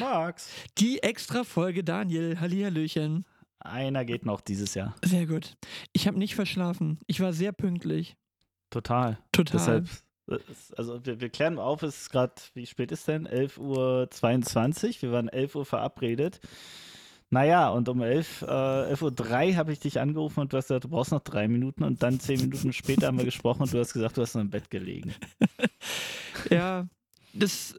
Max. 0.00 0.48
Die 0.78 1.02
extra 1.02 1.44
Folge 1.44 1.84
Daniel. 1.84 2.40
Hallihallöchen. 2.40 3.24
Einer 3.60 4.04
geht 4.04 4.26
noch 4.26 4.40
dieses 4.40 4.74
Jahr. 4.74 4.94
Sehr 5.02 5.26
gut. 5.26 5.56
Ich 5.92 6.06
habe 6.06 6.18
nicht 6.18 6.34
verschlafen. 6.34 6.98
Ich 7.06 7.20
war 7.20 7.32
sehr 7.32 7.52
pünktlich. 7.52 8.16
Total. 8.70 9.18
Total. 9.32 9.58
Deshalb, 9.58 9.88
äh, 10.28 10.38
also 10.76 11.04
wir, 11.06 11.20
wir 11.20 11.30
klären 11.30 11.58
auf, 11.58 11.82
es 11.82 12.02
ist 12.02 12.10
gerade, 12.10 12.34
wie 12.54 12.66
spät 12.66 12.92
ist 12.92 13.08
denn? 13.08 13.26
11.22 13.26 13.58
Uhr. 14.96 15.02
Wir 15.02 15.12
waren 15.12 15.28
11 15.28 15.54
Uhr 15.54 15.64
verabredet. 15.64 16.40
Naja, 17.30 17.70
und 17.70 17.88
um 17.88 18.00
11, 18.02 18.42
äh, 18.42 18.46
11.03 18.46 19.50
Uhr 19.50 19.56
habe 19.56 19.72
ich 19.72 19.80
dich 19.80 19.98
angerufen 19.98 20.40
und 20.40 20.52
du 20.52 20.56
hast 20.56 20.68
gesagt, 20.68 20.84
du 20.84 20.88
brauchst 20.88 21.10
noch 21.10 21.22
drei 21.22 21.48
Minuten. 21.48 21.82
Und 21.82 22.02
dann 22.02 22.20
zehn 22.20 22.40
Minuten 22.40 22.72
später 22.72 23.06
haben 23.08 23.18
wir 23.18 23.24
gesprochen 23.24 23.62
und 23.62 23.72
du 23.72 23.78
hast 23.78 23.92
gesagt, 23.92 24.16
du 24.16 24.22
hast 24.22 24.34
noch 24.34 24.42
im 24.42 24.50
Bett 24.50 24.70
gelegen. 24.70 25.14
Ja, 26.50 26.88
das, 27.32 27.76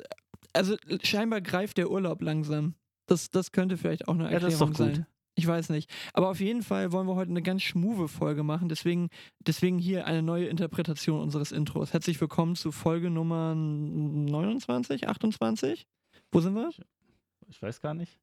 also 0.56 0.76
scheinbar 1.04 1.42
greift 1.42 1.78
der 1.78 1.92
Urlaub 1.92 2.22
langsam. 2.22 2.76
Das, 3.08 3.30
das 3.30 3.52
könnte 3.52 3.78
vielleicht 3.78 4.08
auch 4.08 4.14
eine 4.16 4.24
Ja, 4.26 4.30
Erklärung 4.32 4.44
das 4.50 4.54
ist 4.54 4.62
doch 4.80 4.86
gut. 4.86 4.96
sein. 4.96 5.06
Ich 5.38 5.46
weiß 5.46 5.70
nicht. 5.70 5.92
Aber 6.14 6.30
auf 6.30 6.40
jeden 6.40 6.64
Fall 6.64 6.92
wollen 6.94 7.08
wir 7.08 7.16
heute 7.16 7.30
eine 7.30 7.42
ganz 7.42 7.62
schmuve 7.62 8.08
Folge 8.08 8.42
machen. 8.44 8.70
Deswegen, 8.70 9.10
deswegen 9.46 9.78
hier 9.80 10.08
eine 10.08 10.24
neue 10.24 10.46
Interpretation 10.48 11.20
unseres 11.22 11.52
Intros. 11.52 11.92
Herzlich 11.92 12.20
willkommen 12.22 12.56
zu 12.56 12.72
Folge 12.72 13.10
Nummer 13.10 13.54
29, 13.54 15.10
28. 15.10 15.86
Wo 16.32 16.40
sind 16.40 16.56
wir? 16.56 16.70
Ich 17.48 17.62
weiß 17.62 17.82
gar 17.82 17.94
nicht. 17.94 18.18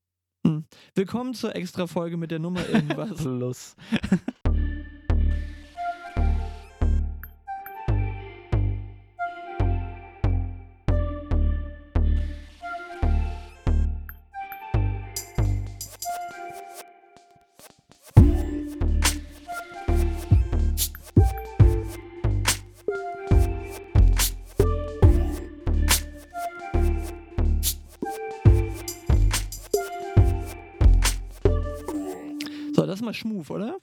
Willkommen 0.95 1.35
zur 1.35 1.55
Extra-Folge 1.55 2.17
mit 2.17 2.31
der 2.31 2.39
Nummer 2.39 2.67
irgendwas. 2.73 3.15
Plus. 3.23 3.77
Schmuf, 33.23 33.51
oder? 33.51 33.79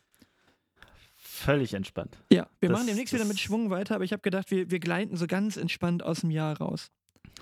Völlig 1.16 1.74
entspannt. 1.74 2.18
Ja, 2.32 2.48
wir 2.60 2.70
Das- 2.70 2.78
machen 2.78 2.88
demnächst 2.88 3.14
wieder 3.14 3.26
mit 3.26 3.40
Schwung 3.40 3.70
weiter, 3.70 3.96
aber 3.96 4.04
ich 4.04 4.12
habe 4.14 4.22
gedacht, 4.22 4.52
wir, 4.52 4.72
wir 4.72 4.80
gleiten 4.80 5.16
so 5.18 5.28
ganz 5.28 5.58
entspannt 5.58 6.04
aus 6.04 6.22
dem 6.22 6.32
Jahr 6.32 6.58
raus. 6.58 6.92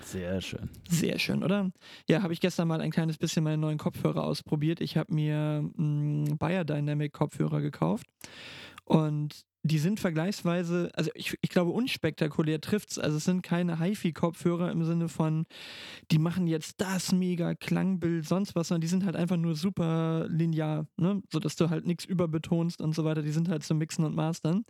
Sehr 0.03 0.41
schön. 0.41 0.69
Sehr 0.87 1.17
schön, 1.17 1.43
oder? 1.43 1.71
Ja, 2.07 2.21
habe 2.21 2.31
ich 2.33 2.39
gestern 2.39 2.67
mal 2.67 2.81
ein 2.81 2.91
kleines 2.91 3.17
bisschen 3.17 3.43
meine 3.43 3.57
neuen 3.57 3.77
Kopfhörer 3.79 4.23
ausprobiert. 4.23 4.79
Ich 4.81 4.95
habe 4.97 5.13
mir 5.13 5.67
mh, 5.75 6.35
Bayer 6.37 6.65
Dynamic 6.65 7.13
Kopfhörer 7.13 7.61
gekauft 7.61 8.05
und 8.83 9.43
die 9.63 9.79
sind 9.79 9.99
vergleichsweise, 9.99 10.91
also 10.93 11.11
ich, 11.13 11.37
ich 11.41 11.49
glaube, 11.49 11.71
unspektakulär 11.71 12.61
trifft's. 12.61 12.97
Also 12.97 13.17
es 13.17 13.25
sind 13.25 13.43
keine 13.43 13.79
HiFi-Kopfhörer 13.79 14.71
im 14.71 14.83
Sinne 14.83 15.09
von, 15.09 15.45
die 16.11 16.19
machen 16.19 16.47
jetzt 16.47 16.79
das 16.79 17.11
mega 17.11 17.55
Klangbild, 17.55 18.27
sonst 18.27 18.55
was, 18.55 18.69
sondern 18.69 18.81
die 18.81 18.87
sind 18.87 19.05
halt 19.05 19.15
einfach 19.15 19.37
nur 19.37 19.55
super 19.55 20.27
linear, 20.29 20.87
ne? 20.97 21.21
Sodass 21.31 21.55
du 21.55 21.69
halt 21.69 21.85
nichts 21.85 22.05
überbetonst 22.05 22.81
und 22.81 22.95
so 22.95 23.03
weiter. 23.03 23.21
Die 23.21 23.31
sind 23.31 23.49
halt 23.49 23.63
zum 23.63 23.77
Mixen 23.77 24.05
und 24.05 24.15
Mastern. 24.15 24.65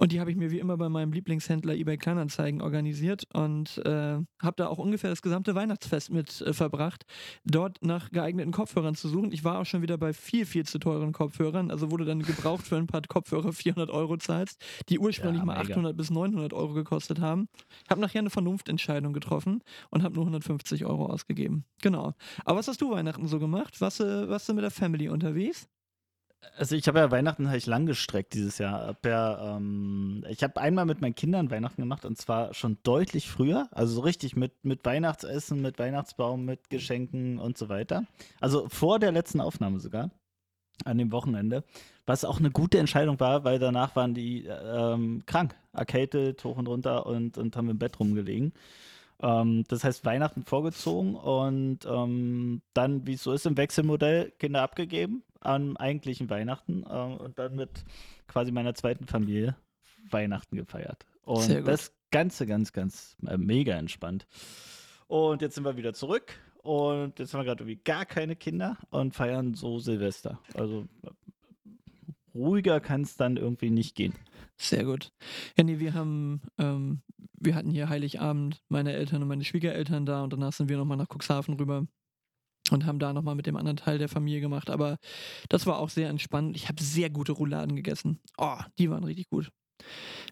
Und 0.00 0.12
die 0.12 0.20
habe 0.20 0.30
ich 0.30 0.36
mir 0.36 0.52
wie 0.52 0.60
immer 0.60 0.76
bei 0.76 0.88
meinem 0.88 1.12
Lieblingshändler 1.12 1.74
eBay 1.74 1.96
Kleinanzeigen 1.96 2.62
organisiert 2.62 3.24
und 3.34 3.78
äh, 3.78 4.18
habe 4.40 4.54
da 4.56 4.68
auch 4.68 4.78
ungefähr 4.78 5.10
das 5.10 5.22
gesamte 5.22 5.56
Weihnachtsfest 5.56 6.12
mit 6.12 6.40
äh, 6.40 6.52
verbracht, 6.52 7.04
dort 7.44 7.84
nach 7.84 8.12
geeigneten 8.12 8.52
Kopfhörern 8.52 8.94
zu 8.94 9.08
suchen. 9.08 9.32
Ich 9.32 9.42
war 9.42 9.58
auch 9.58 9.66
schon 9.66 9.82
wieder 9.82 9.98
bei 9.98 10.12
viel, 10.12 10.46
viel 10.46 10.64
zu 10.64 10.78
teuren 10.78 11.10
Kopfhörern, 11.12 11.72
also 11.72 11.90
wurde 11.90 12.04
dann 12.04 12.22
gebraucht 12.22 12.64
für 12.68 12.76
ein 12.76 12.86
paar 12.86 13.02
Kopfhörer 13.02 13.52
400 13.52 13.90
Euro 13.90 14.16
zahlst, 14.18 14.64
die 14.88 15.00
ursprünglich 15.00 15.40
Ja, 15.40 15.46
mal 15.46 15.58
mega. 15.58 15.72
800 15.72 15.96
bis 15.96 16.10
900 16.10 16.52
Euro 16.52 16.74
gekostet 16.74 17.18
haben. 17.18 17.48
Ich 17.82 17.90
habe 17.90 18.00
nachher 18.00 18.20
eine 18.20 18.30
Vernunftentscheidung 18.30 19.12
getroffen 19.12 19.64
und 19.90 20.04
habe 20.04 20.14
nur 20.14 20.22
150 20.22 20.84
Euro 20.86 21.06
ausgegeben. 21.06 21.64
Genau. 21.82 22.14
Aber 22.44 22.60
was 22.60 22.68
hast 22.68 22.80
du 22.80 22.92
Weihnachten 22.92 23.26
so 23.26 23.40
gemacht? 23.40 23.80
Warst 23.80 23.98
du, 23.98 24.28
warst 24.28 24.48
du 24.48 24.54
mit 24.54 24.62
der 24.62 24.70
Family 24.70 25.08
unterwegs? 25.08 25.68
Also 26.56 26.76
ich 26.76 26.86
habe 26.88 26.98
ja 26.98 27.10
Weihnachten 27.10 27.52
ich 27.52 27.66
lang 27.66 27.86
gestreckt 27.86 28.34
dieses 28.34 28.58
Jahr. 28.58 28.86
Hab 28.88 29.06
ja, 29.06 29.56
ähm, 29.56 30.24
ich 30.28 30.42
habe 30.42 30.60
einmal 30.60 30.86
mit 30.86 31.00
meinen 31.00 31.14
Kindern 31.14 31.50
Weihnachten 31.50 31.82
gemacht 31.82 32.04
und 32.04 32.16
zwar 32.18 32.54
schon 32.54 32.78
deutlich 32.82 33.28
früher. 33.28 33.68
Also 33.70 33.94
so 33.94 34.00
richtig 34.00 34.36
mit, 34.36 34.64
mit 34.64 34.84
Weihnachtsessen, 34.84 35.60
mit 35.60 35.78
Weihnachtsbaum, 35.78 36.44
mit 36.44 36.70
Geschenken 36.70 37.38
und 37.38 37.58
so 37.58 37.68
weiter. 37.68 38.04
Also 38.40 38.68
vor 38.68 38.98
der 38.98 39.12
letzten 39.12 39.40
Aufnahme 39.40 39.80
sogar. 39.80 40.10
An 40.84 40.96
dem 40.96 41.10
Wochenende. 41.10 41.64
Was 42.06 42.24
auch 42.24 42.38
eine 42.38 42.52
gute 42.52 42.78
Entscheidung 42.78 43.18
war, 43.18 43.42
weil 43.42 43.58
danach 43.58 43.96
waren 43.96 44.14
die 44.14 44.46
ähm, 44.46 45.24
krank. 45.26 45.56
Erkältet, 45.72 46.44
hoch 46.44 46.56
und 46.56 46.68
runter 46.68 47.06
und, 47.06 47.36
und 47.36 47.56
haben 47.56 47.68
im 47.68 47.78
Bett 47.78 47.98
rumgelegen. 47.98 48.52
Ähm, 49.20 49.64
das 49.66 49.82
heißt, 49.82 50.04
Weihnachten 50.04 50.44
vorgezogen 50.44 51.16
und 51.16 51.80
ähm, 51.84 52.62
dann, 52.74 53.06
wie 53.06 53.14
es 53.14 53.24
so 53.24 53.32
ist, 53.32 53.46
im 53.46 53.56
Wechselmodell 53.56 54.32
Kinder 54.38 54.62
abgegeben 54.62 55.24
am 55.40 55.76
eigentlichen 55.76 56.30
Weihnachten 56.30 56.84
ähm, 56.88 57.16
und 57.16 57.38
dann 57.38 57.56
mit 57.56 57.84
quasi 58.26 58.52
meiner 58.52 58.74
zweiten 58.74 59.06
Familie 59.06 59.56
Weihnachten 60.10 60.56
gefeiert. 60.56 61.06
Und 61.22 61.42
Sehr 61.42 61.58
gut. 61.58 61.68
das 61.68 61.92
Ganze 62.10 62.46
ganz, 62.46 62.72
ganz 62.72 63.16
äh, 63.26 63.36
mega 63.36 63.74
entspannt. 63.74 64.26
Und 65.06 65.42
jetzt 65.42 65.54
sind 65.54 65.64
wir 65.64 65.76
wieder 65.76 65.94
zurück 65.94 66.38
und 66.62 67.18
jetzt 67.18 67.32
haben 67.32 67.40
wir 67.40 67.44
gerade 67.44 67.64
irgendwie 67.64 67.82
gar 67.82 68.04
keine 68.04 68.36
Kinder 68.36 68.76
und 68.90 69.14
feiern 69.14 69.54
so 69.54 69.78
Silvester. 69.78 70.38
Also 70.54 70.86
äh, 71.02 71.10
ruhiger 72.34 72.80
kann 72.80 73.02
es 73.02 73.16
dann 73.16 73.36
irgendwie 73.36 73.70
nicht 73.70 73.94
gehen. 73.94 74.14
Sehr 74.56 74.84
gut. 74.84 75.12
Ja, 75.56 75.64
nee, 75.64 75.78
wir 75.78 75.94
haben, 75.94 76.42
ähm, 76.58 77.02
wir 77.38 77.54
hatten 77.54 77.70
hier 77.70 77.88
Heiligabend 77.88 78.62
meine 78.68 78.92
Eltern 78.92 79.22
und 79.22 79.28
meine 79.28 79.44
Schwiegereltern 79.44 80.04
da 80.04 80.24
und 80.24 80.32
danach 80.32 80.52
sind 80.52 80.68
wir 80.68 80.76
nochmal 80.76 80.96
nach 80.96 81.08
Cuxhaven 81.08 81.54
rüber 81.54 81.86
und 82.72 82.86
haben 82.86 82.98
da 82.98 83.12
nochmal 83.12 83.34
mit 83.34 83.46
dem 83.46 83.56
anderen 83.56 83.76
Teil 83.76 83.98
der 83.98 84.08
Familie 84.08 84.40
gemacht. 84.40 84.70
Aber 84.70 84.96
das 85.48 85.66
war 85.66 85.78
auch 85.78 85.88
sehr 85.90 86.08
entspannt. 86.08 86.56
Ich 86.56 86.68
habe 86.68 86.82
sehr 86.82 87.10
gute 87.10 87.32
Rouladen 87.32 87.76
gegessen. 87.76 88.18
Oh, 88.36 88.56
die 88.78 88.90
waren 88.90 89.04
richtig 89.04 89.28
gut. 89.28 89.50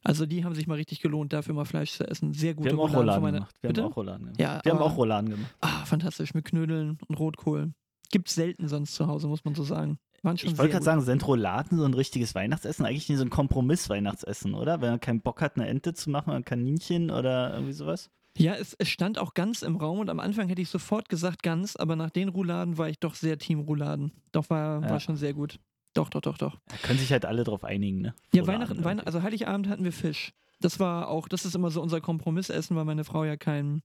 Also 0.02 0.26
die 0.26 0.44
haben 0.44 0.54
sich 0.54 0.66
mal 0.66 0.74
richtig 0.74 1.00
gelohnt, 1.00 1.32
dafür 1.32 1.54
mal 1.54 1.64
Fleisch 1.64 1.92
zu 1.92 2.08
essen. 2.08 2.32
Sehr 2.34 2.54
gute 2.54 2.70
Wir 2.70 2.72
haben 2.72 2.80
auch 2.80 2.88
Rouladen 2.88 2.98
von 3.06 3.14
Rouladen 3.14 3.34
gemacht. 3.34 3.54
Wir 3.60 3.68
Bitte? 3.68 3.82
haben 3.82 3.92
auch 3.92 3.96
Rouladen 3.96 4.20
gemacht. 4.26 4.40
Ja, 4.40 4.60
wir 4.62 4.72
haben 4.72 4.78
aber- 4.78 4.86
auch 4.86 4.96
Rouladen 4.96 5.30
gemacht. 5.30 5.54
Ah, 5.60 5.84
fantastisch. 5.84 6.34
Mit 6.34 6.44
Knödeln 6.44 6.98
und 7.06 7.18
Rotkohl. 7.18 7.72
Gibt's 8.10 8.34
selten 8.34 8.68
sonst 8.68 8.94
zu 8.94 9.06
Hause, 9.06 9.28
muss 9.28 9.44
man 9.44 9.54
so 9.54 9.62
sagen. 9.64 9.98
Waren 10.22 10.38
schon 10.38 10.50
Ich 10.50 10.58
wollte 10.58 10.72
gerade 10.72 10.84
sagen, 10.84 11.00
sind 11.02 11.26
Rouladen 11.26 11.78
so 11.78 11.84
ein 11.84 11.94
richtiges 11.94 12.34
Weihnachtsessen? 12.34 12.84
Eigentlich 12.86 13.08
nicht 13.08 13.18
so 13.18 13.24
ein 13.24 13.30
Kompromiss-Weihnachtsessen, 13.30 14.54
oder? 14.54 14.80
Wenn 14.80 14.90
man 14.90 15.00
keinen 15.00 15.20
Bock 15.20 15.40
hat, 15.40 15.56
eine 15.56 15.68
Ente 15.68 15.94
zu 15.94 16.10
machen 16.10 16.30
oder 16.30 16.38
ein 16.38 16.44
Kaninchen 16.44 17.10
oder 17.10 17.52
irgendwie 17.54 17.72
sowas. 17.72 18.10
Ja, 18.36 18.54
es, 18.54 18.74
es 18.78 18.88
stand 18.88 19.18
auch 19.18 19.34
ganz 19.34 19.62
im 19.62 19.76
Raum 19.76 19.98
und 20.00 20.10
am 20.10 20.20
Anfang 20.20 20.48
hätte 20.48 20.62
ich 20.62 20.68
sofort 20.68 21.08
gesagt 21.08 21.42
ganz, 21.42 21.76
aber 21.76 21.96
nach 21.96 22.10
den 22.10 22.28
Rouladen 22.28 22.76
war 22.78 22.88
ich 22.88 22.98
doch 22.98 23.14
sehr 23.14 23.38
Team 23.38 23.60
Rouladen. 23.60 24.12
Doch, 24.32 24.50
war, 24.50 24.82
Ja. 24.82 24.90
war 24.90 25.00
schon 25.00 25.16
sehr 25.16 25.32
gut. 25.34 25.58
Doch, 25.94 26.10
doch, 26.10 26.20
doch, 26.20 26.36
doch. 26.36 26.58
Da 26.68 26.76
können 26.82 26.98
sich 26.98 27.10
halt 27.10 27.24
alle 27.24 27.44
drauf 27.44 27.64
einigen, 27.64 28.02
ne? 28.02 28.14
Ja, 28.34 28.42
Rouladen 28.42 28.46
Weihnachten. 28.60 28.84
Weihnachten, 28.84 29.06
also 29.06 29.22
Heiligabend 29.22 29.68
hatten 29.68 29.84
wir 29.84 29.92
Fisch. 29.92 30.32
Das 30.60 30.78
war 30.80 31.08
auch, 31.08 31.28
das 31.28 31.44
ist 31.44 31.54
immer 31.54 31.70
so 31.70 31.80
unser 31.82 32.00
Kompromissessen, 32.00 32.76
weil 32.76 32.84
meine 32.84 33.04
Frau 33.04 33.24
ja 33.24 33.36
kein 33.36 33.82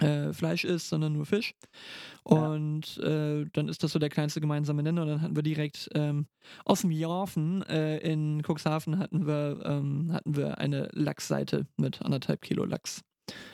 äh, 0.00 0.32
Fleisch 0.32 0.64
isst, 0.64 0.88
sondern 0.88 1.12
nur 1.12 1.24
Fisch. 1.26 1.54
Ja. 2.28 2.36
Und 2.36 2.98
äh, 2.98 3.44
dann 3.52 3.68
ist 3.68 3.82
das 3.82 3.92
so 3.92 3.98
der 3.98 4.08
kleinste 4.08 4.40
gemeinsame 4.40 4.82
Nenner. 4.82 5.02
Und 5.02 5.08
dann 5.08 5.20
hatten 5.22 5.36
wir 5.36 5.42
direkt 5.42 5.88
ähm, 5.94 6.26
aus 6.64 6.80
dem 6.80 6.90
Jafen 6.90 7.62
äh, 7.62 7.98
in 7.98 8.42
Cuxhaven 8.42 8.98
hatten 8.98 9.26
wir, 9.26 9.60
ähm, 9.64 10.10
hatten 10.12 10.36
wir 10.36 10.58
eine 10.58 10.88
Lachsseite 10.92 11.66
mit 11.76 12.02
anderthalb 12.02 12.40
Kilo 12.42 12.64
Lachs. 12.64 13.02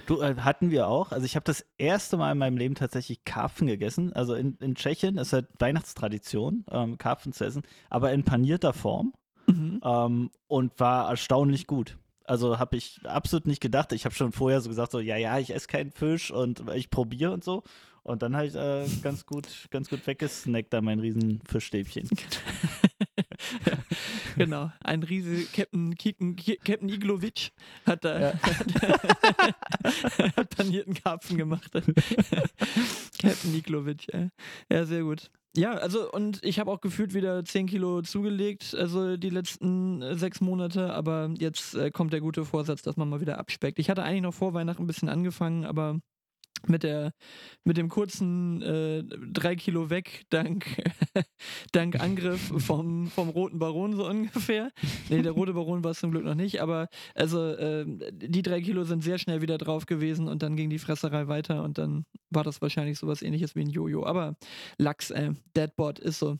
Du, 0.07 0.21
äh, 0.21 0.35
hatten 0.37 0.71
wir 0.71 0.89
auch. 0.89 1.13
Also 1.13 1.25
ich 1.25 1.37
habe 1.37 1.45
das 1.45 1.65
erste 1.79 2.17
Mal 2.17 2.33
in 2.33 2.39
meinem 2.39 2.57
Leben 2.57 2.75
tatsächlich 2.75 3.25
Karpfen 3.25 3.67
gegessen. 3.67 4.13
Also 4.13 4.35
in, 4.35 4.57
in 4.61 4.75
Tschechien 4.75 5.17
ist 5.19 5.33
halt 5.33 5.47
Weihnachtstradition, 5.59 6.65
ähm, 6.71 6.99
Karpfen 6.99 7.33
zu 7.33 7.45
essen, 7.45 7.63
aber 7.89 8.13
in 8.13 8.25
panierter 8.25 8.73
Form 8.73 9.13
Mhm. 9.51 9.81
ähm, 9.85 10.31
und 10.47 10.79
war 10.79 11.09
erstaunlich 11.11 11.67
gut. 11.67 11.97
Also 12.25 12.59
habe 12.59 12.77
ich 12.77 13.01
absolut 13.05 13.47
nicht 13.47 13.61
gedacht. 13.61 13.93
Ich 13.93 14.05
habe 14.05 14.15
schon 14.15 14.33
vorher 14.33 14.61
so 14.61 14.69
gesagt, 14.69 14.93
so 14.93 15.01
ja, 15.01 15.17
ja, 15.17 15.39
ich 15.39 15.53
esse 15.53 15.67
keinen 15.67 15.91
Fisch 15.91 16.31
und 16.31 16.63
ich 16.75 16.91
probiere 16.91 17.33
und 17.33 17.43
so. 17.43 17.65
Und 18.03 18.23
dann 18.23 18.37
habe 18.37 18.47
ich 18.47 18.55
äh, 18.55 18.87
ganz 19.03 19.27
gut, 19.27 19.49
ganz 19.71 19.91
gut 19.91 20.07
weggesnackt 20.07 20.73
da 20.73 20.81
mein 20.81 21.01
riesen 21.01 21.43
Fischstäbchen. 21.47 22.09
genau, 24.45 24.73
ein 24.83 25.03
riese 25.03 25.45
Captain, 25.55 25.95
Kiken, 25.97 26.37
Ki- 26.37 26.59
Captain 26.65 26.89
Iglovic 26.89 27.51
hat 27.87 28.05
da 28.05 28.21
Ja. 28.21 28.33
hat 30.37 30.57
panierten 30.57 30.95
Karpfen 30.95 31.37
gemacht. 31.37 31.71
Captain 33.21 33.55
Iglovic, 33.55 34.07
ey. 34.13 34.31
ja, 34.71 34.85
sehr 34.85 35.03
gut. 35.03 35.31
Ja, 35.57 35.73
also 35.75 36.11
und 36.13 36.45
ich 36.45 36.61
habe 36.61 36.71
auch 36.71 36.81
gefühlt 36.81 37.13
wieder 37.13 37.45
10 37.45 37.67
Kilo 37.67 38.03
zugelegt, 38.03 38.73
also 38.75 39.17
die 39.17 39.31
letzten 39.31 40.01
äh, 40.01 40.15
sechs 40.17 40.41
Monate, 40.41 40.93
aber 40.93 41.31
jetzt 41.39 41.75
äh, 41.75 41.91
kommt 41.91 42.13
der 42.13 42.21
gute 42.21 42.45
Vorsatz, 42.45 42.83
dass 42.83 42.97
man 42.97 43.09
mal 43.09 43.21
wieder 43.21 43.39
abspeckt. 43.39 43.79
Ich 43.81 43.91
hatte 43.91 44.05
eigentlich 44.05 44.23
noch 44.23 44.35
vor 44.35 44.55
Weihnachten 44.55 44.85
ein 44.85 44.87
bisschen 44.87 45.09
angefangen, 45.09 45.65
aber 45.65 45.99
mit 46.67 46.83
der 46.83 47.13
mit 47.65 47.77
dem 47.77 47.89
kurzen 47.89 48.63
äh, 48.63 49.03
drei 49.33 49.57
Kilo 49.57 49.91
weg 49.91 50.25
dank 50.31 50.67
dank 51.73 52.01
Angriff 52.01 52.53
vom 52.59 53.09
vom 53.09 53.29
roten 53.29 53.59
Baron 53.59 53.95
so 53.95 54.07
ungefähr. 54.07 54.71
Nee, 55.09 55.23
der 55.23 55.33
rote 55.33 55.53
Baron 55.55 55.85
war 55.85 55.93
es 55.93 56.01
zum 56.01 56.11
Glück 56.11 56.25
noch 56.25 56.35
nicht, 56.35 56.61
aber 56.63 56.89
also 57.15 57.47
äh, 57.53 57.85
die 58.13 58.43
drei 58.43 58.61
Kilo 58.61 58.85
sind 58.85 59.03
sehr 59.03 59.19
schnell 59.19 59.43
wieder 59.43 59.59
drauf 59.59 59.87
gewesen 59.87 60.29
und 60.29 60.43
dann 60.43 60.57
ging 60.57 60.71
die 60.71 60.79
Fresserei 60.79 61.29
weiter 61.29 61.63
und 61.63 61.79
dann 61.79 62.05
war 62.31 62.45
das 62.45 62.63
wahrscheinlich 62.63 62.99
sowas 62.99 63.23
ähnliches 63.23 63.55
wie 63.55 63.63
ein 63.63 63.71
Jojo. 63.71 64.07
Aber 64.07 64.37
Lachs, 64.79 65.11
ey, 65.11 65.31
Deadbot 65.57 65.99
ist 65.99 66.19
so. 66.19 66.39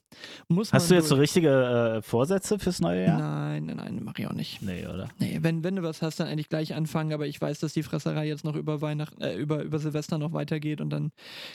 Muss 0.49 0.73
Hast 0.73 0.91
du 0.91 0.95
jetzt 0.95 1.09
so 1.09 1.17
durch. 1.17 1.23
richtige 1.23 1.97
äh, 1.99 2.03
Vorsätze 2.03 2.59
fürs 2.59 2.81
neue 2.81 3.05
Jahr? 3.05 3.19
Nein, 3.19 3.67
nein, 3.67 3.77
nein, 3.77 4.01
mach 4.03 4.19
ich 4.19 4.27
auch 4.27 4.33
nicht. 4.33 4.63
Nee, 4.63 4.87
oder? 4.87 5.09
Nee, 5.19 5.39
wenn, 5.43 5.65
wenn 5.65 5.77
du 5.77 5.83
was 5.83 6.03
hast, 6.03 6.21
dann 6.21 6.29
eigentlich 6.29 6.49
gleich 6.49 6.75
anfangen, 6.75 7.13
aber 7.13 7.27
ich 7.27 7.41
weiß, 7.41 7.59
dass 7.61 7.73
die 7.73 7.83
Fresserei 7.83 8.27
jetzt 8.27 8.45
noch 8.45 8.57
über 8.57 8.81
Weihnachten, 8.81 9.21
äh, 9.21 9.35
über, 9.35 9.63
über 9.63 9.79
Silvester 9.79 10.10
noch 10.19 10.33
weitergeht 10.33 10.81
und 10.81 10.91
dann 10.91 11.13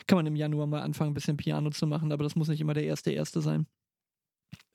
kann 0.08 0.18
man 0.18 0.26
im 0.26 0.36
Januar 0.36 0.68
mal 0.68 0.82
anfangen, 0.82 1.12
ein 1.12 1.16
bisschen 1.16 1.38
Piano 1.38 1.70
zu 1.72 1.88
machen, 1.88 2.12
aber 2.12 2.24
das 2.24 2.36
muss 2.36 2.48
nicht 2.48 2.62
immer 2.62 2.74
der 2.74 2.86
erste 2.86 3.12
erste 3.12 3.42
sein. 3.42 3.68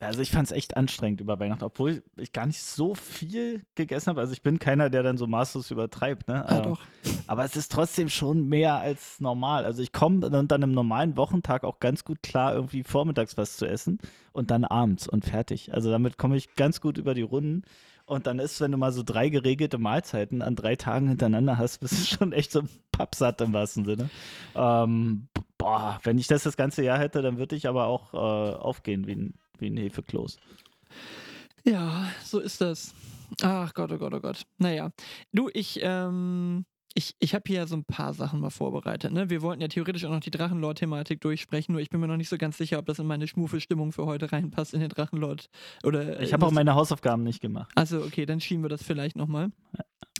Also 0.02 0.22
ich 0.22 0.30
fand 0.30 0.46
es 0.46 0.52
echt 0.52 0.78
anstrengend 0.78 1.20
über 1.20 1.38
Weihnachten, 1.38 1.62
obwohl 1.64 2.02
ich 2.16 2.32
gar 2.32 2.46
nicht 2.46 2.62
so 2.62 2.94
viel 2.94 3.64
gegessen 3.74 4.08
habe. 4.08 4.20
Also 4.22 4.32
ich 4.32 4.42
bin 4.42 4.58
keiner, 4.58 4.88
der 4.88 5.02
dann 5.02 5.18
so 5.18 5.26
maßlos 5.26 5.70
übertreibt, 5.70 6.26
ne? 6.26 6.44
Ja, 6.48 6.58
Äh, 6.58 6.62
doch. 6.62 6.80
Aber 7.26 7.44
es 7.44 7.54
ist 7.54 7.70
trotzdem 7.70 8.08
schon 8.08 8.48
mehr 8.48 8.76
als 8.76 9.20
normal. 9.20 9.66
Also 9.66 9.82
ich 9.82 9.92
komme 9.92 10.30
dann, 10.30 10.48
dann 10.48 10.62
im 10.62 10.72
normalen 10.72 11.18
Wochentag 11.18 11.64
auch 11.64 11.80
ganz 11.80 12.04
gut 12.04 12.22
klar, 12.22 12.54
irgendwie 12.54 12.82
vormittags 12.82 13.36
was 13.36 13.58
zu 13.58 13.66
essen 13.66 13.98
und 14.32 14.50
dann 14.50 14.64
abends 14.64 15.06
und 15.06 15.26
fertig. 15.26 15.74
Also 15.74 15.90
damit 15.90 16.16
komme 16.16 16.36
ich 16.36 16.54
ganz 16.54 16.80
gut 16.80 16.96
über 16.96 17.12
die 17.12 17.22
Runden. 17.22 17.62
Und 18.10 18.26
dann 18.26 18.40
ist, 18.40 18.60
wenn 18.60 18.72
du 18.72 18.76
mal 18.76 18.90
so 18.90 19.04
drei 19.04 19.28
geregelte 19.28 19.78
Mahlzeiten 19.78 20.42
an 20.42 20.56
drei 20.56 20.74
Tagen 20.74 21.06
hintereinander 21.06 21.58
hast, 21.58 21.78
bist 21.78 21.92
du 21.92 22.04
schon 22.16 22.32
echt 22.32 22.50
so 22.50 22.64
pappsatt 22.90 23.40
im 23.40 23.52
wahrsten 23.52 23.84
Sinne. 23.84 24.10
Ähm, 24.56 25.28
boah, 25.56 26.00
wenn 26.02 26.18
ich 26.18 26.26
das 26.26 26.42
das 26.42 26.56
ganze 26.56 26.82
Jahr 26.82 26.98
hätte, 26.98 27.22
dann 27.22 27.38
würde 27.38 27.54
ich 27.54 27.68
aber 27.68 27.86
auch 27.86 28.12
äh, 28.12 28.16
aufgehen 28.56 29.06
wie 29.06 29.14
ein, 29.14 29.34
wie 29.58 29.70
ein 29.70 29.76
Hefekloß. 29.76 30.38
Ja, 31.64 32.10
so 32.24 32.40
ist 32.40 32.60
das. 32.60 32.94
Ach 33.42 33.72
Gott, 33.74 33.92
oh 33.92 33.98
Gott, 33.98 34.12
oh 34.12 34.20
Gott. 34.20 34.42
Naja, 34.58 34.90
du, 35.32 35.48
ich, 35.54 35.78
ähm, 35.80 36.64
ich, 36.94 37.14
ich 37.20 37.34
habe 37.34 37.44
hier 37.46 37.66
so 37.66 37.76
ein 37.76 37.84
paar 37.84 38.14
Sachen 38.14 38.40
mal 38.40 38.50
vorbereitet. 38.50 39.12
Ne? 39.12 39.30
Wir 39.30 39.42
wollten 39.42 39.62
ja 39.62 39.68
theoretisch 39.68 40.04
auch 40.04 40.10
noch 40.10 40.20
die 40.20 40.30
Drachenlord-Thematik 40.30 41.20
durchsprechen, 41.20 41.72
nur 41.72 41.80
ich 41.80 41.90
bin 41.90 42.00
mir 42.00 42.08
noch 42.08 42.16
nicht 42.16 42.28
so 42.28 42.36
ganz 42.36 42.58
sicher, 42.58 42.78
ob 42.78 42.86
das 42.86 42.98
in 42.98 43.06
meine 43.06 43.28
Schmufe-Stimmung 43.28 43.92
für 43.92 44.06
heute 44.06 44.32
reinpasst 44.32 44.74
in 44.74 44.80
den 44.80 44.88
Drachenlord. 44.88 45.48
Oder, 45.84 46.20
äh, 46.20 46.24
Ich 46.24 46.32
habe 46.32 46.46
auch 46.46 46.50
meine 46.50 46.74
Hausaufgaben 46.74 47.22
nicht 47.22 47.40
gemacht. 47.40 47.70
Also, 47.76 48.02
okay, 48.02 48.26
dann 48.26 48.40
schieben 48.40 48.64
wir 48.64 48.68
das 48.68 48.82
vielleicht 48.82 49.16
nochmal. 49.16 49.50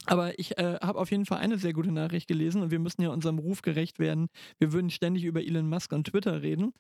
Aber 0.07 0.39
ich 0.39 0.57
äh, 0.59 0.79
habe 0.81 0.99
auf 0.99 1.11
jeden 1.11 1.27
Fall 1.27 1.39
eine 1.39 1.59
sehr 1.59 1.73
gute 1.73 1.93
Nachricht 1.93 2.27
gelesen 2.27 2.63
und 2.63 2.71
wir 2.71 2.79
müssen 2.79 3.03
ja 3.03 3.11
unserem 3.11 3.39
Ruf 3.39 3.63
gerecht 3.63 3.99
werden. 3.99 4.29
Wir 4.59 4.73
würden 4.73 4.91
ständig 4.91 5.25
über 5.25 5.41
Elon 5.41 5.69
Musk 5.69 5.93
und 5.93 6.07
Twitter 6.07 6.43
reden. 6.43 6.73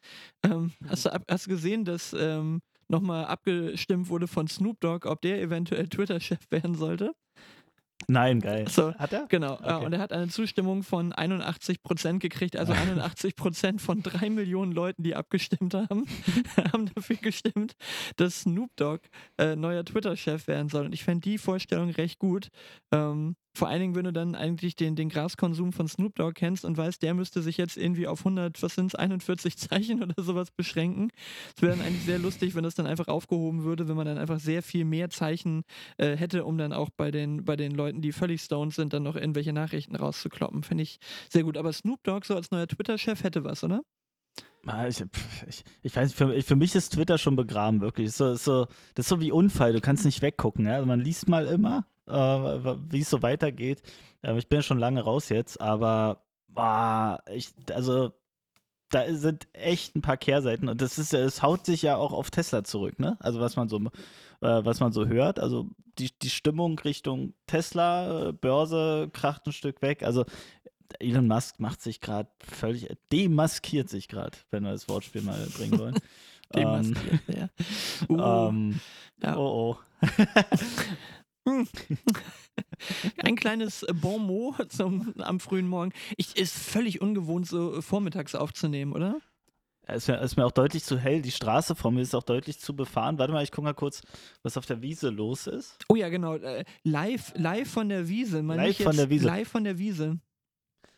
Ähm, 0.42 0.72
hast, 0.88 1.06
du, 1.06 1.10
hast 1.28 1.46
du 1.46 1.50
gesehen, 1.50 1.84
dass 1.84 2.14
ähm, 2.18 2.60
nochmal 2.88 3.26
abgestimmt 3.26 4.08
wurde 4.08 4.26
von 4.26 4.48
Snoop 4.48 4.80
Dogg, 4.80 5.06
ob 5.06 5.20
der 5.20 5.40
eventuell 5.40 5.88
Twitter-Chef 5.88 6.40
werden 6.50 6.74
sollte? 6.74 7.12
Nein, 8.08 8.40
geil. 8.40 8.66
So, 8.68 8.94
Hat 8.94 9.12
er? 9.12 9.26
Genau, 9.28 9.54
äh, 9.60 9.72
Okay. 9.74 9.84
und 9.86 9.92
er 9.92 10.00
hat 10.00 10.12
eine 10.12 10.28
Zustimmung 10.28 10.82
von 10.82 11.12
81 11.12 11.82
Prozent 11.82 12.20
gekriegt, 12.20 12.56
also 12.56 12.72
81 12.72 13.36
Prozent 13.36 13.80
von 13.80 14.02
drei 14.02 14.30
Millionen 14.30 14.72
Leuten, 14.72 15.02
die 15.02 15.14
abgestimmt 15.14 15.74
haben, 15.74 16.06
haben 16.72 16.90
dafür 16.94 17.16
gestimmt, 17.16 17.74
dass 18.16 18.40
Snoop 18.40 18.70
Dogg 18.76 19.02
äh, 19.38 19.54
neuer 19.54 19.84
Twitter-Chef 19.84 20.46
werden 20.48 20.68
soll. 20.68 20.86
Und 20.86 20.92
ich 20.92 21.04
fände 21.04 21.20
die 21.20 21.38
Vorstellung 21.38 21.90
recht 21.90 22.18
gut. 22.18 22.48
Ähm, 22.92 23.36
vor 23.54 23.68
allen 23.68 23.80
Dingen, 23.80 23.94
wenn 23.94 24.04
du 24.04 24.12
dann 24.12 24.34
eigentlich 24.34 24.76
den, 24.76 24.96
den 24.96 25.08
Graskonsum 25.08 25.72
von 25.72 25.88
Snoop 25.88 26.14
Dogg 26.14 26.34
kennst 26.34 26.64
und 26.64 26.76
weißt, 26.76 27.02
der 27.02 27.14
müsste 27.14 27.42
sich 27.42 27.56
jetzt 27.56 27.76
irgendwie 27.76 28.06
auf 28.06 28.20
100, 28.20 28.62
was 28.62 28.74
sind 28.74 28.86
es, 28.86 28.94
41 28.94 29.56
Zeichen 29.58 30.02
oder 30.02 30.22
sowas 30.22 30.50
beschränken. 30.50 31.10
Es 31.56 31.62
wäre 31.62 31.76
dann 31.76 31.84
eigentlich 31.84 32.04
sehr 32.04 32.18
lustig, 32.18 32.54
wenn 32.54 32.62
das 32.62 32.74
dann 32.74 32.86
einfach 32.86 33.08
aufgehoben 33.08 33.64
würde, 33.64 33.88
wenn 33.88 33.96
man 33.96 34.06
dann 34.06 34.18
einfach 34.18 34.40
sehr 34.40 34.62
viel 34.62 34.84
mehr 34.84 35.10
Zeichen 35.10 35.62
äh, 35.96 36.16
hätte, 36.16 36.44
um 36.44 36.58
dann 36.58 36.72
auch 36.72 36.90
bei 36.90 37.10
den, 37.10 37.44
bei 37.44 37.56
den 37.56 37.72
Leuten, 37.72 38.00
die 38.02 38.12
völlig 38.12 38.42
stoned 38.42 38.72
sind, 38.74 38.92
dann 38.92 39.02
noch 39.02 39.16
irgendwelche 39.16 39.52
Nachrichten 39.52 39.96
rauszukloppen. 39.96 40.62
Finde 40.62 40.82
ich 40.82 40.98
sehr 41.28 41.42
gut. 41.42 41.56
Aber 41.56 41.72
Snoop 41.72 42.02
Dogg 42.04 42.26
so 42.26 42.34
als 42.36 42.50
neuer 42.50 42.68
Twitter-Chef 42.68 43.22
hätte 43.24 43.44
was, 43.44 43.64
oder? 43.64 43.82
Ah, 44.66 44.86
Ich, 44.86 45.02
ich, 45.48 45.64
ich 45.82 45.96
weiß 45.96 46.08
nicht, 46.08 46.16
für, 46.16 46.42
für 46.42 46.56
mich 46.56 46.74
ist 46.74 46.90
Twitter 46.90 47.18
schon 47.18 47.34
begraben, 47.34 47.80
wirklich. 47.80 48.12
So, 48.12 48.34
so, 48.34 48.66
das 48.94 49.06
ist 49.06 49.08
so 49.08 49.20
wie 49.20 49.32
Unfall, 49.32 49.72
du 49.72 49.80
kannst 49.80 50.04
nicht 50.04 50.22
weggucken. 50.22 50.66
Ja? 50.66 50.74
Also 50.74 50.86
man 50.86 51.00
liest 51.00 51.28
mal 51.28 51.46
immer, 51.46 51.86
äh, 52.10 52.76
wie 52.90 53.00
es 53.00 53.10
so 53.10 53.22
weitergeht. 53.22 53.82
Ähm, 54.22 54.36
ich 54.36 54.48
bin 54.48 54.62
schon 54.62 54.78
lange 54.78 55.02
raus 55.02 55.28
jetzt, 55.28 55.60
aber 55.60 56.22
boah, 56.48 57.22
ich, 57.32 57.52
also 57.72 58.12
da 58.90 59.04
sind 59.14 59.46
echt 59.52 59.94
ein 59.94 60.02
paar 60.02 60.16
Kehrseiten 60.16 60.68
und 60.68 60.82
das 60.82 60.98
ist 60.98 61.14
es 61.14 61.42
haut 61.42 61.64
sich 61.64 61.82
ja 61.82 61.96
auch 61.96 62.12
auf 62.12 62.30
Tesla 62.30 62.64
zurück, 62.64 62.98
ne? 62.98 63.16
Also 63.20 63.40
was 63.40 63.56
man 63.56 63.68
so, 63.68 63.78
äh, 63.78 63.88
was 64.40 64.80
man 64.80 64.92
so 64.92 65.06
hört, 65.06 65.38
also 65.38 65.68
die, 65.98 66.10
die 66.20 66.30
Stimmung 66.30 66.78
Richtung 66.80 67.34
Tesla, 67.46 68.28
äh, 68.28 68.32
Börse 68.32 69.08
kracht 69.12 69.46
ein 69.46 69.52
Stück 69.52 69.80
weg. 69.80 70.02
Also 70.02 70.24
Elon 70.98 71.28
Musk 71.28 71.60
macht 71.60 71.80
sich 71.80 72.00
gerade 72.00 72.28
völlig, 72.40 72.88
demaskiert 73.12 73.88
sich 73.88 74.08
gerade, 74.08 74.36
wenn 74.50 74.64
wir 74.64 74.72
das 74.72 74.88
Wortspiel 74.88 75.22
mal 75.22 75.38
bringen 75.56 75.78
wollen. 75.78 75.94
ähm, 76.54 76.94
Demaskiert, 76.94 77.20
ja. 77.28 77.48
Uh, 78.08 78.48
ähm, 78.48 78.80
ja. 79.22 79.36
Oh 79.36 79.76
oh. 79.76 80.06
Ein 83.18 83.36
kleines 83.36 83.82
äh, 83.82 83.92
Bon 83.92 84.24
mot 84.24 84.70
zum, 84.70 85.14
am 85.18 85.40
frühen 85.40 85.68
Morgen. 85.68 85.92
Ich, 86.16 86.36
ist 86.36 86.56
völlig 86.56 87.00
ungewohnt, 87.00 87.46
so 87.46 87.78
äh, 87.78 87.82
vormittags 87.82 88.34
aufzunehmen, 88.34 88.92
oder? 88.92 89.20
Es 89.82 90.04
ist, 90.04 90.08
mir, 90.08 90.20
ist 90.20 90.36
mir 90.36 90.46
auch 90.46 90.52
deutlich 90.52 90.84
zu 90.84 90.98
hell. 90.98 91.22
Die 91.22 91.30
Straße 91.30 91.74
vor 91.74 91.90
mir 91.90 92.02
ist 92.02 92.14
auch 92.14 92.22
deutlich 92.22 92.60
zu 92.60 92.76
befahren. 92.76 93.18
Warte 93.18 93.32
mal, 93.32 93.42
ich 93.42 93.50
gucke 93.50 93.64
mal 93.64 93.74
kurz, 93.74 94.02
was 94.42 94.56
auf 94.56 94.66
der 94.66 94.82
Wiese 94.82 95.10
los 95.10 95.46
ist. 95.46 95.78
Oh 95.88 95.96
ja, 95.96 96.08
genau. 96.08 96.36
Äh, 96.36 96.64
live, 96.84 97.32
live 97.36 97.68
von 97.68 97.88
der 97.88 98.08
Wiese. 98.08 98.42
Meine 98.42 98.66
Live 98.66 98.82
von 98.82 98.96
der 98.96 99.10
Wiese. 99.10 99.26
Live 99.26 99.48
von 99.48 99.64
der 99.64 99.78
Wiese. 99.78 100.20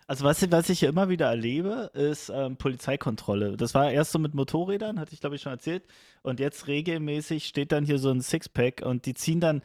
Also 0.07 0.25
was, 0.25 0.51
was 0.51 0.69
ich 0.69 0.81
hier 0.81 0.89
immer 0.89 1.09
wieder 1.09 1.27
erlebe, 1.29 1.91
ist 1.95 2.29
ähm, 2.29 2.57
Polizeikontrolle. 2.57 3.57
Das 3.57 3.73
war 3.73 3.91
erst 3.91 4.13
so 4.13 4.19
mit 4.19 4.35
Motorrädern, 4.35 4.99
hatte 4.99 5.15
ich 5.15 5.21
glaube 5.21 5.37
ich 5.37 5.43
schon 5.43 5.53
erzählt. 5.53 5.85
Und 6.23 6.41
jetzt 6.41 6.67
regelmäßig 6.67 7.47
steht 7.47 7.73
dann 7.73 7.87
hier 7.87 7.99
so 7.99 8.11
ein 8.11 8.21
Sixpack 8.21 8.83
und 8.85 9.07
die 9.07 9.15
ziehen 9.15 9.41
dann 9.41 9.63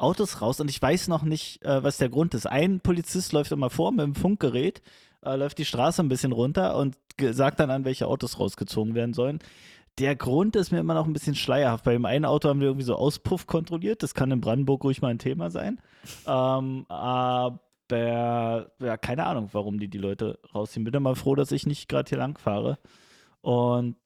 Autos 0.00 0.40
raus 0.40 0.60
und 0.60 0.68
ich 0.68 0.80
weiß 0.80 1.08
noch 1.08 1.22
nicht, 1.22 1.62
äh, 1.64 1.82
was 1.82 1.98
der 1.98 2.08
Grund 2.08 2.34
ist. 2.34 2.46
Ein 2.46 2.80
Polizist 2.80 3.32
läuft 3.32 3.52
immer 3.52 3.70
vor 3.70 3.92
mit 3.92 4.00
dem 4.00 4.14
Funkgerät, 4.14 4.82
äh, 5.22 5.36
läuft 5.36 5.58
die 5.58 5.64
Straße 5.64 6.02
ein 6.02 6.08
bisschen 6.08 6.32
runter 6.32 6.76
und 6.76 6.96
sagt 7.32 7.60
dann 7.60 7.70
an, 7.70 7.84
welche 7.84 8.06
Autos 8.06 8.38
rausgezogen 8.38 8.94
werden 8.94 9.12
sollen. 9.12 9.40
Der 9.98 10.16
Grund 10.16 10.56
ist 10.56 10.72
mir 10.72 10.78
immer 10.78 10.94
noch 10.94 11.06
ein 11.06 11.12
bisschen 11.12 11.34
schleierhaft. 11.34 11.84
Bei 11.84 11.92
dem 11.92 12.06
einen 12.06 12.24
Auto 12.24 12.48
haben 12.48 12.60
wir 12.60 12.68
irgendwie 12.68 12.86
so 12.86 12.94
Auspuff 12.94 13.46
kontrolliert. 13.46 14.02
Das 14.02 14.14
kann 14.14 14.30
in 14.30 14.40
Brandenburg 14.40 14.84
ruhig 14.84 15.02
mal 15.02 15.08
ein 15.08 15.18
Thema 15.18 15.50
sein. 15.50 15.80
Ähm, 16.26 16.86
aber 16.88 18.70
ja, 18.78 18.96
keine 18.96 19.26
Ahnung, 19.26 19.48
warum 19.50 19.80
die 19.80 19.88
die 19.88 19.98
Leute 19.98 20.38
rausziehen. 20.54 20.84
Bin 20.84 20.94
immer 20.94 21.16
froh, 21.16 21.34
dass 21.34 21.50
ich 21.50 21.66
nicht 21.66 21.88
gerade 21.88 22.08
hier 22.08 22.18
lang 22.18 22.38
fahre. 22.38 22.78
Und 23.40 23.96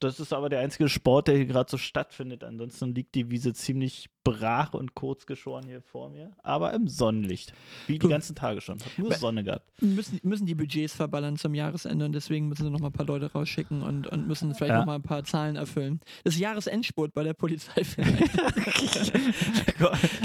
das 0.00 0.20
ist 0.20 0.32
aber 0.32 0.48
der 0.48 0.60
einzige 0.60 0.88
Sport, 0.88 1.28
der 1.28 1.36
hier 1.36 1.46
gerade 1.46 1.70
so 1.70 1.76
stattfindet. 1.76 2.44
Ansonsten 2.44 2.94
liegt 2.94 3.14
die 3.14 3.30
Wiese 3.30 3.52
ziemlich 3.52 4.08
brach 4.24 4.72
und 4.74 4.94
kurz 4.94 5.26
geschoren 5.26 5.64
hier 5.66 5.82
vor 5.82 6.08
mir. 6.10 6.32
Aber 6.42 6.72
im 6.72 6.88
Sonnenlicht. 6.88 7.52
Wie 7.86 7.98
die 7.98 8.08
ganzen 8.08 8.34
Tage 8.34 8.60
schon. 8.62 8.80
Hat 8.80 8.98
nur 8.98 9.12
Sonne 9.14 9.44
gehabt. 9.44 9.66
Müssen, 9.82 10.18
müssen 10.22 10.46
die 10.46 10.54
Budgets 10.54 10.94
verballern 10.94 11.36
zum 11.36 11.54
Jahresende 11.54 12.06
und 12.06 12.12
deswegen 12.12 12.48
müssen 12.48 12.64
sie 12.64 12.70
noch 12.70 12.80
mal 12.80 12.88
ein 12.88 12.92
paar 12.92 13.06
Leute 13.06 13.30
rausschicken 13.30 13.82
und, 13.82 14.06
und 14.06 14.26
müssen 14.26 14.54
vielleicht 14.54 14.70
Ja. 14.70 14.78
noch 14.80 14.86
mal 14.86 14.94
ein 14.96 15.02
paar 15.02 15.22
Zahlen 15.24 15.56
erfüllen. 15.56 16.00
Das 16.24 16.34
ist 16.34 16.40
Jahresendspurt 16.40 17.12
bei 17.14 17.22
der 17.22 17.34
Polizei 17.34 17.82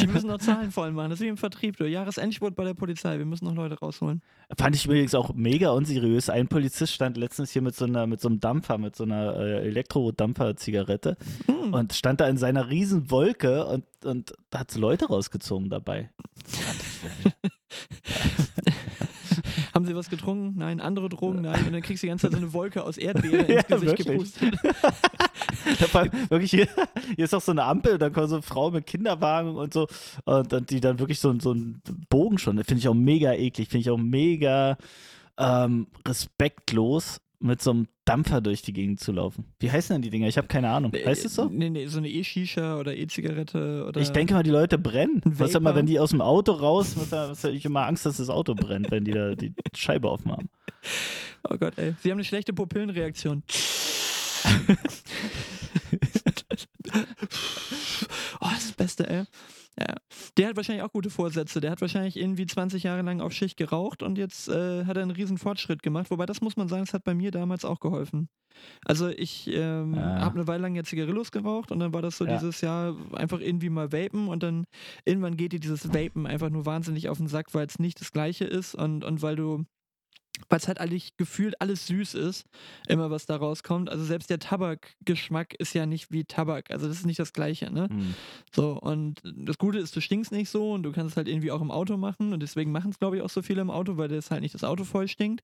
die 0.01 0.07
müssen 0.07 0.27
noch 0.27 0.37
Zahlen 0.39 0.71
voll 0.71 0.91
machen. 0.91 1.09
Das 1.09 1.19
ist 1.19 1.25
wie 1.25 1.29
im 1.29 1.37
Vertrieb. 1.37 1.77
Du. 1.77 1.85
Jahresendspurt 1.85 2.55
bei 2.55 2.63
der 2.63 2.73
Polizei. 2.73 3.17
Wir 3.17 3.25
müssen 3.25 3.45
noch 3.45 3.55
Leute 3.55 3.77
rausholen. 3.79 4.21
Fand 4.57 4.75
ich 4.75 4.85
übrigens 4.85 5.13
auch 5.15 5.33
mega 5.33 5.71
unseriös. 5.71 6.29
Ein 6.29 6.47
Polizist 6.47 6.93
stand 6.93 7.17
letztens 7.17 7.51
hier 7.51 7.61
mit 7.61 7.75
so 7.75 7.85
einer, 7.85 8.07
mit 8.07 8.21
so 8.21 8.29
einem 8.29 8.39
Dampfer, 8.39 8.77
mit 8.77 8.95
so 8.95 9.03
einer 9.03 9.35
äh, 9.37 9.67
Elektrodampfer-Zigarette 9.67 11.17
Hm. 11.47 11.73
und 11.73 11.93
stand 11.93 12.21
da 12.21 12.27
in 12.27 12.37
seiner 12.37 12.69
riesen 12.69 13.11
Wolke 13.11 13.65
und, 13.65 13.83
und 14.03 14.33
hat 14.53 14.71
so 14.71 14.79
Leute 14.79 15.07
rausgezogen 15.07 15.69
dabei. 15.69 16.09
Haben 19.73 19.85
sie 19.85 19.95
was 19.95 20.09
getrunken? 20.09 20.57
Nein. 20.57 20.81
Andere 20.81 21.09
Drogen? 21.09 21.41
Nein. 21.41 21.65
Und 21.65 21.73
dann 21.73 21.81
kriegst 21.81 22.03
du 22.03 22.07
die 22.07 22.09
ganze 22.09 22.27
Zeit 22.27 22.31
so 22.33 22.37
eine 22.37 22.53
Wolke 22.53 22.83
aus 22.83 22.97
Erdbeere 22.97 23.37
ins 23.43 23.49
Ja, 23.49 23.61
Gesicht 23.77 24.05
wirklich. 24.05 24.33
gepustet. 24.33 24.55
Da 25.93 26.11
wirklich 26.29 26.51
hier, 26.51 26.67
hier 27.15 27.25
ist 27.25 27.33
auch 27.33 27.41
so 27.41 27.51
eine 27.51 27.63
Ampel, 27.63 27.97
da 27.97 28.09
kommt 28.09 28.29
so 28.29 28.35
eine 28.35 28.41
Frau 28.41 28.71
mit 28.71 28.85
Kinderwagen 28.85 29.55
und 29.55 29.73
so 29.73 29.87
und 30.25 30.51
dann, 30.51 30.65
die 30.65 30.79
dann 30.79 30.99
wirklich 30.99 31.19
so, 31.19 31.37
so 31.39 31.51
einen 31.51 31.81
Bogen 32.09 32.37
schon, 32.37 32.55
das 32.57 32.67
finde 32.67 32.79
ich 32.79 32.87
auch 32.87 32.93
mega 32.93 33.33
eklig, 33.33 33.67
finde 33.67 33.81
ich 33.81 33.89
auch 33.89 33.97
mega 33.97 34.77
ähm, 35.37 35.87
respektlos 36.07 37.19
mit 37.39 37.61
so 37.61 37.71
einem 37.71 37.87
Dampfer 38.05 38.41
durch 38.41 38.61
die 38.61 38.73
Gegend 38.73 38.99
zu 38.99 39.11
laufen. 39.11 39.45
Wie 39.59 39.71
heißen 39.71 39.93
denn 39.93 40.01
die 40.01 40.09
Dinger? 40.09 40.27
Ich 40.27 40.37
habe 40.37 40.47
keine 40.47 40.69
Ahnung. 40.69 40.91
Heißt 40.93 41.25
es 41.25 41.35
so? 41.35 41.45
Nee, 41.45 41.69
nee, 41.69 41.85
so 41.87 41.99
eine 41.99 42.09
E-Shisha 42.09 42.77
oder 42.77 42.95
E-Zigarette 42.95 43.85
oder. 43.87 44.01
Ich 44.01 44.09
denke 44.09 44.33
mal, 44.33 44.43
die 44.43 44.49
Leute 44.49 44.77
brennen. 44.77 45.21
Was 45.23 45.55
immer, 45.55 45.73
wenn 45.75 45.85
die 45.85 45.99
aus 45.99 46.09
dem 46.09 46.21
Auto 46.21 46.51
raus, 46.51 46.95
was 46.97 47.11
was 47.11 47.43
ich 47.45 47.65
immer 47.65 47.85
Angst, 47.85 48.05
dass 48.05 48.17
das 48.17 48.29
Auto 48.29 48.55
brennt, 48.55 48.91
wenn 48.91 49.05
die 49.05 49.11
da 49.11 49.35
die 49.35 49.53
Scheibe 49.75 50.09
aufmachen. 50.09 50.49
Oh 51.49 51.57
Gott, 51.57 51.77
ey. 51.77 51.95
Sie 52.01 52.11
haben 52.11 52.17
eine 52.17 52.25
schlechte 52.25 52.53
Pupillenreaktion. 52.53 53.43
oh, 58.41 58.47
das 58.49 58.59
ist 58.59 58.69
das 58.69 58.71
Beste, 58.73 59.09
ey. 59.09 59.23
Ja. 59.79 59.95
Der 60.37 60.49
hat 60.49 60.57
wahrscheinlich 60.57 60.83
auch 60.83 60.91
gute 60.91 61.09
Vorsätze. 61.09 61.61
Der 61.61 61.71
hat 61.71 61.81
wahrscheinlich 61.81 62.17
irgendwie 62.17 62.45
20 62.45 62.83
Jahre 62.83 63.01
lang 63.01 63.21
auf 63.21 63.31
Schicht 63.31 63.55
geraucht 63.57 64.03
und 64.03 64.17
jetzt 64.17 64.49
äh, 64.49 64.85
hat 64.85 64.97
er 64.97 65.03
einen 65.03 65.11
riesen 65.11 65.37
Fortschritt 65.37 65.81
gemacht. 65.83 66.11
Wobei, 66.11 66.25
das 66.25 66.41
muss 66.41 66.57
man 66.57 66.67
sagen, 66.67 66.83
das 66.83 66.93
hat 66.93 67.03
bei 67.03 67.13
mir 67.13 67.31
damals 67.31 67.63
auch 67.63 67.79
geholfen. 67.79 68.27
Also 68.85 69.07
ich 69.07 69.47
ähm, 69.47 69.93
Ja. 69.93 70.19
habe 70.21 70.35
eine 70.35 70.47
Weile 70.47 70.63
lang 70.63 70.75
ja 70.75 70.83
Zigarillos 70.83 71.31
geraucht 71.31 71.71
und 71.71 71.79
dann 71.79 71.93
war 71.93 72.01
das 72.01 72.17
so 72.17 72.25
Ja. 72.25 72.33
dieses 72.37 72.59
Jahr 72.61 72.95
einfach 73.13 73.39
irgendwie 73.39 73.69
mal 73.69 73.91
vapen 73.93 74.27
und 74.27 74.43
dann 74.43 74.65
irgendwann 75.05 75.37
geht 75.37 75.53
dir 75.53 75.59
dieses 75.59 75.93
Vapen 75.93 76.25
einfach 76.27 76.49
nur 76.49 76.65
wahnsinnig 76.65 77.07
auf 77.07 77.17
den 77.19 77.27
Sack, 77.27 77.53
weil 77.53 77.67
es 77.67 77.79
nicht 77.79 78.01
das 78.01 78.11
gleiche 78.11 78.45
ist 78.45 78.75
und, 78.75 79.03
und 79.05 79.21
weil 79.21 79.35
du 79.37 79.63
weil 80.47 80.59
es 80.59 80.67
halt 80.67 80.79
eigentlich 80.79 81.17
gefühlt 81.17 81.59
alles 81.61 81.87
süß 81.87 82.13
ist, 82.15 82.45
immer 82.87 83.11
was 83.11 83.25
da 83.25 83.35
rauskommt. 83.35 83.89
Also 83.89 84.03
selbst 84.03 84.29
der 84.29 84.39
Tabakgeschmack 84.39 85.53
ist 85.55 85.73
ja 85.73 85.85
nicht 85.85 86.11
wie 86.11 86.23
Tabak. 86.23 86.71
Also 86.71 86.87
das 86.87 86.97
ist 86.97 87.05
nicht 87.05 87.19
das 87.19 87.33
Gleiche, 87.33 87.71
ne? 87.71 87.87
Hm. 87.89 88.15
So, 88.53 88.79
und 88.79 89.21
das 89.23 89.57
Gute 89.57 89.79
ist, 89.79 89.95
du 89.95 90.01
stinkst 90.01 90.31
nicht 90.31 90.49
so 90.49 90.71
und 90.71 90.83
du 90.83 90.91
kannst 90.91 91.11
es 91.11 91.17
halt 91.17 91.27
irgendwie 91.27 91.51
auch 91.51 91.61
im 91.61 91.71
Auto 91.71 91.97
machen 91.97 92.33
und 92.33 92.41
deswegen 92.41 92.71
machen 92.71 92.91
es, 92.91 92.99
glaube 92.99 93.17
ich, 93.17 93.21
auch 93.21 93.29
so 93.29 93.41
viele 93.41 93.61
im 93.61 93.69
Auto, 93.69 93.97
weil 93.97 94.07
das 94.07 94.31
halt 94.31 94.41
nicht 94.41 94.53
das 94.55 94.63
Auto 94.63 94.83
voll 94.83 95.07
stinkt. 95.07 95.43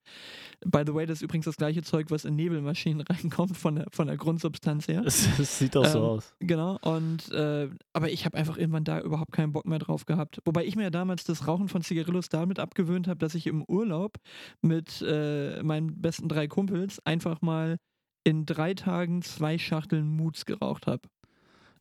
By 0.66 0.84
the 0.86 0.94
way, 0.94 1.06
das 1.06 1.20
ist 1.20 1.22
übrigens 1.24 1.46
das 1.46 1.58
gleiche 1.58 1.84
Zeug, 1.84 2.08
was 2.10 2.26
in 2.26 2.36
Nebelmaschinen 2.36 3.02
reinkommt 3.10 3.58
von 3.58 3.76
der, 3.76 3.86
von 3.92 4.08
der 4.08 4.18
Grundsubstanz 4.18 4.88
her. 4.88 5.04
Es, 5.16 5.28
es 5.40 5.60
sieht 5.60 5.78
auch 5.78 5.86
so 5.86 6.00
Ähm, 6.00 6.04
aus. 6.06 6.34
Genau, 6.40 6.78
und 6.82 7.32
äh, 7.32 7.70
aber 7.94 8.10
ich 8.12 8.26
habe 8.26 8.38
einfach 8.38 8.58
irgendwann 8.58 8.84
da 8.84 9.00
überhaupt 9.00 9.32
keinen 9.32 9.52
Bock 9.52 9.66
mehr 9.66 9.80
drauf 9.80 10.06
gehabt. 10.06 10.40
Wobei 10.46 10.66
ich 10.66 10.76
mir 10.76 10.84
ja 10.84 10.90
damals 10.90 11.24
das 11.24 11.48
Rauchen 11.48 11.68
von 11.70 11.82
Zigarillos 11.82 12.30
damit 12.30 12.60
abgewöhnt 12.60 13.08
habe, 13.08 13.20
dass 13.20 13.36
ich 13.36 13.48
im 13.48 13.64
Urlaub 13.64 14.18
mit 14.62 14.85
äh, 15.06 15.62
meinen 15.64 16.02
besten 16.02 16.28
drei 16.28 16.48
Kumpels 16.48 17.00
einfach 17.06 17.42
mal 17.42 17.78
in 18.24 18.46
drei 18.46 18.74
Tagen 18.74 19.22
zwei 19.22 19.58
Schachteln 19.58 20.08
Moods 20.08 20.46
geraucht 20.46 20.88
habe. 20.88 21.02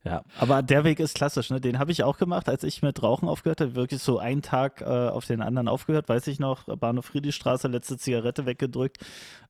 Ja, 0.03 0.21
aber 0.37 0.61
der 0.61 0.83
Weg 0.83 0.99
ist 0.99 1.15
klassisch, 1.15 1.49
ne? 1.49 1.59
Den 1.59 1.79
habe 1.79 1.91
ich 1.91 2.03
auch 2.03 2.17
gemacht, 2.17 2.47
als 2.47 2.63
ich 2.63 2.83
mit 2.83 3.01
Rauchen 3.01 3.27
aufgehört 3.27 3.61
habe. 3.61 3.75
Wirklich 3.75 4.03
so 4.03 4.19
einen 4.19 4.43
Tag 4.43 4.81
äh, 4.81 4.85
auf 4.85 5.25
den 5.25 5.41
anderen 5.41 5.67
aufgehört, 5.67 6.07
weiß 6.07 6.27
ich 6.27 6.37
noch. 6.37 6.65
Bahnhof 6.77 7.05
Friedrichstraße, 7.05 7.67
letzte 7.67 7.97
Zigarette 7.97 8.45
weggedrückt. 8.45 8.97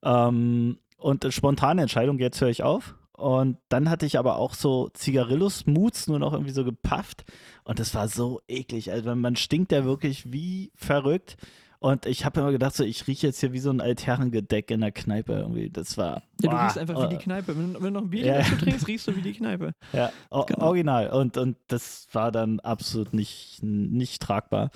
Ähm, 0.02 0.78
und 0.96 1.26
spontane 1.28 1.82
Entscheidung, 1.82 2.18
jetzt 2.18 2.40
höre 2.40 2.48
ich 2.48 2.62
auf. 2.62 2.94
Und 3.12 3.58
dann 3.68 3.90
hatte 3.90 4.06
ich 4.06 4.18
aber 4.18 4.36
auch 4.36 4.54
so 4.54 4.88
Zigarillos-Moods 4.94 6.06
nur 6.08 6.18
noch 6.18 6.32
irgendwie 6.32 6.52
so 6.52 6.64
gepafft. 6.64 7.24
Und 7.64 7.78
das 7.78 7.94
war 7.94 8.08
so 8.08 8.40
eklig. 8.48 8.90
Also 8.92 9.14
man 9.14 9.36
stinkt 9.36 9.72
ja 9.72 9.84
wirklich 9.84 10.32
wie 10.32 10.72
verrückt. 10.74 11.36
Und 11.78 12.06
ich 12.06 12.24
habe 12.24 12.40
immer 12.40 12.52
gedacht, 12.52 12.74
so, 12.74 12.84
ich 12.84 13.06
rieche 13.06 13.26
jetzt 13.28 13.40
hier 13.40 13.52
wie 13.52 13.58
so 13.58 13.70
ein 13.70 13.80
Altherrengedeck 13.80 14.70
in 14.70 14.80
der 14.80 14.92
Kneipe 14.92 15.32
irgendwie. 15.34 15.70
Das 15.70 15.96
war. 15.98 16.16
Ja, 16.16 16.22
du 16.40 16.48
boah, 16.50 16.62
riechst 16.64 16.78
einfach 16.78 17.02
wie 17.04 17.08
die 17.08 17.16
äh, 17.16 17.22
Kneipe. 17.24 17.56
Wenn, 17.56 17.74
wenn 17.74 17.82
du 17.82 17.90
noch 17.90 18.02
ein 18.02 18.10
Bier 18.10 18.26
Ja. 18.26 18.38
dazu 18.38 18.56
trinkst, 18.56 18.86
riechst 18.88 19.06
du 19.08 19.16
wie 19.16 19.22
die 19.22 19.32
Kneipe. 19.34 19.72
Ja, 19.92 20.10
o- 20.30 20.44
Genau. 20.44 20.66
original. 20.66 21.10
Und, 21.10 21.36
und 21.36 21.56
das 21.68 22.08
war 22.12 22.32
dann 22.32 22.60
absolut 22.60 23.12
nicht, 23.14 23.62
nicht 23.62 24.22
tragbar. 24.22 24.70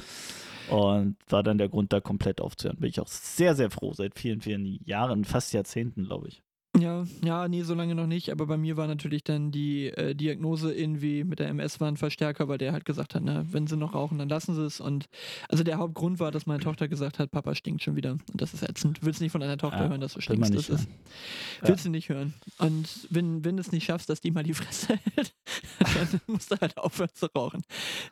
Und 0.69 1.17
war 1.29 1.43
dann 1.43 1.59
der 1.59 1.69
Grund, 1.69 1.93
da 1.93 2.01
komplett 2.01 2.41
aufzuhören. 2.41 2.79
Bin 2.79 2.89
ich 2.91 3.01
auch 3.01 3.09
sehr, 3.09 3.57
sehr 3.57 3.71
froh, 3.71 3.93
seit 3.93 4.17
vielen, 4.19 4.41
vielen 4.41 4.79
Jahren, 4.85 5.25
fast 5.25 5.53
Jahrzehnten, 5.53 6.05
glaube 6.05 6.29
ich. 6.29 6.43
Ja, 6.79 7.05
ja, 7.25 7.49
nee, 7.49 7.63
so 7.65 7.75
lange 7.75 7.97
noch 7.97 8.07
nicht, 8.07 8.31
aber 8.31 8.47
bei 8.47 8.57
mir 8.57 8.77
war 8.77 8.87
natürlich 8.87 9.25
dann 9.25 9.51
die 9.51 9.89
äh, 9.89 10.15
Diagnose 10.15 10.73
irgendwie 10.73 11.25
mit 11.25 11.41
der 11.41 11.49
MS 11.49 11.81
war 11.81 11.89
ein 11.89 11.97
Verstärker, 11.97 12.47
weil 12.47 12.59
der 12.59 12.73
halt 12.73 12.85
gesagt 12.85 13.17
hat, 13.17 13.23
na, 13.25 13.45
wenn 13.53 13.67
sie 13.67 13.77
noch 13.77 13.93
rauchen, 13.93 14.19
dann 14.19 14.29
lassen 14.29 14.55
sie 14.55 14.65
es. 14.65 14.81
Und 14.81 15.07
also 15.49 15.65
der 15.65 15.79
Hauptgrund 15.79 16.21
war, 16.21 16.31
dass 16.31 16.47
meine 16.47 16.61
Tochter 16.63 16.87
gesagt 16.87 17.19
hat, 17.19 17.33
Papa 17.33 17.57
stinkt 17.57 17.83
schon 17.83 17.97
wieder. 17.97 18.13
Und 18.13 18.41
das 18.41 18.55
ist 18.55 18.63
ätzend. 18.63 18.99
Du 18.99 19.07
willst 19.07 19.21
nicht 19.21 19.33
von 19.33 19.41
deiner 19.41 19.59
Tochter 19.59 19.81
Ja, 19.83 19.89
hören, 19.89 20.01
dass 20.01 20.15
du 20.15 20.21
will 20.21 20.39
man 20.39 20.47
stinkst. 20.47 20.71
nicht 20.71 20.71
Das 20.71 20.81
ist, 20.83 20.89
hören. 20.89 21.69
willst 21.69 21.85
du 21.87 21.91
nicht 21.91 22.09
hören. 22.09 22.35
Und 22.59 22.89
wenn, 23.11 23.45
wenn 23.45 23.57
du 23.57 23.61
es 23.63 23.73
nicht 23.73 23.85
schaffst, 23.85 24.09
dass 24.09 24.21
die 24.21 24.31
mal 24.31 24.45
die 24.45 24.55
Fresse 24.55 24.97
hält, 25.17 25.35
dann 25.81 26.21
musst 26.29 26.53
du 26.53 26.57
halt 26.61 26.79
aufhören 26.79 27.11
zu 27.13 27.27
rauchen. 27.37 27.63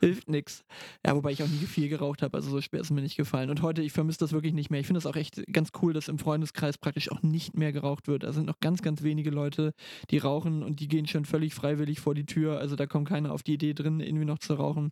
Hilft 0.00 0.28
nix. 0.28 0.64
Ja, 1.06 1.14
wobei 1.14 1.30
ich 1.30 1.44
auch 1.44 1.48
nie 1.48 1.64
viel 1.66 1.88
geraucht 1.88 2.22
habe, 2.22 2.36
also 2.36 2.50
so 2.50 2.60
schwer 2.60 2.80
ist 2.80 2.90
mir 2.90 3.02
nicht 3.02 3.16
gefallen. 3.16 3.50
Und 3.50 3.62
heute, 3.62 3.82
ich 3.82 3.92
vermisse 3.92 4.18
das 4.18 4.32
wirklich 4.32 4.52
nicht 4.52 4.68
mehr. 4.70 4.80
Ich 4.80 4.86
finde 4.88 4.98
es 4.98 5.06
auch 5.06 5.16
echt 5.16 5.40
ganz 5.52 5.70
cool, 5.80 5.92
dass 5.92 6.08
im 6.08 6.18
Freundeskreis 6.18 6.76
praktisch 6.76 7.12
auch 7.12 7.22
nicht 7.22 7.56
mehr 7.56 7.72
geraucht 7.72 8.08
wird. 8.08 8.24
Da 8.24 8.32
sind 8.32 8.48
noch 8.49 8.61
ganz, 8.61 8.83
ganz 8.83 9.02
wenige 9.02 9.31
Leute, 9.31 9.73
die 10.11 10.19
rauchen 10.19 10.62
und 10.62 10.81
die 10.81 10.88
gehen 10.88 11.07
schon 11.07 11.25
völlig 11.25 11.55
freiwillig 11.55 12.00
vor 12.00 12.14
die 12.14 12.26
Tür. 12.26 12.59
Also 12.59 12.75
da 12.76 12.87
kommt 12.87 13.09
keiner 13.09 13.33
auf 13.33 13.43
die 13.43 13.55
Idee 13.55 13.75
drin, 13.75 14.00
irgendwie 14.00 14.25
noch 14.25 14.38
zu 14.38 14.55
rauchen. 14.55 14.90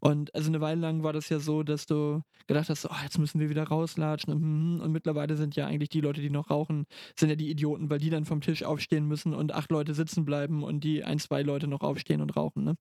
Und 0.00 0.34
also 0.34 0.48
eine 0.50 0.60
Weile 0.60 0.80
lang 0.80 1.02
war 1.02 1.12
das 1.12 1.28
ja 1.28 1.38
so, 1.38 1.62
dass 1.62 1.86
du 1.86 2.20
gedacht 2.46 2.68
hast, 2.68 2.84
oh, 2.86 2.94
jetzt 3.02 3.18
müssen 3.18 3.40
wir 3.40 3.48
wieder 3.48 3.64
rauslatschen. 3.64 4.32
Und, 4.34 4.42
mhm. 4.42 4.80
und 4.80 4.92
mittlerweile 4.92 5.36
sind 5.36 5.56
ja 5.56 5.66
eigentlich 5.66 5.88
die 5.88 6.00
Leute, 6.00 6.20
die 6.20 6.30
noch 6.30 6.50
rauchen, 6.50 6.86
sind 7.18 7.28
ja 7.30 7.36
die 7.36 7.50
Idioten, 7.50 7.88
weil 7.90 7.98
die 7.98 8.10
dann 8.10 8.24
vom 8.24 8.40
Tisch 8.40 8.62
aufstehen 8.62 9.06
müssen 9.06 9.34
und 9.34 9.52
acht 9.52 9.70
Leute 9.70 9.94
sitzen 9.94 10.24
bleiben 10.24 10.62
und 10.62 10.84
die 10.84 11.04
ein, 11.04 11.18
zwei 11.18 11.42
Leute 11.42 11.66
noch 11.68 11.80
aufstehen 11.80 12.20
und 12.20 12.36
rauchen. 12.36 12.64
Ne? 12.64 12.74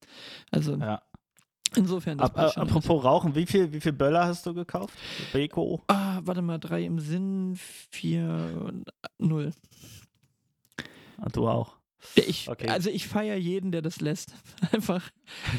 Also 0.52 0.76
Ja. 0.76 1.02
insofern. 1.76 2.18
Das 2.18 2.30
Ab, 2.30 2.38
äh, 2.38 2.50
schon 2.52 2.64
alles. 2.64 2.74
apropos 2.76 3.04
Rauchen, 3.04 3.36
wie 3.36 3.46
viel, 3.46 3.72
wie 3.74 3.82
viel 3.82 3.94
Böller 3.94 4.26
hast 4.26 4.46
du 4.46 4.54
gekauft? 4.54 4.94
Beko? 5.34 5.82
Ah, 5.88 6.20
warte 6.24 6.42
mal, 6.42 6.58
drei 6.60 6.84
im 6.84 7.00
Sinn, 7.00 7.56
vier, 7.92 8.74
null. 9.20 9.52
Ah, 11.18 11.30
du 11.30 11.48
auch. 11.48 11.78
Ich, 12.16 12.48
Okay. 12.50 12.68
Also 12.70 12.90
ich 12.90 13.08
feiere 13.08 13.36
jeden, 13.38 13.72
der 13.72 13.82
das 13.82 14.02
lässt. 14.02 14.34
Einfach. 14.72 15.10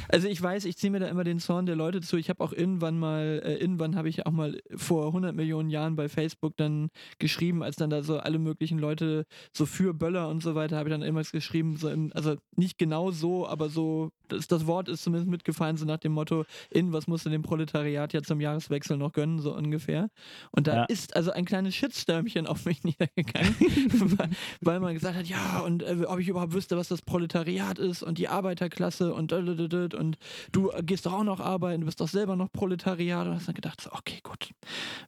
Also 0.09 0.29
ich 0.29 0.41
weiß, 0.41 0.65
ich 0.65 0.76
ziehe 0.76 0.91
mir 0.91 1.00
da 1.00 1.09
immer 1.09 1.25
den 1.25 1.38
Zorn 1.41 1.67
der 1.67 1.76
Leute 1.76 2.00
zu. 2.00 2.17
Ich 2.17 2.29
habe 2.29 2.43
auch 2.43 2.53
irgendwann 2.53 2.99
mal, 2.99 3.43
äh, 3.45 3.55
irgendwann 3.57 3.97
habe 3.97 4.09
ich 4.09 4.25
auch 4.26 4.31
mal 4.33 4.59
vor 4.76 5.07
100 5.09 5.35
Millionen 5.35 5.71
Jahren 5.71 5.97
bei 5.97 6.09
Facebook 6.09 6.57
dann 6.57 6.88
geschrieben, 7.19 7.62
als 7.62 7.76
dann 7.76 7.91
da 7.91 8.03
so 8.03 8.19
alle 8.19 8.38
möglichen 8.38 8.79
Leute 8.79 9.25
so 9.53 9.67
für 9.67 9.93
Böller 9.95 10.29
und 10.29 10.43
so 10.43 10.55
weiter, 10.55 10.76
habe 10.76 10.88
ich 10.88 10.93
dann 10.95 11.03
irgendwas 11.03 11.33
geschrieben, 11.33 11.76
so 11.76 11.88
im, 11.88 12.12
also 12.15 12.37
nicht 12.57 12.79
genau 12.79 13.11
so, 13.11 13.47
aber 13.49 13.69
so, 13.69 14.11
das, 14.29 14.47
das 14.47 14.67
Wort 14.67 14.88
ist 14.88 15.03
zumindest 15.03 15.31
mitgefallen, 15.31 15.76
so 15.76 15.85
nach 15.85 15.99
dem 15.99 16.12
Motto, 16.12 16.45
in 16.71 16.93
was 16.93 17.07
musst 17.07 17.26
du 17.26 17.31
dem 17.31 17.43
Proletariat 17.43 18.12
ja 18.12 18.23
zum 18.23 18.41
Jahreswechsel 18.41 18.97
noch 18.97 19.12
gönnen, 19.12 19.41
so 19.41 19.55
ungefähr. 19.55 20.09
Und 20.53 20.67
da 20.67 20.75
Ja. 20.76 20.85
ist 20.85 21.17
also 21.17 21.33
ein 21.33 21.45
kleines 21.45 21.75
Shitstürmchen 21.75 22.47
auf 22.47 22.65
mich 22.65 22.83
niedergegangen, 22.85 23.55
weil, 24.19 24.31
weil 24.61 24.81
man 24.81 24.95
gesagt 24.95 25.17
hat, 25.17 25.26
ja, 25.26 25.61
und 25.61 25.83
äh, 25.83 26.05
ob 26.07 26.19
ich 26.21 26.29
überhaupt 26.37 26.52
wüsste, 26.52 26.76
was 26.76 26.88
das 26.88 27.00
Proletariat 27.00 27.78
ist 27.78 28.02
und 28.02 28.19
die 28.19 28.28
Arbeiterklasse 28.28 29.14
und 29.14 29.33
und 29.33 30.19
du 30.52 30.71
gehst 30.83 31.07
doch 31.07 31.14
auch 31.14 31.25
noch 31.25 31.40
arbeiten, 31.40 31.81
du 31.81 31.87
bist 31.87 32.00
doch 32.00 32.09
selber 32.09 32.37
noch 32.37 32.52
Proletariat 32.52 33.26
und 33.26 33.35
hast 33.35 33.49
dann 33.49 33.55
gedacht, 33.55 33.88
okay, 33.90 34.21
gut. 34.23 34.50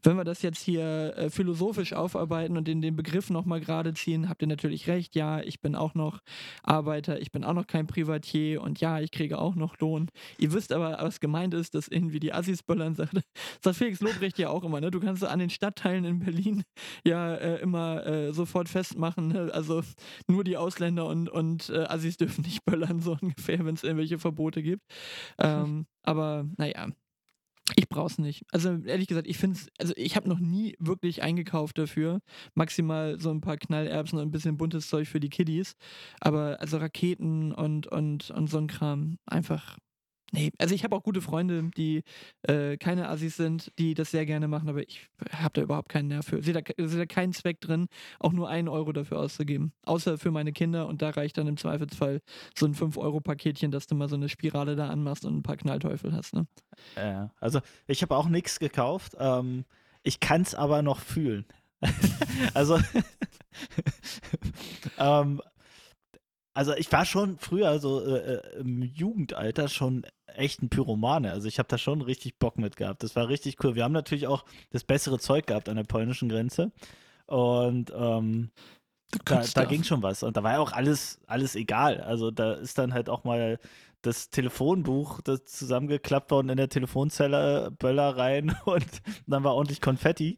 Wenn 0.03 0.17
wir 0.17 0.25
das 0.25 0.41
jetzt 0.41 0.63
hier 0.63 1.15
äh, 1.17 1.31
philosophisch 1.31 1.93
aufarbeiten 1.93 2.57
und 2.57 2.69
in 2.69 2.81
den 2.81 2.97
Begriff 2.97 3.29
nochmal 3.29 3.61
gerade 3.61 3.93
ziehen, 3.93 4.29
habt 4.29 4.41
ihr 4.41 4.49
natürlich 4.49 4.89
recht, 4.89 5.15
ja, 5.17 5.41
ich 5.41 5.61
bin 5.61 5.75
auch 5.75 5.95
noch 5.95 6.21
Arbeiter, 6.63 7.21
ich 7.21 7.31
bin 7.31 7.45
auch 7.45 7.53
noch 7.53 7.67
kein 7.67 7.87
Privatier 7.87 8.63
und 8.63 8.81
ja, 8.81 9.01
ich 9.01 9.11
kriege 9.11 9.39
auch 9.39 9.55
noch 9.55 9.79
Lohn. 9.81 10.09
Ihr 10.39 10.53
wisst 10.55 10.73
aber, 10.73 10.99
was 11.01 11.21
gemeint 11.21 11.53
ist, 11.53 11.75
dass 11.75 11.89
irgendwie 11.89 12.21
die 12.21 12.33
Assis 12.33 12.63
böllern 12.63 12.95
sagt, 12.95 13.13
sagt 13.63 13.77
Felix 13.77 14.01
Lobrecht 14.01 14.39
ja 14.39 14.49
auch 14.49 14.65
immer, 14.65 14.81
ne? 14.81 14.91
Du 14.91 15.01
kannst 15.01 15.25
an 15.25 15.41
den 15.41 15.51
Stadtteilen 15.51 16.05
in 16.05 16.19
Berlin 16.21 16.63
ja 17.05 17.35
äh, 17.35 17.61
immer 17.61 18.07
äh, 18.07 18.33
sofort 18.33 18.69
festmachen, 18.69 19.29
ne? 19.29 19.51
also 19.53 19.83
nur 20.27 20.45
die 20.45 20.57
Ausländer 20.57 21.07
und, 21.09 21.29
und 21.29 21.71
äh, 21.71 21.85
Assis 21.85 22.17
dürfen 22.17 22.43
nicht 22.43 22.65
böllern, 22.65 23.01
so 23.01 23.17
ungefähr, 23.21 23.65
wenn 23.65 23.75
es 23.75 23.85
irgendwelche 23.85 24.19
Verbote 24.19 24.63
gibt. 24.63 24.83
Ähm, 25.39 25.87
aber 26.03 26.47
naja. 26.57 26.89
Ich 27.77 27.89
brauch's 27.91 28.17
nicht. 28.17 28.45
Also 28.51 28.79
ehrlich 28.87 29.09
gesagt, 29.09 29.27
ich 29.27 29.37
finde 29.37 29.61
also 29.79 29.93
ich 29.97 30.17
habe 30.17 30.27
noch 30.27 30.39
nie 30.39 30.75
wirklich 30.79 31.23
eingekauft 31.23 31.77
dafür. 31.77 32.21
Maximal 32.55 33.21
so 33.21 33.31
ein 33.31 33.43
paar 33.43 33.59
Knallerbsen 33.59 34.19
und 34.19 34.27
ein 34.27 34.31
bisschen 34.31 34.57
buntes 34.57 34.89
Zeug 34.89 35.07
für 35.07 35.21
die 35.21 35.29
Kiddies. 35.29 35.75
Aber 36.21 36.57
also 36.61 36.79
Raketen 36.79 37.53
und, 37.53 37.87
und, 37.87 38.31
und 38.31 38.49
so 38.49 38.57
ein 38.57 38.69
Kram, 38.69 39.19
einfach. 39.27 39.77
Nee, 40.33 40.51
also 40.59 40.75
ich 40.75 40.85
habe 40.85 40.95
auch 40.95 41.03
gute 41.03 41.23
Freunde, 41.23 41.71
die 41.77 42.03
äh, 42.43 42.77
keine 42.77 43.09
Assis 43.09 43.37
sind, 43.37 43.73
die 43.79 43.95
das 43.95 44.11
sehr 44.11 44.27
gerne 44.27 44.47
machen, 44.47 44.69
aber 44.69 44.83
ich 44.83 45.09
habe 45.33 45.55
da 45.55 45.63
überhaupt 45.63 45.89
keinen 45.89 46.09
Nerv 46.09 46.27
für. 46.27 46.43
Sehe 46.43 46.53
da, 46.53 46.61
sehe 46.77 46.99
da 46.99 47.07
keinen 47.07 47.33
Zweck 47.33 47.61
drin, 47.61 47.87
auch 48.21 48.33
nur 48.33 48.49
einen 48.49 48.69
Euro 48.69 48.93
dafür 48.93 49.21
auszugeben. 49.21 49.73
Außer 49.85 50.19
für 50.19 50.31
meine 50.31 50.53
Kinder 50.53 50.87
und 50.87 51.01
da 51.01 51.11
reicht 51.11 51.39
dann 51.39 51.47
im 51.47 51.57
Zweifelsfall 51.57 52.21
so 52.55 52.67
ein 52.67 52.75
5-Euro-Paketchen, 52.75 53.71
dass 53.71 53.87
du 53.87 53.95
mal 53.95 54.09
so 54.09 54.17
eine 54.17 54.29
Spirale 54.29 54.77
da 54.77 54.89
anmachst 54.89 55.25
und 55.25 55.37
ein 55.37 55.43
paar 55.43 55.57
Knallteufel 55.57 56.13
hast. 56.13 56.35
Ne? 56.35 56.47
Ja, 56.97 57.31
also 57.41 57.61
ich 57.87 58.03
habe 58.03 58.15
auch 58.15 58.29
nichts 58.29 58.59
gekauft. 58.59 59.15
Ähm, 59.19 59.65
ich 60.03 60.21
kann 60.21 60.43
es 60.43 60.55
aber 60.55 60.83
noch 60.83 61.01
fühlen. 61.01 61.47
also, 62.55 62.79
ähm, 64.99 65.41
also 66.55 66.75
ich 66.75 66.91
war 66.93 67.05
schon 67.05 67.39
früher 67.39 67.79
so 67.79 68.05
äh, 68.05 68.35
äh, 68.35 68.61
im 68.61 68.83
Jugendalter 68.83 69.69
schon 69.69 70.05
echt 70.39 70.63
ein 70.63 70.69
Pyromane. 70.69 71.33
Also 71.33 71.49
ich 71.49 71.59
habe 71.59 71.69
da 71.69 71.79
schon 71.79 72.01
richtig 72.01 72.39
Bock 72.39 72.59
mit 72.59 72.77
gehabt. 72.77 73.03
Das 73.03 73.17
war 73.17 73.29
richtig 73.29 73.63
cool. 73.63 73.75
Wir 73.75 73.85
haben 73.85 73.93
natürlich 73.93 74.27
auch 74.27 74.45
das 74.71 74.85
bessere 74.85 75.19
Zeug 75.19 75.47
gehabt 75.47 75.69
an 75.69 75.77
der 75.77 75.85
polnischen 75.85 76.29
Grenze. 76.29 76.73
Und 77.27 77.93
ähm, 77.95 78.51
da, 79.25 79.43
da 79.55 79.65
ging 79.65 79.85
schon 79.85 80.03
was. 80.03 80.23
Und 80.23 80.37
da 80.37 80.43
war 80.43 80.53
ja 80.53 80.59
auch 80.59 80.73
alles, 80.73 81.21
alles 81.27 81.57
egal. 81.57 82.01
Also 82.01 82.31
da 82.31 82.55
ist 82.55 82.79
dann 82.79 82.95
halt 82.95 83.09
auch 83.09 83.25
mal 83.25 83.59
das 84.03 84.31
Telefonbuch 84.31 85.21
das 85.23 85.45
zusammengeklappt 85.45 86.31
worden 86.31 86.51
in 86.51 86.57
der 86.57 86.69
Telefonzelle, 86.69 87.73
Böller 87.73 88.17
rein 88.17 88.57
und 88.65 88.87
dann 89.27 89.45
war 89.45 89.55
ordentlich 89.55 89.81
Konfetti. 89.81 90.37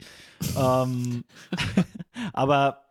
ähm, 0.57 1.25
aber 2.33 2.85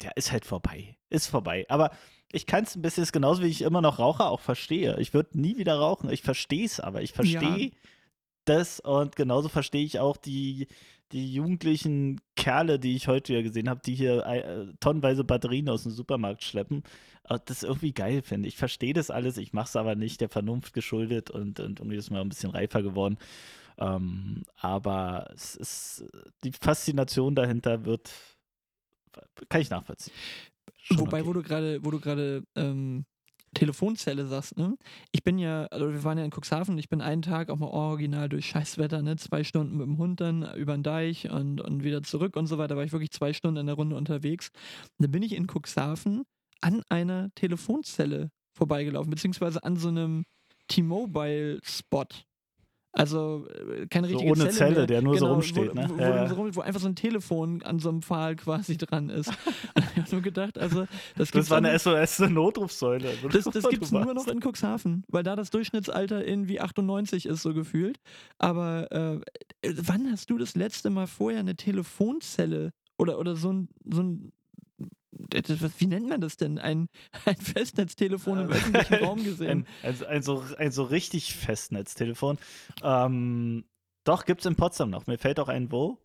ja, 0.00 0.10
ist 0.16 0.32
halt 0.32 0.44
vorbei. 0.44 0.96
Ist 1.10 1.28
vorbei. 1.28 1.66
Aber 1.68 1.90
ich 2.32 2.46
kann 2.46 2.64
es 2.64 2.76
ein 2.76 2.82
bisschen, 2.82 3.02
ist 3.02 3.12
genauso 3.12 3.42
wie 3.42 3.48
ich 3.48 3.62
immer 3.62 3.80
noch 3.80 3.98
Raucher 3.98 4.30
auch 4.30 4.40
verstehe. 4.40 4.98
Ich 5.00 5.14
würde 5.14 5.38
nie 5.38 5.56
wieder 5.56 5.76
rauchen. 5.76 6.10
Ich 6.10 6.22
verstehe 6.22 6.64
es 6.64 6.78
aber. 6.80 7.02
Ich 7.02 7.12
verstehe 7.12 7.58
ja. 7.58 7.70
das 8.44 8.80
und 8.80 9.16
genauso 9.16 9.48
verstehe 9.48 9.84
ich 9.84 9.98
auch 9.98 10.16
die, 10.16 10.68
die 11.12 11.32
jugendlichen 11.32 12.20
Kerle, 12.36 12.78
die 12.78 12.94
ich 12.96 13.08
heute 13.08 13.32
ja 13.32 13.42
gesehen 13.42 13.68
habe, 13.68 13.80
die 13.84 13.94
hier 13.94 14.26
äh, 14.26 14.66
tonnenweise 14.78 15.24
Batterien 15.24 15.70
aus 15.70 15.84
dem 15.84 15.92
Supermarkt 15.92 16.44
schleppen, 16.44 16.82
äh, 17.24 17.38
das 17.46 17.62
irgendwie 17.62 17.92
geil 17.92 18.20
finde. 18.20 18.48
Ich 18.48 18.56
verstehe 18.58 18.92
das 18.92 19.10
alles, 19.10 19.38
ich 19.38 19.54
mache 19.54 19.68
es 19.68 19.76
aber 19.76 19.94
nicht 19.94 20.20
der 20.20 20.28
Vernunft 20.28 20.74
geschuldet 20.74 21.30
und, 21.30 21.60
und 21.60 21.80
irgendwie 21.80 21.96
ist 21.96 22.10
mir 22.10 22.20
ein 22.20 22.28
bisschen 22.28 22.50
reifer 22.50 22.82
geworden. 22.82 23.16
Ähm, 23.78 24.42
aber 24.56 25.30
es 25.32 25.54
ist 25.54 26.04
die 26.44 26.52
Faszination 26.52 27.34
dahinter 27.34 27.86
wird, 27.86 28.10
kann 29.48 29.62
ich 29.62 29.70
nachvollziehen. 29.70 30.12
Schon 30.88 31.00
Wobei, 31.00 31.20
okay. 31.20 31.28
wo 31.28 31.32
du 31.34 31.42
gerade, 31.42 31.84
wo 31.84 31.90
du 31.90 32.00
gerade 32.00 32.42
ähm, 32.56 33.04
Telefonzelle 33.54 34.26
sagst, 34.26 34.56
ne? 34.56 34.76
Ich 35.12 35.22
bin 35.22 35.38
ja, 35.38 35.66
also 35.66 35.92
wir 35.92 36.04
waren 36.04 36.18
ja 36.18 36.24
in 36.24 36.30
Cuxhaven, 36.30 36.78
ich 36.78 36.88
bin 36.88 37.00
einen 37.00 37.22
Tag 37.22 37.50
auch 37.50 37.58
mal 37.58 37.68
original 37.68 38.28
durch 38.28 38.46
Scheißwetter, 38.46 39.02
ne? 39.02 39.16
Zwei 39.16 39.44
Stunden 39.44 39.76
mit 39.76 39.86
dem 39.86 39.98
Hund 39.98 40.20
dann 40.20 40.54
über 40.54 40.76
den 40.76 40.82
Deich 40.82 41.30
und, 41.30 41.60
und 41.60 41.84
wieder 41.84 42.02
zurück 42.02 42.36
und 42.36 42.46
so 42.46 42.58
weiter, 42.58 42.76
war 42.76 42.84
ich 42.84 42.92
wirklich 42.92 43.10
zwei 43.10 43.32
Stunden 43.32 43.60
in 43.60 43.66
der 43.66 43.74
Runde 43.74 43.96
unterwegs. 43.96 44.50
Und 44.98 45.04
dann 45.04 45.10
bin 45.10 45.22
ich 45.22 45.34
in 45.34 45.46
Cuxhaven 45.46 46.24
an 46.60 46.82
einer 46.88 47.30
Telefonzelle 47.34 48.30
vorbeigelaufen, 48.52 49.10
beziehungsweise 49.10 49.62
an 49.62 49.76
so 49.76 49.88
einem 49.88 50.24
T-Mobile-Spot. 50.68 52.06
Also 52.92 53.46
äh, 53.48 53.86
keine 53.86 54.08
richtige 54.08 54.34
so 54.34 54.42
ohne 54.42 54.50
Zelle, 54.50 54.74
Zelle 54.74 54.86
der 54.86 55.02
nur 55.02 55.14
genau, 55.14 55.26
so 55.26 55.32
rumsteht, 55.34 55.70
wo, 55.70 55.74
ne? 55.74 55.90
Wo, 55.90 56.00
ja. 56.00 56.36
wo, 56.36 56.56
wo, 56.56 56.60
einfach 56.62 56.80
so 56.80 56.88
ein 56.88 56.96
Telefon 56.96 57.62
an 57.62 57.78
so 57.78 57.90
einem 57.90 58.02
Pfahl 58.02 58.34
quasi 58.36 58.76
dran 58.76 59.10
ist. 59.10 59.30
ich 59.76 60.02
habe 60.02 60.10
nur 60.10 60.22
gedacht, 60.22 60.58
also 60.58 60.86
das, 61.16 61.30
das 61.30 61.50
war 61.50 61.58
eine 61.58 61.78
SOS-Notrufsäule. 61.78 63.10
Das, 63.30 63.44
das 63.44 63.64
gibt 63.70 63.84
es 63.84 63.92
nur 63.92 64.14
noch 64.14 64.26
in 64.26 64.40
Cuxhaven, 64.40 65.04
weil 65.08 65.22
da 65.22 65.36
das 65.36 65.50
Durchschnittsalter 65.50 66.26
irgendwie 66.26 66.60
98 66.60 67.26
ist, 67.26 67.42
so 67.42 67.52
gefühlt. 67.52 68.00
Aber 68.38 68.90
äh, 68.90 69.20
wann 69.76 70.10
hast 70.10 70.30
du 70.30 70.38
das 70.38 70.56
letzte 70.56 70.90
Mal 70.90 71.06
vorher 71.06 71.40
eine 71.40 71.56
Telefonzelle 71.56 72.72
oder, 72.96 73.18
oder 73.18 73.36
so 73.36 73.52
ein, 73.52 73.68
so 73.84 74.02
ein 74.02 74.32
wie 75.12 75.86
nennt 75.86 76.08
man 76.08 76.20
das 76.20 76.36
denn? 76.36 76.58
Ein, 76.58 76.88
ein 77.24 77.36
Festnetztelefon 77.36 78.40
im 78.40 78.50
öffentlichen 78.50 78.94
Raum 79.04 79.24
gesehen. 79.24 79.66
Ein, 79.82 79.94
ein, 79.94 80.06
ein, 80.06 80.22
so, 80.22 80.44
ein 80.58 80.72
so 80.72 80.84
richtig 80.84 81.34
Festnetztelefon. 81.34 82.38
Ähm, 82.82 83.64
doch, 84.04 84.24
gibt 84.24 84.40
es 84.40 84.46
in 84.46 84.56
Potsdam 84.56 84.90
noch. 84.90 85.06
Mir 85.06 85.18
fällt 85.18 85.40
auch 85.40 85.48
ein 85.48 85.70
wo. 85.70 85.98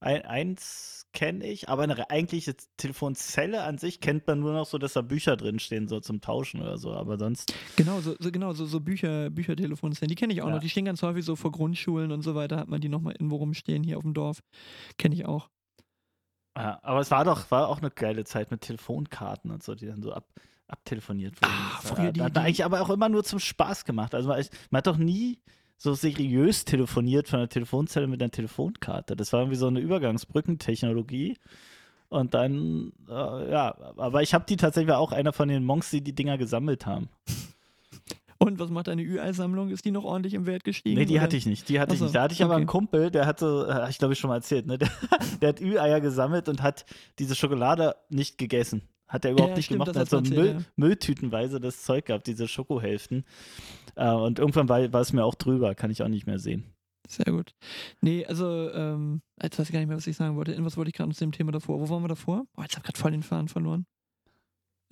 Ein, 0.00 0.22
eins 0.22 1.00
kenne 1.12 1.46
ich, 1.46 1.68
aber 1.68 1.82
eine 1.82 2.08
eigentliche 2.08 2.54
Telefonzelle 2.76 3.64
an 3.64 3.78
sich 3.78 4.00
kennt 4.00 4.26
man 4.26 4.40
nur 4.40 4.52
noch 4.52 4.64
so, 4.64 4.78
dass 4.78 4.94
da 4.94 5.02
Bücher 5.02 5.36
drinstehen, 5.36 5.88
so 5.88 6.00
zum 6.00 6.20
Tauschen 6.20 6.62
oder 6.62 6.78
so, 6.78 6.92
aber 6.92 7.18
sonst. 7.18 7.52
Genau, 7.76 8.00
so, 8.00 8.14
so 8.18 8.30
genau, 8.30 8.52
so, 8.52 8.64
so 8.64 8.80
Bücher, 8.80 9.28
Büchertelefonszellen, 9.28 10.08
die 10.08 10.14
kenne 10.14 10.32
ich 10.32 10.40
auch 10.40 10.46
ja. 10.46 10.54
noch. 10.54 10.60
Die 10.60 10.70
stehen 10.70 10.84
ganz 10.84 11.02
häufig 11.02 11.24
so 11.24 11.36
vor 11.36 11.52
Grundschulen 11.52 12.12
und 12.12 12.22
so 12.22 12.34
weiter, 12.34 12.56
hat 12.56 12.68
man 12.68 12.80
die 12.80 12.88
nochmal 12.88 13.14
irgendwo 13.14 13.36
rumstehen 13.36 13.82
hier 13.82 13.98
auf 13.98 14.04
dem 14.04 14.14
Dorf. 14.14 14.40
Kenne 14.96 15.14
ich 15.14 15.26
auch. 15.26 15.50
Ja, 16.56 16.80
aber 16.82 17.00
es 17.00 17.10
war 17.10 17.24
doch, 17.24 17.50
war 17.50 17.68
auch 17.68 17.78
eine 17.78 17.90
geile 17.90 18.24
Zeit 18.24 18.50
mit 18.50 18.62
Telefonkarten 18.62 19.50
und 19.50 19.62
so, 19.62 19.74
die 19.74 19.86
dann 19.86 20.02
so 20.02 20.12
ab, 20.12 20.26
abtelefoniert 20.68 21.40
wurden. 21.40 21.52
Ah, 21.52 21.80
früher 21.82 22.12
die, 22.12 22.20
da, 22.20 22.28
da 22.28 22.42
eigentlich 22.42 22.64
aber 22.64 22.80
auch 22.80 22.90
immer 22.90 23.08
nur 23.08 23.24
zum 23.24 23.38
Spaß 23.38 23.84
gemacht. 23.84 24.14
Also 24.14 24.28
man, 24.28 24.44
man 24.70 24.78
hat 24.78 24.86
doch 24.86 24.96
nie 24.96 25.38
so 25.76 25.94
seriös 25.94 26.64
telefoniert 26.64 27.28
von 27.28 27.38
der 27.38 27.48
Telefonzelle 27.48 28.06
mit 28.06 28.20
einer 28.20 28.30
Telefonkarte. 28.30 29.16
Das 29.16 29.32
war 29.32 29.40
irgendwie 29.40 29.56
so 29.56 29.68
eine 29.68 29.80
Übergangsbrückentechnologie. 29.80 31.38
Und 32.10 32.34
dann, 32.34 32.92
äh, 33.08 33.50
ja, 33.50 33.74
aber 33.96 34.20
ich 34.20 34.34
habe 34.34 34.44
die 34.46 34.56
tatsächlich 34.56 34.94
auch 34.94 35.12
einer 35.12 35.32
von 35.32 35.48
den 35.48 35.64
Monks, 35.64 35.90
die 35.90 36.02
die 36.02 36.14
Dinger 36.14 36.36
gesammelt 36.36 36.84
haben. 36.84 37.08
Und 38.42 38.58
was 38.58 38.70
macht 38.70 38.86
deine 38.86 39.02
Ü-Ei-Sammlung? 39.02 39.68
Ist 39.68 39.84
die 39.84 39.90
noch 39.90 40.04
ordentlich 40.04 40.32
im 40.32 40.46
Wert 40.46 40.64
gestiegen? 40.64 40.98
Nee, 40.98 41.04
die 41.04 41.14
oder? 41.14 41.22
hatte 41.22 41.36
ich 41.36 41.44
nicht. 41.44 41.68
Die 41.68 41.78
hatte 41.78 41.92
Achso, 41.92 42.04
ich 42.04 42.08
nicht. 42.08 42.14
Da 42.14 42.22
hatte 42.22 42.32
ich 42.32 42.40
okay. 42.40 42.44
aber 42.44 42.56
einen 42.56 42.66
Kumpel, 42.66 43.10
der 43.10 43.26
hatte, 43.26 43.84
äh, 43.86 43.90
ich 43.90 43.98
glaube 43.98 44.14
ich 44.14 44.18
schon 44.18 44.28
mal 44.28 44.36
erzählt, 44.36 44.66
ne? 44.66 44.78
der, 44.78 44.88
der 45.42 45.48
hat 45.50 45.60
Ü-Eier 45.60 46.00
gesammelt 46.00 46.48
und 46.48 46.62
hat 46.62 46.86
diese 47.18 47.34
Schokolade 47.34 47.96
nicht 48.08 48.38
gegessen. 48.38 48.88
Hat 49.08 49.26
er 49.26 49.32
überhaupt 49.32 49.50
ja, 49.50 49.56
nicht 49.56 49.66
stimmt, 49.66 49.80
gemacht. 49.84 49.94
Er 49.94 50.00
hat 50.00 50.08
so 50.08 50.16
erzählt, 50.16 50.36
Müll, 50.36 50.52
ja. 50.52 50.60
Mülltütenweise 50.76 51.60
das 51.60 51.82
Zeug 51.82 52.06
gehabt, 52.06 52.26
diese 52.26 52.48
Schokohälften. 52.48 53.24
Äh, 53.94 54.10
und 54.10 54.38
irgendwann 54.38 54.70
war, 54.70 54.90
war 54.90 55.00
es 55.02 55.12
mir 55.12 55.24
auch 55.24 55.34
drüber, 55.34 55.74
kann 55.74 55.90
ich 55.90 56.02
auch 56.02 56.08
nicht 56.08 56.26
mehr 56.26 56.38
sehen. 56.38 56.64
Sehr 57.08 57.32
gut. 57.32 57.54
Nee, 58.00 58.24
also, 58.24 58.70
ähm, 58.72 59.20
jetzt 59.42 59.58
weiß 59.58 59.66
ich 59.66 59.72
gar 59.72 59.80
nicht 59.80 59.88
mehr, 59.88 59.96
was 59.96 60.06
ich 60.06 60.16
sagen 60.16 60.36
wollte. 60.36 60.52
Irgendwas 60.52 60.78
wollte 60.78 60.90
ich 60.90 60.94
gerade 60.94 61.12
zu 61.12 61.24
dem 61.24 61.32
Thema 61.32 61.52
davor. 61.52 61.78
Wo 61.80 61.90
waren 61.90 62.04
wir 62.04 62.08
davor? 62.08 62.44
Boah, 62.54 62.62
jetzt 62.62 62.76
habe 62.76 62.84
ich 62.84 62.86
gerade 62.86 62.98
voll 62.98 63.10
den 63.10 63.22
Faden 63.22 63.48
verloren. 63.48 63.84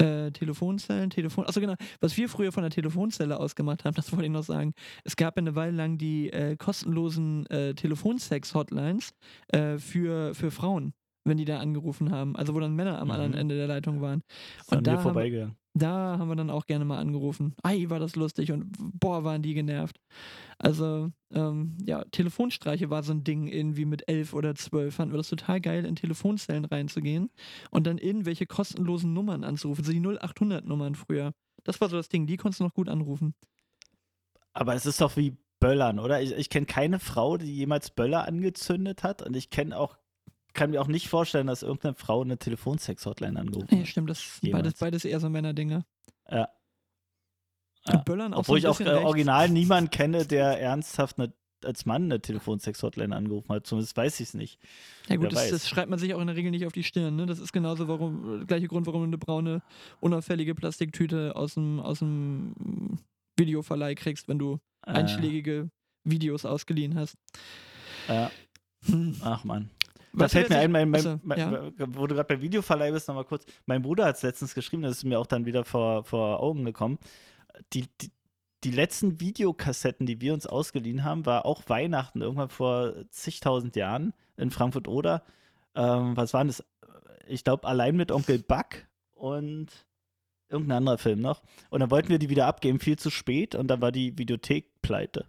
Äh, 0.00 0.30
Telefonzellen, 0.30 1.11
Telefon. 1.11 1.44
Achso, 1.46 1.61
genau. 1.61 1.74
Was 2.00 2.16
wir 2.16 2.28
früher 2.28 2.52
von 2.52 2.62
der 2.62 2.70
Telefonzelle 2.70 3.38
aus 3.38 3.56
gemacht 3.56 3.84
haben, 3.84 3.94
das 3.96 4.12
wollte 4.12 4.26
ich 4.26 4.30
noch 4.30 4.44
sagen. 4.44 4.72
Es 5.04 5.16
gab 5.16 5.37
eine 5.37 5.56
Weile 5.56 5.72
lang 5.72 5.98
die 5.98 6.32
äh, 6.32 6.56
kostenlosen 6.56 7.46
äh, 7.46 7.74
Telefonsex-Hotlines 7.74 9.11
äh, 9.48 9.78
für, 9.78 10.34
für 10.34 10.52
Frauen, 10.52 10.94
wenn 11.28 11.38
die 11.38 11.44
da 11.44 11.58
angerufen 11.58 12.10
haben. 12.10 12.36
Also, 12.36 12.54
wo 12.54 12.60
dann 12.60 12.74
Männer 12.74 12.98
am 12.98 13.08
mhm. 13.08 13.12
anderen 13.12 13.34
Ende 13.34 13.56
der 13.56 13.66
Leitung 13.66 14.00
waren. 14.00 14.22
Und 14.70 14.86
da 14.86 14.98
vorbeigegangen. 14.98 15.56
Da 15.74 16.18
haben 16.18 16.28
wir 16.28 16.34
dann 16.34 16.50
auch 16.50 16.66
gerne 16.66 16.84
mal 16.84 16.98
angerufen. 16.98 17.54
Ei, 17.62 17.84
war 17.88 18.00
das 18.00 18.16
lustig 18.16 18.50
und 18.50 18.72
boah, 18.78 19.22
waren 19.22 19.42
die 19.42 19.54
genervt. 19.54 20.00
Also, 20.58 21.12
ähm, 21.32 21.76
ja, 21.84 22.04
Telefonstreiche 22.10 22.90
war 22.90 23.04
so 23.04 23.12
ein 23.12 23.22
Ding 23.22 23.46
irgendwie 23.46 23.84
mit 23.84 24.08
elf 24.08 24.34
oder 24.34 24.56
zwölf. 24.56 24.96
Fanden 24.96 25.14
wir 25.14 25.18
das 25.18 25.28
total 25.28 25.60
geil, 25.60 25.84
in 25.84 25.94
Telefonzellen 25.94 26.64
reinzugehen 26.64 27.30
und 27.70 27.86
dann 27.86 27.98
irgendwelche 27.98 28.46
kostenlosen 28.46 29.12
Nummern 29.12 29.44
anzurufen. 29.44 29.84
So 29.84 29.92
die 29.92 30.00
0800-Nummern 30.00 30.96
früher. 30.96 31.32
Das 31.62 31.80
war 31.80 31.88
so 31.88 31.96
das 31.96 32.08
Ding, 32.08 32.26
die 32.26 32.36
konntest 32.36 32.60
du 32.60 32.64
noch 32.64 32.74
gut 32.74 32.88
anrufen. 32.88 33.34
Aber 34.52 34.74
es 34.74 34.86
ist 34.86 35.00
doch 35.00 35.16
wie 35.16 35.36
Böllern, 35.60 35.98
oder? 35.98 36.20
Ich, 36.20 36.32
ich 36.32 36.50
kenne 36.50 36.66
keine 36.66 36.98
Frau, 36.98 37.36
die 37.36 37.54
jemals 37.54 37.90
Böller 37.90 38.26
angezündet 38.26 39.02
hat 39.02 39.22
und 39.22 39.36
ich 39.36 39.50
kenne 39.50 39.78
auch 39.78 39.96
kann 40.54 40.70
mir 40.70 40.80
auch 40.80 40.88
nicht 40.88 41.08
vorstellen, 41.08 41.46
dass 41.46 41.62
irgendeine 41.62 41.94
Frau 41.94 42.22
eine 42.22 42.38
Telefonsex-Hotline 42.38 43.38
angerufen 43.38 43.70
hat. 43.70 43.78
Ja, 43.78 43.87
stimmt, 43.87 44.11
das 44.11 44.40
sind 44.40 44.52
beides, 44.52 44.74
beides 44.74 45.04
eher 45.04 45.20
so 45.20 45.28
Männerdinge. 45.28 45.84
Ja. 46.30 46.48
ja. 47.87 47.96
Böllern 47.98 48.34
auch 48.34 48.40
Obwohl 48.40 48.61
so 48.61 48.68
ich 48.68 48.74
auch 48.74 48.80
äh, 48.80 49.04
original 49.04 49.48
niemanden 49.50 49.90
kenne, 49.90 50.26
der 50.26 50.61
ernsthaft 50.61 51.18
eine, 51.18 51.32
als 51.64 51.87
Mann 51.87 52.04
eine 52.04 52.20
Telefonsex-Hotline 52.20 53.14
angerufen 53.14 53.50
hat. 53.50 53.66
Zumindest 53.66 53.96
weiß 53.96 54.20
ich 54.20 54.28
es 54.28 54.34
nicht. 54.34 54.58
Ja 55.08 55.16
gut, 55.16 55.32
das, 55.32 55.50
das, 55.50 55.68
schreibt 55.68 55.90
man 55.90 55.98
sich 55.98 56.14
auch 56.14 56.20
in 56.20 56.26
der 56.26 56.37
Regel 56.37 56.50
nicht 56.50 56.66
auf 56.66 56.72
die 56.72 56.84
Stirn. 56.84 57.16
Ne? 57.16 57.26
Das 57.26 57.38
ist 57.38 57.52
genauso 57.52 57.88
warum, 57.88 58.46
gleiche 58.46 58.68
Grund, 58.68 58.87
warum 58.87 59.02
du 59.02 59.06
eine 59.06 59.18
braune, 59.18 59.62
unauffällige 60.00 60.54
Plastiktüte 60.54 61.37
aus 61.37 61.54
dem, 61.54 61.80
aus 61.80 62.00
dem 62.00 62.98
Videoverleih 63.37 63.94
kriegst, 63.94 64.28
wenn 64.28 64.38
du 64.38 64.58
äh. 64.87 64.92
einschlägige 64.92 65.70
Videos 66.04 66.44
ausgeliehen 66.44 66.94
hast. 66.94 67.16
Ja. 68.08 68.30
Hm. 68.87 69.16
Ach 69.22 69.44
man. 69.44 69.70
Da 70.12 70.29
fällt 70.29 70.49
mir 70.49 70.59
ein, 70.59 70.73
mein, 70.73 70.88
mein, 70.88 71.07
also, 71.07 71.21
mein, 71.23 71.38
ja. 71.38 71.71
wo 71.79 72.07
du 72.07 72.14
gerade 72.14 72.35
bei 72.35 72.40
Videoverleih 72.40 72.92
bist, 72.92 73.09
nochmal 73.09 73.25
kurz. 73.25 73.44
Mein 73.66 73.83
Bruder 73.83 74.07
hat 74.07 74.16
es 74.16 74.23
letztens 74.23 74.55
geschrieben, 74.55 74.83
das 74.83 74.99
ist 74.99 75.05
mir 75.05 75.18
auch 75.18 75.27
dann 75.27 75.47
wieder 75.47 75.64
vor, 75.64 76.05
vor 76.05 76.40
Augen 76.40 76.64
gekommen. 76.64 76.99
Die, 77.73 77.87
die, 78.01 78.11
die 78.64 78.71
letzten 78.71 79.21
Videokassetten, 79.21 80.07
die 80.07 80.21
wir 80.21 80.35
uns 80.35 80.47
ausgeliehen 80.47 81.05
haben, 81.05 81.27
war 81.27 81.47
auch 81.47 81.62
Weihnachten, 81.68 82.23
irgendwann 82.23 82.49
vor 82.49 82.94
zigtausend 83.11 83.77
Jahren 83.77 84.14
in 84.37 84.51
Frankfurt-Oder. 84.51 85.23
Ähm, 85.75 86.16
was 86.16 86.35
waren 86.35 86.49
das? 86.49 86.64
Ich 87.27 87.44
glaube, 87.44 87.68
allein 87.68 87.97
mit 87.97 88.11
Onkel 88.11 88.38
Buck 88.38 88.87
und 89.14 89.68
irgendein 90.49 90.79
anderer 90.79 90.99
Film 90.99 91.21
noch. 91.21 91.42
Und 91.71 91.81
dann 91.81 91.90
wollten 91.90 92.09
wir 92.09 92.18
die 92.18 92.31
wieder 92.31 92.47
abgeben, 92.47 92.81
viel 92.81 92.99
zu 92.99 93.11
spät, 93.11 93.55
und 93.55 93.68
dann 93.68 93.81
war 93.81 93.92
die 93.92 94.16
Videothek 94.18 94.81
pleite. 94.83 95.27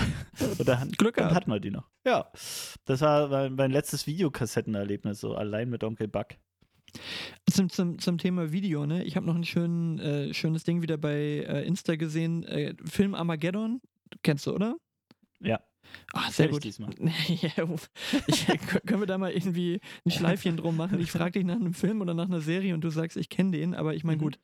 Oder 0.58 0.86
Glück 0.96 1.16
dann 1.16 1.34
hatten 1.34 1.50
wir 1.50 1.60
die 1.60 1.70
noch. 1.70 1.88
Ja, 2.04 2.30
das 2.84 3.00
war 3.00 3.28
mein, 3.28 3.54
mein 3.54 3.70
letztes 3.70 4.06
Videokassettenerlebnis, 4.06 5.20
so 5.20 5.34
allein 5.34 5.70
mit 5.70 5.84
Onkel 5.84 6.08
Buck. 6.08 6.28
Zum, 7.50 7.70
zum, 7.70 7.98
zum 7.98 8.18
Thema 8.18 8.52
Video, 8.52 8.86
ne? 8.86 9.04
Ich 9.04 9.16
habe 9.16 9.26
noch 9.26 9.34
ein 9.34 9.44
schön, 9.44 9.98
äh, 9.98 10.34
schönes 10.34 10.64
Ding 10.64 10.82
wieder 10.82 10.96
bei 10.96 11.14
äh, 11.14 11.64
Insta 11.64 11.96
gesehen. 11.96 12.44
Äh, 12.44 12.74
Film 12.84 13.14
Armageddon, 13.14 13.80
kennst 14.22 14.46
du, 14.46 14.54
oder? 14.54 14.76
Ja. 15.40 15.60
Oh, 16.14 16.30
sehr 16.30 16.48
gut. 16.48 16.64
ja, 16.64 16.72
ich, 18.26 18.46
können 18.86 19.00
wir 19.00 19.06
da 19.06 19.18
mal 19.18 19.32
irgendwie 19.32 19.80
ein 20.04 20.10
Schleifchen 20.10 20.56
drum 20.56 20.76
machen? 20.76 21.00
Ich 21.00 21.10
frage 21.10 21.32
dich 21.32 21.44
nach 21.44 21.56
einem 21.56 21.74
Film 21.74 22.00
oder 22.00 22.14
nach 22.14 22.26
einer 22.26 22.40
Serie 22.40 22.74
und 22.74 22.82
du 22.82 22.90
sagst, 22.90 23.16
ich 23.16 23.28
kenne 23.28 23.52
den, 23.52 23.74
aber 23.74 23.94
ich 23.94 24.04
meine, 24.04 24.18
mhm. 24.18 24.22
gut, 24.22 24.38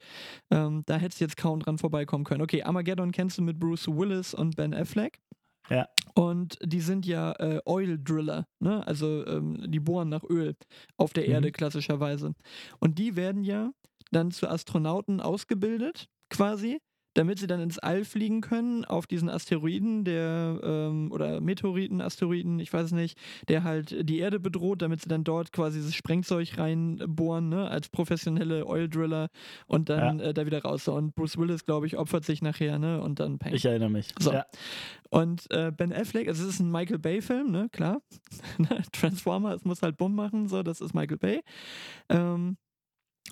ähm, 0.51 0.83
da 0.87 0.97
hättest 0.97 1.21
du 1.21 1.25
jetzt 1.25 1.37
kaum 1.37 1.61
dran 1.61 1.79
vorbeikommen 1.79 2.25
können. 2.25 2.43
Okay, 2.43 2.63
Armageddon 2.63 3.13
kennst 3.13 3.39
du 3.39 3.43
mit 3.43 3.59
Bruce 3.61 3.89
Willis 3.89 4.35
und 4.35 4.57
Ben 4.57 4.75
Affleck? 4.75 5.21
Ja. 5.71 5.89
Und 6.15 6.59
die 6.63 6.81
sind 6.81 7.07
ja 7.07 7.33
äh, 7.33 7.61
Oil 7.67 7.99
Driller, 8.03 8.47
ne? 8.61 8.87
Also 8.87 9.27
ähm, 9.27 9.71
die 9.71 9.81
bohren 9.81 10.09
nach 10.09 10.25
Öl 10.25 10.57
auf 10.97 11.13
der 11.13 11.25
Mhm. 11.25 11.31
Erde 11.31 11.53
klassischerweise. 11.53 12.33
Und 12.81 12.99
die 12.99 13.17
werden 13.17 13.45
ja 13.45 13.73
dann 14.13 14.31
zu 14.31 14.49
Astronauten 14.49 15.21
ausgebildet, 15.21 16.09
quasi, 16.31 16.81
damit 17.17 17.39
sie 17.39 17.47
dann 17.47 17.61
ins 17.61 17.79
All 17.79 18.05
fliegen 18.05 18.43
können 18.43 18.85
auf 18.85 19.07
diesen 19.07 19.31
Asteroiden, 19.31 20.05
der 20.05 20.61
ähm, 20.63 21.11
oder 21.11 21.41
Meteoriten, 21.41 22.03
Asteroiden, 22.03 22.61
ich 22.61 22.71
weiß 22.71 22.87
es 22.87 22.93
nicht, 22.93 23.19
der 23.49 23.65
halt 23.65 24.09
die 24.09 24.19
Erde 24.19 24.39
bedroht, 24.39 24.83
damit 24.83 25.01
sie 25.01 25.09
dann 25.09 25.25
dort 25.25 25.51
quasi 25.51 25.81
das 25.81 25.95
Sprengzeug 25.95 26.59
reinbohren, 26.59 27.49
ne, 27.49 27.71
als 27.71 27.89
professionelle 27.89 28.67
Oil 28.67 28.89
Driller 28.89 29.31
und 29.67 29.89
dann 29.89 30.21
äh, 30.21 30.35
da 30.35 30.45
wieder 30.45 30.61
raus. 30.61 30.87
Und 30.89 31.15
Bruce 31.15 31.39
Willis, 31.39 31.65
glaube 31.65 31.87
ich, 31.87 31.97
opfert 31.97 32.25
sich 32.25 32.43
nachher, 32.43 32.79
ne? 32.79 33.01
Und 33.01 33.19
dann 33.19 33.39
peng. 33.39 33.55
Ich 33.55 33.65
erinnere 33.65 33.91
mich. 33.91 34.13
So. 34.19 34.33
Ja. 34.33 34.45
Und 35.09 35.51
äh, 35.51 35.73
Ben 35.73 35.95
Affleck, 35.95 36.29
also 36.29 36.43
es 36.43 36.55
ist 36.55 36.61
ein 36.61 36.71
Michael 36.71 36.99
Bay-Film, 36.99 37.51
ne, 37.51 37.69
klar. 37.73 38.03
Transformer, 38.93 39.55
es 39.55 39.65
muss 39.65 39.81
halt 39.81 39.97
Bumm 39.97 40.15
machen, 40.15 40.49
so, 40.49 40.63
das 40.63 40.83
ist 40.83 40.93
Michael 40.93 41.17
Bay. 41.17 41.43
Ähm, 42.11 42.59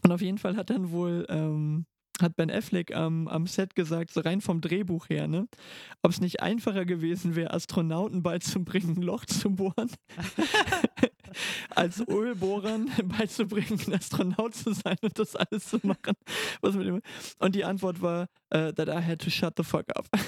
und 0.03 0.11
auf 0.11 0.23
jeden 0.23 0.39
Fall 0.39 0.57
hat 0.57 0.71
dann 0.71 0.91
wohl, 0.91 1.27
ähm, 1.29 1.85
hat 2.21 2.37
Ben 2.37 2.51
Affleck 2.51 2.95
am, 2.95 3.29
am 3.29 3.47
Set 3.47 3.75
gesagt, 3.75 4.13
so 4.13 4.21
rein 4.21 4.41
vom 4.41 4.61
Drehbuch 4.61 5.09
her, 5.09 5.27
ne, 5.27 5.49
ob 6.03 6.11
es 6.13 6.21
nicht 6.21 6.43
einfacher 6.43 6.85
gewesen 6.85 7.35
wäre, 7.35 7.53
Astronauten 7.53 8.23
beizubringen, 8.23 8.99
ein 8.99 9.03
Loch 9.03 9.25
zu 9.25 9.51
bohren, 9.51 9.91
als 11.71 12.07
Ölbohrern 12.07 12.91
beizubringen, 13.19 13.81
ein 13.87 13.95
Astronaut 13.95 14.55
zu 14.55 14.73
sein 14.73 14.97
und 15.03 15.19
das 15.19 15.35
alles 15.35 15.67
zu 15.69 15.81
machen. 15.83 16.15
Was 16.61 16.75
mit 16.75 16.87
dem 16.87 17.01
und 17.39 17.55
die 17.55 17.65
Antwort 17.65 18.01
war, 18.01 18.29
äh, 18.51 18.73
that 18.73 18.89
I 18.89 19.03
had 19.03 19.21
to 19.21 19.31
shut 19.31 19.55
the 19.57 19.65
fuck 19.65 19.87
up. 19.97 20.07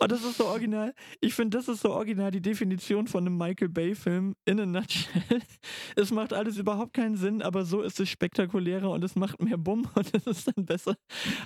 Und 0.00 0.12
das 0.12 0.24
ist 0.24 0.38
so 0.38 0.46
original. 0.46 0.94
Ich 1.20 1.34
finde, 1.34 1.58
das 1.58 1.68
ist 1.68 1.80
so 1.80 1.90
original 1.90 2.30
die 2.30 2.40
Definition 2.40 3.06
von 3.06 3.26
einem 3.26 3.36
Michael 3.36 3.68
Bay-Film 3.68 4.34
in 4.44 4.60
a 4.60 4.66
nutshell. 4.66 5.22
Es 5.96 6.10
macht 6.12 6.32
alles 6.32 6.56
überhaupt 6.56 6.94
keinen 6.94 7.16
Sinn, 7.16 7.42
aber 7.42 7.64
so 7.64 7.82
ist 7.82 7.98
es 7.98 8.08
spektakulärer 8.08 8.90
und 8.90 9.02
es 9.02 9.16
macht 9.16 9.42
mehr 9.42 9.58
Bumm 9.58 9.88
und 9.94 10.14
es 10.14 10.26
ist 10.26 10.52
dann 10.54 10.64
besser. 10.64 10.96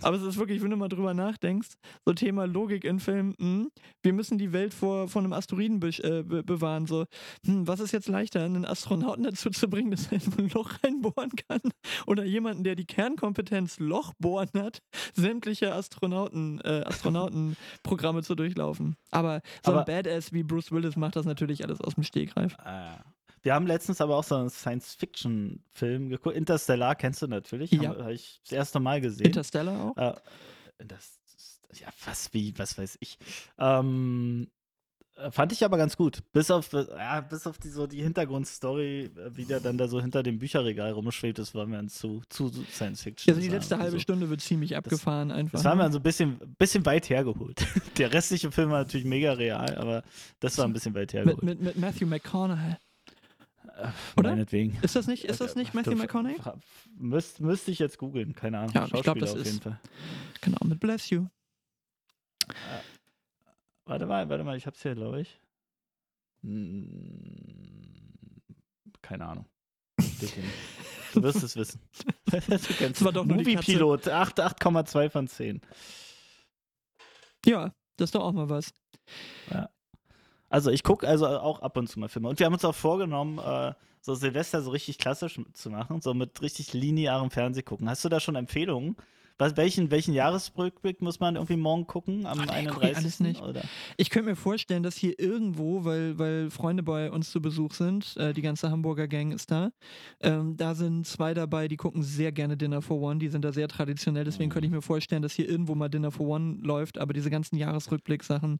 Aber 0.03 0.17
es 0.17 0.23
ist 0.23 0.37
wirklich, 0.37 0.63
wenn 0.63 0.71
du 0.71 0.77
mal 0.77 0.89
drüber 0.89 1.15
nachdenkst, 1.15 1.69
so 2.05 2.13
Thema 2.13 2.47
Logik 2.47 2.85
in 2.85 3.01
Filmen, 3.01 3.35
hm, 3.39 3.71
wir 4.03 4.13
müssen 4.13 4.39
die 4.39 4.53
Welt 4.53 4.75
vor, 4.75 5.09
vor 5.09 5.23
einem 5.23 5.33
Asteroiden 5.33 5.81
be 5.81 5.89
äh, 5.89 6.23
be 6.23 6.43
bewahren. 6.43 6.87
So, 6.87 7.07
hm, 7.47 7.67
was 7.67 7.81
ist 7.81 7.93
jetzt 7.93 8.09
leichter, 8.09 8.45
einen 8.45 8.65
Astronauten 8.65 9.25
dazu 9.25 9.51
zu 9.51 9.69
bringen, 9.69 9.91
dass 9.91 10.07
er 10.13 10.21
in 10.23 10.33
ein 10.39 10.51
Loch 10.51 10.73
reinbohren 10.83 11.31
kann? 11.49 11.61
Oder 12.07 12.25
jemanden, 12.25 12.65
der 12.65 12.75
die 12.75 12.87
Kernkompetenz 12.87 13.79
Loch 13.79 14.13
bohren 14.19 14.51
hat, 14.57 14.83
sämtliche 15.15 15.75
Astronauten, 15.75 16.61
äh, 16.61 16.83
Astronautenprogramme 16.85 18.23
zu 18.23 18.35
durchlaufen. 18.43 18.97
Aber 19.11 19.41
so 19.65 19.73
Aber- 19.73 19.81
ein 19.81 19.87
Badass 19.87 20.33
wie 20.33 20.43
Bruce 20.43 20.73
Willis 20.73 20.97
macht 20.97 21.17
das 21.17 21.25
natürlich 21.27 21.65
alles 21.65 21.81
aus 21.81 21.95
dem 21.95 22.03
Stegreif. 22.05 22.57
Ah. 22.59 22.99
Wir 23.45 23.55
haben 23.55 23.67
letztens 23.67 24.01
aber 24.01 24.17
auch 24.17 24.23
so 24.25 24.37
einen 24.37 24.51
Science-Fiction-Film 24.51 26.11
geguckt. 26.11 26.37
Interstellar 26.37 26.95
kennst 26.95 27.23
du 27.23 27.27
natürlich. 27.27 27.73
Ja. 27.73 27.91
Habe 27.91 28.13
ich 28.13 28.41
das 28.45 28.53
erste 28.53 28.79
Mal 28.81 29.01
gesehen. 29.01 29.27
Interstellar 29.27 29.85
auch? 29.85 29.97
Äh, 29.97 30.15
das, 30.87 31.19
ja, 31.75 31.89
was 32.05 32.33
wie, 32.35 32.57
was 32.59 32.79
weiß 32.79 32.99
ich. 33.01 33.19
Ähm, 33.59 34.49
äh, 34.49 34.62
fand 35.31 35.53
ich 35.53 35.65
aber 35.65 35.77
ganz 35.77 35.97
gut. 35.97 36.21
Bis 36.33 36.51
auf, 36.51 36.73
äh, 36.73 36.87
ja, 36.89 37.21
bis 37.21 37.47
auf 37.47 37.59
die, 37.59 37.69
so 37.69 37.87
die 37.87 38.03
Hintergrundstory, 38.03 39.05
äh, 39.05 39.37
wie 39.37 39.45
der 39.45 39.61
dann 39.61 39.79
da 39.79 39.89
so 39.89 40.01
hinter 40.01 40.23
dem 40.23 40.39
Bücherregal 40.39 40.93
rumschwebt, 40.93 41.39
das 41.39 41.55
war 41.55 41.67
mir 41.67 41.77
dann 41.77 41.89
zu, 41.89 42.23
zu 42.29 42.51
Science 42.71 43.03
Fiction. 43.03 43.33
Also 43.35 43.41
die 43.41 43.49
letzte 43.49 43.79
halbe 43.79 43.93
so. 43.93 43.99
Stunde 43.99 44.31
wird 44.31 44.41
ziemlich 44.41 44.77
abgefahren 44.77 45.31
einfach. 45.31 45.53
Das 45.53 45.65
war 45.65 45.75
mir 45.75 45.79
ne? 45.79 45.85
dann 45.85 45.93
so 45.93 45.99
ein 45.99 46.03
bisschen, 46.03 46.39
bisschen 46.59 46.85
weit 46.87 47.11
hergeholt. 47.11 47.67
Der 47.99 48.13
restliche 48.13 48.51
Film 48.51 48.71
war 48.71 48.79
natürlich 48.79 49.07
mega 49.07 49.33
real, 49.33 49.77
aber 49.77 50.03
das 50.41 50.57
war 50.59 50.65
ein 50.65 50.73
bisschen 50.73 50.95
weit 50.95 51.13
hergeholt. 51.13 51.43
mit, 51.43 51.61
mit, 51.61 51.77
mit 51.77 51.79
Matthew 51.79 52.07
McConaughey. 52.07 52.77
Äh, 53.77 53.89
oder? 54.17 54.31
Meinetwegen. 54.31 54.79
Ist 54.83 54.97
das 54.97 55.07
nicht, 55.07 55.25
ist 55.25 55.41
das 55.41 55.57
nicht 55.57 55.75
Matthew 55.75 55.97
McConaughey? 55.97 56.37
Müsst, 56.99 57.41
müsste 57.41 57.71
ich 57.71 57.79
jetzt 57.79 57.99
googeln, 57.99 58.35
keine 58.35 58.59
Ahnung. 58.59 58.73
Ja, 58.75 58.85
ich 58.85 58.91
glaub, 58.91 59.05
Schauspieler 59.05 59.27
das 59.27 59.35
auf 59.35 59.41
ist- 59.41 59.47
jeden 59.47 59.61
Fall. 59.61 59.81
Genau, 60.41 60.59
mit 60.65 60.81
Bless 60.81 61.11
You. 61.11 61.27
Warte 63.85 64.07
mal, 64.07 64.29
warte 64.29 64.45
mal, 64.45 64.57
ich 64.57 64.67
hab's 64.67 64.83
hier, 64.83 64.95
glaube 64.95 65.21
ich. 65.21 65.41
Hm, 66.43 68.13
Keine 69.03 69.27
Ahnung. 69.27 69.47
Du 71.15 71.23
wirst 71.23 71.43
es 71.43 71.57
wissen. 71.57 71.79
du 72.25 72.41
kennst 72.41 72.81
Das 72.81 73.05
war 73.05 73.13
doch 73.13 73.25
nur. 73.27 73.37
Movie-Pilot, 73.37 74.09
8 74.09 74.41
8,2 74.41 75.11
von 75.11 75.29
10. 75.29 75.61
Ja, 77.45 77.75
das 77.99 78.07
ist 78.09 78.15
doch 78.15 78.23
auch 78.23 78.33
mal 78.33 78.49
was. 78.49 78.73
Also 80.49 80.71
ich 80.71 80.83
gucke 80.85 81.07
also 81.07 81.27
auch 81.27 81.61
ab 81.61 81.77
und 81.77 81.87
zu 81.89 82.01
mal 82.01 82.09
Filme. 82.09 82.31
Und 82.31 82.39
wir 82.39 82.47
haben 82.47 82.55
uns 82.55 82.65
auch 82.65 82.75
vorgenommen, 82.75 83.39
äh, 83.39 83.75
so 84.01 84.15
Silvester 84.15 84.63
so 84.63 84.71
richtig 84.71 84.97
klassisch 84.97 85.39
zu 85.53 85.69
machen, 85.69 86.01
so 86.01 86.15
mit 86.15 86.41
richtig 86.41 86.73
linearem 86.73 87.31
Fernseh 87.31 87.63
gucken. 87.63 87.91
Hast 87.91 88.03
du 88.07 88.09
da 88.09 88.19
schon 88.19 88.35
Empfehlungen? 88.35 88.97
Was, 89.39 89.57
welchen, 89.57 89.91
welchen 89.91 90.15
Jahresrückblick 90.15 91.01
muss 91.03 91.21
man 91.21 91.37
irgendwie 91.37 91.57
morgen 91.57 91.87
gucken? 91.87 92.27
Am 92.27 92.41
Ach, 92.41 92.47
nee, 92.47 92.67
guck 92.67 92.83
31. 92.83 92.91
ich 92.91 92.97
alles 92.97 93.21
nicht. 93.21 93.43
Oder? 93.43 93.63
Ich 93.97 94.11
könnte 94.11 94.31
mir 94.31 94.37
vorstellen, 94.37 94.83
dass 94.83 94.97
hier 94.97 95.19
irgendwo, 95.19 95.85
weil, 95.85 96.19
weil 96.19 96.51
Freunde 96.51 96.83
bei 96.83 97.11
uns 97.11 97.31
zu 97.31 97.41
Besuch 97.41 97.75
sind, 97.75 98.17
äh, 98.17 98.33
die 98.33 98.43
ganze 98.43 98.71
Hamburger 98.71 99.09
Gang 99.09 99.33
ist 99.33 99.51
da, 99.51 99.71
ähm, 100.21 100.57
da 100.57 100.75
sind 100.75 101.07
zwei 101.07 101.35
dabei, 101.35 101.69
die 101.69 101.77
gucken 101.77 102.03
sehr 102.03 102.33
gerne 102.33 102.57
Dinner 102.57 102.83
for 102.83 103.01
One, 103.01 103.19
die 103.19 103.29
sind 103.29 103.45
da 103.45 103.53
sehr 103.53 103.69
traditionell, 103.69 104.25
deswegen 104.25 104.51
könnte 104.51 104.67
ich 104.67 104.73
mir 104.73 104.83
vorstellen, 104.83 105.23
dass 105.23 105.33
hier 105.33 105.49
irgendwo 105.49 105.75
mal 105.75 105.89
Dinner 105.89 106.11
for 106.11 106.27
One 106.27 106.59
läuft, 106.63 106.99
aber 106.99 107.13
diese 107.13 107.31
ganzen 107.31 107.57
Jahresrückblick-Sachen, 107.57 108.59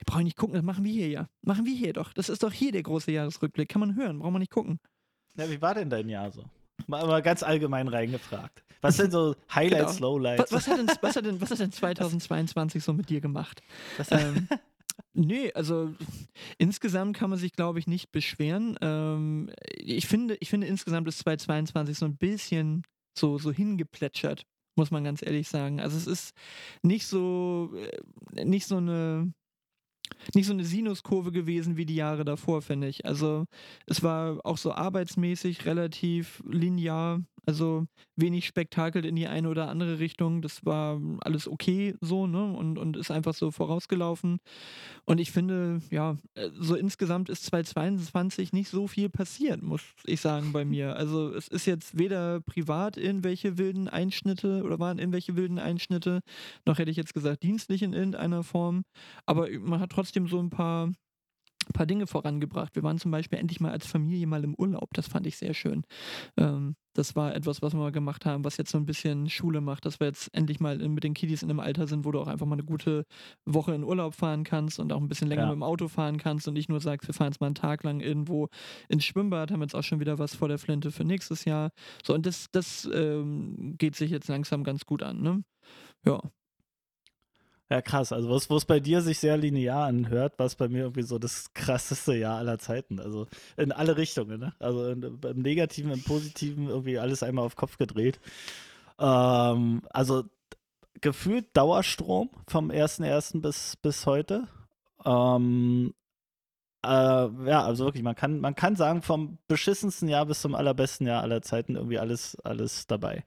die 0.00 0.04
brauche 0.04 0.20
ich 0.20 0.24
nicht 0.24 0.36
gucken, 0.36 0.54
das 0.54 0.62
machen 0.62 0.84
wir 0.84 0.92
hier 0.92 1.08
ja. 1.08 1.28
Machen 1.42 1.64
wir 1.64 1.74
hier 1.74 1.92
doch. 1.92 2.12
Das 2.12 2.28
ist 2.28 2.42
doch 2.42 2.52
hier 2.52 2.72
der 2.72 2.82
große 2.82 3.10
Jahresrückblick. 3.12 3.68
Kann 3.68 3.80
man 3.80 3.96
hören, 3.96 4.18
braucht 4.18 4.32
man 4.32 4.40
nicht 4.40 4.52
gucken. 4.52 4.78
Ja, 5.36 5.48
wie 5.50 5.60
war 5.60 5.74
denn 5.74 5.90
dein 5.90 6.08
Jahr 6.08 6.30
so? 6.30 6.44
Mal, 6.86 7.06
mal 7.06 7.22
ganz 7.22 7.42
allgemein 7.42 7.88
reingefragt. 7.88 8.62
Was 8.80 8.96
sind 8.96 9.12
so 9.12 9.36
Highlights, 9.54 9.96
Genau. 9.96 10.08
Lowlights? 10.14 10.52
Was, 10.52 10.52
was, 10.52 10.66
hat 10.68 10.78
denn, 10.78 10.88
was, 11.00 11.16
hat 11.16 11.24
denn, 11.24 11.40
was 11.40 11.50
hat 11.50 11.60
denn 11.60 11.72
2022 11.72 12.82
so 12.82 12.92
mit 12.92 13.08
dir 13.10 13.20
gemacht? 13.20 13.62
Was- 13.96 14.10
ähm, 14.10 14.48
nee, 15.14 15.52
also 15.52 15.94
insgesamt 16.58 17.16
kann 17.16 17.30
man 17.30 17.38
sich, 17.38 17.52
glaube 17.52 17.78
ich, 17.78 17.86
nicht 17.86 18.10
beschweren. 18.12 18.76
Ähm, 18.80 19.50
ich, 19.76 20.06
finde, 20.06 20.36
ich 20.40 20.50
finde, 20.50 20.66
insgesamt 20.66 21.06
ist 21.08 21.18
2022 21.20 21.96
so 21.98 22.06
ein 22.06 22.16
bisschen 22.16 22.82
so, 23.16 23.38
so 23.38 23.52
hingeplätschert, 23.52 24.46
muss 24.74 24.90
man 24.90 25.04
ganz 25.04 25.22
ehrlich 25.22 25.48
sagen. 25.48 25.80
Also 25.80 25.96
es 25.96 26.06
ist 26.06 26.34
nicht 26.82 27.06
so, 27.06 27.70
äh, 28.34 28.44
nicht 28.44 28.66
so 28.66 28.78
eine 28.78 29.32
nicht 30.34 30.46
so 30.46 30.52
eine 30.52 30.64
Sinuskurve 30.64 31.32
gewesen 31.32 31.76
wie 31.76 31.86
die 31.86 31.94
Jahre 31.94 32.24
davor, 32.24 32.62
finde 32.62 32.88
ich. 32.88 33.06
Also 33.06 33.46
es 33.86 34.02
war 34.02 34.40
auch 34.44 34.58
so 34.58 34.72
arbeitsmäßig 34.72 35.66
relativ 35.66 36.42
linear, 36.48 37.20
also 37.46 37.86
wenig 38.16 38.46
Spektakel 38.46 39.04
in 39.04 39.16
die 39.16 39.26
eine 39.26 39.48
oder 39.48 39.68
andere 39.68 39.98
Richtung. 39.98 40.42
Das 40.42 40.64
war 40.64 41.00
alles 41.20 41.48
okay 41.48 41.94
so, 42.00 42.26
ne? 42.26 42.52
Und, 42.52 42.78
und 42.78 42.96
ist 42.96 43.10
einfach 43.10 43.34
so 43.34 43.50
vorausgelaufen. 43.50 44.38
Und 45.04 45.18
ich 45.18 45.32
finde, 45.32 45.80
ja, 45.90 46.16
äh, 46.34 46.50
so 46.54 46.74
insgesamt 46.74 47.28
ist 47.28 47.44
2022 47.44 48.52
nicht 48.52 48.68
so 48.68 48.86
viel 48.86 49.08
passiert, 49.08 49.62
muss 49.62 49.82
ich 50.04 50.20
sagen, 50.20 50.52
bei 50.52 50.64
mir. 50.64 50.96
Also 50.96 51.34
es 51.34 51.48
ist 51.48 51.66
jetzt 51.66 51.98
weder 51.98 52.40
privat 52.40 52.96
irgendwelche 52.96 53.58
wilden 53.58 53.88
Einschnitte 53.88 54.62
oder 54.62 54.78
waren 54.78 54.98
irgendwelche 54.98 55.36
wilden 55.36 55.58
Einschnitte, 55.58 56.20
noch 56.66 56.78
hätte 56.78 56.90
ich 56.90 56.96
jetzt 56.96 57.14
gesagt 57.14 57.42
dienstlich 57.42 57.82
in 57.82 57.92
irgendeiner 57.92 58.42
Form. 58.42 58.82
Aber 59.26 59.48
man 59.60 59.80
hat 59.80 59.90
trotzdem 59.90 60.28
so 60.28 60.38
ein 60.38 60.50
paar, 60.50 60.90
paar 61.72 61.86
Dinge 61.86 62.06
vorangebracht. 62.06 62.74
Wir 62.74 62.82
waren 62.82 62.98
zum 62.98 63.10
Beispiel 63.10 63.38
endlich 63.38 63.60
mal 63.60 63.72
als 63.72 63.86
Familie 63.86 64.26
mal 64.26 64.44
im 64.44 64.54
Urlaub. 64.54 64.90
Das 64.94 65.08
fand 65.08 65.26
ich 65.26 65.36
sehr 65.36 65.54
schön. 65.54 65.84
Ähm, 66.36 66.76
das 66.94 67.16
war 67.16 67.34
etwas, 67.34 67.62
was 67.62 67.72
wir 67.72 67.78
mal 67.80 67.92
gemacht 67.92 68.26
haben, 68.26 68.44
was 68.44 68.58
jetzt 68.58 68.70
so 68.70 68.78
ein 68.78 68.84
bisschen 68.84 69.28
Schule 69.30 69.60
macht, 69.62 69.86
dass 69.86 69.98
wir 70.00 70.08
jetzt 70.08 70.28
endlich 70.34 70.60
mal 70.60 70.76
mit 70.76 71.04
den 71.04 71.14
Kiddies 71.14 71.42
in 71.42 71.48
einem 71.50 71.60
Alter 71.60 71.86
sind, 71.86 72.04
wo 72.04 72.12
du 72.12 72.20
auch 72.20 72.26
einfach 72.28 72.44
mal 72.46 72.54
eine 72.56 72.64
gute 72.64 73.04
Woche 73.46 73.74
in 73.74 73.82
Urlaub 73.84 74.14
fahren 74.14 74.44
kannst 74.44 74.78
und 74.78 74.92
auch 74.92 75.00
ein 75.00 75.08
bisschen 75.08 75.28
länger 75.28 75.42
Ja. 75.42 75.48
mit 75.48 75.54
dem 75.56 75.62
Auto 75.62 75.88
fahren 75.88 76.18
kannst 76.18 76.46
und 76.48 76.54
nicht 76.54 76.68
nur 76.68 76.80
sagst, 76.80 77.08
wir 77.08 77.14
fahren 77.14 77.28
jetzt 77.32 77.40
mal 77.40 77.46
einen 77.46 77.54
Tag 77.54 77.82
lang 77.84 78.00
irgendwo 78.00 78.48
ins 78.88 79.04
Schwimmbad, 79.04 79.50
haben 79.50 79.62
jetzt 79.62 79.74
auch 79.74 79.82
schon 79.82 80.00
wieder 80.00 80.18
was 80.18 80.34
vor 80.34 80.48
der 80.48 80.58
Flinte 80.58 80.90
für 80.92 81.04
nächstes 81.04 81.44
Jahr. 81.46 81.70
So, 82.04 82.14
und 82.14 82.26
das, 82.26 82.46
das 82.52 82.88
ähm, 82.92 83.74
geht 83.78 83.96
sich 83.96 84.10
jetzt 84.10 84.28
langsam 84.28 84.62
ganz 84.64 84.84
gut 84.84 85.02
an, 85.02 85.22
ne? 85.22 85.44
Ja. 86.04 86.20
Ja, 87.72 87.80
krass. 87.80 88.12
Also, 88.12 88.28
was, 88.28 88.50
wo 88.50 88.56
es 88.58 88.66
bei 88.66 88.80
dir 88.80 89.00
sich 89.00 89.18
sehr 89.18 89.38
linear 89.38 89.86
anhört, 89.86 90.38
war 90.38 90.44
es 90.44 90.56
bei 90.56 90.68
mir 90.68 90.80
irgendwie 90.82 91.04
so 91.04 91.18
das 91.18 91.54
krasseste 91.54 92.14
Jahr 92.14 92.36
aller 92.36 92.58
Zeiten. 92.58 93.00
Also, 93.00 93.28
in 93.56 93.72
alle 93.72 93.96
Richtungen, 93.96 94.40
ne? 94.40 94.54
Also, 94.58 94.90
in, 94.90 95.02
im 95.02 95.40
Negativen, 95.40 95.90
im 95.90 96.02
Positiven 96.04 96.68
irgendwie 96.68 96.98
alles 96.98 97.22
einmal 97.22 97.46
auf 97.46 97.56
Kopf 97.56 97.78
gedreht. 97.78 98.20
Ähm, 98.98 99.80
also, 99.88 100.24
gefühlt 101.00 101.56
Dauerstrom 101.56 102.28
vom 102.46 102.70
1.1. 102.70 103.40
bis, 103.40 103.76
bis 103.76 104.04
heute. 104.04 104.48
Ähm, 105.06 105.94
äh, 106.84 106.88
ja, 106.88 107.64
also 107.64 107.86
wirklich, 107.86 108.02
man 108.02 108.16
kann, 108.16 108.38
man 108.40 108.54
kann 108.54 108.76
sagen, 108.76 109.00
vom 109.00 109.38
beschissensten 109.48 110.08
Jahr 110.10 110.26
bis 110.26 110.42
zum 110.42 110.54
allerbesten 110.54 111.06
Jahr 111.06 111.22
aller 111.22 111.40
Zeiten 111.40 111.76
irgendwie 111.76 111.98
alles, 111.98 112.36
alles 112.44 112.86
dabei. 112.86 113.24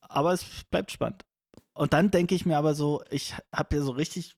Aber 0.00 0.32
es 0.32 0.64
bleibt 0.68 0.90
spannend. 0.90 1.24
Und 1.74 1.92
dann 1.92 2.10
denke 2.10 2.34
ich 2.34 2.46
mir 2.46 2.58
aber 2.58 2.74
so, 2.74 3.02
ich 3.10 3.34
habe 3.52 3.76
ja 3.76 3.82
so 3.82 3.92
richtig 3.92 4.36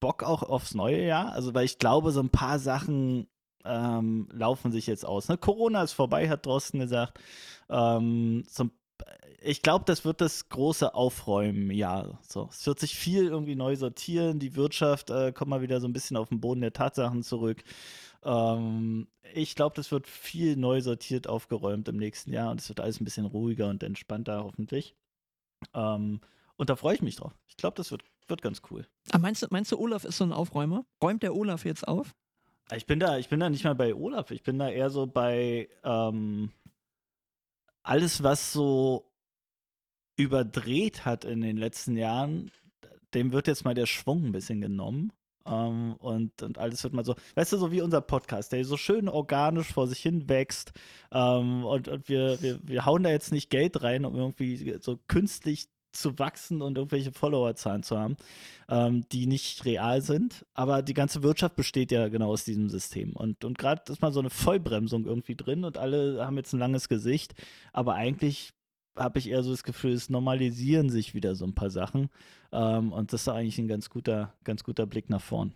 Bock 0.00 0.22
auch 0.22 0.42
aufs 0.42 0.74
neue 0.74 1.04
Jahr. 1.04 1.32
Also, 1.32 1.54
weil 1.54 1.64
ich 1.64 1.78
glaube, 1.78 2.12
so 2.12 2.20
ein 2.20 2.30
paar 2.30 2.58
Sachen 2.58 3.26
ähm, 3.64 4.28
laufen 4.32 4.72
sich 4.72 4.86
jetzt 4.86 5.04
aus. 5.04 5.28
Ne? 5.28 5.36
Corona 5.38 5.82
ist 5.82 5.92
vorbei, 5.92 6.28
hat 6.28 6.46
Drosten 6.46 6.80
gesagt. 6.80 7.18
Ähm, 7.68 8.44
so, 8.48 8.70
ich 9.40 9.62
glaube, 9.62 9.84
das 9.86 10.04
wird 10.04 10.20
das 10.20 10.48
große 10.48 10.94
Aufräumen-Jahr. 10.94 12.18
So, 12.22 12.48
es 12.50 12.66
wird 12.66 12.80
sich 12.80 12.96
viel 12.96 13.26
irgendwie 13.26 13.54
neu 13.54 13.76
sortieren. 13.76 14.38
Die 14.38 14.56
Wirtschaft 14.56 15.10
äh, 15.10 15.32
kommt 15.32 15.50
mal 15.50 15.62
wieder 15.62 15.80
so 15.80 15.88
ein 15.88 15.92
bisschen 15.92 16.16
auf 16.16 16.28
den 16.28 16.40
Boden 16.40 16.60
der 16.60 16.72
Tatsachen 16.72 17.22
zurück. 17.22 17.62
Ähm, 18.24 19.08
ich 19.34 19.54
glaube, 19.54 19.76
das 19.76 19.92
wird 19.92 20.06
viel 20.06 20.56
neu 20.56 20.80
sortiert 20.80 21.28
aufgeräumt 21.28 21.88
im 21.88 21.96
nächsten 21.96 22.32
Jahr 22.32 22.50
und 22.50 22.60
es 22.60 22.68
wird 22.68 22.80
alles 22.80 23.00
ein 23.00 23.04
bisschen 23.04 23.26
ruhiger 23.26 23.68
und 23.68 23.82
entspannter, 23.82 24.44
hoffentlich. 24.44 24.96
Ähm, 25.74 26.20
und 26.58 26.68
da 26.68 26.76
freue 26.76 26.96
ich 26.96 27.02
mich 27.02 27.16
drauf. 27.16 27.32
Ich 27.46 27.56
glaube, 27.56 27.76
das 27.76 27.90
wird, 27.90 28.02
wird 28.26 28.42
ganz 28.42 28.60
cool. 28.70 28.86
Ah, 29.12 29.18
meinst, 29.18 29.42
du, 29.42 29.46
meinst 29.50 29.72
du, 29.72 29.78
Olaf 29.78 30.04
ist 30.04 30.18
so 30.18 30.24
ein 30.24 30.32
Aufräumer? 30.32 30.84
Räumt 31.02 31.22
der 31.22 31.34
Olaf 31.34 31.64
jetzt 31.64 31.86
auf? 31.86 32.14
Ich 32.74 32.84
bin 32.84 33.00
da, 33.00 33.16
ich 33.16 33.28
bin 33.28 33.40
da 33.40 33.48
nicht 33.48 33.64
mal 33.64 33.74
bei 33.74 33.94
Olaf. 33.94 34.32
Ich 34.32 34.42
bin 34.42 34.58
da 34.58 34.68
eher 34.68 34.90
so 34.90 35.06
bei 35.06 35.68
ähm, 35.84 36.50
alles, 37.82 38.22
was 38.22 38.52
so 38.52 39.10
überdreht 40.16 41.04
hat 41.04 41.24
in 41.24 41.40
den 41.40 41.56
letzten 41.56 41.96
Jahren, 41.96 42.50
dem 43.14 43.32
wird 43.32 43.46
jetzt 43.46 43.64
mal 43.64 43.74
der 43.74 43.86
Schwung 43.86 44.26
ein 44.26 44.32
bisschen 44.32 44.60
genommen. 44.60 45.12
Um, 45.44 45.54
ähm, 45.54 45.96
und, 46.00 46.42
und 46.42 46.58
alles 46.58 46.84
wird 46.84 46.92
mal 46.92 47.06
so, 47.06 47.14
weißt 47.36 47.54
du, 47.54 47.56
so 47.56 47.72
wie 47.72 47.80
unser 47.80 48.02
Podcast, 48.02 48.52
der 48.52 48.62
so 48.66 48.76
schön 48.76 49.08
organisch 49.08 49.72
vor 49.72 49.86
sich 49.86 50.00
hin 50.00 50.28
wächst. 50.28 50.72
Um, 51.10 51.20
ähm, 51.20 51.64
und 51.64 51.88
und 51.88 52.08
wir, 52.10 52.42
wir, 52.42 52.60
wir 52.62 52.84
hauen 52.84 53.04
da 53.04 53.10
jetzt 53.10 53.32
nicht 53.32 53.48
Geld 53.48 53.82
rein, 53.82 54.04
um 54.04 54.14
irgendwie 54.14 54.76
so 54.80 54.98
künstlich 55.08 55.68
zu 56.00 56.18
wachsen 56.18 56.62
und 56.62 56.78
irgendwelche 56.78 57.12
Followerzahlen 57.12 57.82
zu 57.82 57.98
haben, 57.98 58.16
ähm, 58.68 59.04
die 59.10 59.26
nicht 59.26 59.64
real 59.64 60.02
sind. 60.02 60.46
Aber 60.54 60.82
die 60.82 60.94
ganze 60.94 61.22
Wirtschaft 61.22 61.56
besteht 61.56 61.92
ja 61.92 62.08
genau 62.08 62.28
aus 62.28 62.44
diesem 62.44 62.68
System. 62.68 63.12
Und, 63.14 63.44
und 63.44 63.58
gerade 63.58 63.90
ist 63.90 64.02
mal 64.02 64.12
so 64.12 64.20
eine 64.20 64.30
Vollbremsung 64.30 65.04
irgendwie 65.06 65.36
drin 65.36 65.64
und 65.64 65.78
alle 65.78 66.24
haben 66.24 66.36
jetzt 66.36 66.52
ein 66.52 66.60
langes 66.60 66.88
Gesicht. 66.88 67.34
Aber 67.72 67.94
eigentlich 67.94 68.52
habe 68.96 69.18
ich 69.18 69.28
eher 69.28 69.42
so 69.42 69.50
das 69.50 69.62
Gefühl, 69.62 69.92
es 69.92 70.10
normalisieren 70.10 70.90
sich 70.90 71.14
wieder 71.14 71.34
so 71.34 71.44
ein 71.44 71.54
paar 71.54 71.70
Sachen. 71.70 72.10
Ähm, 72.52 72.92
und 72.92 73.12
das 73.12 73.22
ist 73.22 73.28
eigentlich 73.28 73.58
ein 73.58 73.68
ganz 73.68 73.90
guter, 73.90 74.34
ganz 74.44 74.64
guter 74.64 74.86
Blick 74.86 75.10
nach 75.10 75.22
vorn. 75.22 75.54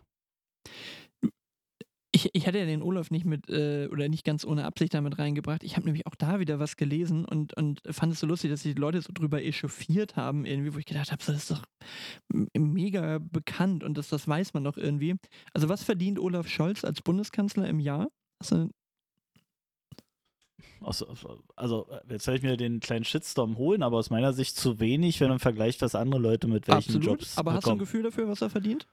Ich, 2.15 2.29
ich 2.35 2.47
hatte 2.47 2.59
ja 2.59 2.67
den 2.67 2.83
Olaf 2.83 3.11
nicht 3.11 3.25
mit 3.25 3.49
äh, 3.49 3.89
oder 3.91 4.07
nicht 4.09 4.25
ganz 4.25 4.45
ohne 4.45 4.67
Absicht 4.67 4.93
damit 4.93 5.19
reingebracht. 5.19 5.65
Ich 5.65 5.77
habe 5.77 5.87
nämlich 5.87 6.07
auch 6.07 6.15
da 6.15 6.41
wieder 6.41 6.59
was 6.59 6.77
gelesen 6.77 7.25
und, 7.25 7.57
und 7.57 7.81
fand 7.89 8.13
es 8.13 8.21
so 8.21 8.27
lustig, 8.27 8.51
dass 8.51 8.63
sich 8.63 8.75
die 8.75 8.81
Leute 8.81 9.01
so 9.01 9.13
drüber 9.15 9.43
echauffiert 9.43 10.15
haben, 10.15 10.45
irgendwie, 10.45 10.75
wo 10.75 10.79
ich 10.79 10.85
gedacht 10.85 11.11
habe, 11.11 11.23
das 11.25 11.37
ist 11.37 11.51
doch 11.51 11.65
mega 12.55 13.19
bekannt 13.19 13.83
und 13.83 13.97
das, 13.97 14.09
das 14.09 14.29
weiß 14.29 14.53
man 14.53 14.65
doch 14.65 14.77
irgendwie. 14.77 15.17
Also, 15.55 15.71
was 15.71 15.83
verdient 15.85 16.19
Olaf 16.19 16.49
Scholz 16.49 16.85
als 16.85 17.01
Bundeskanzler 17.01 17.67
im 17.67 17.81
Jahr? 17.81 18.09
Also, 18.41 18.69
also, 21.57 21.87
jetzt 22.09 22.27
werde 22.27 22.37
ich 22.37 22.43
mir 22.43 22.57
den 22.57 22.81
kleinen 22.81 23.05
Shitstorm 23.05 23.57
holen, 23.57 23.83
aber 23.83 23.99
aus 23.99 24.11
meiner 24.11 24.33
Sicht 24.33 24.57
zu 24.57 24.81
wenig, 24.81 25.21
wenn 25.21 25.29
man 25.29 25.39
vergleicht, 25.39 25.81
was 25.81 25.95
andere 25.95 26.21
Leute 26.21 26.49
mit 26.49 26.69
welchen 26.69 26.97
Absolut, 26.97 27.05
Jobs. 27.05 27.39
Aber 27.39 27.53
bekommen. 27.53 27.57
hast 27.57 27.67
du 27.67 27.71
ein 27.71 27.79
Gefühl 27.79 28.03
dafür, 28.03 28.29
was 28.29 28.43
er 28.43 28.51
verdient? 28.51 28.87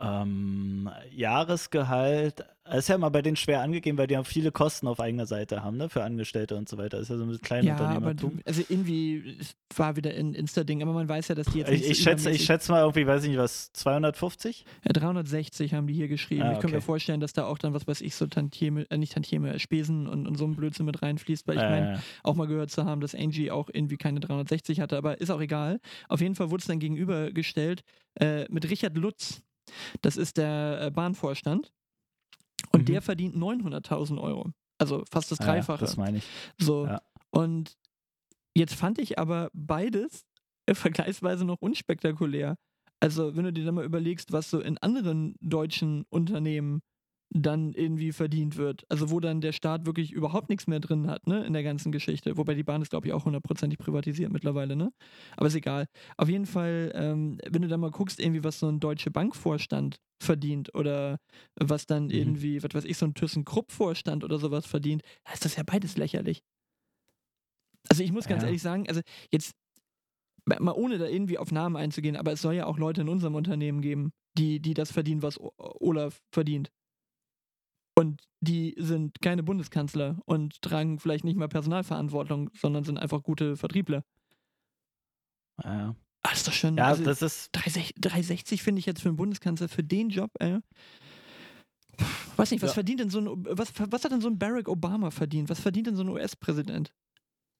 Ähm, 0.00 0.90
Jahresgehalt, 1.10 2.44
ist 2.72 2.88
ja 2.88 2.94
immer 2.94 3.10
bei 3.10 3.22
denen 3.22 3.36
schwer 3.36 3.62
angegeben, 3.62 3.98
weil 3.98 4.06
die 4.06 4.14
ja 4.14 4.22
viele 4.22 4.52
Kosten 4.52 4.86
auf 4.86 5.00
eigener 5.00 5.26
Seite 5.26 5.64
haben, 5.64 5.76
ne, 5.76 5.88
für 5.88 6.04
Angestellte 6.04 6.56
und 6.56 6.68
so 6.68 6.78
weiter. 6.78 6.98
Das 6.98 7.02
ist 7.02 7.08
ja 7.10 7.16
so 7.16 7.24
ein 7.24 7.40
kleines 7.40 7.66
ja, 7.66 7.74
Unternehmertum. 7.74 8.32
Aber, 8.34 8.42
also 8.46 8.62
irgendwie 8.68 9.38
war 9.74 9.96
wieder 9.96 10.10
ein 10.10 10.34
Insta-Ding, 10.34 10.82
aber 10.82 10.92
man 10.92 11.08
weiß 11.08 11.28
ja, 11.28 11.34
dass 11.34 11.46
die 11.48 11.58
jetzt 11.58 11.70
Ich, 11.70 11.90
ich 11.90 12.02
schätze, 12.02 12.30
ich 12.30 12.44
schätze 12.44 12.70
mal 12.70 12.80
irgendwie, 12.80 13.06
weiß 13.06 13.24
ich 13.24 13.30
nicht 13.30 13.38
was, 13.38 13.72
250? 13.72 14.64
Ja, 14.84 14.92
360 14.92 15.74
haben 15.74 15.86
die 15.86 15.94
hier 15.94 16.08
geschrieben. 16.08 16.42
Ah, 16.42 16.46
okay. 16.48 16.54
Ich 16.54 16.60
kann 16.60 16.70
mir 16.70 16.80
vorstellen, 16.80 17.20
dass 17.20 17.32
da 17.32 17.46
auch 17.46 17.58
dann, 17.58 17.74
was 17.74 17.86
weiß 17.86 18.00
ich, 18.02 18.14
so 18.14 18.26
Tantieme, 18.26 18.88
äh, 18.90 18.98
nicht 18.98 19.12
Tantieme, 19.12 19.58
Spesen 19.58 20.06
und, 20.06 20.26
und 20.26 20.36
so 20.36 20.44
ein 20.44 20.54
Blödsinn 20.54 20.86
mit 20.86 21.02
reinfließt, 21.02 21.48
weil 21.48 21.56
ich 21.56 21.62
äh, 21.62 21.70
meine, 21.70 22.02
auch 22.22 22.36
mal 22.36 22.46
gehört 22.46 22.70
zu 22.70 22.84
haben, 22.84 23.00
dass 23.00 23.14
Angie 23.14 23.50
auch 23.50 23.68
irgendwie 23.72 23.96
keine 23.96 24.20
360 24.20 24.80
hatte, 24.80 24.96
aber 24.96 25.20
ist 25.20 25.30
auch 25.30 25.40
egal. 25.40 25.80
Auf 26.08 26.20
jeden 26.20 26.34
Fall 26.34 26.50
wurde 26.50 26.60
es 26.60 26.66
dann 26.66 26.78
gegenübergestellt 26.78 27.82
äh, 28.20 28.44
mit 28.48 28.70
Richard 28.70 28.96
Lutz 28.96 29.42
das 30.02 30.16
ist 30.16 30.36
der 30.36 30.80
äh, 30.82 30.90
Bahnvorstand. 30.90 31.72
Und 32.72 32.82
mhm. 32.82 32.86
der 32.86 33.02
verdient 33.02 33.36
900.000 33.36 34.20
Euro. 34.20 34.52
Also 34.78 35.04
fast 35.10 35.30
das 35.30 35.38
Dreifache. 35.38 35.80
Ja, 35.80 35.86
das 35.86 35.96
meine 35.96 36.18
ich. 36.18 36.24
So. 36.58 36.86
Ja. 36.86 37.02
Und 37.30 37.76
jetzt 38.54 38.74
fand 38.74 38.98
ich 38.98 39.18
aber 39.18 39.50
beides 39.52 40.24
vergleichsweise 40.70 41.44
noch 41.44 41.60
unspektakulär. 41.60 42.56
Also, 43.02 43.34
wenn 43.34 43.44
du 43.44 43.52
dir 43.52 43.64
dann 43.64 43.76
mal 43.76 43.84
überlegst, 43.84 44.30
was 44.30 44.50
so 44.50 44.60
in 44.60 44.76
anderen 44.78 45.34
deutschen 45.40 46.04
Unternehmen 46.10 46.82
dann 47.32 47.72
irgendwie 47.72 48.12
verdient 48.12 48.56
wird. 48.56 48.84
Also 48.88 49.10
wo 49.10 49.20
dann 49.20 49.40
der 49.40 49.52
Staat 49.52 49.86
wirklich 49.86 50.12
überhaupt 50.12 50.48
nichts 50.48 50.66
mehr 50.66 50.80
drin 50.80 51.06
hat, 51.06 51.26
ne, 51.26 51.44
in 51.44 51.52
der 51.52 51.62
ganzen 51.62 51.92
Geschichte. 51.92 52.36
Wobei 52.36 52.54
die 52.54 52.64
Bahn 52.64 52.82
ist, 52.82 52.90
glaube 52.90 53.06
ich, 53.06 53.12
auch 53.12 53.24
hundertprozentig 53.24 53.78
privatisiert 53.78 54.32
mittlerweile, 54.32 54.74
ne? 54.74 54.92
Aber 55.36 55.46
ist 55.46 55.54
egal. 55.54 55.86
Auf 56.16 56.28
jeden 56.28 56.46
Fall, 56.46 56.90
ähm, 56.94 57.38
wenn 57.48 57.62
du 57.62 57.68
dann 57.68 57.80
mal 57.80 57.92
guckst, 57.92 58.18
irgendwie, 58.18 58.42
was 58.42 58.58
so 58.58 58.68
ein 58.68 58.80
deutsche 58.80 59.10
Bankvorstand 59.10 60.00
verdient 60.20 60.74
oder 60.74 61.18
was 61.54 61.86
dann 61.86 62.04
mhm. 62.04 62.10
irgendwie, 62.10 62.62
was 62.62 62.74
weiß 62.74 62.84
ich, 62.84 62.98
so 62.98 63.06
ein 63.06 63.14
ThyssenKrupp-Vorstand 63.14 64.24
oder 64.24 64.38
sowas 64.38 64.66
verdient, 64.66 65.02
da 65.24 65.32
ist 65.32 65.44
das 65.44 65.56
ja 65.56 65.62
beides 65.62 65.96
lächerlich. 65.96 66.42
Also 67.88 68.02
ich 68.02 68.12
muss 68.12 68.26
ganz 68.26 68.42
ja. 68.42 68.48
ehrlich 68.48 68.62
sagen, 68.62 68.88
also 68.88 69.00
jetzt 69.32 69.52
mal 70.46 70.72
ohne 70.72 70.98
da 70.98 71.06
irgendwie 71.06 71.38
auf 71.38 71.52
Namen 71.52 71.76
einzugehen, 71.76 72.16
aber 72.16 72.32
es 72.32 72.42
soll 72.42 72.54
ja 72.54 72.66
auch 72.66 72.78
Leute 72.78 73.02
in 73.02 73.08
unserem 73.08 73.36
Unternehmen 73.36 73.80
geben, 73.80 74.10
die, 74.36 74.60
die 74.60 74.74
das 74.74 74.90
verdienen, 74.90 75.22
was 75.22 75.38
Olaf 75.58 76.20
verdient. 76.32 76.70
Und 78.00 78.22
die 78.40 78.74
sind 78.78 79.20
keine 79.20 79.42
Bundeskanzler 79.42 80.16
und 80.24 80.62
tragen 80.62 80.98
vielleicht 80.98 81.22
nicht 81.22 81.36
mal 81.36 81.48
Personalverantwortung, 81.48 82.48
sondern 82.54 82.82
sind 82.82 82.96
einfach 82.96 83.22
gute 83.22 83.58
Vertriebler. 83.58 84.04
Ja. 85.62 85.94
Ah, 86.22 86.32
ist 86.32 86.48
doch 86.48 86.54
schon. 86.54 86.78
Ja, 86.78 86.86
also 86.86 87.04
das 87.04 87.20
ist. 87.20 87.50
360, 87.52 87.96
360 88.00 88.62
finde 88.62 88.78
ich 88.78 88.86
jetzt 88.86 89.02
für 89.02 89.10
einen 89.10 89.18
Bundeskanzler, 89.18 89.68
für 89.68 89.84
den 89.84 90.08
Job, 90.08 90.30
ey. 90.38 90.60
Weiß 92.36 92.50
nicht, 92.50 92.62
was 92.62 92.70
ja. 92.70 92.74
verdient 92.74 93.00
denn 93.00 93.10
so 93.10 93.20
ein, 93.20 93.44
was, 93.58 93.74
was 93.76 94.02
hat 94.02 94.12
denn 94.12 94.22
so 94.22 94.28
ein 94.28 94.38
Barack 94.38 94.68
Obama 94.70 95.10
verdient? 95.10 95.50
Was 95.50 95.60
verdient 95.60 95.88
denn 95.88 95.96
so 95.96 96.02
ein 96.02 96.08
US-Präsident? 96.08 96.94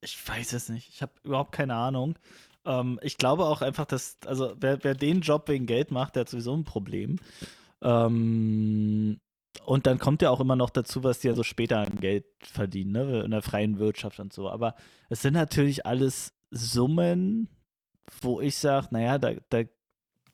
Ich 0.01 0.27
weiß 0.27 0.55
es 0.55 0.71
nicht. 0.71 0.89
Ich 0.89 1.03
habe 1.03 1.13
überhaupt 1.23 1.53
keine 1.53 1.75
Ahnung. 1.75 2.19
Ähm, 2.65 2.99
ich 3.03 3.19
glaube 3.19 3.45
auch 3.45 3.61
einfach, 3.61 3.85
dass, 3.85 4.17
also 4.25 4.55
wer, 4.57 4.83
wer 4.83 4.95
den 4.95 5.21
Job 5.21 5.49
wegen 5.49 5.67
Geld 5.67 5.91
macht, 5.91 6.17
der 6.17 6.23
hat 6.23 6.31
sowieso 6.31 6.57
ein 6.57 6.65
Problem. 6.65 7.17
Ähm, 7.83 9.21
und 9.65 9.87
dann 9.87 9.99
kommt 9.99 10.23
ja 10.23 10.31
auch 10.31 10.41
immer 10.41 10.57
noch 10.57 10.71
dazu, 10.71 11.03
was 11.05 11.21
die 11.21 11.29
ja 11.29 11.35
so 11.35 11.43
später 11.43 11.79
an 11.79 12.01
Geld 12.01 12.25
verdienen, 12.43 12.93
ne? 12.93 13.23
in 13.23 13.31
der 13.31 13.43
freien 13.43 13.79
Wirtschaft 13.79 14.21
und 14.21 14.33
so. 14.33 14.49
Aber 14.49 14.75
es 15.09 15.23
sind 15.23 15.35
natürlich 15.35 15.87
alles 15.87 16.33
Summen, 16.51 17.49
wo 18.21 18.41
ich 18.41 18.57
sage, 18.57 18.89
naja, 18.91 19.19
da, 19.19 19.33
da, 19.49 19.63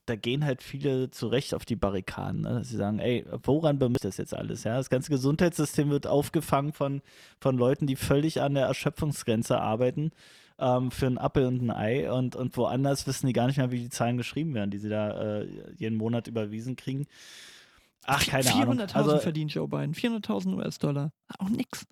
da 0.06 0.16
gehen 0.16 0.44
halt 0.44 0.62
viele 0.62 1.10
zu 1.10 1.28
Recht 1.28 1.54
auf 1.54 1.64
die 1.64 1.76
Barrikaden. 1.76 2.42
Ne? 2.42 2.64
Sie 2.64 2.76
sagen, 2.76 2.98
ey, 2.98 3.26
woran 3.42 3.78
bemisst 3.78 4.04
das 4.04 4.16
jetzt 4.18 4.34
alles? 4.34 4.64
Ja? 4.64 4.76
Das 4.76 4.90
ganze 4.90 5.10
Gesundheitssystem 5.10 5.90
wird 5.90 6.06
aufgefangen 6.06 6.72
von, 6.72 7.02
von 7.40 7.56
Leuten, 7.56 7.86
die 7.86 7.96
völlig 7.96 8.40
an 8.40 8.54
der 8.54 8.66
Erschöpfungsgrenze 8.66 9.58
arbeiten 9.58 10.12
ähm, 10.58 10.90
für 10.90 11.06
ein 11.06 11.18
Apfel 11.18 11.46
und 11.46 11.62
ein 11.62 11.70
Ei 11.70 12.10
und, 12.10 12.36
und 12.36 12.56
woanders 12.56 13.06
wissen 13.06 13.26
die 13.26 13.32
gar 13.32 13.46
nicht 13.46 13.58
mehr, 13.58 13.70
wie 13.70 13.80
die 13.80 13.90
Zahlen 13.90 14.16
geschrieben 14.16 14.54
werden, 14.54 14.70
die 14.70 14.78
sie 14.78 14.88
da 14.88 15.40
äh, 15.40 15.48
jeden 15.76 15.96
Monat 15.96 16.28
überwiesen 16.28 16.76
kriegen. 16.76 17.06
Ach, 18.06 18.24
keine 18.24 18.52
Ahnung. 18.54 18.78
400.000 18.78 18.94
also, 18.94 19.18
verdient 19.18 19.52
Joe 19.52 19.68
Biden. 19.68 19.94
400.000 19.94 20.56
US-Dollar. 20.56 21.12
Auch 21.38 21.48
nix. 21.48 21.86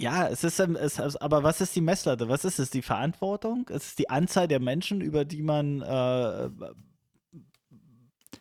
Ja, 0.00 0.28
es 0.28 0.44
ist, 0.44 0.60
es, 0.60 1.16
aber 1.16 1.42
was 1.42 1.60
ist 1.60 1.74
die 1.74 1.80
Messlatte? 1.80 2.28
Was 2.28 2.44
ist 2.44 2.60
es? 2.60 2.70
Die 2.70 2.82
Verantwortung? 2.82 3.66
Es 3.68 3.88
ist 3.88 3.98
die 3.98 4.10
Anzahl 4.10 4.46
der 4.46 4.60
Menschen, 4.60 5.00
über 5.00 5.24
die 5.24 5.42
man, 5.42 5.82
äh, 5.82 6.50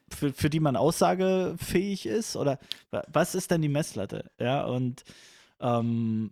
für, 0.09 0.33
für 0.33 0.49
die 0.51 0.59
man 0.59 0.75
aussagefähig 0.75 2.05
ist? 2.05 2.35
Oder 2.35 2.59
was 3.07 3.33
ist 3.33 3.49
denn 3.49 3.63
die 3.63 3.69
Messlatte? 3.69 4.29
Ja, 4.39 4.65
und, 4.65 5.03
ähm, 5.59 6.31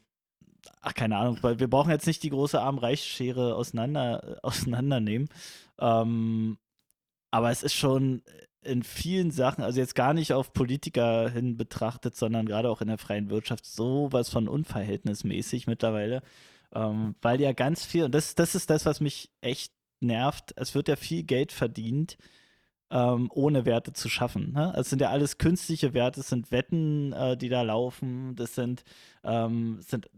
ach, 0.82 0.94
keine 0.94 1.18
Ahnung, 1.18 1.40
weil 1.42 1.60
wir 1.60 1.70
brauchen 1.70 1.90
jetzt 1.90 2.06
nicht 2.06 2.22
die 2.22 2.30
große 2.30 2.62
Arm-Reich-Schere 2.62 3.56
auseinander, 3.56 4.40
auseinandernehmen. 4.44 5.30
Ähm, 5.80 6.60
aber 7.32 7.50
es 7.50 7.64
ist 7.64 7.74
schon 7.74 8.22
in 8.66 8.84
vielen 8.84 9.32
Sachen, 9.32 9.64
also 9.64 9.80
jetzt 9.80 9.96
gar 9.96 10.14
nicht 10.14 10.34
auf 10.34 10.54
Politiker 10.54 11.30
hin 11.30 11.58
betrachtet, 11.58 12.16
sondern 12.16 12.46
gerade 12.46 12.70
auch 12.70 12.82
in 12.82 12.88
der 12.88 12.98
freien 12.98 13.30
Wirtschaft 13.30 13.66
sowas 13.66 14.30
von 14.30 14.48
unverhältnismäßig 14.48 15.68
mittlerweile, 15.68 16.22
ähm, 16.74 17.16
weil 17.22 17.40
ja 17.42 17.54
ganz 17.54 17.86
viel, 17.86 18.06
und 18.06 18.14
das, 18.14 18.36
das 18.36 18.56
ist 18.56 18.70
das, 18.70 18.86
was 18.86 19.02
mich 19.02 19.32
echt 19.42 19.74
nervt, 20.00 20.54
es 20.58 20.76
wird 20.76 20.88
ja 20.88 20.96
viel 20.96 21.24
Geld 21.24 21.52
verdient, 21.52 22.18
ähm, 22.92 23.30
ohne 23.34 23.66
Werte 23.66 23.94
zu 23.94 24.10
schaffen. 24.10 24.54
Ne? 24.54 24.74
Es 24.78 24.90
sind 24.90 25.02
ja 25.02 25.10
alles 25.10 25.38
künstliche 25.38 25.94
Werte, 25.94 26.20
es 26.20 26.30
sind 26.30 26.52
Wetten, 26.52 27.14
äh, 27.14 27.38
die 27.38 27.50
da 27.50 27.62
laufen, 27.62 28.36
das 28.36 28.56
sind, 28.56 28.84
ähm, 29.24 29.80
sind 29.82 30.10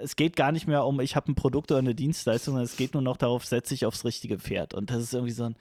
es 0.00 0.16
geht 0.16 0.36
gar 0.36 0.52
nicht 0.52 0.66
mehr 0.66 0.84
um, 0.84 1.00
ich 1.00 1.16
habe 1.16 1.32
ein 1.32 1.34
Produkt 1.34 1.70
oder 1.70 1.78
eine 1.78 1.94
Dienstleistung, 1.94 2.52
sondern 2.52 2.64
es 2.64 2.76
geht 2.76 2.92
nur 2.92 3.02
noch 3.02 3.16
darauf, 3.16 3.46
setze 3.46 3.72
ich 3.72 3.86
aufs 3.86 4.04
richtige 4.04 4.38
Pferd. 4.38 4.74
Und 4.74 4.90
das 4.90 5.02
ist 5.02 5.14
irgendwie 5.14 5.32
so 5.32 5.44
ein 5.44 5.56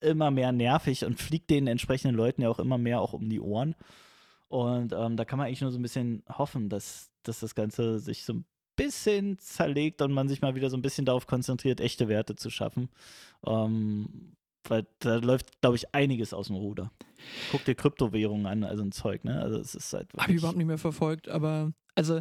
immer 0.00 0.30
mehr 0.30 0.52
nervig 0.52 1.04
und 1.04 1.20
fliegt 1.20 1.50
den 1.50 1.66
entsprechenden 1.66 2.16
Leuten 2.16 2.42
ja 2.42 2.48
auch 2.48 2.58
immer 2.58 2.78
mehr 2.78 3.00
auch 3.00 3.12
um 3.12 3.28
die 3.28 3.40
Ohren. 3.40 3.74
Und 4.48 4.92
ähm, 4.92 5.16
da 5.16 5.24
kann 5.24 5.38
man 5.38 5.46
eigentlich 5.46 5.60
nur 5.60 5.72
so 5.72 5.78
ein 5.78 5.82
bisschen 5.82 6.22
hoffen, 6.28 6.68
dass, 6.68 7.10
dass 7.22 7.40
das 7.40 7.54
Ganze 7.54 7.98
sich 7.98 8.24
so 8.24 8.34
ein 8.34 8.44
bisschen 8.76 9.38
zerlegt 9.38 10.02
und 10.02 10.12
man 10.12 10.28
sich 10.28 10.42
mal 10.42 10.54
wieder 10.54 10.70
so 10.70 10.76
ein 10.76 10.82
bisschen 10.82 11.06
darauf 11.06 11.26
konzentriert, 11.26 11.80
echte 11.80 12.08
Werte 12.08 12.36
zu 12.36 12.50
schaffen. 12.50 12.90
Ähm, 13.44 14.36
weil 14.68 14.86
da 14.98 15.16
läuft, 15.16 15.60
glaube 15.60 15.76
ich, 15.76 15.94
einiges 15.94 16.34
aus 16.34 16.48
dem 16.48 16.56
Ruder. 16.56 16.90
Guck 17.50 17.64
dir 17.64 17.74
Kryptowährungen 17.74 18.46
an, 18.46 18.64
also 18.64 18.82
ein 18.82 18.92
Zeug, 18.92 19.24
ne? 19.24 19.40
Also 19.40 19.58
es 19.58 19.74
ist 19.74 19.92
halt. 19.92 20.12
Habe 20.18 20.32
ich 20.32 20.38
überhaupt 20.38 20.58
nicht 20.58 20.66
mehr 20.66 20.78
verfolgt, 20.78 21.28
aber 21.28 21.72
also 21.94 22.20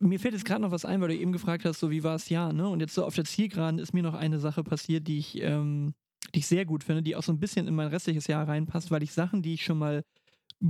mir 0.00 0.18
fällt 0.18 0.34
jetzt 0.34 0.44
gerade 0.44 0.62
noch 0.62 0.72
was 0.72 0.84
ein, 0.84 1.00
weil 1.00 1.08
du 1.08 1.16
eben 1.16 1.32
gefragt 1.32 1.64
hast, 1.64 1.78
so 1.78 1.90
wie 1.90 2.02
war 2.02 2.16
es 2.16 2.28
ja, 2.28 2.52
ne? 2.52 2.68
Und 2.68 2.80
jetzt 2.80 2.94
so 2.94 3.04
auf 3.04 3.14
der 3.14 3.24
Zielgeraden 3.24 3.78
ist 3.78 3.94
mir 3.94 4.02
noch 4.02 4.14
eine 4.14 4.38
Sache 4.38 4.64
passiert, 4.64 5.06
die 5.06 5.18
ich, 5.18 5.40
ähm, 5.40 5.94
die 6.34 6.40
ich 6.40 6.46
sehr 6.46 6.64
gut 6.64 6.84
finde, 6.84 7.02
die 7.02 7.16
auch 7.16 7.22
so 7.22 7.32
ein 7.32 7.40
bisschen 7.40 7.68
in 7.68 7.74
mein 7.74 7.88
restliches 7.88 8.26
Jahr 8.26 8.46
reinpasst, 8.48 8.90
weil 8.90 9.02
ich 9.02 9.12
Sachen, 9.12 9.42
die 9.42 9.54
ich 9.54 9.64
schon 9.64 9.78
mal 9.78 10.04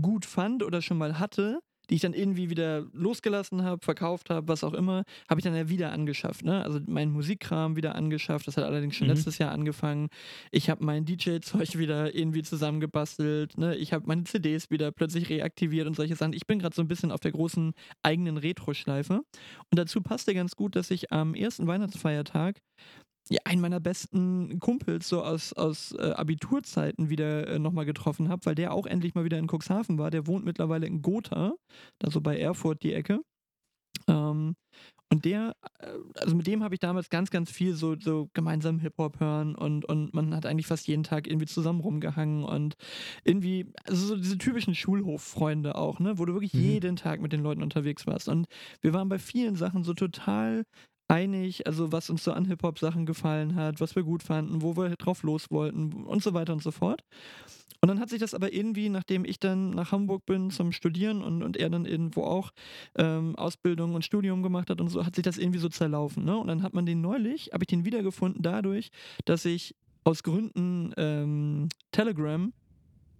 gut 0.01 0.25
fand 0.25 0.63
oder 0.63 0.83
schon 0.83 0.99
mal 0.99 1.19
hatte, 1.19 1.61
die 1.91 1.97
ich 1.97 2.01
dann 2.01 2.15
irgendwie 2.15 2.49
wieder 2.49 2.87
losgelassen 2.93 3.63
habe, 3.65 3.85
verkauft 3.85 4.31
habe, 4.31 4.49
was 4.49 4.65
auch 4.65 4.73
immer, 4.73 5.05
habe 5.29 5.41
ich 5.41 5.45
dann 5.45 5.55
ja 5.55 5.69
wieder 5.69 5.93
angeschafft. 5.93 6.45
Ne? 6.45 6.63
Also 6.63 6.81
meinen 6.87 7.13
Musikkram 7.13 7.77
wieder 7.77 7.95
angeschafft, 7.95 8.47
das 8.47 8.57
hat 8.57 8.65
allerdings 8.65 8.97
schon 8.97 9.09
mhm. 9.09 9.15
letztes 9.15 9.39
Jahr 9.39 9.53
angefangen. 9.53 10.09
Ich 10.51 10.71
habe 10.71 10.85
mein 10.85 11.05
DJ-Zeug 11.05 11.75
wieder 11.79 12.15
irgendwie 12.15 12.43
zusammengebastelt. 12.43 13.59
Ne? 13.59 13.77
Ich 13.77 13.93
habe 13.93 14.07
meine 14.07 14.25
CDs 14.25 14.71
wieder 14.71 14.93
plötzlich 14.93 15.29
reaktiviert 15.29 15.87
und 15.87 15.95
solche 15.95 16.17
Sachen. 16.17 16.33
Ich 16.33 16.47
bin 16.47 16.61
gerade 16.61 16.75
so 16.75 16.83
ein 16.83 16.89
bisschen 16.89 17.13
auf 17.13 17.21
der 17.21 17.33
großen 17.33 17.73
eigenen 18.03 18.37
Retro-Schleife. 18.37 19.15
Und 19.15 19.79
dazu 19.79 20.01
passte 20.01 20.35
ganz 20.35 20.57
gut, 20.57 20.77
dass 20.77 20.91
ich 20.91 21.13
am 21.13 21.35
ersten 21.35 21.67
Weihnachtsfeiertag 21.67 22.61
ja, 23.29 23.39
einen 23.45 23.61
meiner 23.61 23.81
besten 23.81 24.59
Kumpels 24.59 25.09
so 25.09 25.23
aus, 25.23 25.53
aus 25.53 25.93
äh, 25.93 26.13
Abiturzeiten 26.13 27.09
wieder 27.09 27.47
äh, 27.49 27.59
nochmal 27.59 27.85
getroffen 27.87 28.29
habe, 28.29 28.45
weil 28.47 28.55
der 28.55 28.73
auch 28.73 28.87
endlich 28.87 29.15
mal 29.15 29.25
wieder 29.25 29.39
in 29.39 29.49
Cuxhaven 29.49 29.99
war. 29.99 30.11
Der 30.11 30.27
wohnt 30.27 30.45
mittlerweile 30.45 30.87
in 30.87 31.03
Gotha, 31.03 31.55
da 31.99 32.11
so 32.11 32.21
bei 32.21 32.39
Erfurt 32.39 32.83
die 32.83 32.93
Ecke. 32.93 33.21
Ähm, 34.09 34.55
und 35.13 35.27
der, 35.27 35.55
äh, 35.79 35.89
also 36.17 36.35
mit 36.35 36.47
dem 36.47 36.65
habe 36.65 36.75
ich 36.75 36.81
damals 36.81 37.11
ganz, 37.11 37.31
ganz 37.31 37.51
viel 37.51 37.75
so, 37.75 37.97
so 38.01 38.31
gemeinsam 38.33 38.79
Hip-Hop 38.79 39.21
hören 39.21 39.55
und, 39.55 39.85
und 39.85 40.15
man 40.15 40.35
hat 40.35 40.47
eigentlich 40.47 40.67
fast 40.67 40.89
jeden 40.89 41.03
Tag 41.03 41.27
irgendwie 41.27 41.47
zusammen 41.47 41.81
rumgehangen 41.81 42.45
und 42.45 42.77
irgendwie, 43.23 43.71
also 43.85 44.07
so 44.07 44.17
diese 44.17 44.39
typischen 44.39 44.75
Schulhoffreunde 44.75 45.75
auch, 45.75 46.01
ne, 46.01 46.19
wo 46.19 46.25
du 46.25 46.33
wirklich 46.33 46.55
mhm. 46.55 46.61
jeden 46.61 46.97
Tag 46.97 47.21
mit 47.21 47.33
den 47.33 47.43
Leuten 47.43 47.63
unterwegs 47.63 48.07
warst. 48.07 48.29
Und 48.29 48.47
wir 48.81 48.95
waren 48.95 49.11
bei 49.11 49.19
vielen 49.19 49.55
Sachen 49.55 49.85
so 49.85 49.93
total 49.93 50.65
einig, 51.09 51.67
also 51.67 51.93
was 51.93 52.11
uns 52.11 52.25
so 52.25 52.33
an 52.33 52.47
Hip-Hop-Sachen 52.47 53.07
gefallen 53.07 53.55
hat, 53.55 53.81
was 53.81 53.97
wir 53.97 54.03
gut 54.03 54.23
fanden, 54.23 54.63
wo 54.63 54.77
wir 54.77 54.91
drauf 54.97 55.23
los 55.23 55.51
wollten 55.51 55.93
und 56.05 56.23
so 56.23 56.35
weiter 56.35 56.53
und 56.53 56.63
so 56.63 56.71
fort. 56.71 57.05
Und 57.81 57.89
dann 57.89 57.99
hat 57.99 58.11
sich 58.11 58.21
das 58.21 58.33
aber 58.33 58.53
irgendwie, 58.53 58.89
nachdem 58.89 59.25
ich 59.25 59.41
dann 59.41 59.71
nach 59.71 59.91
Hamburg 59.91 60.25
bin 60.25 60.51
zum 60.51 60.71
Studieren 60.71 61.21
und, 61.21 61.43
und 61.43 61.57
er 61.57 61.69
dann 61.69 61.85
irgendwo 61.85 62.23
auch 62.23 62.53
ähm, 62.97 63.35
Ausbildung 63.35 63.97
und 63.97 64.05
Studium 64.05 64.45
gemacht 64.45 64.71
hat 64.71 64.81
und 64.81 64.89
so, 64.89 65.05
hat 65.05 65.17
sich 65.17 65.25
das 65.25 65.37
irgendwie 65.37 65.59
so 65.59 65.69
zerlaufen. 65.69 66.25
Ne? 66.25 66.37
Und 66.37 66.47
dann 66.47 66.63
hat 66.63 66.75
man 66.75 66.87
den 66.87 67.01
neulich, 67.01 67.51
habe 67.53 67.65
ich 67.65 67.69
den 67.69 67.85
wiedergefunden 67.85 68.41
dadurch, 68.41 68.91
dass 69.25 69.45
ich 69.45 69.75
aus 70.05 70.23
Gründen 70.23 70.93
ähm, 70.97 71.69
Telegram 71.91 72.53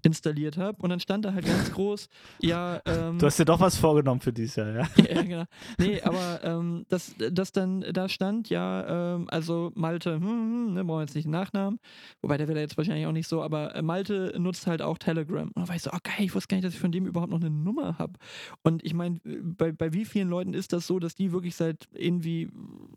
installiert 0.03 0.57
habe. 0.57 0.83
Und 0.83 0.91
dann 0.91 1.01
stand 1.01 1.25
da 1.25 1.33
halt 1.33 1.47
ganz 1.47 1.73
groß, 1.73 2.09
ja. 2.41 2.81
Ähm, 2.85 3.19
du 3.19 3.27
hast 3.27 3.39
dir 3.39 3.45
doch 3.45 3.61
was 3.61 3.77
vorgenommen 3.77 4.21
für 4.21 4.33
dieses 4.33 4.57
Jahr, 4.57 4.75
ja? 4.75 4.89
ja, 4.97 5.23
genau. 5.23 5.45
Nee, 5.79 6.01
aber 6.03 6.41
ähm, 6.43 6.85
dass 6.89 7.15
das 7.31 7.53
dann 7.53 7.85
da 7.93 8.09
stand, 8.09 8.49
ja, 8.49 9.15
ähm, 9.15 9.27
also 9.31 9.71
Malte, 9.75 10.15
hm, 10.15 10.23
hm, 10.23 10.75
ne, 10.75 10.85
brauchen 10.85 10.99
wir 10.99 11.03
jetzt 11.03 11.15
nicht 11.15 11.27
den 11.27 11.33
Nachnamen, 11.33 11.79
wobei 12.21 12.37
der 12.37 12.49
wäre 12.49 12.61
jetzt 12.61 12.77
wahrscheinlich 12.77 13.07
auch 13.07 13.13
nicht 13.13 13.29
so, 13.29 13.43
aber 13.43 13.75
äh, 13.75 13.83
Malte 13.83 14.35
nutzt 14.39 14.67
halt 14.67 14.83
auch 14.83 14.99
Telegram. 14.99 15.47
Und 15.49 15.57
dann 15.57 15.69
war 15.69 15.77
ich 15.77 15.83
so, 15.83 15.91
oh 15.93 15.99
geil, 16.03 16.27
ich 16.27 16.35
wusste 16.35 16.49
gar 16.49 16.57
nicht, 16.57 16.67
dass 16.67 16.75
ich 16.75 16.81
von 16.81 16.93
dem 16.93 17.07
überhaupt 17.07 17.31
noch 17.31 17.41
eine 17.41 17.51
Nummer 17.51 17.99
habe. 17.99 18.15
Und 18.63 18.85
ich 18.85 18.95
meine, 18.95 19.21
bei, 19.25 19.73
bei 19.73 19.93
wie 19.93 20.05
vielen 20.05 20.29
Leuten 20.29 20.55
ist 20.55 20.73
das 20.73 20.87
so, 20.87 20.99
dass 20.99 21.15
die 21.15 21.33
wirklich 21.33 21.55
seit 21.55 21.89
irgendwie 21.95 22.51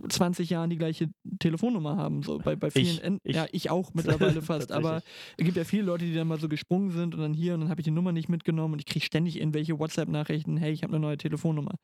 20 0.10 0.50
Jahren 0.50 0.70
die 0.70 0.78
gleiche 0.78 1.10
Telefonnummer 1.40 1.98
haben? 1.98 2.24
So 2.24 2.40
bei, 2.40 2.56
bei 2.56 2.72
vielen, 2.72 3.16
ich, 3.24 3.30
ich. 3.30 3.36
ja, 3.36 3.46
ich 3.52 3.70
auch 3.70 3.94
mittlerweile 3.94 4.42
fast, 4.42 4.72
aber 4.72 5.04
es 5.38 5.46
gibt 5.46 5.58
ja 5.58 5.64
viele 5.64 5.84
Leute, 5.84 6.06
die 6.06 6.14
dann 6.14 6.28
mal 6.28 6.40
so 6.40 6.50
gesprungen 6.50 6.90
sind 6.90 6.95
sind 6.96 7.16
und 7.16 7.22
dann 7.22 7.34
hier 7.34 7.54
und 7.54 7.62
dann 7.62 7.70
habe 7.70 7.82
ich 7.82 7.86
die 7.86 7.92
Nummer 7.92 8.12
nicht 8.12 8.30
mitgenommen 8.30 8.74
und 8.74 8.80
ich 8.80 8.86
kriege 8.86 9.06
ständig 9.06 9.40
irgendwelche 9.40 9.78
WhatsApp-Nachrichten, 9.78 10.58
hey, 10.58 10.72
ich 10.72 10.84
habe 10.84 10.94
eine 10.94 11.02
neue 11.02 11.18
Telefonnummer. 11.18 11.76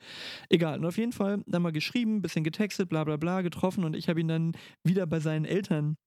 Egal. 0.49 0.79
Und 0.79 0.85
auf 0.85 0.97
jeden 0.97 1.11
Fall 1.11 1.43
dann 1.45 1.61
mal 1.61 1.71
geschrieben, 1.71 2.21
bisschen 2.21 2.43
getextet, 2.43 2.89
bla 2.89 3.03
bla 3.03 3.17
bla, 3.17 3.41
getroffen 3.41 3.83
und 3.83 3.95
ich 3.95 4.09
habe 4.09 4.19
ihn 4.19 4.27
dann 4.27 4.53
wieder 4.83 5.05
bei 5.05 5.19
seinen 5.19 5.45
Eltern 5.45 5.97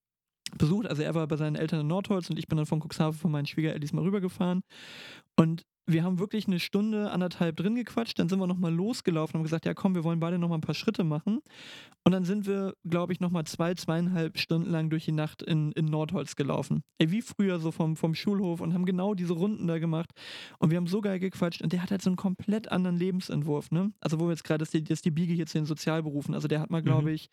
besucht. 0.58 0.86
Also 0.86 1.02
er 1.02 1.14
war 1.14 1.26
bei 1.26 1.36
seinen 1.36 1.56
Eltern 1.56 1.80
in 1.80 1.86
Nordholz 1.86 2.30
und 2.30 2.38
ich 2.38 2.48
bin 2.48 2.56
dann 2.56 2.66
von 2.66 2.80
Cuxhaven 2.80 3.18
von 3.18 3.30
meinen 3.30 3.46
Schwiegereltern 3.46 3.96
mal 3.96 4.02
rübergefahren. 4.02 4.62
Und 5.36 5.62
wir 5.86 6.02
haben 6.02 6.18
wirklich 6.18 6.46
eine 6.46 6.60
Stunde, 6.60 7.10
anderthalb 7.10 7.56
drin 7.56 7.74
gequatscht, 7.74 8.18
dann 8.18 8.28
sind 8.28 8.38
wir 8.38 8.46
nochmal 8.46 8.72
losgelaufen 8.72 9.34
und 9.34 9.40
haben 9.40 9.44
gesagt, 9.44 9.66
ja 9.66 9.74
komm, 9.74 9.94
wir 9.94 10.04
wollen 10.04 10.20
beide 10.20 10.38
nochmal 10.38 10.58
ein 10.58 10.62
paar 10.62 10.74
Schritte 10.74 11.04
machen. 11.04 11.40
Und 12.04 12.12
dann 12.12 12.24
sind 12.24 12.46
wir, 12.46 12.74
glaube 12.84 13.12
ich, 13.12 13.20
nochmal 13.20 13.44
zwei, 13.44 13.74
zweieinhalb 13.74 14.38
Stunden 14.38 14.70
lang 14.70 14.90
durch 14.90 15.06
die 15.06 15.12
Nacht 15.12 15.42
in, 15.42 15.72
in 15.72 15.86
Nordholz 15.86 16.36
gelaufen. 16.36 16.82
Ey, 16.98 17.10
wie 17.10 17.22
früher 17.22 17.58
so 17.58 17.70
vom, 17.70 17.96
vom 17.96 18.14
Schulhof 18.14 18.60
und 18.60 18.74
haben 18.74 18.84
genau 18.84 19.14
diese 19.14 19.32
Runden 19.32 19.66
da 19.66 19.78
gemacht. 19.78 20.10
Und 20.58 20.70
wir 20.70 20.76
haben 20.76 20.86
so 20.86 21.00
geil 21.00 21.18
gequatscht 21.18 21.62
und 21.62 21.72
der 21.72 21.82
hat 21.82 21.90
halt 21.90 22.02
so 22.02 22.10
einen 22.10 22.16
komplett 22.16 22.70
anderen 22.70 22.96
Lebensentwurf, 22.96 23.70
ne? 23.70 23.92
Also 24.00 24.20
wo 24.20 24.24
wir 24.26 24.32
jetzt 24.32 24.44
gerade, 24.44 24.64
das, 24.64 24.70
das 24.70 25.02
die 25.02 25.10
Biege 25.10 25.32
hier 25.32 25.46
zu 25.46 25.58
den 25.58 25.64
Sozialberufen, 25.64 26.34
also 26.34 26.46
der 26.46 26.60
hat 26.60 26.70
mal, 26.70 26.82
glaube 26.82 27.08
mhm. 27.08 27.14
ich, 27.14 27.28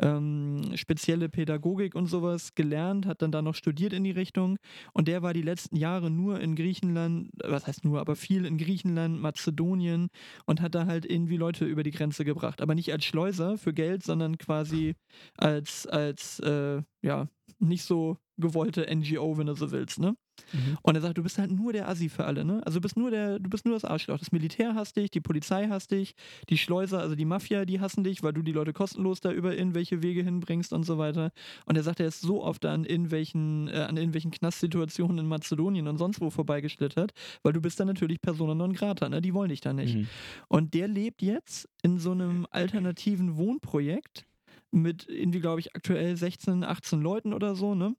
ähm, 0.00 0.72
spezielle 0.74 1.28
Pädagogik 1.28 1.94
und 1.94 2.06
sowas 2.06 2.54
gelernt, 2.54 3.06
hat 3.06 3.20
dann 3.20 3.32
da 3.32 3.42
noch 3.42 3.54
studiert 3.54 3.92
in 3.92 4.04
die 4.04 4.10
Richtung 4.10 4.58
und 4.92 5.08
der 5.08 5.22
war 5.22 5.34
die 5.34 5.42
letzten 5.42 5.76
Jahre 5.76 6.10
nur 6.10 6.40
in 6.40 6.56
Griechenland, 6.56 7.30
was 7.42 7.66
heißt 7.66 7.84
nur, 7.84 7.93
nur, 7.94 8.00
aber 8.00 8.16
viel 8.16 8.44
in 8.44 8.58
Griechenland, 8.58 9.20
Mazedonien 9.20 10.08
und 10.44 10.60
hat 10.60 10.74
da 10.74 10.86
halt 10.86 11.06
irgendwie 11.06 11.36
Leute 11.36 11.64
über 11.64 11.82
die 11.82 11.92
Grenze 11.92 12.24
gebracht. 12.24 12.60
Aber 12.60 12.74
nicht 12.74 12.92
als 12.92 13.04
Schleuser 13.04 13.56
für 13.56 13.72
Geld, 13.72 14.02
sondern 14.02 14.36
quasi 14.38 14.94
als, 15.36 15.86
als 15.86 16.40
äh, 16.40 16.82
ja, 17.04 17.28
nicht 17.58 17.84
so 17.84 18.16
gewollte 18.36 18.84
NGO, 18.92 19.38
wenn 19.38 19.46
du 19.46 19.54
so 19.54 19.70
willst, 19.70 20.00
ne? 20.00 20.16
Mhm. 20.52 20.78
Und 20.82 20.96
er 20.96 21.00
sagt, 21.00 21.16
du 21.16 21.22
bist 21.22 21.38
halt 21.38 21.52
nur 21.52 21.72
der 21.72 21.88
Assi 21.88 22.08
für 22.08 22.24
alle, 22.24 22.44
ne? 22.44 22.60
Also 22.64 22.78
du 22.78 22.82
bist 22.82 22.96
nur 22.96 23.10
der, 23.10 23.38
du 23.38 23.48
bist 23.48 23.64
nur 23.64 23.74
das 23.74 23.84
Arschloch. 23.84 24.18
Das 24.18 24.32
Militär 24.32 24.74
hasst 24.74 24.96
dich, 24.96 25.10
die 25.10 25.20
Polizei 25.20 25.68
hasst 25.68 25.92
dich, 25.92 26.14
die 26.48 26.58
Schleuser, 26.58 26.98
also 26.98 27.14
die 27.14 27.24
Mafia, 27.24 27.64
die 27.64 27.78
hassen 27.78 28.02
dich, 28.02 28.24
weil 28.24 28.32
du 28.32 28.42
die 28.42 28.50
Leute 28.50 28.72
kostenlos 28.72 29.20
da 29.20 29.30
über 29.30 29.56
irgendwelche 29.56 30.02
Wege 30.02 30.24
hinbringst 30.24 30.72
und 30.72 30.82
so 30.82 30.98
weiter. 30.98 31.30
Und 31.66 31.76
er 31.76 31.84
sagt, 31.84 32.00
er 32.00 32.06
ist 32.06 32.22
so 32.22 32.42
oft 32.42 32.64
an 32.64 32.84
irgendwelchen, 32.84 33.68
äh, 33.68 33.86
an 33.88 33.96
irgendwelchen 33.96 34.32
Knastsituationen 34.32 35.18
in 35.18 35.26
Mazedonien 35.26 35.86
und 35.86 35.98
sonst 35.98 36.20
wo 36.20 36.30
vorbeigeschlittert, 36.30 37.12
weil 37.44 37.52
du 37.52 37.60
bist 37.60 37.78
dann 37.78 37.86
natürlich 37.86 38.20
Persona 38.20 38.56
non 38.56 38.72
grata, 38.72 39.08
ne? 39.08 39.22
Die 39.22 39.34
wollen 39.34 39.50
dich 39.50 39.60
da 39.60 39.72
nicht. 39.72 39.94
Mhm. 39.94 40.08
Und 40.48 40.74
der 40.74 40.88
lebt 40.88 41.22
jetzt 41.22 41.68
in 41.82 41.98
so 41.98 42.10
einem 42.10 42.48
alternativen 42.50 43.36
Wohnprojekt 43.36 44.26
mit 44.74 45.08
irgendwie, 45.08 45.40
glaube 45.40 45.60
ich, 45.60 45.74
aktuell 45.74 46.16
16, 46.16 46.64
18 46.64 47.00
Leuten 47.00 47.32
oder 47.32 47.54
so, 47.54 47.74
ne? 47.74 47.94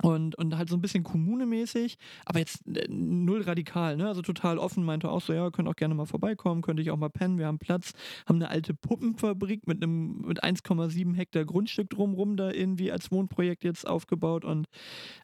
Und, 0.00 0.36
und 0.36 0.56
halt 0.56 0.68
so 0.68 0.76
ein 0.76 0.80
bisschen 0.80 1.02
kommunemäßig, 1.02 1.96
aber 2.24 2.38
jetzt 2.38 2.64
äh, 2.68 2.86
null 2.88 3.42
radikal, 3.42 3.96
ne? 3.96 4.06
Also 4.06 4.22
total 4.22 4.58
offen, 4.58 4.84
meinte 4.84 5.10
auch 5.10 5.20
so, 5.20 5.32
ja, 5.32 5.50
könnt 5.50 5.68
auch 5.68 5.74
gerne 5.74 5.94
mal 5.94 6.06
vorbeikommen, 6.06 6.62
könnte 6.62 6.82
ich 6.82 6.92
auch 6.92 6.96
mal 6.96 7.08
pennen, 7.08 7.36
wir 7.38 7.46
haben 7.46 7.58
Platz, 7.58 7.92
haben 8.28 8.36
eine 8.36 8.48
alte 8.48 8.74
Puppenfabrik 8.74 9.66
mit 9.66 9.82
einem 9.82 10.20
mit 10.20 10.44
1,7 10.44 11.14
Hektar 11.14 11.44
Grundstück 11.44 11.90
drumrum 11.90 12.36
da 12.36 12.52
irgendwie 12.52 12.92
als 12.92 13.10
Wohnprojekt 13.10 13.64
jetzt 13.64 13.88
aufgebaut 13.88 14.44
und 14.44 14.66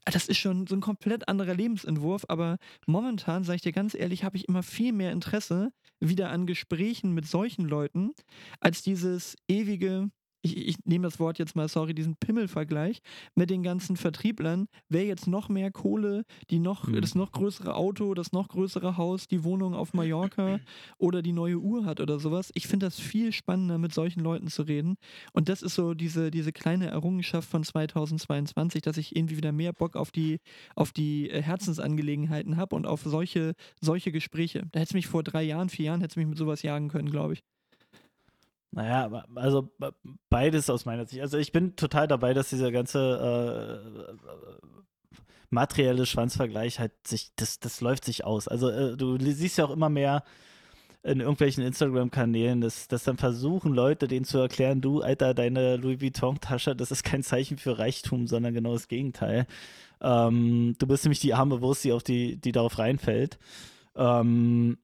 äh, 0.07 0.11
das 0.11 0.27
ist 0.29 0.39
schon 0.39 0.67
so 0.67 0.75
ein 0.75 0.81
komplett 0.81 1.29
anderer 1.29 1.55
Lebensentwurf, 1.55 2.25
aber 2.29 2.57
momentan, 2.87 3.45
sage 3.45 3.57
ich 3.57 3.63
dir 3.63 3.73
ganz 3.73 3.95
ehrlich, 3.95 4.25
habe 4.25 4.37
ich 4.37 4.49
immer 4.49 4.65
viel 4.65 4.93
mehr 4.93 5.13
Interesse 5.13 5.71
wieder 6.01 6.31
an 6.31 6.47
Gesprächen 6.47 7.13
mit 7.13 7.27
solchen 7.27 7.67
Leuten, 7.67 8.11
als 8.61 8.83
dieses 8.83 9.37
ewige, 9.49 10.11
ich, 10.45 10.57
ich 10.69 10.77
nehme 10.85 11.05
das 11.05 11.19
Wort 11.19 11.39
jetzt 11.39 11.57
mal, 11.57 11.69
sorry, 11.69 11.95
diesen 11.95 12.17
Pimmelvergleich 12.17 13.01
mit 13.35 13.49
den 13.51 13.63
ganzen 13.63 13.97
Vertrieblern, 13.97 14.69
wer 14.89 15.05
jetzt 15.05 15.27
noch 15.27 15.49
mehr 15.49 15.71
Kohle, 15.71 16.25
die 16.51 16.59
noch, 16.59 16.87
mhm. 16.87 17.01
das 17.01 17.15
noch 17.15 17.33
größere 17.33 17.75
Auto, 17.75 18.15
das 18.15 18.33
noch 18.33 18.49
größere 18.49 18.97
Haus, 18.97 19.27
die 19.27 19.43
Wohnung 19.43 19.75
auf 19.75 19.95
Mallorca 19.95 20.61
oder 20.99 21.23
die 21.23 21.33
neue 21.33 21.59
Uhr 21.59 21.87
hat 21.87 22.01
oder 22.01 22.19
sowas. 22.19 22.51
Ich 22.55 22.67
finde 22.67 22.87
das 22.87 23.01
viel 23.01 23.33
spannender, 23.33 23.79
mit 23.79 23.95
solchen 23.95 24.21
Leuten 24.21 24.49
zu 24.49 24.63
reden. 24.63 24.97
Und 25.33 25.49
das 25.49 25.63
ist 25.63 25.75
so 25.75 25.95
diese, 25.95 26.31
diese 26.31 26.53
kleine 26.53 26.89
Errungenschaft 26.89 27.49
von 27.49 27.65
2022, 27.65 28.83
dass 28.83 28.99
ich 28.99 29.17
irgendwie 29.17 29.39
wieder 29.39 29.53
mehr 29.53 29.73
Bock 29.73 29.97
auf 29.97 30.11
die, 30.11 30.41
auf 30.77 30.93
die 30.93 31.31
äh, 31.31 31.41
Herzensangelegenheiten 31.41 32.59
habe 32.59 32.77
und 32.77 32.87
auf 32.87 33.03
solche, 33.03 33.55
solche 33.81 34.13
Gespräche. 34.13 34.67
Da 34.73 34.81
hätte 34.81 34.91
es 34.91 34.95
mich 34.95 35.07
vor 35.07 35.23
drei 35.23 35.43
Jahren, 35.43 35.71
vier 35.71 35.87
Jahren, 35.87 36.01
hätte 36.01 36.13
es 36.13 36.17
mich 36.17 36.27
mit 36.27 36.37
sowas 36.37 36.63
jagen 36.63 36.89
können, 36.89 37.11
glaube 37.11 37.35
ich. 37.35 37.54
Naja, 38.75 39.25
also 39.37 39.71
beides 40.29 40.69
aus 40.69 40.85
meiner 40.85 41.07
Sicht. 41.07 41.23
Also 41.23 41.39
ich 41.39 41.53
bin 41.53 41.77
total 41.77 42.09
dabei, 42.09 42.35
dass 42.35 42.51
dieser 42.51 42.73
ganze 42.73 43.79
äh, 43.81 44.15
materielle 45.51 46.07
Schwanzvergleich 46.07 46.81
halt 46.81 46.93
sich, 47.07 47.31
das, 47.37 47.61
das 47.61 47.81
läuft 47.81 48.05
sich 48.05 48.25
aus. 48.25 48.49
Also 48.49 48.71
äh, 48.71 48.97
du 48.97 49.17
siehst 49.21 49.59
ja 49.59 49.67
auch 49.67 49.71
immer 49.71 49.91
mehr 49.91 50.25
in 51.05 51.21
irgendwelchen 51.21 51.63
Instagram-Kanälen, 51.63 52.63
dass, 52.63 52.89
dass 52.89 53.05
dann 53.05 53.17
versuchen 53.17 53.75
Leute, 53.75 54.09
denen 54.09 54.25
zu 54.25 54.39
erklären, 54.39 54.81
du, 54.81 55.03
Alter, 55.03 55.35
deine 55.35 55.77
Louis 55.77 56.01
Vuitton-Tasche, 56.01 56.75
das 56.75 56.91
ist 56.91 57.05
kein 57.05 57.23
Zeichen 57.23 57.59
für 57.59 57.79
Reichtum, 57.79 58.27
sondern 58.27 58.55
genau 58.55 58.73
das 58.73 58.89
Gegenteil. 58.89 59.47
Ähm, 60.01 60.75
du 60.79 60.87
bist 60.89 61.05
nämlich 61.05 61.21
die 61.21 61.35
arme 61.35 61.61
Wurst, 61.61 61.85
die, 61.85 61.93
auf 61.93 62.03
die, 62.03 62.41
die 62.41 62.51
darauf 62.51 62.79
reinfällt. 62.79 63.39
Ähm, 63.95 64.79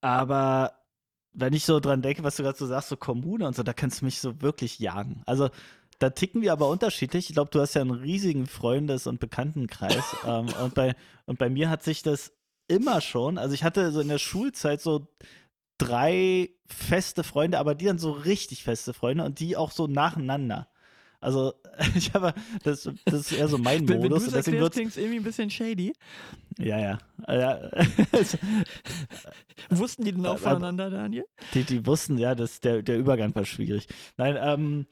aber 0.00 0.79
wenn 1.32 1.52
ich 1.52 1.64
so 1.64 1.80
dran 1.80 2.02
denke, 2.02 2.22
was 2.22 2.36
du 2.36 2.42
gerade 2.42 2.58
so 2.58 2.66
sagst, 2.66 2.88
so 2.88 2.96
Kommune 2.96 3.46
und 3.46 3.54
so, 3.54 3.62
da 3.62 3.72
kannst 3.72 4.00
du 4.00 4.04
mich 4.04 4.20
so 4.20 4.42
wirklich 4.42 4.78
jagen. 4.78 5.22
Also 5.26 5.50
da 5.98 6.10
ticken 6.10 6.42
wir 6.42 6.52
aber 6.52 6.68
unterschiedlich. 6.68 7.28
Ich 7.28 7.34
glaube, 7.34 7.50
du 7.50 7.60
hast 7.60 7.74
ja 7.74 7.82
einen 7.82 7.90
riesigen 7.90 8.46
Freundes- 8.46 9.06
und 9.06 9.20
Bekanntenkreis. 9.20 10.16
ähm, 10.26 10.46
und, 10.62 10.74
bei, 10.74 10.96
und 11.26 11.38
bei 11.38 11.50
mir 11.50 11.68
hat 11.68 11.82
sich 11.82 12.02
das 12.02 12.32
immer 12.68 13.00
schon, 13.00 13.36
also 13.36 13.54
ich 13.54 13.64
hatte 13.64 13.90
so 13.92 14.00
in 14.00 14.08
der 14.08 14.18
Schulzeit 14.18 14.80
so 14.80 15.08
drei 15.76 16.50
feste 16.66 17.24
Freunde, 17.24 17.58
aber 17.58 17.74
die 17.74 17.86
dann 17.86 17.98
so 17.98 18.12
richtig 18.12 18.62
feste 18.62 18.94
Freunde 18.94 19.24
und 19.24 19.40
die 19.40 19.56
auch 19.56 19.72
so 19.72 19.86
nacheinander. 19.86 20.68
Also, 21.20 21.54
ich 21.94 22.12
habe, 22.14 22.32
das, 22.62 22.88
das 23.04 23.14
ist 23.14 23.32
eher 23.32 23.48
so 23.48 23.58
mein 23.58 23.80
Wenn, 23.88 24.02
wenn 24.02 24.10
Modus. 24.10 24.26
du 24.26 24.30
deswegen 24.32 24.56
das 24.56 24.62
wird's, 24.64 24.76
klingt 24.76 24.96
irgendwie 24.96 25.18
ein 25.18 25.24
bisschen 25.24 25.50
shady. 25.50 25.92
ja, 26.58 26.78
ja. 26.78 26.98
ja. 27.28 27.70
Wussten 29.70 30.04
die 30.04 30.12
denn 30.12 30.26
auch 30.26 30.32
Aber- 30.32 30.40
voneinander, 30.54 30.90
Daniel? 30.90 31.24
Die, 31.54 31.64
die 31.64 31.86
wussten, 31.86 32.18
ja, 32.18 32.34
dass 32.34 32.60
der, 32.60 32.82
der 32.82 32.98
Übergang 32.98 33.34
war 33.34 33.44
schwierig. 33.44 33.86
Nein, 34.16 34.36
ähm, 34.40 34.86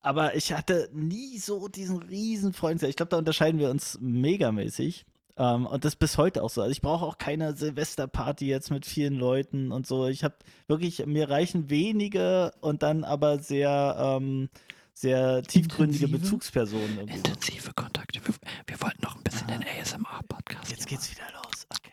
aber 0.00 0.34
ich 0.34 0.52
hatte 0.52 0.88
nie 0.92 1.38
so 1.38 1.68
diesen 1.68 1.98
riesen 2.02 2.52
Freund. 2.52 2.82
Ich 2.82 2.96
glaube, 2.96 3.10
da 3.10 3.18
unterscheiden 3.18 3.60
wir 3.60 3.70
uns 3.70 3.98
megamäßig. 4.00 5.06
Ähm, 5.36 5.66
und 5.66 5.84
das 5.84 5.96
bis 5.96 6.18
heute 6.18 6.42
auch 6.42 6.50
so. 6.50 6.60
Also 6.60 6.72
ich 6.72 6.82
brauche 6.82 7.06
auch 7.06 7.18
keine 7.18 7.54
Silvesterparty 7.56 8.46
jetzt 8.46 8.70
mit 8.70 8.84
vielen 8.84 9.14
Leuten 9.14 9.70
und 9.72 9.86
so. 9.86 10.06
Ich 10.08 10.24
habe 10.24 10.34
wirklich, 10.66 11.06
mir 11.06 11.30
reichen 11.30 11.70
wenige 11.70 12.52
und 12.60 12.82
dann 12.82 13.04
aber 13.04 13.38
sehr, 13.38 13.96
ähm, 13.98 14.50
sehr 15.02 15.42
tiefgründige 15.42 16.04
Intensive? 16.04 16.24
Bezugspersonen. 16.24 16.98
irgendwie. 16.98 17.16
Intensive 17.16 17.72
Kontakte. 17.74 18.24
Wir, 18.24 18.34
wir 18.66 18.80
wollten 18.80 19.02
noch 19.02 19.16
ein 19.16 19.22
bisschen 19.22 19.48
den 19.48 19.64
ASMR-Podcast. 19.64 20.70
Jetzt 20.70 20.86
geht's 20.86 21.10
wieder 21.10 21.26
los. 21.32 21.66
Okay. 21.68 21.92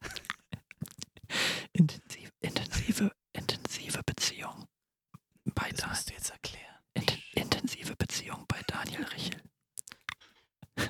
Intensiv, 1.72 2.30
intensive, 2.40 3.10
intensive 3.32 4.00
Beziehung 4.04 4.66
bei 5.54 5.70
Das 5.70 5.86
musst 5.86 6.10
du 6.10 6.14
jetzt 6.14 6.30
erklären. 6.30 6.74
Int 6.94 7.18
intensive 7.34 7.96
Beziehung 7.96 8.44
bei 8.48 8.60
Daniel 8.66 9.04
Richel. 9.04 9.40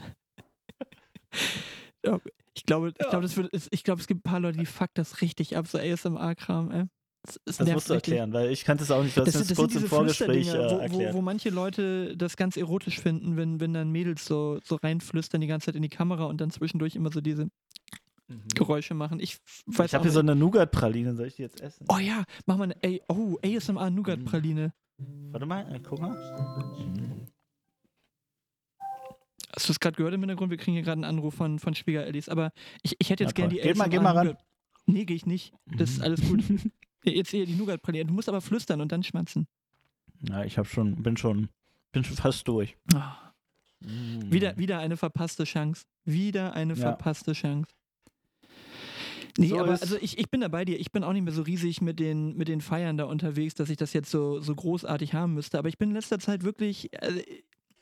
ja, 2.04 2.18
ich 2.54 2.64
glaube, 2.64 2.88
ich 2.88 3.08
glaube, 3.08 3.22
das 3.22 3.36
wird, 3.36 3.54
ich 3.70 3.84
glaube, 3.84 4.00
es 4.00 4.06
gibt 4.06 4.20
ein 4.20 4.30
paar 4.30 4.40
Leute, 4.40 4.58
die 4.58 4.66
fuck 4.66 4.90
das 4.94 5.20
richtig 5.20 5.56
ab, 5.56 5.66
so 5.66 5.78
ASMR-Kram, 5.78 6.70
ey. 6.70 6.84
Das, 7.24 7.38
musst 7.46 7.58
du 7.58 7.64
richtig. 7.64 7.90
erklären, 7.94 8.32
weil 8.34 8.50
ich 8.50 8.64
kannte 8.64 8.84
es 8.84 8.90
auch 8.90 9.02
nicht. 9.02 9.16
Du 9.16 9.22
hast 9.22 9.34
Das, 9.34 9.46
das 9.46 9.56
kurz 9.56 9.74
im 9.74 9.86
Vorgespräch 9.86 10.48
äh, 10.48 10.52
wo, 10.58 10.74
wo, 10.74 10.78
erklärt. 10.78 11.14
wo 11.14 11.22
manche 11.22 11.48
Leute 11.48 12.16
das 12.18 12.36
ganz 12.36 12.56
erotisch 12.58 13.00
finden, 13.00 13.36
wenn, 13.38 13.60
wenn 13.60 13.72
dann 13.72 13.90
Mädels 13.90 14.26
so, 14.26 14.58
so 14.62 14.76
reinflüstern 14.76 15.40
die 15.40 15.46
ganze 15.46 15.66
Zeit 15.66 15.74
in 15.76 15.82
die 15.82 15.88
Kamera 15.88 16.24
und 16.26 16.38
dann 16.42 16.50
zwischendurch 16.50 16.94
immer 16.96 17.10
so 17.10 17.22
diese 17.22 17.48
Geräusche 18.54 18.92
machen. 18.94 19.20
Ich 19.20 19.38
weiß 19.66 19.86
Ich 19.90 19.94
habe 19.94 20.04
hier 20.04 20.12
so 20.12 20.20
eine 20.20 20.34
Nougat-Praline, 20.36 21.14
soll 21.14 21.26
ich 21.28 21.36
die 21.36 21.42
jetzt 21.42 21.60
essen? 21.62 21.86
Oh 21.88 21.98
ja, 21.98 22.24
mach 22.44 22.58
mal 22.58 22.64
eine 22.64 22.82
ey, 22.82 23.02
oh, 23.08 23.38
ASMR 23.42 23.88
Nougat-Praline. 23.90 24.72
Warte 25.30 25.46
mal, 25.46 25.74
äh, 25.74 25.80
guck 25.80 26.00
mal. 26.00 26.16
Hast 29.54 29.68
du 29.68 29.72
es 29.72 29.80
gerade 29.80 29.96
gehört 29.96 30.14
im 30.14 30.20
Hintergrund? 30.20 30.50
Wir 30.50 30.58
kriegen 30.58 30.74
hier 30.74 30.82
gerade 30.82 30.94
einen 30.96 31.04
Anruf 31.04 31.34
von, 31.34 31.58
von 31.58 31.74
Schwiegerellis. 31.74 32.28
Aber 32.28 32.50
ich, 32.82 32.96
ich 32.98 33.10
hätte 33.10 33.24
jetzt 33.24 33.34
gerne 33.34 33.52
die 33.54 33.60
Geh 33.60 33.74
mal- 33.74 33.88
geh 33.88 33.98
mal 34.00 34.12
ran. 34.12 34.36
Nee, 34.86 35.04
gehe 35.04 35.16
ich 35.16 35.26
nicht. 35.26 35.54
Das 35.78 35.90
ist 35.90 36.02
alles 36.02 36.20
gut. 36.28 36.42
Jetzt 37.18 37.30
hier 37.30 37.46
die 37.46 37.54
Nougat-Praline. 37.54 38.06
Du 38.06 38.14
musst 38.14 38.28
aber 38.28 38.40
flüstern 38.40 38.80
und 38.80 38.92
dann 38.92 39.02
schmatzen. 39.02 39.46
Ja, 40.28 40.44
ich 40.44 40.56
habe 40.58 40.68
schon, 40.68 41.02
bin 41.02 41.16
schon, 41.16 41.48
bin 41.92 42.04
schon 42.04 42.16
fast 42.16 42.46
durch. 42.48 42.76
Ah, 42.94 43.16
Wieder, 43.80 44.56
wieder 44.56 44.78
eine 44.78 44.96
verpasste 44.96 45.44
Chance. 45.44 45.84
Wieder 46.04 46.54
eine 46.54 46.72
Ja. 46.74 46.80
verpasste 46.80 47.32
Chance. 47.32 47.70
Nee, 49.36 49.48
So 49.48 49.58
aber 49.58 49.72
also 49.72 49.96
ich, 50.00 50.16
ich 50.18 50.30
bin 50.30 50.40
da 50.40 50.48
bei 50.48 50.64
dir. 50.64 50.78
Ich 50.78 50.92
bin 50.92 51.02
auch 51.02 51.12
nicht 51.12 51.24
mehr 51.24 51.32
so 51.32 51.42
riesig 51.42 51.80
mit 51.80 51.98
den, 51.98 52.36
mit 52.36 52.48
den 52.48 52.60
Feiern 52.60 52.96
da 52.96 53.04
unterwegs, 53.04 53.54
dass 53.54 53.68
ich 53.68 53.76
das 53.76 53.92
jetzt 53.92 54.10
so, 54.10 54.40
so 54.40 54.54
großartig 54.54 55.12
haben 55.12 55.34
müsste. 55.34 55.58
Aber 55.58 55.68
ich 55.68 55.76
bin 55.76 55.90
in 55.90 55.96
letzter 55.96 56.20
Zeit 56.20 56.44
wirklich 56.44 56.92
äh, 56.94 57.22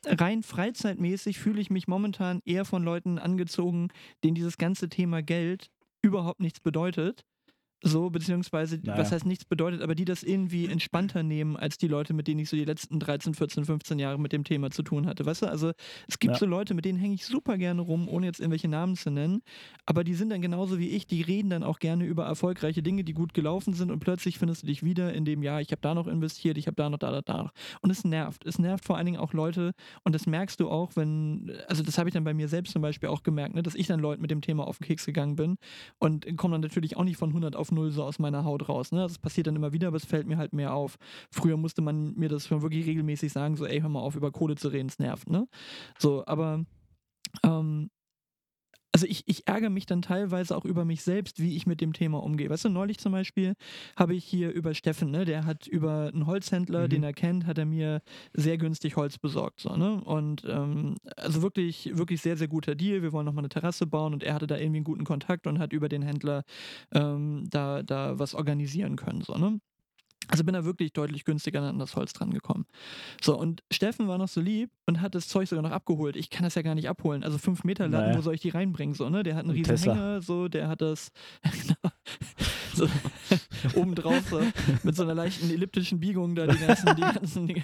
rein 0.06 0.42
freizeitmäßig 0.42 1.38
fühle 1.38 1.60
ich 1.60 1.70
mich 1.70 1.86
momentan 1.86 2.40
eher 2.46 2.64
von 2.64 2.82
Leuten 2.82 3.18
angezogen, 3.18 3.88
denen 4.24 4.34
dieses 4.34 4.56
ganze 4.56 4.88
Thema 4.88 5.22
Geld 5.22 5.70
überhaupt 6.00 6.40
nichts 6.40 6.58
bedeutet. 6.58 7.24
So, 7.84 8.10
beziehungsweise, 8.10 8.78
Naja. 8.82 8.96
was 8.96 9.10
heißt 9.10 9.26
nichts 9.26 9.44
bedeutet, 9.44 9.82
aber 9.82 9.96
die 9.96 10.04
das 10.04 10.22
irgendwie 10.22 10.66
entspannter 10.68 11.24
nehmen 11.24 11.56
als 11.56 11.78
die 11.78 11.88
Leute, 11.88 12.14
mit 12.14 12.28
denen 12.28 12.38
ich 12.40 12.48
so 12.48 12.56
die 12.56 12.64
letzten 12.64 13.00
13, 13.00 13.34
14, 13.34 13.64
15 13.64 13.98
Jahre 13.98 14.20
mit 14.20 14.32
dem 14.32 14.44
Thema 14.44 14.70
zu 14.70 14.84
tun 14.84 15.06
hatte. 15.06 15.26
Weißt 15.26 15.42
du, 15.42 15.46
also 15.46 15.72
es 16.06 16.20
gibt 16.20 16.34
Ja. 16.34 16.38
so 16.38 16.46
Leute, 16.46 16.74
mit 16.74 16.84
denen 16.84 16.98
hänge 17.00 17.14
ich 17.16 17.26
super 17.26 17.58
gerne 17.58 17.80
rum, 17.82 18.08
ohne 18.08 18.26
jetzt 18.26 18.38
irgendwelche 18.38 18.68
Namen 18.68 18.94
zu 18.94 19.10
nennen, 19.10 19.42
aber 19.84 20.04
die 20.04 20.14
sind 20.14 20.30
dann 20.30 20.40
genauso 20.40 20.78
wie 20.78 20.90
ich, 20.90 21.08
die 21.08 21.22
reden 21.22 21.50
dann 21.50 21.64
auch 21.64 21.80
gerne 21.80 22.04
über 22.04 22.24
erfolgreiche 22.24 22.84
Dinge, 22.84 23.02
die 23.02 23.14
gut 23.14 23.34
gelaufen 23.34 23.74
sind 23.74 23.90
und 23.90 23.98
plötzlich 23.98 24.38
findest 24.38 24.62
du 24.62 24.68
dich 24.68 24.84
wieder 24.84 25.12
in 25.12 25.24
dem, 25.24 25.42
ja, 25.42 25.58
ich 25.58 25.72
habe 25.72 25.80
da 25.82 25.92
noch 25.94 26.06
investiert, 26.06 26.58
ich 26.58 26.68
habe 26.68 26.76
da 26.76 26.88
noch, 26.88 26.98
da, 26.98 27.10
da, 27.10 27.22
da 27.22 27.42
noch. 27.42 27.52
Und 27.80 27.90
es 27.90 28.04
nervt. 28.04 28.46
Es 28.46 28.60
nervt 28.60 28.84
vor 28.84 28.96
allen 28.96 29.06
Dingen 29.06 29.18
auch 29.18 29.32
Leute 29.32 29.72
und 30.04 30.14
das 30.14 30.26
merkst 30.26 30.60
du 30.60 30.70
auch, 30.70 30.92
wenn, 30.94 31.50
also 31.66 31.82
das 31.82 31.98
habe 31.98 32.08
ich 32.08 32.12
dann 32.14 32.22
bei 32.22 32.32
mir 32.34 32.46
selbst 32.46 32.72
zum 32.72 32.82
Beispiel 32.82 33.08
auch 33.08 33.24
gemerkt, 33.24 33.56
ne, 33.56 33.62
dass 33.64 33.74
ich 33.74 33.88
dann 33.88 33.98
Leuten 33.98 34.22
mit 34.22 34.30
dem 34.30 34.40
Thema 34.40 34.68
auf 34.68 34.78
den 34.78 34.86
Keks 34.86 35.04
gegangen 35.04 35.34
bin 35.34 35.56
und 35.98 36.26
komme 36.36 36.54
dann 36.54 36.60
natürlich 36.60 36.96
auch 36.96 37.02
nicht 37.04 37.16
von 37.16 37.30
100 37.30 37.56
auf 37.56 37.71
0 37.72 37.90
so 37.90 38.04
aus 38.04 38.18
meiner 38.18 38.44
Haut 38.44 38.68
raus. 38.68 38.92
Ne? 38.92 39.00
Das 39.00 39.18
passiert 39.18 39.46
dann 39.46 39.56
immer 39.56 39.72
wieder, 39.72 39.88
aber 39.88 39.96
es 39.96 40.04
fällt 40.04 40.26
mir 40.26 40.38
halt 40.38 40.52
mehr 40.52 40.74
auf. 40.74 40.96
Früher 41.30 41.56
musste 41.56 41.82
man 41.82 42.14
mir 42.14 42.28
das 42.28 42.46
schon 42.46 42.62
wirklich 42.62 42.86
regelmäßig 42.86 43.32
sagen, 43.32 43.56
so, 43.56 43.66
ey, 43.66 43.80
hör 43.80 43.88
mal 43.88 44.00
auf, 44.00 44.14
über 44.14 44.30
Kohle 44.30 44.56
zu 44.56 44.68
reden, 44.68 44.88
es 44.88 44.98
nervt, 44.98 45.28
ne? 45.28 45.48
So, 45.98 46.24
aber 46.26 46.64
ähm, 47.42 47.90
also 48.95 49.07
ich, 49.07 49.22
ich 49.26 49.49
ärgere 49.49 49.70
mich 49.70 49.86
dann 49.86 50.03
teilweise 50.03 50.57
auch 50.57 50.64
über 50.66 50.84
mich 50.84 51.03
selbst, 51.03 51.40
wie 51.40 51.57
ich 51.57 51.66
mit 51.66 51.80
dem 51.80 51.93
Thema 51.95 52.22
umgehe. 52.22 52.51
Weißt 52.51 52.66
du, 52.66 52.68
neulich 52.68 52.99
zum 52.99 53.12
Beispiel 53.12 53.55
habe 53.97 54.14
ich 54.14 54.24
hier 54.24 54.51
über 54.53 54.74
Steffen, 54.74 55.11
ne, 55.11 55.24
der 55.24 55.47
hat 55.47 55.66
über 55.66 56.11
einen 56.12 56.26
Holzhändler, 56.26 56.84
Mhm. 56.84 56.88
den 56.90 57.03
er 57.05 57.12
kennt, 57.14 57.47
hat 57.47 57.57
er 57.59 57.64
mir 57.64 58.03
sehr 58.34 58.59
günstig 58.59 58.97
Holz 58.97 59.18
besorgt. 59.18 59.61
So, 59.61 59.76
ne? 59.76 60.03
Und 60.05 60.45
ähm, 60.49 60.97
also 61.16 61.43
wirklich, 61.43 61.97
wirklich 61.97 62.20
sehr, 62.20 62.36
sehr 62.36 62.49
guter 62.49 62.74
Deal. 62.74 63.03
Wir 63.03 63.12
wollen 63.12 63.24
nochmal 63.26 63.43
eine 63.43 63.49
Terrasse 63.49 63.86
bauen 63.86 64.12
und 64.12 64.22
er 64.22 64.34
hatte 64.34 64.47
da 64.47 64.57
irgendwie 64.59 64.78
einen 64.78 64.84
guten 64.84 65.05
Kontakt 65.05 65.47
und 65.47 65.59
hat 65.59 65.72
über 65.72 65.88
den 65.88 66.03
Händler 66.03 66.45
ähm, 66.93 67.45
da, 67.51 67.82
da 67.82 68.18
was 68.18 68.34
organisieren 68.34 68.97
können. 68.97 69.22
So, 69.22 69.34
ne? 69.38 69.59
Also 70.32 70.44
bin 70.44 70.54
da 70.54 70.64
wirklich 70.64 70.94
deutlich 70.94 71.26
günstiger 71.26 71.60
an 71.60 71.78
das 71.78 71.94
Holz 71.94 72.14
dran 72.14 72.30
gekommen. 72.30 72.64
So, 73.22 73.38
und 73.38 73.62
Steffen 73.70 74.08
war 74.08 74.16
noch 74.16 74.28
so 74.28 74.40
lieb 74.40 74.70
und 74.86 75.02
hat 75.02 75.14
das 75.14 75.28
Zeug 75.28 75.46
sogar 75.46 75.62
noch 75.62 75.72
abgeholt. 75.72 76.16
Ich 76.16 76.30
kann 76.30 76.42
das 76.44 76.54
ja 76.54 76.62
gar 76.62 76.74
nicht 76.74 76.88
abholen. 76.88 77.22
Also 77.22 77.36
fünf 77.36 77.64
Meter 77.64 77.86
Latten, 77.86 78.06
Naja. 78.06 78.18
wo 78.18 78.22
soll 78.22 78.34
ich 78.34 78.40
die 78.40 78.48
reinbringen? 78.48 78.94
So, 78.94 79.10
ne? 79.10 79.22
Der 79.24 79.34
hat 79.34 79.40
einen 79.42 79.50
Ein 79.50 79.56
riesen 79.56 79.68
Tesla. 79.70 79.94
Hänger, 79.94 80.22
so, 80.22 80.48
der 80.48 80.68
hat 80.68 80.80
das 80.80 81.12
so, 82.74 82.88
obendrauf 83.74 84.28
so, 84.30 84.40
mit 84.82 84.96
so 84.96 85.02
einer 85.02 85.14
leichten 85.14 85.50
elliptischen 85.50 86.00
Biegung 86.00 86.34
da 86.34 86.46
die 86.46 86.58
ganzen, 86.58 86.96
die 86.96 87.02
ganzen, 87.02 87.46
die, 87.46 87.62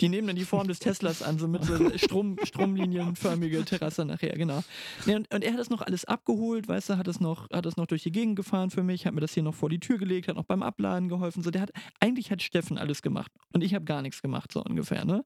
die 0.00 0.08
nehmen 0.08 0.28
dann 0.28 0.36
die 0.36 0.44
Form 0.44 0.68
des 0.68 0.78
Teslas 0.78 1.22
an, 1.22 1.38
so 1.38 1.48
mit 1.48 1.64
so 1.64 1.76
Strom, 1.98 2.36
stromlinienförmige 2.42 3.64
Terrasse 3.64 4.04
nachher, 4.04 4.36
genau. 4.36 4.62
Nee, 5.06 5.16
und, 5.16 5.32
und 5.34 5.42
er 5.42 5.52
hat 5.52 5.60
das 5.60 5.70
noch 5.70 5.82
alles 5.82 6.04
abgeholt, 6.04 6.68
weißt 6.68 6.90
du, 6.90 6.96
hat 6.96 7.06
das 7.06 7.20
noch, 7.20 7.50
hat 7.50 7.66
das 7.66 7.76
noch 7.76 7.86
durch 7.86 8.02
die 8.02 8.12
Gegend 8.12 8.36
gefahren 8.36 8.70
für 8.70 8.82
mich, 8.82 9.06
hat 9.06 9.14
mir 9.14 9.20
das 9.20 9.34
hier 9.34 9.42
noch 9.42 9.54
vor 9.54 9.68
die 9.68 9.80
Tür 9.80 9.98
gelegt, 9.98 10.28
hat 10.28 10.36
noch 10.36 10.44
beim 10.44 10.62
Abladen 10.62 11.08
geholfen. 11.08 11.42
So, 11.42 11.50
der 11.50 11.62
hat, 11.62 11.72
eigentlich 12.00 12.30
hat 12.30 12.42
Steffen 12.42 12.78
alles 12.78 13.02
gemacht 13.02 13.32
und 13.52 13.62
ich 13.62 13.74
habe 13.74 13.84
gar 13.84 14.02
nichts 14.02 14.22
gemacht, 14.22 14.52
so 14.52 14.62
ungefähr, 14.62 15.04
ne? 15.04 15.24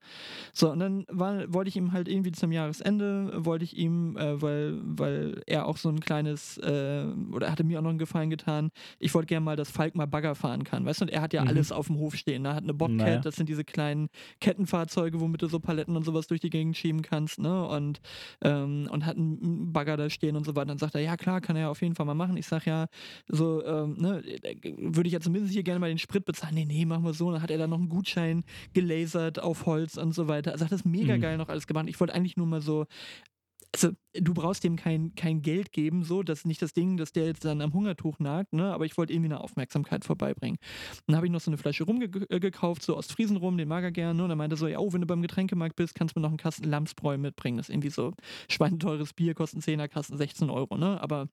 So, 0.53 0.71
und 0.71 0.79
dann 0.79 1.07
war, 1.09 1.53
wollte 1.53 1.69
ich 1.69 1.77
ihm 1.77 1.93
halt 1.93 2.09
irgendwie 2.09 2.33
zum 2.33 2.53
Jahresende, 2.53 3.45
wollte 3.45 3.65
ich 3.65 3.77
ihm, 3.77 4.17
äh, 4.17 4.41
weil, 4.41 4.81
weil 4.83 5.43
er 5.47 5.67
auch 5.67 5.77
so 5.77 5.89
ein 5.89 6.01
kleines, 6.01 6.59
äh, 6.59 7.07
oder 7.31 7.47
er 7.47 7.53
hatte 7.53 7.65
mir 7.65 7.79
auch 7.79 7.83
noch 7.83 7.91
einen 7.91 7.99
Gefallen 7.99 8.31
getan, 8.31 8.71
ich 9.03 9.15
wollte 9.15 9.27
gerne 9.27 9.45
mal, 9.45 9.57
dass 9.57 9.71
Falk 9.71 9.95
mal 9.95 10.07
Bagger 10.07 10.35
fahren 10.35 10.65
kann, 10.65 10.85
weißt 10.85 11.01
du, 11.01 11.05
und 11.07 11.11
er 11.11 11.21
hat 11.23 11.33
ja 11.35 11.43
Mhm. 11.43 11.47
alles 11.47 11.73
auf 11.73 11.89
dem 11.89 11.97
Hof 11.99 12.15
stehen, 12.17 12.43
ne? 12.43 12.55
hat 12.55 12.63
eine 12.63 12.75
Bobcat, 12.75 12.99
Naja. 12.99 13.23
das 13.25 13.37
sind 13.37 13.49
diese 13.49 13.65
kleinen 13.65 14.09
Kettenfahrzeuge, 14.41 15.21
womit 15.21 15.43
du 15.43 15.47
so 15.49 15.61
Paletten 15.61 15.97
und 15.97 16.05
sowas 16.05 16.27
durch 16.29 16.41
die 16.41 16.51
Gegend 16.51 16.77
schieben 16.77 17.03
kannst, 17.03 17.39
ne, 17.39 17.67
und, 17.67 18.01
ähm, 18.43 18.89
und 18.91 19.05
hat 19.07 19.17
einen 19.17 19.73
Bagger 19.73 19.97
da 19.97 20.09
stehen 20.11 20.37
und 20.37 20.45
so 20.45 20.55
weiter, 20.57 20.67
dann 20.67 20.79
sagt 20.79 20.95
er, 20.95 21.01
ja 21.03 21.17
klar, 21.17 21.41
kann 21.41 21.57
er 21.57 21.71
auf 21.71 21.83
jeden 21.83 21.95
Fall 21.95 22.07
mal 22.07 22.15
machen, 22.15 22.37
ich 22.37 22.47
sag 22.47 22.67
ja, 22.67 22.87
so, 23.29 23.65
ähm, 23.65 23.95
ne, 23.99 24.23
würde 24.77 25.09
ich 25.09 25.13
ja 25.15 25.21
zumindest 25.21 25.53
hier 25.53 25.63
gerne 25.63 25.81
mal 25.81 25.89
den 25.89 25.99
Sprit 25.99 26.25
bezahlen, 26.25 26.55
nee, 26.55 26.65
nee, 26.65 26.85
machen 26.85 27.05
wir 27.05 27.15
so, 27.15 27.31
dann 27.33 27.43
hat 27.43 27.51
er 27.51 27.59
da 27.59 27.67
noch 27.67 27.79
einen 27.79 27.89
Gutschein 27.89 28.45
gelasert 28.73 29.39
auf 29.41 29.67
Holz 29.67 29.97
und 29.97 30.13
so 30.15 30.29
weiter, 30.29 30.53
also 30.53 30.65
hat 30.65 30.73
das 30.73 30.85
mega 30.85 31.17
Mhm. 31.17 31.19
geil 31.19 31.37
noch 31.39 31.49
alles 31.49 31.67
gemacht, 31.67 31.87
ich 31.89 31.99
wollte 32.01 32.15
eigentlich 32.15 32.37
nur 32.37 32.47
mal 32.47 32.61
so, 32.61 32.87
also 33.75 33.93
du 34.15 34.35
brauchst 34.35 34.65
dem 34.65 34.77
kein, 34.77 35.15
kein 35.15 35.41
Geld 35.41 35.73
geben, 35.73 36.05
so, 36.05 36.23
das 36.23 36.41
ist 36.41 36.47
nicht 36.47 36.61
das 36.61 36.75
Ding, 36.75 36.99
dass 36.99 37.13
der 37.13 37.27
jetzt 37.27 37.45
dann 37.45 37.63
am 37.63 37.73
Hungertuch 37.73 38.19
nagt, 38.19 38.53
ne, 38.53 38.73
aber 38.73 38.85
ich 38.85 38.99
wollte 38.99 39.13
irgendwie 39.13 39.33
eine 39.33 39.41
Aufmerksamkeit 39.41 40.05
vorbeibringen. 40.05 40.59
Dann 41.07 41.17
habe 41.17 41.27
ich 41.27 41.33
noch 41.33 41.41
so 41.41 41.51
eine 41.51 41.57
Flasche 41.57 41.85
Rum 41.85 42.01
ge 42.01 42.27
äh, 42.29 42.53
so 42.81 42.97
Ostfriesen 42.97 43.39
rum, 43.39 43.57
den 43.57 43.69
mag 43.69 43.83
er 43.83 43.91
gerne, 43.93 44.23
und 44.23 44.31
er 44.31 44.37
meinte 44.37 44.57
so, 44.57 44.69
ja, 44.69 44.79
oh, 44.79 44.93
wenn 44.93 45.01
du 45.01 45.07
beim 45.07 45.23
Getränkemarkt 45.23 45.77
bist, 45.77 45.95
kannst 45.95 46.15
du 46.15 46.21
mir 46.21 46.23
noch 46.23 46.31
einen 46.31 46.39
Kasten 46.39 46.69
Lamsbräu 46.69 47.17
mitbringen, 47.17 47.57
das 47.57 47.69
ist 47.69 47.75
irgendwie 47.75 47.91
so 47.91 48.13
schweineteures 48.49 49.15
Bier, 49.15 49.35
kostet 49.35 49.63
10er, 49.63 49.89
Kasten 49.89 50.19
16 50.19 50.51
Euro, 50.51 50.77
ne, 50.77 51.01
aber 51.01 51.29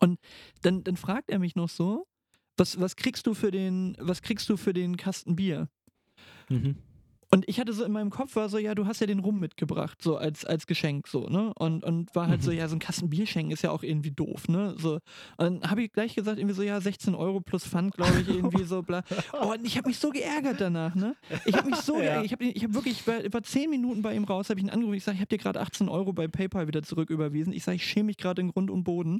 Und 0.00 0.18
dann, 0.62 0.84
dann 0.84 0.96
fragt 0.96 1.30
er 1.30 1.38
mich 1.38 1.56
noch 1.56 1.68
so, 1.68 2.06
was, 2.56 2.80
was 2.80 2.96
kriegst 2.96 3.26
du 3.26 3.34
für 3.34 3.50
den, 3.50 3.96
was 4.00 4.22
kriegst 4.22 4.48
du 4.48 4.56
für 4.56 4.72
den 4.72 4.96
Kasten 4.96 5.36
Bier? 5.36 5.68
Mhm. 6.48 6.76
Und 7.30 7.46
ich 7.48 7.60
hatte 7.60 7.72
so 7.74 7.84
in 7.84 7.92
meinem 7.92 8.10
Kopf 8.10 8.36
war 8.36 8.48
so, 8.48 8.56
ja, 8.58 8.74
du 8.74 8.86
hast 8.86 9.00
ja 9.00 9.06
den 9.06 9.18
Rum 9.18 9.38
mitgebracht, 9.38 10.00
so 10.00 10.16
als, 10.16 10.44
als 10.46 10.66
Geschenk, 10.66 11.08
so, 11.08 11.26
ne? 11.28 11.52
Und, 11.58 11.84
und 11.84 12.14
war 12.14 12.26
halt 12.28 12.40
Mhm. 12.40 12.44
so, 12.44 12.50
ja, 12.52 12.68
so 12.68 12.76
ein 12.76 12.78
Kasten 12.78 13.10
Bier 13.10 13.26
schenken 13.26 13.52
ist 13.52 13.62
ja 13.62 13.70
auch 13.70 13.82
irgendwie 13.82 14.10
doof, 14.10 14.48
ne? 14.48 14.74
So. 14.78 14.94
Und 14.94 15.00
dann 15.62 15.70
habe 15.70 15.82
ich 15.82 15.92
gleich 15.92 16.14
gesagt, 16.14 16.38
irgendwie 16.38 16.54
so, 16.54 16.62
ja, 16.62 16.80
16 16.80 17.14
Euro 17.14 17.40
plus 17.40 17.66
Pfand, 17.66 17.94
glaube 17.94 18.20
ich, 18.20 18.28
irgendwie 18.28 18.62
so, 18.64 18.82
bla. 18.82 19.02
Oh, 19.34 19.52
und 19.52 19.64
ich 19.66 19.76
habe 19.76 19.88
mich 19.88 19.98
so 19.98 20.10
geärgert 20.10 20.60
danach, 20.60 20.94
ne? 20.94 21.16
Ich 21.44 21.54
habe 21.56 21.68
mich 21.68 21.76
so 21.80 21.96
Ja. 21.96 22.00
geärgert. 22.22 22.24
Ich 22.26 22.32
habe 22.32 22.44
ich 22.44 22.64
hab 22.64 22.74
wirklich, 22.74 23.00
ich 23.00 23.06
war, 23.06 23.24
ich 23.24 23.32
war 23.32 23.42
10 23.42 23.68
Minuten 23.70 24.02
bei 24.02 24.14
ihm 24.14 24.24
raus, 24.24 24.48
habe 24.48 24.60
ich 24.60 24.64
ihn 24.66 24.70
angerufen, 24.70 24.94
ich 24.96 25.04
sage, 25.04 25.16
ich 25.16 25.20
habe 25.20 25.28
dir 25.28 25.38
gerade 25.38 25.60
18 25.60 25.88
Euro 25.88 26.12
bei 26.12 26.28
PayPal 26.28 26.66
wieder 26.66 26.82
zurücküberwiesen. 26.82 27.52
Ich 27.52 27.64
sage, 27.64 27.76
ich 27.76 27.84
schäme 27.84 28.04
mich 28.06 28.16
gerade 28.16 28.40
in 28.40 28.48
Grund 28.52 28.70
und 28.70 28.84
Boden. 28.84 29.18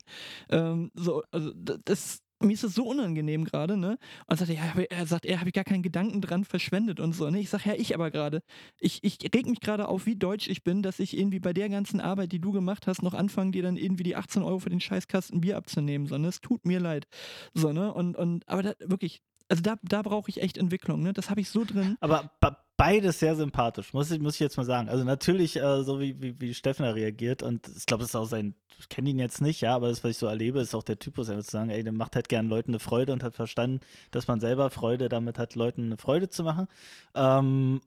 Ähm, 0.50 0.90
so, 0.94 1.22
also, 1.30 1.52
das. 1.54 2.20
Mir 2.40 2.52
ist 2.52 2.62
das 2.62 2.74
so 2.74 2.86
unangenehm 2.86 3.44
gerade, 3.44 3.76
ne? 3.76 3.98
Und 4.26 4.38
sagt 4.38 4.50
er, 4.50 4.56
ja, 4.56 4.72
er 4.90 5.06
sagt, 5.06 5.26
er 5.26 5.40
habe 5.40 5.48
ich 5.48 5.54
gar 5.54 5.64
keinen 5.64 5.82
Gedanken 5.82 6.20
dran 6.20 6.44
verschwendet 6.44 7.00
und 7.00 7.12
so. 7.12 7.28
Ne? 7.30 7.40
Ich 7.40 7.48
sage, 7.50 7.70
ja, 7.70 7.74
ich 7.74 7.94
aber 7.94 8.10
gerade. 8.12 8.42
Ich, 8.78 9.02
ich 9.02 9.18
reg 9.34 9.46
mich 9.46 9.60
gerade 9.60 9.88
auf, 9.88 10.06
wie 10.06 10.14
deutsch 10.14 10.48
ich 10.48 10.62
bin, 10.62 10.82
dass 10.82 11.00
ich 11.00 11.18
irgendwie 11.18 11.40
bei 11.40 11.52
der 11.52 11.68
ganzen 11.68 12.00
Arbeit, 12.00 12.30
die 12.30 12.40
du 12.40 12.52
gemacht 12.52 12.86
hast, 12.86 13.02
noch 13.02 13.14
anfange, 13.14 13.50
dir 13.50 13.62
dann 13.62 13.76
irgendwie 13.76 14.04
die 14.04 14.14
18 14.14 14.42
Euro 14.42 14.60
für 14.60 14.70
den 14.70 14.80
Scheißkasten 14.80 15.40
Bier 15.40 15.56
abzunehmen. 15.56 16.06
So, 16.06 16.16
ne? 16.16 16.28
Es 16.28 16.40
tut 16.40 16.64
mir 16.64 16.78
leid. 16.78 17.08
So, 17.54 17.72
ne? 17.72 17.92
Und, 17.92 18.16
und 18.16 18.48
aber 18.48 18.62
da, 18.62 18.72
wirklich, 18.84 19.20
also 19.48 19.62
da, 19.62 19.76
da 19.82 20.02
brauche 20.02 20.30
ich 20.30 20.40
echt 20.40 20.58
Entwicklung, 20.58 21.02
ne? 21.02 21.12
Das 21.12 21.30
habe 21.30 21.40
ich 21.40 21.48
so 21.48 21.64
drin. 21.64 21.96
Aber 22.00 22.30
be- 22.40 22.56
beides 22.78 23.18
sehr 23.18 23.34
sympathisch, 23.34 23.92
muss 23.92 24.10
ich, 24.10 24.20
muss 24.20 24.34
ich 24.34 24.40
jetzt 24.40 24.56
mal 24.56 24.64
sagen. 24.64 24.88
Also 24.88 25.04
natürlich, 25.04 25.56
äh, 25.56 25.82
so 25.82 26.00
wie, 26.00 26.22
wie, 26.22 26.40
wie 26.40 26.54
Steffen 26.54 26.84
da 26.84 26.92
reagiert 26.92 27.42
und 27.42 27.68
ich 27.76 27.84
glaube, 27.84 28.02
das 28.02 28.10
ist 28.10 28.16
auch 28.16 28.24
sein, 28.24 28.54
ich 28.78 28.88
kenne 28.88 29.10
ihn 29.10 29.18
jetzt 29.18 29.42
nicht, 29.42 29.60
ja, 29.60 29.74
aber 29.74 29.88
das, 29.88 30.04
was 30.04 30.12
ich 30.12 30.16
so 30.16 30.26
erlebe, 30.26 30.60
ist 30.60 30.74
auch 30.76 30.84
der 30.84 30.98
Typus, 30.98 31.28
einfach 31.28 31.44
zu 31.44 31.50
sagen, 31.50 31.70
ey, 31.70 31.82
der 31.82 31.92
macht 31.92 32.14
halt 32.14 32.28
gern 32.28 32.48
Leuten 32.48 32.70
eine 32.70 32.78
Freude 32.78 33.12
und 33.12 33.24
hat 33.24 33.34
verstanden, 33.34 33.80
dass 34.12 34.28
man 34.28 34.38
selber 34.40 34.70
Freude 34.70 35.08
damit 35.08 35.38
hat, 35.38 35.56
Leuten 35.56 35.86
eine 35.86 35.96
Freude 35.98 36.30
zu 36.30 36.44
machen. 36.44 36.68
Ähm, 37.16 37.80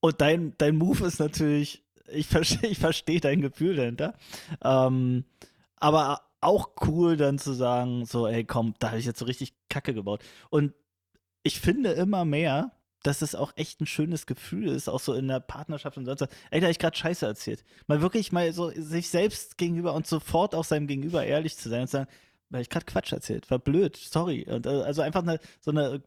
und 0.00 0.20
dein, 0.22 0.54
dein 0.56 0.76
Move 0.76 1.06
ist 1.06 1.20
natürlich, 1.20 1.84
ich 2.10 2.26
verstehe 2.28 2.70
ich 2.70 2.78
versteh 2.78 3.20
dein 3.20 3.42
Gefühl 3.42 3.76
dahinter. 3.76 4.14
Ähm, 4.64 5.26
aber 5.76 6.22
auch 6.40 6.70
cool 6.86 7.18
dann 7.18 7.38
zu 7.38 7.52
sagen, 7.52 8.06
so, 8.06 8.26
ey, 8.26 8.44
komm, 8.44 8.74
da 8.78 8.88
habe 8.88 8.98
ich 8.98 9.06
jetzt 9.06 9.18
so 9.18 9.26
richtig 9.26 9.52
Kacke 9.68 9.92
gebaut. 9.92 10.24
Und 10.48 10.72
ich 11.42 11.60
finde 11.60 11.92
immer 11.92 12.24
mehr, 12.24 12.72
dass 13.02 13.22
es 13.22 13.34
auch 13.34 13.52
echt 13.56 13.80
ein 13.80 13.86
schönes 13.86 14.26
Gefühl 14.26 14.68
ist, 14.68 14.88
auch 14.88 15.00
so 15.00 15.14
in 15.14 15.28
der 15.28 15.40
Partnerschaft 15.40 15.96
und 15.96 16.04
sonst 16.04 16.20
was. 16.22 16.28
Ey, 16.50 16.60
da 16.60 16.66
habe 16.66 16.72
ich 16.72 16.78
gerade 16.78 16.96
Scheiße 16.96 17.26
erzählt. 17.26 17.64
Mal 17.86 18.00
wirklich 18.02 18.32
mal 18.32 18.52
so 18.52 18.70
sich 18.70 19.10
selbst 19.10 19.58
gegenüber 19.58 19.94
und 19.94 20.06
sofort 20.06 20.54
auch 20.54 20.64
seinem 20.64 20.86
Gegenüber 20.86 21.24
ehrlich 21.24 21.56
zu 21.56 21.68
sein 21.68 21.82
und 21.82 21.88
zu 21.88 21.98
sagen, 21.98 22.10
weil 22.50 22.62
ich 22.62 22.68
gerade 22.68 22.86
Quatsch 22.86 23.12
erzählt, 23.12 23.50
war 23.50 23.58
blöd, 23.58 23.96
sorry. 23.96 24.46
Und, 24.48 24.66
äh, 24.66 24.82
also 24.82 25.02
einfach 25.02 25.22
eine, 25.22 25.40
so 25.60 25.70
eine 25.70 26.02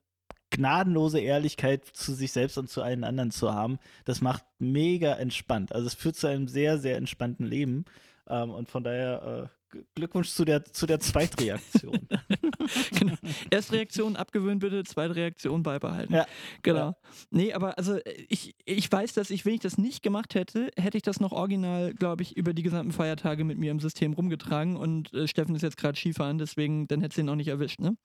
gnadenlose 0.51 1.19
Ehrlichkeit 1.19 1.85
zu 1.85 2.13
sich 2.13 2.31
selbst 2.31 2.57
und 2.57 2.69
zu 2.69 2.81
allen 2.81 3.03
anderen 3.03 3.31
zu 3.31 3.53
haben, 3.53 3.79
das 4.05 4.21
macht 4.21 4.43
mega 4.59 5.13
entspannt. 5.13 5.73
Also 5.73 5.87
es 5.87 5.95
führt 5.95 6.15
zu 6.15 6.27
einem 6.27 6.47
sehr, 6.47 6.77
sehr 6.77 6.97
entspannten 6.97 7.45
Leben. 7.45 7.85
Ähm, 8.27 8.51
und 8.51 8.69
von 8.69 8.83
daher 8.83 9.49
äh, 9.49 9.64
Glückwunsch 9.95 10.29
zu 10.29 10.45
der, 10.45 10.63
zu 10.65 10.85
der 10.85 10.99
Zweitreaktion. 10.99 12.07
genau. 12.99 13.13
Erste 13.49 13.73
Reaktion 13.73 14.15
abgewöhnen 14.15 14.59
bitte, 14.59 14.83
zweite 14.83 15.15
Reaktion 15.15 15.63
beibehalten. 15.63 16.13
Ja. 16.13 16.25
Genau. 16.63 16.79
Ja. 16.79 16.95
Nee, 17.31 17.53
aber 17.53 17.77
also 17.77 17.97
ich, 18.27 18.55
ich 18.65 18.91
weiß, 18.91 19.13
dass 19.13 19.29
ich, 19.29 19.45
wenn 19.45 19.53
ich 19.53 19.59
das 19.61 19.77
nicht 19.77 20.03
gemacht 20.03 20.35
hätte, 20.35 20.71
hätte 20.77 20.97
ich 20.97 21.03
das 21.03 21.19
noch 21.19 21.31
original, 21.31 21.93
glaube 21.93 22.23
ich, 22.23 22.35
über 22.37 22.53
die 22.53 22.63
gesamten 22.63 22.91
Feiertage 22.91 23.43
mit 23.43 23.57
mir 23.57 23.71
im 23.71 23.79
System 23.79 24.13
rumgetragen 24.13 24.75
und 24.77 25.13
äh, 25.13 25.27
Steffen 25.27 25.55
ist 25.55 25.61
jetzt 25.61 25.77
gerade 25.77 25.97
Skifahren, 25.97 26.37
deswegen, 26.37 26.87
dann 26.87 27.01
hätte 27.01 27.15
sie 27.15 27.21
ihn 27.21 27.29
auch 27.29 27.35
nicht 27.35 27.47
erwischt, 27.49 27.79
ne? 27.79 27.97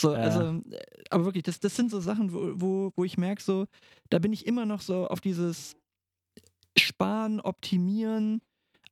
So, 0.00 0.12
Ja. 0.12 0.18
also, 0.20 0.40
äh, 0.70 0.82
aber 1.10 1.24
wirklich, 1.24 1.44
das, 1.44 1.60
das 1.60 1.76
sind 1.76 1.90
so 1.90 2.00
Sachen, 2.00 2.32
wo, 2.32 2.52
wo, 2.54 2.92
wo 2.96 3.04
ich 3.04 3.18
merke, 3.18 3.42
so, 3.42 3.66
da 4.10 4.18
bin 4.18 4.32
ich 4.32 4.46
immer 4.46 4.66
noch 4.66 4.80
so 4.80 5.06
auf 5.06 5.20
dieses 5.20 5.76
Sparen, 6.78 7.40
Optimieren, 7.40 8.40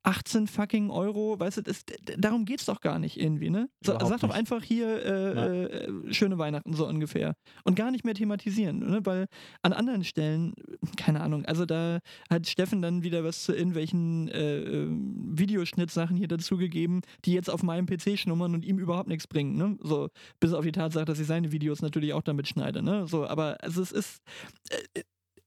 18 0.03 0.47
fucking 0.47 0.91
Euro, 0.91 1.39
weißt 1.39 1.59
du, 1.59 1.63
das, 1.63 1.85
darum 2.17 2.45
geht's 2.45 2.65
doch 2.65 2.81
gar 2.81 2.99
nicht 2.99 3.21
irgendwie, 3.21 3.51
ne? 3.51 3.69
So, 3.85 3.99
sag 3.99 4.21
doch 4.21 4.31
einfach 4.31 4.63
hier 4.63 5.05
äh, 5.05 5.65
äh, 5.65 6.13
schöne 6.13 6.39
Weihnachten 6.39 6.73
so 6.73 6.87
ungefähr 6.87 7.35
und 7.65 7.75
gar 7.75 7.91
nicht 7.91 8.05
mehr 8.05 8.15
thematisieren, 8.15 8.79
ne? 8.79 9.01
Weil 9.05 9.27
an 9.63 9.73
anderen 9.73 10.05
Stellen, 10.05 10.55
keine 10.97 11.21
Ahnung, 11.21 11.45
also 11.45 11.67
da 11.67 11.99
hat 12.31 12.47
Steffen 12.47 12.81
dann 12.81 13.03
wieder 13.03 13.25
was 13.25 13.45
zu 13.45 13.55
irgendwelchen 13.55 14.29
äh, 14.29 14.59
äh, 14.59 14.89
Videoschnittsachen 14.91 16.17
hier 16.17 16.29
dazugegeben, 16.29 17.03
die 17.27 17.33
jetzt 17.33 17.51
auf 17.51 17.63
meinem 17.63 17.87
PC 17.87 18.19
schnummern 18.19 18.55
und 18.55 18.65
ihm 18.65 18.79
überhaupt 18.79 19.09
nichts 19.09 19.27
bringen, 19.27 19.57
ne? 19.57 19.77
So, 19.83 20.09
bis 20.41 20.55
auf 20.55 20.65
die 20.65 20.73
Tatsache, 20.73 21.05
dass 21.05 21.21
ich 21.21 21.27
seine 21.27 21.53
Videos 21.53 21.83
natürlich 21.83 22.15
auch 22.15 22.23
damit 22.23 22.49
schneide, 22.49 22.83
ne? 22.83 23.07
So, 23.07 23.27
aber 23.27 23.59
also 23.63 23.83
es 23.83 23.93
ist 23.93 24.23
äh, 24.71 25.03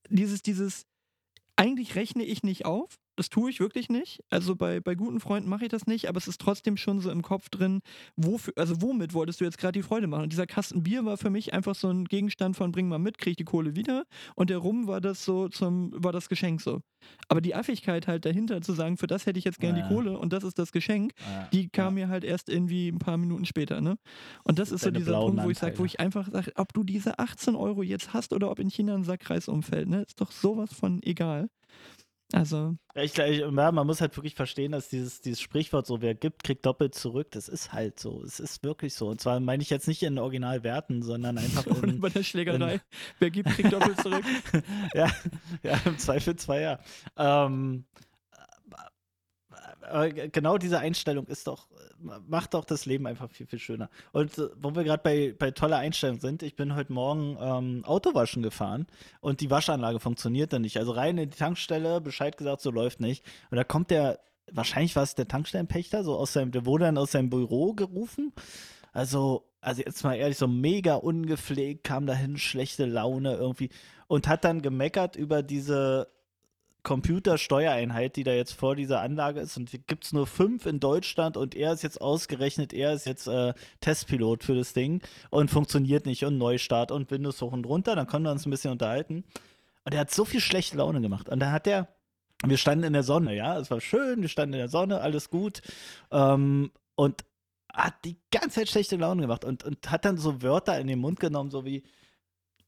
dieses, 0.10 0.43
dieses, 0.43 0.86
eigentlich 1.56 1.95
rechne 1.95 2.24
ich 2.24 2.43
nicht 2.43 2.66
auf. 2.66 2.99
Das 3.16 3.30
tue 3.30 3.49
ich 3.51 3.59
wirklich 3.59 3.89
nicht. 3.89 4.24
Also 4.32 4.55
bei, 4.55 4.80
bei 4.80 4.95
guten 4.95 5.20
Freunden 5.20 5.47
mache 5.47 5.66
ich 5.66 5.70
das 5.70 5.86
nicht, 5.86 6.09
aber 6.09 6.18
es 6.18 6.28
ist 6.28 6.41
trotzdem 6.41 6.78
schon 6.78 6.99
so 6.99 7.11
im 7.11 7.22
Kopf 7.22 7.49
drin, 7.49 7.82
wofür, 8.16 8.53
also 8.57 8.82
womit 8.82 9.14
wolltest 9.14 9.39
du 9.39 9.45
jetzt 9.45 9.57
gerade 9.59 9.74
die 9.78 9.84
Freude 9.84 10.07
machen? 10.07 10.24
Und 10.24 10.32
dieser 10.34 10.47
Kasten 10.47 10.82
Bier 10.84 11.05
war 11.05 11.18
für 11.18 11.30
mich 11.30 11.53
einfach 11.53 11.76
so 11.76 11.89
ein 11.89 12.05
Gegenstand 12.05 12.55
von 12.55 12.72
bring 12.72 12.88
mal 12.88 12.97
mit, 12.99 13.20
krieg 13.20 13.32
ich 13.32 13.38
die 13.38 13.43
Kohle 13.43 13.76
wieder. 13.76 14.05
Und 14.36 14.49
der 14.49 14.57
Rum 14.57 14.88
war 14.88 14.99
das 14.99 15.24
so 15.24 15.47
zum, 15.47 15.91
war 15.95 16.11
das 16.11 16.28
Geschenk 16.28 16.61
so. 16.61 16.82
Aber 17.28 17.41
die 17.41 17.53
Affigkeit 17.53 18.07
halt 18.07 18.26
dahinter 18.26 18.61
zu 18.61 18.74
sagen, 18.74 18.97
für 18.97 19.07
das 19.07 19.26
hätte 19.26 19.38
ich 19.38 19.45
jetzt 19.45 19.59
gerne 19.59 19.80
Ja. 19.80 19.88
die 19.88 19.93
Kohle 19.93 20.18
und 20.18 20.34
das 20.34 20.43
ist 20.43 20.57
das 20.57 20.72
Geschenk, 20.72 21.11
Ja, 21.20 21.49
die 21.53 21.70
kam 21.70 21.97
ja. 21.97 22.05
mir 22.07 22.11
halt 22.11 22.24
erst 22.24 22.49
irgendwie 22.49 22.88
ein 22.89 22.97
paar 22.99 23.18
Minuten 23.18 23.45
später, 23.45 23.82
ne? 23.82 23.97
Und 24.43 24.57
das 24.57 24.72
ist 24.72 24.84
so 24.84 24.89
dieser 24.91 25.20
Punkt, 25.20 25.43
wo 25.43 25.49
ich 25.49 25.59
sage, 25.59 25.78
wo 25.78 25.86
ich 25.86 25.99
einfach 25.99 26.32
sage, 26.32 26.51
ob 26.55 26.74
du 26.74 26.84
diese 26.84 27.20
18 27.20 27.55
Euro 27.55 27.84
jetzt 27.84 28.14
hast 28.14 28.34
oder 28.34 28.49
ob 28.49 28.59
in 28.59 28.70
China 28.70 28.95
ein 28.95 29.03
Sackkreis 29.03 29.47
umfällt, 29.49 29.88
ne? 29.89 30.01
Ist 30.03 30.20
doch 30.22 30.32
sowas 30.32 30.74
von 30.74 31.03
egal. 31.03 31.49
Also, 32.34 32.76
ich, 32.96 33.16
ich, 33.20 33.38
ja, 33.38 33.52
man 33.52 33.86
muss 33.86 34.02
halt 34.02 34.18
wirklich 34.18 34.34
verstehen, 34.34 34.72
dass 34.72 34.90
dieses, 34.90 35.22
dieses 35.22 35.40
Sprichwort 35.40 35.86
so, 35.86 36.02
wer 36.02 36.16
gibt, 36.16 36.44
kriegt 36.44 36.66
doppelt 36.66 36.96
zurück, 36.96 37.30
das 37.30 37.48
ist 37.48 37.74
halt 37.74 38.00
so. 38.00 38.24
Es 38.24 38.40
ist 38.40 38.64
wirklich 38.64 38.96
so. 38.96 39.10
Und 39.10 39.22
zwar 39.22 39.40
meine 39.40 39.62
ich 39.62 39.70
jetzt 39.70 39.88
nicht 39.88 40.02
in 40.02 40.18
Originalwerten, 40.18 41.04
sondern 41.04 41.38
einfach 41.38 41.68
in, 41.84 42.02
bei 42.02 42.10
der 42.10 42.24
Schlägerei, 42.24 42.82
wer 43.20 43.30
gibt, 43.30 43.50
kriegt 43.50 43.72
doppelt 43.72 44.02
zurück. 44.02 44.24
ja, 44.96 45.12
ja, 45.62 45.80
im 45.86 46.00
Zweifel 46.00 46.36
zwei, 46.36 46.62
ja. 46.62 46.80
Ähm, 47.18 47.86
genau 50.32 50.58
diese 50.58 50.80
Einstellung 50.80 51.28
ist 51.28 51.47
doch, 51.47 51.68
macht 52.28 52.54
doch 52.54 52.66
das 52.66 52.86
Leben 52.86 53.08
einfach 53.08 53.30
viel, 53.30 53.47
viel 53.47 53.60
schöner. 53.60 53.89
Und 54.12 54.38
äh, 54.38 54.49
wo 54.56 54.76
wir 54.76 54.84
gerade 54.84 55.04
bei, 55.04 55.36
bei 55.38 55.51
toller 55.51 55.78
Einstellung 55.78 56.20
sind, 56.20 56.43
ich 56.43 56.56
bin 56.56 56.76
heute 56.76 56.93
Morgen 56.93 57.38
ähm, 57.39 57.86
Autowaschen 57.86 58.43
gefahren 58.43 58.88
und 59.22 59.41
die 59.41 59.49
Waschanlage 59.49 59.99
funktionierte 59.99 60.60
nicht. 60.60 60.78
Also 60.78 60.91
rein 60.91 61.18
in 61.18 61.30
die 61.30 61.38
Tankstelle, 61.38 62.01
Bescheid 62.01 62.38
gesagt, 62.38 62.62
so 62.62 62.72
läuft 62.72 62.99
nicht. 62.99 63.26
Und 63.51 63.58
da 63.58 63.64
kommt 63.64 63.91
der, 63.91 64.20
wahrscheinlich 64.51 64.95
war 64.95 65.04
es 65.04 65.16
der 65.16 65.28
Tankstellenpächter, 65.28 66.04
so 66.04 66.16
aus 66.16 66.34
seinem, 66.34 66.51
der 66.51 66.66
wurde 66.66 66.86
dann 66.86 66.97
aus 66.97 67.12
seinem 67.12 67.30
Büro 67.30 67.74
gerufen. 67.74 68.34
Also, 68.91 69.49
also 69.60 69.82
jetzt 69.82 70.04
mal 70.04 70.16
ehrlich, 70.16 70.38
so 70.38 70.47
mega 70.47 70.95
ungepflegt, 70.95 71.84
kam 71.84 72.06
dahin, 72.06 72.38
schlechte 72.38 72.86
Laune 72.86 73.36
irgendwie 73.36 73.70
und 74.08 74.28
hat 74.28 74.43
dann 74.43 74.62
gemeckert 74.62 75.16
über 75.16 75.41
diese 75.41 76.12
Computersteuereinheit, 76.84 78.16
die 78.18 78.24
da 78.24 78.34
jetzt 78.34 78.54
vor 78.54 78.76
dieser 78.76 79.02
Anlage 79.02 79.40
ist. 79.40 79.58
Und 79.58 79.72
gibt 79.88 80.06
es 80.06 80.14
nur 80.14 80.28
fünf 80.28 80.66
in 80.66 80.80
Deutschland 80.80 81.38
und 81.38 81.56
er 81.56 81.74
ist 81.74 81.82
jetzt 81.82 82.02
ausgerechnet, 82.02 82.74
er 82.74 82.94
ist 82.94 83.06
jetzt 83.06 83.28
äh, 83.28 83.54
Testpilot 83.80 84.44
für 84.44 84.56
das 84.56 84.74
Ding 84.74 85.02
und 85.30 85.50
funktioniert 85.50 86.06
nicht 86.06 86.26
und 86.26 86.38
Neustart 86.38 86.92
und 86.92 87.10
Windows 87.10 87.42
hoch 87.42 87.54
und 87.54 87.66
runter. 87.66 87.96
Dann 87.96 88.08
können 88.08 88.26
wir 88.26 88.32
uns 88.32 88.46
ein 88.46 88.52
bisschen 88.52 88.72
unterhalten. 88.72 89.24
Und 89.86 89.94
er 89.94 90.02
hat 90.02 90.12
so 90.12 90.26
viel 90.26 90.42
schlechte 90.42 90.78
Laune 90.78 91.02
gemacht. 91.02 91.30
Und 91.30 91.40
dann 91.40 91.52
hat 91.52 91.68
er, 91.68 91.88
wir 92.46 92.58
standen 92.58 92.84
in 92.84 92.94
der 92.94 93.04
Sonne, 93.04 93.36
ja, 93.36 93.58
es 93.58 93.72
war 93.72 93.82
schön, 93.82 94.22
wir 94.22 94.30
standen 94.30 94.54
in 94.54 94.60
der 94.60 94.70
Sonne, 94.70 95.02
alles 95.02 95.30
gut. 95.30 95.62
Ähm, 96.12 96.72
und 96.96 97.26
hat 97.74 97.96
die 98.06 98.18
ganze 98.32 98.60
Zeit 98.60 98.70
schlechte 98.70 98.98
Laune 98.98 99.24
gemacht 99.24 99.46
und, 99.46 99.64
und 99.64 99.90
hat 99.90 100.06
dann 100.06 100.18
so 100.18 100.42
Wörter 100.42 100.80
in 100.80 100.88
den 100.88 101.00
Mund 101.00 101.20
genommen, 101.20 101.50
so 101.50 101.66
wie, 101.66 101.84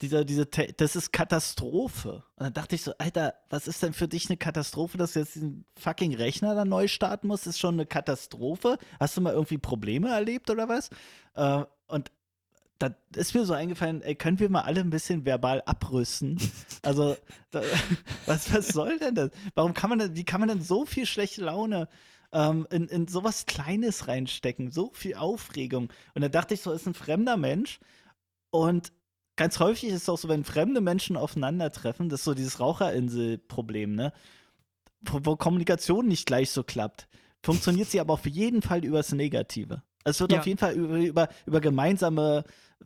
dieser, 0.02 0.26
diese, 0.26 0.46
das 0.46 0.96
ist 0.96 1.14
Katastrophe. 1.14 2.24
Und 2.36 2.44
dann 2.44 2.54
dachte 2.54 2.76
ich 2.76 2.84
so, 2.84 2.94
Alter, 2.98 3.36
was 3.50 3.68
ist 3.68 3.82
denn 3.82 3.94
für 3.94 4.08
dich 4.08 4.30
eine 4.30 4.38
Katastrophe, 4.38 4.98
dass 4.98 5.14
du 5.14 5.20
jetzt 5.20 5.36
diesen 5.36 5.66
fucking 5.78 6.16
Rechner 6.16 6.56
da 6.56 6.66
neu 6.66 6.88
starten 6.88 7.28
musst? 7.28 7.48
Ist 7.48 7.60
schon 7.60 7.76
eine 7.76 7.86
Katastrophe? 7.86 8.78
Hast 9.00 9.16
du 9.16 9.22
mal 9.22 9.34
irgendwie 9.34 9.58
Probleme 9.58 10.10
erlebt 10.10 10.50
oder 10.50 10.68
was? 10.68 10.90
Äh, 11.36 11.64
und 11.88 12.12
da 12.78 12.94
ist 13.16 13.34
mir 13.34 13.46
so 13.46 13.54
eingefallen, 13.54 14.02
ey, 14.02 14.16
können 14.16 14.40
wir 14.40 14.50
mal 14.50 14.62
alle 14.62 14.82
ein 14.82 14.90
bisschen 14.90 15.26
verbal 15.26 15.62
abrüsten? 15.66 16.38
Also, 16.82 17.18
da, 17.50 17.64
was, 18.28 18.54
was 18.54 18.68
soll 18.68 19.00
denn 19.00 19.16
das? 19.16 19.32
Warum 19.56 19.74
kann 19.74 19.90
man 19.90 19.98
denn, 19.98 20.16
wie 20.16 20.24
kann 20.24 20.40
man 20.40 20.50
denn 20.50 20.62
so 20.62 20.86
viel 20.86 21.08
schlechte 21.08 21.44
Laune 21.44 21.88
ähm, 22.32 22.68
in, 22.70 22.88
in 22.90 23.08
sowas 23.08 23.48
Kleines 23.48 24.08
reinstecken? 24.08 24.70
So 24.70 24.92
viel 24.94 25.16
Aufregung. 25.16 25.90
Und 26.14 26.22
da 26.22 26.30
dachte 26.30 26.54
ich 26.54 26.62
so, 26.62 26.72
ist 26.72 26.86
ein 26.86 26.94
fremder 26.94 27.38
Mensch 27.38 27.80
und 28.52 28.92
ganz 29.36 29.60
häufig 29.60 29.90
ist 29.90 30.04
es 30.04 30.10
auch 30.10 30.18
so, 30.18 30.30
wenn 30.30 30.44
fremde 30.44 30.82
Menschen 30.82 31.18
aufeinandertreffen, 31.18 32.10
das 32.10 32.22
ist 32.22 32.26
so 32.26 32.34
dieses 32.34 32.60
Raucherinsel-Problem, 32.60 33.96
ne? 33.96 34.14
Wo, 35.02 35.20
wo 35.24 35.36
Kommunikation 35.36 36.08
nicht 36.08 36.26
gleich 36.26 36.50
so 36.50 36.64
klappt, 36.64 37.08
funktioniert 37.44 37.90
sie 37.90 38.00
aber 38.00 38.14
auf 38.14 38.26
jeden 38.26 38.62
Fall 38.62 38.84
übers 38.84 39.12
Negative. 39.12 39.84
Es 40.04 40.20
wird 40.20 40.32
Ja. 40.32 40.40
auf 40.40 40.48
jeden 40.48 40.58
Fall 40.58 40.74
über, 40.74 40.98
über, 40.98 41.30
über 41.46 41.62
gemeinsame, 41.62 42.44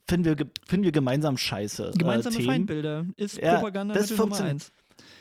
finden 0.08 0.26
wir, 0.26 0.47
finden 0.68 0.86
wir 0.86 0.91
gemeinsam 0.91 1.38
Scheiße. 1.38 1.91
Gemeinsame 1.97 2.38
äh. 2.39 2.43
Feindbilder 2.43 3.06
ist 3.16 3.38
Ja, 3.38 3.56
Propaganda 3.56 3.93
das 3.93 4.10
Nummer 4.12 4.39
eins. 4.41 4.72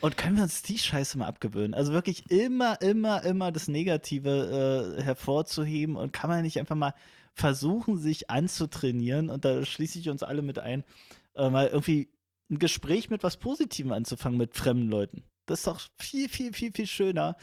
Und 0.01 0.17
können 0.17 0.35
wir 0.35 0.43
uns 0.43 0.61
die 0.61 0.77
Scheiße 0.77 1.17
mal 1.17 1.27
abgewöhnen? 1.27 1.73
Also 1.73 1.93
wirklich 1.93 2.29
immer, 2.29 2.81
immer, 2.81 3.23
immer 3.23 3.51
das 3.51 3.67
Negative 3.67 4.97
äh, 4.97 5.03
hervorzuheben 5.03 5.95
und 5.95 6.11
kann 6.11 6.29
man 6.29 6.41
nicht 6.41 6.59
einfach 6.59 6.75
mal 6.75 6.93
versuchen, 7.33 7.97
sich 7.97 8.29
anzutrainieren 8.29 9.29
und 9.29 9.45
da 9.45 9.63
schließe 9.65 9.99
ich 9.99 10.09
uns 10.09 10.23
alle 10.23 10.41
mit 10.41 10.59
ein, 10.59 10.83
äh, 11.39 11.49
mal 11.49 11.67
irgendwie 11.67 12.11
ein 12.51 12.59
Gespräch 12.59 13.09
mit 13.09 13.23
was 13.23 13.37
Positivem 13.37 13.91
anzufangen 13.91 14.37
mit 14.37 14.55
fremden 14.55 14.89
Leuten. 14.89 15.23
Das 15.45 15.59
ist 15.59 15.67
doch 15.67 15.81
viel, 15.97 16.29
viel, 16.29 16.53
viel, 16.53 16.71
viel 16.71 16.87
schöner 16.87 17.35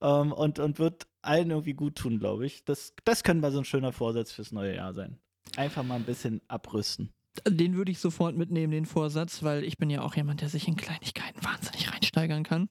ähm, 0.00 0.32
und, 0.32 0.58
und 0.58 0.78
wird 0.78 1.06
allen 1.22 1.50
irgendwie 1.50 1.74
gut 1.74 1.96
tun, 1.96 2.18
glaube 2.18 2.46
ich. 2.46 2.64
Das, 2.64 2.94
das 3.04 3.22
könnte 3.22 3.42
mal 3.42 3.52
so 3.52 3.58
ein 3.58 3.64
schöner 3.64 3.92
Vorsatz 3.92 4.32
fürs 4.32 4.52
neue 4.52 4.76
Jahr 4.76 4.94
sein. 4.94 5.18
Einfach 5.56 5.82
mal 5.82 5.96
ein 5.96 6.04
bisschen 6.04 6.40
abrüsten. 6.48 7.12
Den 7.46 7.76
würde 7.76 7.92
ich 7.92 7.98
sofort 7.98 8.36
mitnehmen, 8.36 8.72
den 8.72 8.86
Vorsatz, 8.86 9.42
weil 9.42 9.64
ich 9.64 9.78
bin 9.78 9.90
ja 9.90 10.02
auch 10.02 10.16
jemand, 10.16 10.40
der 10.40 10.48
sich 10.48 10.66
in 10.68 10.76
Kleinigkeiten 10.76 11.42
wahnsinnig 11.44 11.92
reinsteigern 11.92 12.42
kann. 12.42 12.68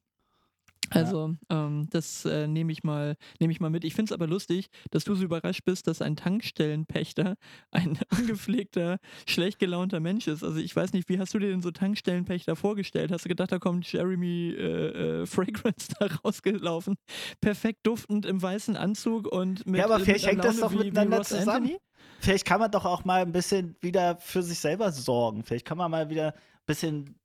Also, 0.92 1.36
ähm, 1.50 1.88
das 1.90 2.26
äh, 2.26 2.48
nehme 2.48 2.72
ich, 2.72 2.84
mal- 2.84 3.16
nehme 3.40 3.52
ich 3.54 3.60
mal 3.60 3.70
mit. 3.70 3.84
Ich 3.86 3.94
finde 3.96 4.10
es 4.10 4.12
aber 4.14 4.28
lustig, 4.28 4.70
dass 4.92 5.04
du 5.04 5.16
so 5.16 5.24
überrascht 5.24 5.64
bist, 5.66 5.88
dass 5.88 6.02
ein 6.02 6.16
Tankstellenpächter 6.16 7.36
ein 7.72 7.98
ungepflegter, 8.18 9.00
schlecht 9.28 9.60
gelaunter 9.60 10.00
Mensch 10.00 10.28
ist. 10.28 10.44
Also, 10.44 10.60
ich 10.60 10.76
weiß 10.76 10.94
nicht, 10.94 11.10
wie 11.10 11.20
hast 11.20 11.34
du 11.34 11.40
dir 11.40 11.50
denn 11.50 11.62
so 11.62 11.72
Tankstellenpächter 11.72 12.56
vorgestellt? 12.56 13.12
Hast 13.12 13.26
du 13.26 13.30
gedacht, 13.30 13.52
da 13.52 13.60
kommt 13.60 13.92
Jeremy 13.92 14.50
äh, 14.58 15.22
äh, 15.22 15.26
Fragrance 15.26 15.88
da 16.00 16.08
rausgelaufen? 16.24 16.96
Perfekt 17.42 17.80
duftend 17.86 18.26
im 18.26 18.42
weißen 18.42 18.76
Anzug 18.76 19.28
und 19.28 19.66
mit. 19.66 19.80
Ja, 19.80 19.86
aber 19.86 19.98
äh, 19.98 20.00
vielleicht 20.00 20.26
hängt 20.28 20.44
das 20.44 20.60
doch 20.60 20.72
wie- 20.72 20.80
wie 20.80 20.84
miteinander 20.86 21.18
Ross 21.18 21.30
zusammen. 21.30 21.50
Anthony? 21.50 21.78
Vielleicht 22.22 22.46
kann 22.46 22.60
man 22.60 22.72
doch 22.72 22.86
auch 22.86 23.06
mal 23.06 23.22
ein 23.22 23.32
bisschen 23.32 23.76
wieder 23.82 24.18
für 24.18 24.44
sich 24.44 24.60
selber 24.60 24.92
sorgen. 24.92 25.44
Vielleicht 25.44 25.66
kann 25.66 25.78
man 25.78 25.90
mal 25.92 26.10
wieder 26.10 26.34
ein 26.34 26.40
bisschen 26.66 27.16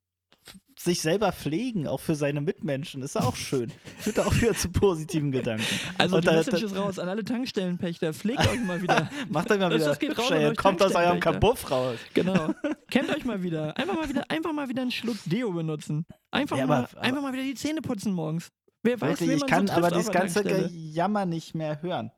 sich 0.77 1.01
selber 1.01 1.31
pflegen, 1.31 1.87
auch 1.87 1.99
für 2.01 2.15
seine 2.15 2.41
Mitmenschen. 2.41 3.01
Ist 3.01 3.15
auch 3.17 3.35
schön. 3.35 3.71
Führt 3.99 4.19
auch 4.19 4.35
wieder 4.35 4.53
zu 4.53 4.69
positiven 4.69 5.31
Gedanken. 5.31 5.63
Also 5.97 6.17
Und 6.17 6.23
die 6.23 6.27
da- 6.27 6.33
Message 6.35 6.63
ist 6.63 6.75
raus 6.75 6.99
an 6.99 7.07
alle 7.09 7.23
Tankstellenpächter. 7.23 8.13
Pflegt 8.13 8.41
euch 8.47 8.59
mal 8.63 8.81
wieder. 8.81 9.09
Macht 9.29 9.49
euch 9.51 9.59
mal 9.59 9.69
Das- 9.69 9.79
wieder. 9.79 9.89
das 9.89 9.99
geht 9.99 10.17
raus 10.17 10.55
kommt 10.57 10.81
aus 10.83 10.93
eurem. 10.95 11.19
Kabuff 11.19 11.71
raus. 11.71 11.97
Genau. 12.13 12.53
Kennt 12.91 13.09
euch 13.15 13.23
mal 13.25 13.41
wieder. 13.41 13.75
Einfach 13.77 13.95
mal 13.95 14.09
wieder, 14.09 14.29
einfach 14.29 14.53
mal 14.53 14.67
wieder 14.69 14.81
einen 14.81 14.91
Schluck 14.91 15.17
Deo 15.25 15.51
benutzen. 15.51 16.05
Einfach, 16.31 16.57
Ja, 16.57 16.67
mal, 16.67 16.85
aber- 16.91 17.01
einfach 17.01 17.21
mal 17.21 17.33
wieder 17.33 17.43
die 17.43 17.55
Zähne 17.55 17.81
putzen 17.81 18.13
morgens. 18.13 18.49
Wer 18.83 19.01
weiß, 19.01 19.21
Wirklich, 19.21 19.37
ich 19.41 19.47
kann 19.47 19.69
aber 19.69 19.89
dieses 19.89 20.11
ganze. 20.11 20.43
Gejammer 20.43 21.25
nicht 21.25 21.55
mehr 21.55 21.81
hören. 21.81 22.11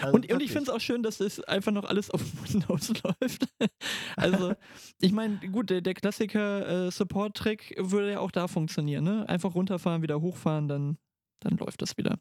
Also 0.00 0.14
Und, 0.14 0.32
und 0.32 0.42
ich 0.42 0.50
finde 0.50 0.64
es 0.64 0.68
auch 0.70 0.80
schön, 0.80 1.02
dass 1.02 1.18
das 1.18 1.40
einfach 1.40 1.72
noch 1.72 1.84
alles 1.84 2.10
auf 2.10 2.22
Windows 2.52 2.92
läuft. 3.02 3.46
also, 4.16 4.54
ich 5.00 5.12
meine, 5.12 5.38
gut, 5.50 5.70
der, 5.70 5.80
der 5.80 5.94
Klassiker 5.94 6.86
äh, 6.86 6.90
Support-Trick 6.90 7.76
würde 7.78 8.12
ja 8.12 8.20
auch 8.20 8.30
da 8.30 8.48
funktionieren. 8.48 9.04
Ne? 9.04 9.28
Einfach 9.28 9.54
runterfahren, 9.54 10.02
wieder 10.02 10.20
hochfahren, 10.20 10.68
dann, 10.68 10.98
dann 11.40 11.56
läuft 11.58 11.82
das 11.82 11.96
wieder. 11.96 12.18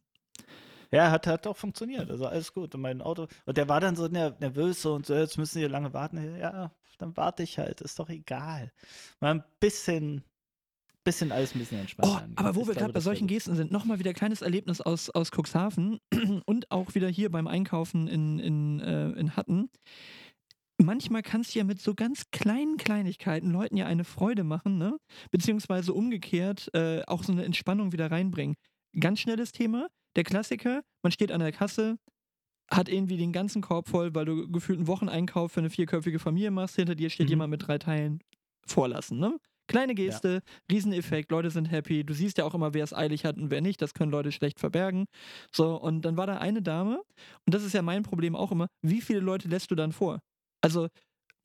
Ja, 0.92 1.10
hat, 1.10 1.26
hat 1.26 1.48
auch 1.48 1.58
funktioniert. 1.58 2.12
Also 2.12 2.28
alles 2.28 2.54
gut. 2.54 2.76
Und 2.76 2.82
mein 2.82 3.02
Auto. 3.02 3.28
Und 3.46 3.58
der 3.58 3.68
war 3.68 3.80
dann 3.80 3.96
so 3.96 4.08
ner 4.08 4.36
nervös 4.40 4.86
und 4.86 5.08
so, 5.08 5.16
jetzt 5.16 5.38
müssen 5.40 5.60
wir 5.60 5.68
lange 5.68 5.92
warten. 5.94 6.38
Ja, 6.38 6.72
dann 7.00 7.18
warte 7.18 7.42
ich 7.42 7.58
halt. 7.58 7.82
Ist 7.82 7.98
doch 7.98 8.10
egal. 8.10 8.72
Mal 9.20 9.36
ein 9.36 9.44
bisschen, 9.60 10.24
bisschen 11.04 11.32
alles 11.32 11.54
ein 11.56 11.60
bisschen 11.60 11.80
entspannt. 11.80 12.08
Oh, 12.12 12.20
aber 12.36 12.56
wo 12.56 12.62
Ich 12.62 12.68
wir 12.68 12.76
gerade 12.76 12.94
bei 12.94 13.00
solchen. 13.00 13.28
Gesten 13.28 13.56
sind, 13.56 13.72
nochmal 13.72 14.00
wieder 14.00 14.14
kleines 14.14 14.42
Erlebnis 14.42 14.82
aus, 14.82 15.10
aus 15.10 15.32
Cuxhaven 15.32 16.00
und 16.46 16.72
auch 16.72 16.96
wieder 16.96 17.10
hier 17.10 17.30
beim 17.30 17.48
Einkaufen 17.48 18.08
in, 18.08 18.40
in, 18.40 18.80
äh, 18.80 19.10
in 19.12 19.36
Hatten. 19.36 19.70
Manchmal 20.82 21.22
kannst 21.22 21.54
du 21.54 21.60
ja 21.60 21.66
mit 21.66 21.80
so 21.80 21.94
ganz 21.94 22.24
kleinen 22.32 22.78
Kleinigkeiten 22.78 23.52
Leuten 23.52 23.78
ja 23.78 23.86
eine 23.86 24.04
Freude 24.04 24.44
machen, 24.44 24.78
ne? 24.78 24.98
Beziehungsweise 25.32 25.94
umgekehrt 25.94 26.70
äh, 26.74 27.04
auch 27.06 27.24
so 27.24 27.32
eine 27.32 27.46
Entspannung 27.46 27.92
wieder 27.92 28.10
reinbringen. 28.12 28.56
Ganz 29.00 29.20
schnelles 29.20 29.52
Thema, 29.52 29.88
der 30.16 30.24
Klassiker, 30.24 30.82
man 31.04 31.12
steht 31.12 31.32
an 31.32 31.40
der 31.40 31.52
Kasse, 31.52 31.98
hat 32.72 32.90
irgendwie 32.90 33.18
den 33.18 33.32
ganzen 33.34 33.62
Korb 33.62 33.88
voll, 33.88 34.14
weil 34.16 34.26
du 34.26 34.50
gefühlt 34.52 34.80
einen 34.80 34.88
Wocheneinkauf 34.88 35.52
für 35.52 35.60
eine 35.60 35.70
vierköpfige 35.70 36.20
Familie 36.20 36.52
machst, 36.52 36.76
hinter 36.76 36.96
dir 36.96 37.10
steht 37.10 37.28
Mhm. 37.28 37.32
jemand 37.32 37.52
mit 37.52 37.68
drei 37.68 37.78
Teilen 37.78 38.20
vorlassen, 38.66 39.20
ne? 39.20 39.38
Kleine 39.68 39.96
Geste, 39.96 40.42
Rieseneffekt, 40.72 41.32
Leute 41.32 41.50
sind 41.50 41.66
happy. 41.72 42.04
Du 42.04 42.14
siehst 42.14 42.38
ja 42.38 42.46
auch 42.46 42.54
immer, 42.54 42.74
wer 42.74 42.84
es 42.84 42.94
eilig 42.94 43.26
hat 43.26 43.38
und 43.38 43.50
wer 43.50 43.62
nicht. 43.62 43.82
Das 43.82 43.94
können 43.94 44.12
Leute 44.12 44.32
schlecht 44.32 44.60
verbergen. 44.60 45.06
So, 45.52 45.76
und 45.80 46.04
dann 46.04 46.18
war 46.18 46.28
da 46.28 46.38
eine 46.38 46.62
Dame, 46.62 47.02
und 47.46 47.54
das 47.54 47.64
ist 47.64 47.74
ja 47.74 47.82
mein 47.82 48.04
Problem 48.04 48.36
auch 48.36 48.52
immer, 48.52 48.68
wie 48.82 49.02
viele 49.02 49.20
Leute 49.22 49.48
lässt 49.48 49.72
du 49.72 49.76
dann 49.76 49.92
vor? 49.94 50.20
Also, 50.62 50.88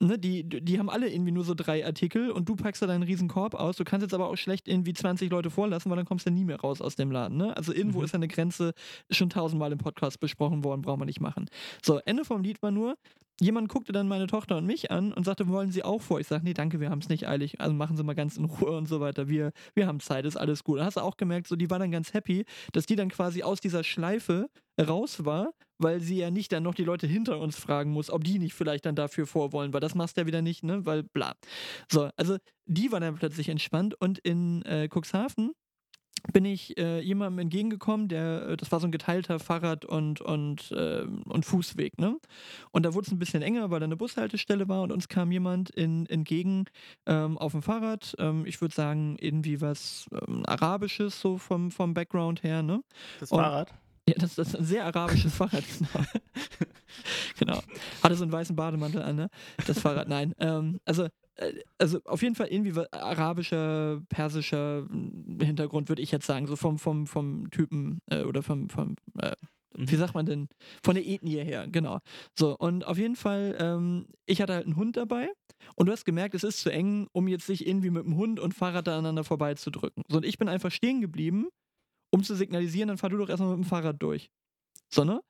ne, 0.01 0.17
die, 0.19 0.43
die 0.47 0.79
haben 0.79 0.89
alle 0.89 1.09
irgendwie 1.09 1.31
nur 1.31 1.43
so 1.45 1.53
drei 1.55 1.85
Artikel 1.85 2.31
und 2.31 2.47
du 2.49 2.55
packst 2.55 2.81
da 2.81 2.87
deinen 2.87 3.03
riesen 3.03 3.27
Korb 3.29 3.53
aus. 3.55 3.77
Du 3.77 3.83
kannst 3.85 4.03
jetzt 4.03 4.13
aber 4.13 4.29
auch 4.29 4.35
schlecht 4.37 4.67
irgendwie 4.67 4.93
20 4.93 5.29
Leute 5.31 5.49
vorlassen, 5.49 5.89
weil 5.89 5.97
dann 5.97 6.05
kommst 6.05 6.25
du 6.25 6.31
nie 6.31 6.45
mehr 6.45 6.59
raus 6.59 6.81
aus 6.81 6.95
dem 6.95 7.11
Laden. 7.11 7.37
Ne? 7.37 7.55
Also 7.57 7.73
irgendwo 7.73 7.99
Mhm. 7.99 8.05
ist 8.05 8.15
eine 8.15 8.27
Grenze, 8.27 8.73
schon 9.11 9.29
tausendmal 9.29 9.71
im 9.71 9.77
Podcast 9.77 10.19
besprochen 10.19 10.63
worden, 10.63 10.81
brauchen 10.81 11.01
wir 11.01 11.05
nicht 11.05 11.21
machen. 11.21 11.47
So, 11.83 11.99
Ende 12.05 12.25
vom 12.25 12.43
Lied 12.43 12.61
war 12.61 12.71
nur, 12.71 12.95
jemand 13.39 13.69
guckte 13.69 13.91
dann 13.91 14.07
meine 14.07 14.27
Tochter 14.27 14.57
und 14.57 14.65
mich 14.65 14.91
an 14.91 15.13
und 15.13 15.23
sagte, 15.23 15.47
wollen 15.47 15.71
Sie 15.71 15.83
auch 15.83 16.01
vor? 16.01 16.19
Ich 16.19 16.27
sage, 16.27 16.43
nee, 16.43 16.53
danke, 16.53 16.79
wir 16.79 16.89
haben 16.89 16.99
es 16.99 17.09
nicht 17.09 17.27
eilig. 17.27 17.59
Also 17.59 17.73
machen 17.73 17.97
Sie 17.97 18.03
mal 18.03 18.15
ganz 18.15 18.37
in 18.37 18.45
Ruhe 18.45 18.71
und 18.71 18.87
so 18.87 18.99
weiter. 18.99 19.27
Wir, 19.27 19.51
wir 19.73 19.87
haben 19.87 19.99
Zeit, 19.99 20.25
ist 20.25 20.37
alles 20.37 20.63
gut. 20.63 20.79
Da 20.79 20.85
hast 20.85 20.97
du 20.97 21.01
auch 21.01 21.17
gemerkt, 21.17 21.47
so, 21.47 21.55
die 21.55 21.69
war 21.69 21.79
dann 21.79 21.91
ganz 21.91 22.13
happy, 22.13 22.45
dass 22.73 22.85
die 22.85 22.95
dann 22.95 23.09
quasi 23.09 23.43
aus 23.43 23.59
dieser 23.59 23.83
Schleife 23.83 24.49
raus 24.79 25.25
war, 25.25 25.51
weil 25.77 25.99
sie 25.99 26.17
ja 26.17 26.31
nicht 26.31 26.51
dann 26.51 26.63
noch 26.63 26.75
die 26.75 26.83
Leute 26.83 27.07
hinter 27.07 27.39
uns 27.39 27.57
fragen 27.57 27.91
muss, 27.91 28.09
ob 28.09 28.23
die 28.23 28.39
nicht 28.39 28.53
vielleicht 28.53 28.85
dann 28.85 28.95
dafür 28.95 29.27
vorwollen, 29.27 29.73
weil 29.73 29.81
das 29.81 29.95
machst 29.95 30.17
du 30.17 30.21
ja 30.21 30.27
wieder 30.27 30.41
nicht, 30.41 30.63
ne? 30.63 30.85
Weil 30.85 31.03
bla. 31.03 31.35
So, 31.91 32.09
also 32.15 32.37
die 32.65 32.91
war 32.91 32.99
dann 32.99 33.15
plötzlich 33.15 33.49
entspannt 33.49 33.95
und 33.99 34.19
in 34.19 34.61
äh, 34.63 34.87
Cuxhaven 34.87 35.53
bin 36.33 36.45
ich 36.45 36.77
äh, 36.77 36.99
jemandem 36.99 37.39
entgegengekommen, 37.39 38.07
der, 38.07 38.49
äh, 38.49 38.57
das 38.57 38.71
war 38.71 38.79
so 38.79 38.87
ein 38.87 38.91
geteilter 38.91 39.39
Fahrrad- 39.39 39.85
und, 39.85 40.21
und, 40.21 40.71
äh, 40.71 41.03
und 41.25 41.45
Fußweg, 41.45 41.97
ne? 41.99 42.17
Und 42.71 42.85
da 42.85 42.93
wurde 42.93 43.07
es 43.07 43.11
ein 43.11 43.19
bisschen 43.19 43.41
enger, 43.41 43.71
weil 43.71 43.79
da 43.79 43.85
eine 43.85 43.97
Bushaltestelle 43.97 44.67
war 44.67 44.81
und 44.81 44.91
uns 44.91 45.07
kam 45.07 45.31
jemand 45.31 45.69
in, 45.69 46.05
entgegen 46.07 46.65
ähm, 47.05 47.37
auf 47.37 47.51
dem 47.53 47.61
Fahrrad. 47.61 48.15
Ähm, 48.19 48.45
ich 48.45 48.61
würde 48.61 48.73
sagen, 48.75 49.17
irgendwie 49.19 49.61
was 49.61 50.07
ähm, 50.27 50.43
Arabisches, 50.45 51.19
so 51.19 51.37
vom, 51.37 51.71
vom 51.71 51.93
Background 51.93 52.43
her, 52.43 52.63
ne? 52.63 52.81
Das 53.19 53.31
Und- 53.31 53.39
Fahrrad. 53.39 53.73
Ja, 54.07 54.15
das, 54.17 54.33
das 54.33 54.47
ist 54.49 54.55
ein 54.55 54.65
sehr 54.65 54.85
arabisches 54.85 55.35
Fahrrad, 55.35 55.63
genau. 55.77 56.05
genau. 57.37 57.59
Hatte 58.01 58.15
so 58.15 58.23
einen 58.23 58.31
weißen 58.31 58.55
Bademantel 58.55 59.03
an, 59.03 59.15
ne? 59.15 59.29
Das 59.67 59.79
Fahrrad, 59.79 60.07
nein. 60.07 60.33
Ähm, 60.39 60.79
also, 60.85 61.07
also 61.77 61.99
auf 62.05 62.21
jeden 62.21 62.35
Fall 62.35 62.47
irgendwie 62.47 62.73
arabischer, 62.91 64.01
persischer 64.09 64.83
mm, 64.89 65.41
Hintergrund, 65.41 65.89
würde 65.89 66.01
ich 66.01 66.11
jetzt 66.11 66.25
sagen, 66.25 66.47
so 66.47 66.55
vom, 66.55 66.77
vom, 66.79 67.07
vom 67.07 67.49
Typen 67.51 67.99
äh, 68.11 68.23
oder 68.23 68.43
vom, 68.43 68.69
vom 68.69 68.95
äh, 69.19 69.35
wie 69.75 69.95
sagt 69.95 70.15
man 70.15 70.25
denn? 70.25 70.49
Von 70.83 70.95
der 70.95 71.07
Ethnie 71.07 71.37
her, 71.43 71.67
genau. 71.67 71.99
So, 72.37 72.57
und 72.57 72.85
auf 72.85 72.97
jeden 72.97 73.15
Fall, 73.15 73.55
ähm, 73.59 74.07
ich 74.25 74.41
hatte 74.41 74.53
halt 74.53 74.65
einen 74.65 74.75
Hund 74.75 74.97
dabei 74.97 75.29
und 75.75 75.85
du 75.85 75.91
hast 75.91 76.05
gemerkt, 76.05 76.35
es 76.35 76.43
ist 76.43 76.59
zu 76.61 76.71
eng, 76.71 77.07
um 77.13 77.27
jetzt 77.27 77.45
sich 77.45 77.67
irgendwie 77.67 77.91
mit 77.91 78.03
dem 78.03 78.17
Hund 78.17 78.39
und 78.39 78.53
Fahrrad 78.53 78.87
da 78.87 78.93
aneinander 78.93 79.23
vorbeizudrücken. 79.23 80.03
So, 80.09 80.17
und 80.17 80.25
ich 80.25 80.37
bin 80.37 80.49
einfach 80.49 80.71
stehen 80.71 81.01
geblieben, 81.01 81.47
um 82.11 82.23
zu 82.23 82.35
signalisieren, 82.35 82.87
dann 82.89 82.97
fahr 82.97 83.09
du 83.11 83.17
doch 83.17 83.29
erstmal 83.29 83.51
mit 83.55 83.65
dem 83.65 83.69
Fahrrad 83.69 84.01
durch. 84.01 84.29
So, 84.91 85.03
ne? 85.03 85.21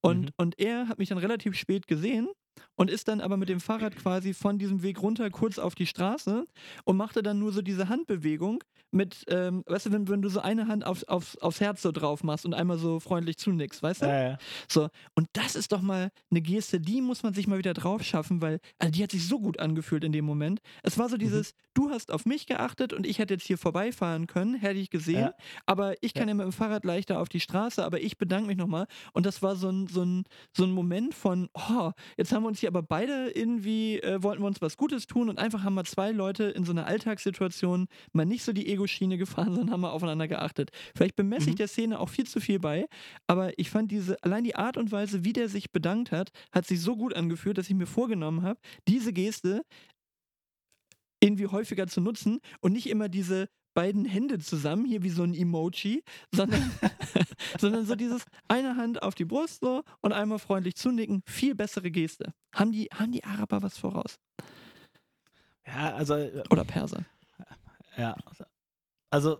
Und, 0.00 0.26
Mhm. 0.26 0.32
und 0.36 0.58
er 0.60 0.88
hat 0.88 0.98
mich 0.98 1.08
dann 1.08 1.18
relativ 1.18 1.56
spät 1.56 1.86
gesehen 1.88 2.28
und 2.76 2.90
ist 2.90 3.08
dann 3.08 3.20
aber 3.20 3.36
mit 3.36 3.48
dem 3.48 3.60
Fahrrad 3.60 3.96
quasi 3.96 4.34
von 4.34 4.58
diesem 4.58 4.82
Weg 4.82 5.02
runter 5.02 5.30
kurz 5.30 5.58
auf 5.58 5.74
die 5.74 5.86
Straße 5.86 6.46
und 6.84 6.96
machte 6.96 7.22
dann 7.22 7.38
nur 7.38 7.52
so 7.52 7.62
diese 7.62 7.88
Handbewegung 7.88 8.62
mit, 8.90 9.24
ähm, 9.28 9.64
weißt 9.66 9.86
du, 9.86 9.92
wenn, 9.92 10.08
wenn 10.08 10.22
du 10.22 10.30
so 10.30 10.40
eine 10.40 10.66
Hand 10.66 10.86
aufs, 10.86 11.04
aufs, 11.04 11.36
aufs 11.38 11.60
Herz 11.60 11.82
so 11.82 11.92
drauf 11.92 12.24
machst 12.24 12.46
und 12.46 12.54
einmal 12.54 12.78
so 12.78 13.00
freundlich 13.00 13.36
zunickst, 13.36 13.82
weißt 13.82 14.02
du? 14.02 14.06
Ja, 14.06 14.28
ja. 14.30 14.38
So, 14.66 14.88
und 15.14 15.28
das 15.34 15.56
ist 15.56 15.72
doch 15.72 15.82
mal 15.82 16.10
eine 16.30 16.40
Geste, 16.40 16.80
die 16.80 17.02
muss 17.02 17.22
man 17.22 17.34
sich 17.34 17.46
mal 17.46 17.58
wieder 17.58 17.74
drauf 17.74 18.02
schaffen, 18.02 18.40
weil, 18.40 18.60
also 18.78 18.90
die 18.92 19.02
hat 19.02 19.10
sich 19.10 19.26
so 19.28 19.40
gut 19.40 19.58
angefühlt 19.60 20.04
in 20.04 20.12
dem 20.12 20.24
Moment. 20.24 20.60
Es 20.82 20.96
war 20.98 21.08
so 21.10 21.16
Mhm. 21.16 21.20
dieses, 21.20 21.52
du 21.74 21.90
hast 21.90 22.10
auf 22.10 22.24
mich 22.24 22.46
geachtet 22.46 22.94
und 22.94 23.06
ich 23.06 23.18
hätte 23.18 23.34
jetzt 23.34 23.46
hier 23.46 23.58
vorbeifahren 23.58 24.26
können, 24.26 24.54
hätte 24.54 24.78
ich 24.80 24.88
gesehen, 24.88 25.20
Ja. 25.20 25.34
aber 25.66 25.94
ich 26.02 26.14
kann 26.14 26.28
ja. 26.28 26.34
mit 26.34 26.44
dem 26.46 26.52
Fahrrad 26.52 26.84
leichter 26.86 27.20
auf 27.20 27.28
die 27.28 27.40
Straße, 27.40 27.84
aber 27.84 28.00
ich 28.00 28.16
bedanke 28.16 28.46
mich 28.46 28.56
nochmal. 28.56 28.86
Und 29.12 29.26
das 29.26 29.42
war 29.42 29.54
so 29.56 29.68
ein, 29.68 29.86
so 29.88 30.02
ein, 30.02 30.24
so 30.56 30.64
ein 30.64 30.72
Moment 30.72 31.14
von, 31.14 31.50
oh, 31.52 31.90
jetzt 32.16 32.32
haben 32.32 32.42
wir 32.42 32.47
uns 32.48 32.60
hier 32.60 32.68
aber 32.68 32.82
beide 32.82 33.30
irgendwie, 33.30 34.00
äh, 34.00 34.22
wollten 34.22 34.42
wir 34.42 34.46
uns 34.46 34.60
was 34.60 34.76
Gutes 34.76 35.06
tun 35.06 35.28
und 35.28 35.38
einfach 35.38 35.62
haben 35.62 35.74
wir 35.74 35.84
zwei 35.84 36.10
Leute 36.10 36.44
in 36.44 36.64
so 36.64 36.72
einer 36.72 36.86
Alltagssituation 36.86 37.86
mal 38.12 38.24
nicht 38.26 38.42
so 38.42 38.52
die 38.52 38.66
Ego-Schiene 38.68 39.16
gefahren, 39.18 39.54
sondern 39.54 39.70
haben 39.70 39.80
wir 39.82 39.92
aufeinander 39.92 40.26
geachtet. 40.28 40.70
Vielleicht 40.96 41.16
bemesse 41.16 41.50
ich 41.50 41.54
Mhm. 41.54 41.58
der 41.58 41.68
Szene 41.68 42.00
auch 42.00 42.08
viel 42.08 42.26
zu 42.26 42.40
viel 42.40 42.58
bei, 42.58 42.86
aber 43.26 43.56
ich 43.58 43.70
fand 43.70 43.90
diese, 43.92 44.22
allein 44.24 44.44
die 44.44 44.56
Art 44.56 44.76
und 44.76 44.90
Weise, 44.90 45.24
wie 45.24 45.32
der 45.32 45.48
sich 45.48 45.70
bedankt 45.70 46.10
hat, 46.10 46.30
hat 46.52 46.66
sich 46.66 46.80
so 46.80 46.96
gut 46.96 47.14
angefühlt, 47.14 47.58
dass 47.58 47.68
ich 47.68 47.76
mir 47.76 47.86
vorgenommen 47.86 48.42
habe, 48.42 48.58
diese 48.88 49.12
Geste 49.12 49.62
irgendwie 51.20 51.46
häufiger 51.46 51.86
zu 51.86 52.00
nutzen 52.00 52.38
und 52.60 52.72
nicht 52.72 52.88
immer 52.88 53.08
diese 53.08 53.48
beiden 53.78 54.04
Hände 54.04 54.40
zusammen, 54.40 54.84
hier 54.86 55.04
wie 55.04 55.08
so 55.08 55.22
ein 55.22 55.34
Emoji, 55.34 56.02
sondern, 56.34 56.68
sondern 57.60 57.86
so 57.86 57.94
dieses 57.94 58.24
eine 58.48 58.74
Hand 58.74 59.04
auf 59.04 59.14
die 59.14 59.24
Brust 59.24 59.60
so 59.60 59.84
und 60.00 60.12
einmal 60.12 60.40
freundlich 60.40 60.74
zunicken. 60.74 61.22
Viel 61.26 61.54
bessere 61.54 61.92
Geste. 61.92 62.34
Haben 62.52 62.72
die, 62.72 62.86
haben 62.92 63.12
die 63.12 63.22
Araber 63.22 63.62
was 63.62 63.78
voraus? 63.78 64.18
Ja, 65.64 65.94
also. 65.94 66.14
äh, 66.14 66.42
Oder 66.50 66.64
Perser? 66.64 67.04
Ja. 67.96 68.16
Also, 69.10 69.38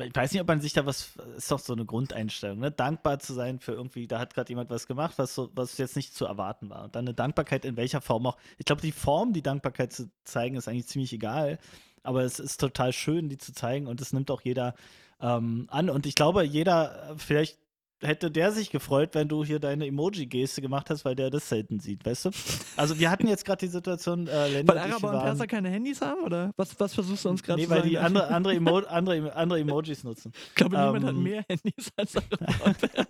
ich 0.00 0.14
weiß 0.14 0.32
nicht, 0.32 0.42
ob 0.42 0.48
man 0.48 0.60
sich 0.60 0.74
da 0.74 0.84
was, 0.84 1.16
ist 1.38 1.50
doch 1.50 1.58
so 1.58 1.72
eine 1.72 1.86
Grundeinstellung, 1.86 2.58
ne? 2.58 2.70
Dankbar 2.70 3.20
zu 3.20 3.32
sein 3.32 3.58
für 3.58 3.72
irgendwie, 3.72 4.06
da 4.06 4.18
hat 4.18 4.34
gerade 4.34 4.50
jemand 4.50 4.68
was 4.68 4.86
gemacht, 4.86 5.14
was, 5.16 5.34
so, 5.34 5.50
was 5.54 5.78
jetzt 5.78 5.96
nicht 5.96 6.14
zu 6.14 6.26
erwarten 6.26 6.68
war. 6.68 6.84
Und 6.84 6.94
dann 6.94 7.06
eine 7.06 7.14
Dankbarkeit 7.14 7.64
in 7.64 7.78
welcher 7.78 8.02
Form 8.02 8.26
auch. 8.26 8.36
Ich 8.58 8.66
glaube, 8.66 8.82
die 8.82 8.92
Form, 8.92 9.32
die 9.32 9.42
Dankbarkeit 9.42 9.94
zu 9.94 10.10
zeigen, 10.24 10.56
ist 10.56 10.68
eigentlich 10.68 10.88
ziemlich 10.88 11.14
egal. 11.14 11.58
Aber 12.06 12.22
es 12.22 12.38
ist 12.38 12.58
total 12.60 12.92
schön, 12.92 13.28
die 13.28 13.38
zu 13.38 13.52
zeigen 13.52 13.86
und 13.86 14.00
es 14.00 14.12
nimmt 14.12 14.30
auch 14.30 14.40
jeder 14.42 14.74
ähm, 15.20 15.66
an. 15.70 15.90
Und 15.90 16.06
ich 16.06 16.14
glaube, 16.14 16.44
jeder, 16.44 17.10
äh, 17.10 17.14
vielleicht 17.18 17.58
hätte 18.02 18.30
der 18.30 18.52
sich 18.52 18.70
gefreut, 18.70 19.10
wenn 19.14 19.28
du 19.28 19.44
hier 19.44 19.58
deine 19.58 19.86
Emoji-Geste 19.86 20.60
gemacht 20.60 20.90
hast, 20.90 21.04
weil 21.04 21.14
der 21.14 21.30
das 21.30 21.48
selten 21.48 21.80
sieht, 21.80 22.04
weißt 22.04 22.26
du? 22.26 22.30
Also 22.76 22.98
wir 22.98 23.10
hatten 23.10 23.26
jetzt 23.26 23.44
gerade 23.44 23.64
die 23.64 23.72
Situation, 23.72 24.26
äh, 24.26 24.48
Lenny 24.48 24.68
Weil 24.68 24.78
Araber 24.78 25.14
und 25.14 25.20
Perser 25.22 25.46
keine 25.46 25.70
Handys 25.70 26.00
haben? 26.00 26.22
Oder 26.24 26.52
was, 26.56 26.78
was 26.78 26.94
versuchst 26.94 27.24
du 27.24 27.30
uns 27.30 27.42
gerade 27.42 27.60
Nee, 27.60 27.66
zu 27.66 27.70
weil 27.70 27.78
sagen? 27.78 27.90
die 27.90 27.98
andere, 27.98 28.28
andere, 28.28 28.54
Emo 28.54 28.78
andere, 28.78 29.34
andere 29.34 29.60
Emojis 29.60 30.04
nutzen. 30.04 30.32
ich 30.48 30.54
glaube, 30.54 30.76
niemand 30.76 31.04
hat 31.04 31.14
ähm, 31.14 31.22
mehr 31.22 31.44
Handys 31.48 31.92
als 31.96 32.16
Araber 32.16 32.64
und 32.66 32.78
Perser. 32.78 33.06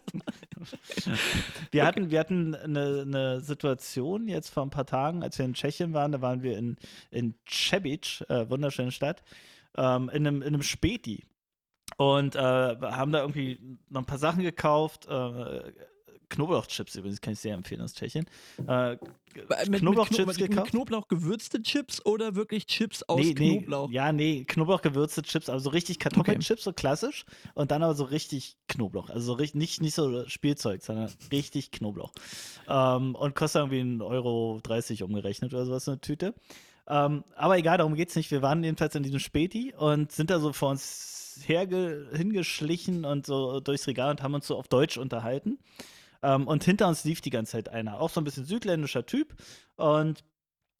Wir 1.71 1.85
hatten, 1.85 2.11
wir 2.11 2.21
hatten 2.21 2.55
eine, 2.55 3.03
eine 3.03 3.41
Situation 3.41 4.29
jetzt 4.29 4.51
vor 4.51 4.63
ein 4.63 4.71
paar 4.71 4.87
Tagen, 4.87 5.23
als 5.23 5.39
wir 5.39 5.45
in 5.45 5.55
Tschechien 5.55 5.93
waren, 5.95 6.13
da 6.13 6.21
waren 6.21 6.43
wir 6.43 6.57
in, 6.57 6.77
in 7.11 7.35
Cebic, 7.49 8.25
äh, 8.29 8.49
wunderschöne 8.49 8.93
Stadt, 8.93 9.23
ähm, 9.77 10.09
in, 10.13 10.27
einem, 10.27 10.43
in 10.43 10.49
einem 10.49 10.63
Späti. 10.63 11.25
Und 11.97 12.37
äh, 12.37 12.39
haben 12.39 13.13
da 13.13 13.21
irgendwie 13.21 13.59
noch 13.89 14.03
ein 14.03 14.07
paar 14.07 14.19
Sachen 14.19 14.43
gekauft. 14.43 15.07
Äh, 15.09 15.73
Knoblauchchips 16.29 16.97
übrigens, 16.97 17.21
kann 17.21 17.35
ich 17.35 17.41
sehr 17.41 17.55
empfehlen 17.55 17.81
aus 17.81 17.95
Tschechien. 17.95 18.27
Äh, 18.67 18.97
Mit, 19.69 19.81
Knoblauchchips 19.81 20.27
mit, 20.27 20.37
Kno 20.37 20.45
mit 20.45 20.51
gekauft. 20.51 20.71
Knoblauch 20.71 21.09
gewürzte 21.09 21.63
Chips 21.63 22.05
oder 22.05 22.35
wirklich 22.35 22.67
Chips 22.67 23.03
aus 23.05 23.21
nee, 23.21 23.35
nee, 23.39 23.59
Knoblauch? 23.59 23.91
Ja, 23.91 24.13
nee, 24.13 24.45
Knoblauchgewürzte 24.45 25.23
Chips, 25.23 25.49
also 25.49 25.65
so 25.65 25.71
richtig 25.71 25.99
Kartoffelchips, 25.99 26.65
so 26.65 26.73
klassisch. 26.73 27.25
Und 27.55 27.71
dann 27.71 27.83
aber 27.83 27.95
so 27.95 28.05
richtig 28.05 28.57
Knoblauch. 28.69 29.11
Also 29.11 29.27
so 29.27 29.33
richtig, 29.35 29.59
nicht, 29.59 29.83
nicht 29.83 29.95
so 29.95 30.29
Spielzeug, 30.29 30.83
sondern 30.83 31.11
richtig 31.31 31.71
Knoblauch. 31.71 32.13
Ähm, 32.69 33.15
und 33.15 33.35
kostet 33.35 33.63
irgendwie 33.71 34.03
1,30 34.03 34.03
Euro 34.05 34.61
umgerechnet 35.05 35.55
oder 35.55 35.65
sowas, 35.65 35.89
eine 35.89 36.01
Tüte. 36.01 36.35
Ähm, 36.89 37.25
aber 37.37 37.59
egal, 37.59 37.79
darum 37.79 37.95
geht's 37.95 38.17
nicht. 38.17 38.31
Wir 38.31 38.43
waren 38.43 38.63
jedenfalls 38.63 38.95
in 38.95 39.03
diesem 39.03 39.21
Späti 39.21 39.75
und 39.77 40.13
sind 40.13 40.31
da 40.31 40.39
so 40.39 40.53
vor 40.53 40.71
uns 40.71 41.16
herge 41.47 42.09
hingeschlichen 42.13 43.05
und 43.05 43.27
so 43.27 43.61
durchs 43.61 43.87
Regal 43.87 44.11
und 44.11 44.23
haben 44.23 44.35
uns 44.35 44.47
so 44.47 44.57
auf 44.57 44.69
Deutsch 44.69 44.97
unterhalten. 44.99 45.59
Ähm, 46.23 46.47
und 46.47 46.65
hinter 46.65 46.89
uns 46.89 47.05
lief 47.05 47.21
die 47.21 47.31
ganze 47.31 47.53
Zeit 47.53 47.69
einer, 47.69 48.01
auch 48.01 48.11
so 48.11 48.21
ein 48.21 48.25
bisschen 48.25 48.45
südländischer 48.45 49.07
Typ. 49.07 49.35
Und 49.77 50.25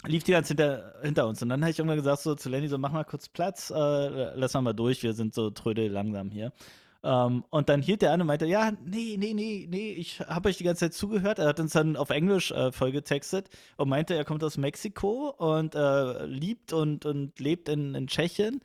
lief 0.05 0.25
die 0.25 0.33
ganze 0.33 0.49
hinter, 0.49 0.95
hinter 1.03 1.27
uns. 1.27 1.43
Und 1.43 1.49
dann 1.49 1.63
habe 1.63 1.71
ich 1.71 1.79
irgendwann 1.79 1.99
gesagt 1.99 2.21
so 2.21 2.35
zu 2.35 2.49
Lenny, 2.49 2.69
so 2.69 2.79
mach 2.79 2.93
mal 2.93 3.05
kurz 3.05 3.29
Platz, 3.29 3.71
äh, 3.71 4.35
lass 4.35 4.55
mal 4.55 4.63
mal 4.63 4.75
durch, 4.75 5.03
wir 5.03 5.15
sind 5.15 5.35
so 5.35 5.51
trödel 5.51 5.89
langsam 5.91 6.31
hier. 6.31 6.53
Ähm, 7.03 7.45
und 7.51 7.69
dann 7.69 7.83
hielt 7.83 8.03
der 8.03 8.13
an 8.13 8.21
und 8.21 8.27
meinte, 8.27 8.47
ja, 8.47 8.73
nee, 8.85 9.17
nee, 9.19 9.33
nee, 9.33 9.67
nee, 9.71 9.93
ich 9.93 10.21
habe 10.21 10.49
euch 10.49 10.57
die 10.57 10.65
ganze 10.65 10.87
Zeit 10.87 10.95
zugehört. 10.95 11.39
Er 11.39 11.47
hat 11.49 11.61
uns 11.61 11.73
dann 11.73 11.97
auf 11.97 12.11
Englisch 12.11 12.51
äh, 12.51 12.73
vollgetextet 12.73 13.49
und 13.77 13.89
meinte, 13.89 14.15
er 14.15 14.25
kommt 14.25 14.43
aus 14.43 14.57
Mexiko 14.57 15.31
und 15.31 15.75
äh, 15.75 16.27
liebt 16.27 16.73
und, 16.73 17.07
und 17.07 17.39
lebt 17.39 17.69
in, 17.69 17.95
in 17.95 18.07
Tschechien. 18.09 18.61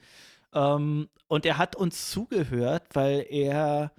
Ähm, 0.53 1.09
und 1.27 1.45
er 1.45 1.57
hat 1.57 1.75
uns 1.75 2.11
zugehört, 2.11 2.83
weil 2.93 3.25
er 3.29 3.91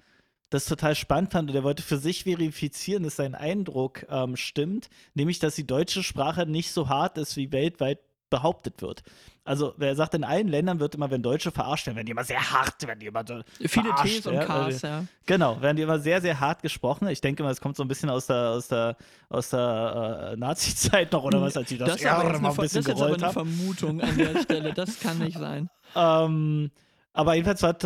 das 0.49 0.65
total 0.65 0.93
spannend 0.95 1.31
fand 1.31 1.49
und 1.49 1.55
er 1.55 1.63
wollte 1.63 1.81
für 1.81 1.97
sich 1.97 2.23
verifizieren, 2.25 3.03
dass 3.03 3.15
sein 3.15 3.33
Eindruck 3.33 4.05
ähm, 4.09 4.35
stimmt, 4.35 4.89
nämlich, 5.15 5.39
dass 5.39 5.55
die 5.55 5.65
deutsche 5.65 6.03
Sprache 6.03 6.45
nicht 6.45 6.71
so 6.71 6.89
hart 6.89 7.17
ist, 7.17 7.35
wie 7.37 7.51
weltweit 7.51 7.99
behauptet 8.33 8.81
wird. 8.81 9.03
Also, 9.45 9.73
wer 9.77 9.93
sagt, 9.95 10.13
in 10.13 10.23
allen 10.23 10.47
Ländern 10.47 10.79
wird 10.79 10.95
immer, 10.95 11.11
wenn 11.11 11.21
Deutsche 11.21 11.51
verarscht 11.51 11.85
werden, 11.85 11.97
werden 11.97 12.05
die 12.05 12.11
immer 12.13 12.23
sehr 12.23 12.39
hart, 12.51 12.87
werden 12.87 12.99
die 12.99 13.07
immer 13.07 13.23
so 13.27 13.41
Viele 13.67 13.93
T's 14.01 14.25
und 14.25 14.35
ja, 14.35 14.45
K's, 14.45 14.81
weil- 14.83 14.89
ja. 14.89 15.03
Genau, 15.25 15.61
werden 15.61 15.75
die 15.77 15.83
immer 15.83 15.99
sehr, 15.99 16.21
sehr 16.21 16.39
hart 16.39 16.61
gesprochen. 16.61 17.07
Ich 17.09 17.19
denke 17.21 17.43
mal, 17.43 17.51
es 17.51 17.59
kommt 17.59 17.75
so 17.75 17.83
ein 17.83 17.87
bisschen 17.89 18.09
aus 18.09 18.27
der, 18.27 18.51
aus 18.51 18.69
der, 18.69 18.95
aus 19.29 19.49
der 19.49 20.31
äh, 20.33 20.37
Nazi-Zeit 20.37 21.11
noch 21.11 21.23
oder 21.25 21.41
was, 21.41 21.57
als 21.57 21.67
die 21.69 21.77
das, 21.77 21.87
Das 21.89 21.95
ist 21.97 22.03
jetzt 22.03 22.11
mal 22.13 22.19
eine, 22.25 22.37
ein 22.37 22.55
das 22.55 22.73
ist 22.75 22.89
aber 22.89 23.05
eine. 23.05 23.29
Vermutung 23.33 24.01
an 24.01 24.17
der 24.17 24.41
Stelle. 24.41 24.73
Das 24.73 24.99
kann 24.99 25.19
nicht 25.19 25.37
sein. 25.37 25.69
Ähm, 25.95 26.71
aber 27.13 27.35
jedenfalls 27.35 27.61
war, 27.61 27.77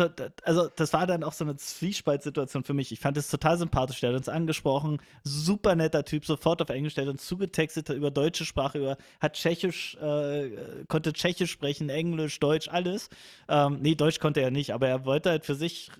also 0.42 0.68
das 0.74 0.92
war 0.94 1.06
dann 1.06 1.22
auch 1.22 1.34
so 1.34 1.44
eine 1.44 1.56
Zwiespaltsituation 1.56 2.64
für 2.64 2.72
mich. 2.72 2.92
Ich 2.92 3.00
fand 3.00 3.18
es 3.18 3.28
total 3.28 3.58
sympathisch. 3.58 4.00
Der 4.00 4.10
hat 4.10 4.16
uns 4.16 4.28
angesprochen, 4.28 5.02
super 5.22 5.74
netter 5.74 6.04
Typ, 6.04 6.24
sofort 6.24 6.62
auf 6.62 6.70
Englisch, 6.70 6.94
der 6.94 7.04
hat 7.04 7.10
uns 7.10 7.26
zugetextet 7.26 7.90
über 7.90 8.10
deutsche 8.10 8.46
Sprache, 8.46 8.78
über, 8.78 8.96
hat 9.20 9.34
Tschechisch, 9.34 9.96
äh, 9.96 10.50
konnte 10.88 11.12
Tschechisch 11.12 11.50
sprechen, 11.50 11.90
Englisch, 11.90 12.40
Deutsch, 12.40 12.68
alles. 12.68 13.10
Ähm, 13.48 13.78
nee, 13.82 13.94
Deutsch 13.94 14.18
konnte 14.18 14.40
er 14.40 14.50
nicht, 14.50 14.72
aber 14.72 14.88
er 14.88 15.04
wollte 15.04 15.28
halt 15.28 15.44
für 15.44 15.54
sich 15.54 15.90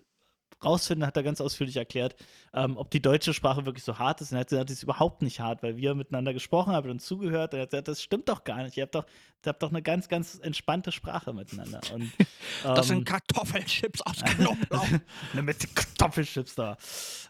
rausfinden, 0.64 1.06
hat 1.06 1.16
er 1.16 1.22
ganz 1.22 1.40
ausführlich 1.40 1.76
erklärt, 1.76 2.16
ähm, 2.52 2.76
ob 2.76 2.90
die 2.90 3.00
deutsche 3.00 3.32
Sprache 3.34 3.66
wirklich 3.66 3.84
so 3.84 3.98
hart 3.98 4.20
ist. 4.20 4.32
Und 4.32 4.38
er 4.38 4.40
hat 4.40 4.48
gesagt, 4.48 4.70
das 4.70 4.76
ist 4.78 4.82
überhaupt 4.82 5.22
nicht 5.22 5.40
hart, 5.40 5.62
weil 5.62 5.76
wir 5.76 5.94
miteinander 5.94 6.32
gesprochen 6.32 6.72
haben 6.72 6.90
und 6.90 7.00
zugehört. 7.00 7.52
Und 7.52 7.60
er 7.60 7.62
hat 7.62 7.70
gesagt, 7.70 7.88
das 7.88 8.02
stimmt 8.02 8.28
doch 8.28 8.44
gar 8.44 8.62
nicht. 8.62 8.76
Ihr 8.76 8.82
habt 8.82 8.94
doch, 8.94 9.04
ihr 9.44 9.48
habt 9.48 9.62
doch 9.62 9.70
eine 9.70 9.82
ganz, 9.82 10.08
ganz 10.08 10.38
entspannte 10.42 10.92
Sprache 10.92 11.32
miteinander. 11.32 11.80
Und, 11.94 12.10
Das 12.64 12.90
ähm, 12.90 12.96
sind 12.96 13.04
Kartoffelchips 13.06 14.02
aus 14.02 14.22
Knoblauch. 14.24 14.86
eine 15.32 15.42
mit 15.42 15.74
Kartoffelchips 15.74 16.54
da. 16.56 16.76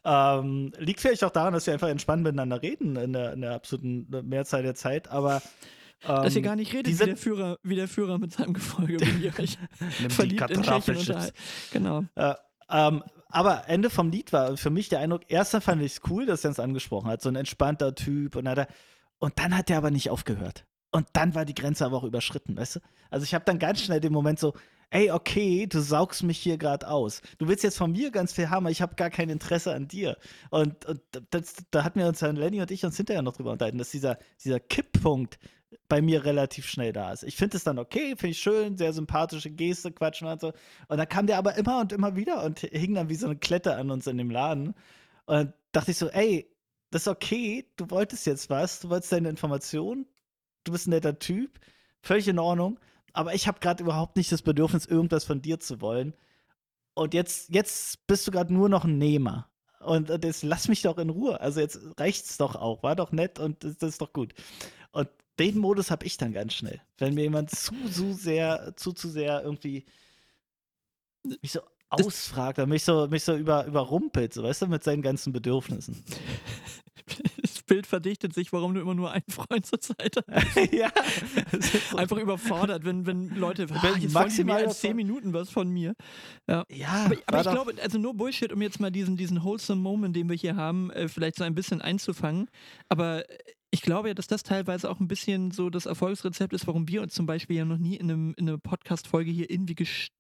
Ähm, 0.05 0.73
liegt 0.79 1.01
vielleicht 1.01 1.25
auch 1.25 1.31
daran, 1.31 1.53
dass 1.53 1.67
wir 1.67 1.75
einfach 1.75 1.89
entspannt 1.89 2.23
miteinander 2.23 2.63
reden 2.63 2.97
in 2.97 3.13
der, 3.13 3.33
in 3.35 3.43
der 3.43 3.55
absoluten 3.55 4.07
Mehrzahl 4.27 4.63
der 4.63 4.75
Zeit, 4.75 5.09
aber 5.09 5.43
ähm, 6.05 6.23
Dass 6.23 6.37
ihr 6.37 6.43
gar 6.43 6.57
nicht 6.57 6.73
redet, 6.73 6.87
die 6.87 7.01
wie 7.01 7.05
der, 7.05 7.17
Führer, 7.17 7.59
wie 7.63 7.75
der 7.75 7.89
Führer 7.89 8.19
mit 8.19 8.33
seinem 8.33 8.55
Gefolge, 8.55 9.01
wenn 9.01 9.21
ihr 9.21 9.33
euch 9.39 9.59
die 9.99 10.09
verliebt 10.11 10.43
in 10.43 10.49
Tschechien 10.49 10.63
Kartoffelchips. 10.63 11.09
unterhalten. 11.09 11.37
Genau. 11.73 12.05
Äh, 12.15 12.35
ähm, 12.71 13.03
aber 13.29 13.69
Ende 13.69 13.91
vom 13.91 14.11
Lied 14.11 14.33
war 14.33 14.57
für 14.57 14.71
mich 14.71 14.89
der 14.89 15.01
Eindruck, 15.01 15.23
erster 15.29 15.61
fand 15.61 15.83
ich 15.83 15.93
es 15.93 16.01
cool, 16.09 16.27
dass 16.27 16.45
er 16.45 16.51
uns 16.51 16.61
angesprochen 16.61 17.11
hat, 17.11 17.23
so 17.23 17.29
ein 17.29 17.37
entspannter 17.37 17.95
Typ 17.95 18.37
und, 18.37 18.49
hat 18.49 18.59
er, 18.59 18.69
und 19.19 19.39
dann 19.39 19.57
hat 19.57 19.71
er 19.71 19.79
aber 19.79 19.91
nicht 19.91 20.11
aufgehört. 20.11 20.65
Und 20.91 21.07
dann 21.13 21.35
war 21.35 21.45
die 21.45 21.55
Grenze 21.55 21.85
aber 21.85 21.99
auch 21.99 22.05
überschritten, 22.05 22.57
weißt 22.57 22.77
du? 22.77 22.81
Also 23.11 23.25
ich 23.25 23.35
habe 23.35 23.45
dann 23.45 23.59
ganz 23.59 23.83
schnell 23.83 24.01
den 24.01 24.13
Moment 24.13 24.39
so, 24.39 24.55
ey, 24.91 25.11
okay, 25.11 25.67
du 25.67 25.81
saugst 25.81 26.23
mich 26.23 26.39
hier 26.39 26.57
gerade 26.57 26.89
aus. 26.89 27.21
Du 27.37 27.47
willst 27.47 27.63
jetzt 27.63 27.77
von 27.77 27.93
mir 27.93 28.11
ganz 28.11 28.33
viel 28.33 28.49
haben, 28.49 28.65
aber 28.65 28.71
ich 28.71 28.81
habe 28.81 28.95
gar 28.95 29.11
kein 29.11 29.29
Interesse 29.29 29.75
an 29.75 29.87
dir. 29.87 30.17
Und, 30.51 30.87
und 30.87 31.01
das, 31.31 31.57
da 31.71 31.85
hatten 31.85 31.99
wir 31.99 32.07
uns 32.07 32.21
dann, 32.21 32.37
Lenny 32.37 32.61
und 32.61 32.71
ich, 32.71 32.85
uns 32.85 32.97
hinterher 32.97 33.23
noch 33.23 33.37
drüber 33.37 33.53
unterhalten, 33.53 33.79
dass 33.79 33.91
dieser, 33.91 34.19
dieser 34.43 34.61
Kipppunkt 34.61 35.39
bei 35.89 36.01
mir 36.01 36.25
relativ 36.25 36.67
schnell 36.67 36.93
da 36.93 37.13
ist. 37.13 37.25
Ich 37.25 37.37
finde 37.37 37.57
es 37.57 37.65
dann 37.65 37.79
okay, 37.79 38.11
finde 38.11 38.29
ich 38.29 38.39
schön, 38.39 38.77
sehr 38.79 38.93
sympathische 38.93 39.51
Geste, 39.51 39.93
quatschen 39.93 40.29
und 40.29 40.41
so. 40.41 40.53
Und 40.89 40.99
dann 40.99 41.09
kam 41.09 41.27
der 41.27 41.39
aber 41.39 41.57
immer 41.57 41.81
und 41.81 41.93
immer 41.93 42.17
wieder 42.17 42.43
und 42.45 42.61
hing 42.61 42.95
dann 42.95 43.09
wie 43.09 43.15
so 43.15 43.27
eine 43.27 43.37
Klette 43.37 43.77
an 43.77 43.91
uns 43.91 44.07
in 44.07 44.19
dem 44.19 44.31
Laden. 44.31 44.69
Und 45.27 45.35
dann 45.35 45.53
dachte 45.73 45.91
ich 45.91 45.99
so, 45.99 46.09
ey, 46.09 46.51
das 46.91 47.03
ist 47.03 47.09
okay, 47.09 47.71
du 47.77 47.91
wolltest 47.91 48.27
jetzt 48.27 48.49
was, 48.49 48.81
du 48.81 48.89
wolltest 48.89 49.13
deine 49.13 49.29
Information, 49.29 50.07
du 50.65 50.73
bist 50.73 50.87
ein 50.87 50.91
netter 50.91 51.19
Typ, 51.19 51.61
völlig 52.01 52.29
in 52.29 52.39
Ordnung, 52.39 52.79
aber 53.13 53.35
ich 53.35 53.47
habe 53.47 53.61
gerade 53.61 53.83
überhaupt 53.83 54.17
nicht 54.17 54.33
das 54.33 54.43
Bedürfnis, 54.43 54.87
irgendwas 54.87 55.25
von 55.25 55.43
dir 55.43 55.61
zu 55.61 55.81
wollen. 55.81 56.15
Und 56.95 57.15
jetzt, 57.15 57.51
jetzt 57.51 58.07
bist 58.07 58.27
du 58.27 58.31
gerade 58.31 58.53
nur 58.53 58.69
noch 58.69 58.85
ein 58.85 58.99
Nehmer. 58.99 59.49
Und 59.81 60.09
das 60.25 60.43
lass 60.43 60.69
mich 60.69 60.83
doch 60.83 60.99
in 60.99 61.11
Ruhe. 61.11 61.41
Also 61.41 61.61
jetzt 61.61 61.79
reicht's 61.99 62.37
doch 62.37 62.57
auch. 62.57 62.83
War 62.83 62.97
doch 62.97 63.13
nett 63.13 63.39
und 63.39 63.63
das 63.63 63.77
ist 63.83 64.01
doch 64.01 64.13
gut. 64.13 64.35
Und 64.91 65.09
den 65.39 65.59
Modus 65.59 65.91
habe 65.91 66.05
ich 66.07 66.17
dann 66.17 66.33
ganz 66.33 66.55
schnell. 66.55 66.81
Wenn 66.99 67.15
mir 67.15 67.23
jemand 67.23 67.51
zu, 67.51 67.75
zu 67.91 68.13
sehr, 68.13 68.75
zu, 68.77 68.93
zu 68.93 69.09
sehr 69.09 69.43
irgendwie 69.43 69.85
mich 71.43 71.53
so 71.53 71.61
ausfragt, 71.91 72.59
oder 72.59 72.67
mich 72.67 72.85
so, 72.85 73.07
mich 73.09 73.25
so 73.25 73.35
über, 73.37 73.65
überrumpelt, 73.67 74.35
so, 74.35 74.43
weißt 74.43 74.63
du, 74.63 74.67
mit 74.67 74.85
seinen 74.85 75.03
ganzen 75.03 75.33
Bedürfnissen. 75.33 76.05
Das 77.41 77.63
Bild 77.63 77.87
verdichtet 77.87 78.35
sich, 78.35 78.53
warum 78.53 78.75
du 78.75 78.81
immer 78.81 78.95
nur 78.95 79.11
einen 79.11 79.25
Freund 79.31 79.65
zur 79.65 79.81
Zeit 79.81 80.17
hast. 80.31 80.57
ja. 80.73 80.91
so- 81.91 81.97
Einfach 81.97 82.19
überfordert, 82.19 82.85
wenn, 82.85 83.07
wenn 83.07 83.35
Leute, 83.35 83.67
ah, 83.71 83.83
Wenn 83.83 84.01
die 84.01 84.09
maximal 84.09 84.57
mehr 84.61 84.69
als 84.69 84.81
10 84.81 84.95
Minuten 84.97 85.33
was 85.33 85.49
von 85.49 85.69
mir. 85.71 85.95
Ja. 86.49 86.65
ja, 86.71 86.89
Aber, 87.07 87.17
aber 87.27 87.41
ich 87.41 87.51
glaube, 87.51 87.75
also 87.83 87.99
nur 87.99 88.15
Bullshit, 88.15 88.53
um 88.53 88.61
jetzt 88.61 88.81
mal 88.81 88.91
diesen, 88.91 89.17
diesen 89.17 89.43
wholesome 89.43 89.81
Moment, 89.81 90.15
den 90.17 90.29
wir 90.29 90.37
hier 90.37 90.57
haben, 90.57 90.91
äh, 90.91 91.09
vielleicht 91.09 91.37
so 91.37 91.45
ein 91.45 91.55
bisschen 91.55 91.81
einzufangen. 91.81 92.49
Aber 92.91 93.29
äh, 93.29 93.39
ich 93.71 93.83
glaube 93.83 94.09
ja, 94.09 94.15
dass 94.15 94.27
das 94.27 94.43
teilweise 94.43 94.91
auch 94.91 94.99
ein 95.01 95.09
bisschen 95.09 95.51
so 95.51 95.69
das 95.71 95.87
Erfolgsrezept 95.87 96.53
ist, 96.55 96.67
warum 96.67 96.89
wir 96.89 97.03
uns 97.03 97.13
zum 97.15 97.27
Beispiel 97.27 97.57
ja 97.57 97.65
noch 97.65 97.77
nie 97.79 97.97
in, 97.97 98.11
einem, 98.11 98.35
in 98.39 98.49
einer 98.49 98.59
Podcast-Folge 98.59 99.31
hier 99.31 99.51
irgendwie 99.51 99.75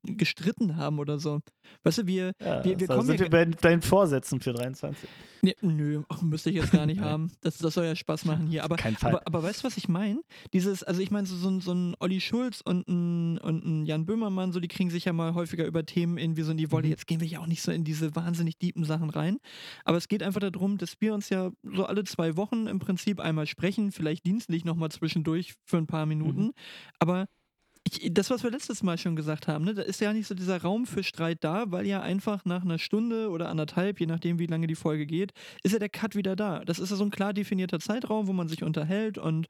gestritten 0.04 0.76
haben 0.76 0.98
oder 0.98 1.18
so. 1.18 1.40
Weißt 1.82 1.98
du, 1.98 2.06
wir, 2.06 2.32
Ja, 2.40 2.64
wir, 2.64 2.78
wir 2.80 2.86
kommen 2.86 3.06
sind 3.06 3.20
ja, 3.20 3.26
wir 3.26 3.30
bei 3.30 3.44
deinen 3.46 3.82
Vorsätzen 3.82 4.40
für 4.40 4.52
23. 4.52 5.08
Nee, 5.40 5.54
nö, 5.60 6.02
ach, 6.08 6.20
müsste 6.22 6.50
ich 6.50 6.56
jetzt 6.56 6.72
gar 6.72 6.86
nicht 6.86 7.00
haben. 7.02 7.30
Das, 7.40 7.58
das 7.58 7.74
soll 7.74 7.84
ja 7.84 7.94
Spaß 7.96 8.24
machen 8.24 8.46
hier. 8.48 8.64
Aber, 8.64 8.76
Kein 8.76 8.96
Fall. 8.96 9.12
aber, 9.12 9.22
aber 9.26 9.42
weißt 9.42 9.62
du, 9.62 9.66
was 9.66 9.76
ich 9.76 9.88
meine? 9.88 10.20
Dieses, 10.52 10.82
also 10.82 11.00
ich 11.00 11.10
meine, 11.10 11.26
so, 11.26 11.36
so, 11.36 11.48
ein- 11.48 11.60
so 11.60 11.72
ein 11.72 11.94
Olli 12.00 12.20
Schulz 12.20 12.60
und 12.60 12.88
ein, 12.88 13.38
und 13.38 13.64
ein 13.64 13.86
Jan 13.86 14.04
Böhmermann, 14.06 14.52
so, 14.52 14.60
die 14.60 14.68
kriegen 14.68 14.90
sich 14.90 15.04
ja 15.04 15.12
mal 15.12 15.34
häufiger 15.34 15.64
über 15.66 15.86
Themen 15.86 16.18
irgendwie 16.18 16.42
so 16.42 16.50
in 16.50 16.56
die 16.56 16.70
Wolle. 16.72 16.84
Mhm. 16.86 16.90
Jetzt 16.90 17.06
gehen 17.06 17.20
wir 17.20 17.28
ja 17.28 17.40
auch 17.40 17.46
nicht 17.46 17.62
so 17.62 17.70
in 17.72 17.84
diese 17.84 18.14
wahnsinnig 18.16 18.58
deepen 18.58 18.84
Sachen 18.84 19.10
rein. 19.10 19.38
Aber 19.84 19.96
es 19.96 20.08
geht 20.08 20.22
einfach 20.22 20.40
darum, 20.40 20.76
dass 20.78 21.00
wir 21.00 21.14
uns 21.14 21.28
ja 21.30 21.50
so 21.62 21.84
alle 21.86 22.04
zwei 22.04 22.36
Wochen 22.36 22.66
im 22.66 22.78
Prinzip 22.78 23.20
einmal 23.20 23.37
sprechen, 23.46 23.92
vielleicht 23.92 24.26
dienstlich 24.26 24.64
nochmal 24.64 24.90
zwischendurch 24.90 25.54
für 25.64 25.78
ein 25.78 25.86
paar 25.86 26.06
Minuten. 26.06 26.46
Mhm. 26.46 26.52
Aber 26.98 27.26
ich, 27.84 28.12
das, 28.12 28.30
was 28.30 28.42
wir 28.42 28.50
letztes 28.50 28.82
Mal 28.82 28.98
schon 28.98 29.16
gesagt 29.16 29.48
haben, 29.48 29.64
ne, 29.64 29.74
da 29.74 29.82
ist 29.82 30.00
ja 30.00 30.12
nicht 30.12 30.26
so 30.26 30.34
dieser 30.34 30.60
Raum 30.60 30.86
für 30.86 31.02
Streit 31.02 31.42
da, 31.42 31.70
weil 31.70 31.86
ja 31.86 32.00
einfach 32.00 32.44
nach 32.44 32.62
einer 32.62 32.78
Stunde 32.78 33.30
oder 33.30 33.48
anderthalb, 33.48 34.00
je 34.00 34.06
nachdem, 34.06 34.38
wie 34.38 34.46
lange 34.46 34.66
die 34.66 34.74
Folge 34.74 35.06
geht, 35.06 35.32
ist 35.62 35.72
ja 35.72 35.78
der 35.78 35.88
Cut 35.88 36.14
wieder 36.14 36.36
da. 36.36 36.64
Das 36.64 36.78
ist 36.78 36.90
ja 36.90 36.96
so 36.96 37.04
ein 37.04 37.10
klar 37.10 37.32
definierter 37.32 37.80
Zeitraum, 37.80 38.26
wo 38.26 38.32
man 38.32 38.48
sich 38.48 38.62
unterhält 38.62 39.18
und 39.18 39.46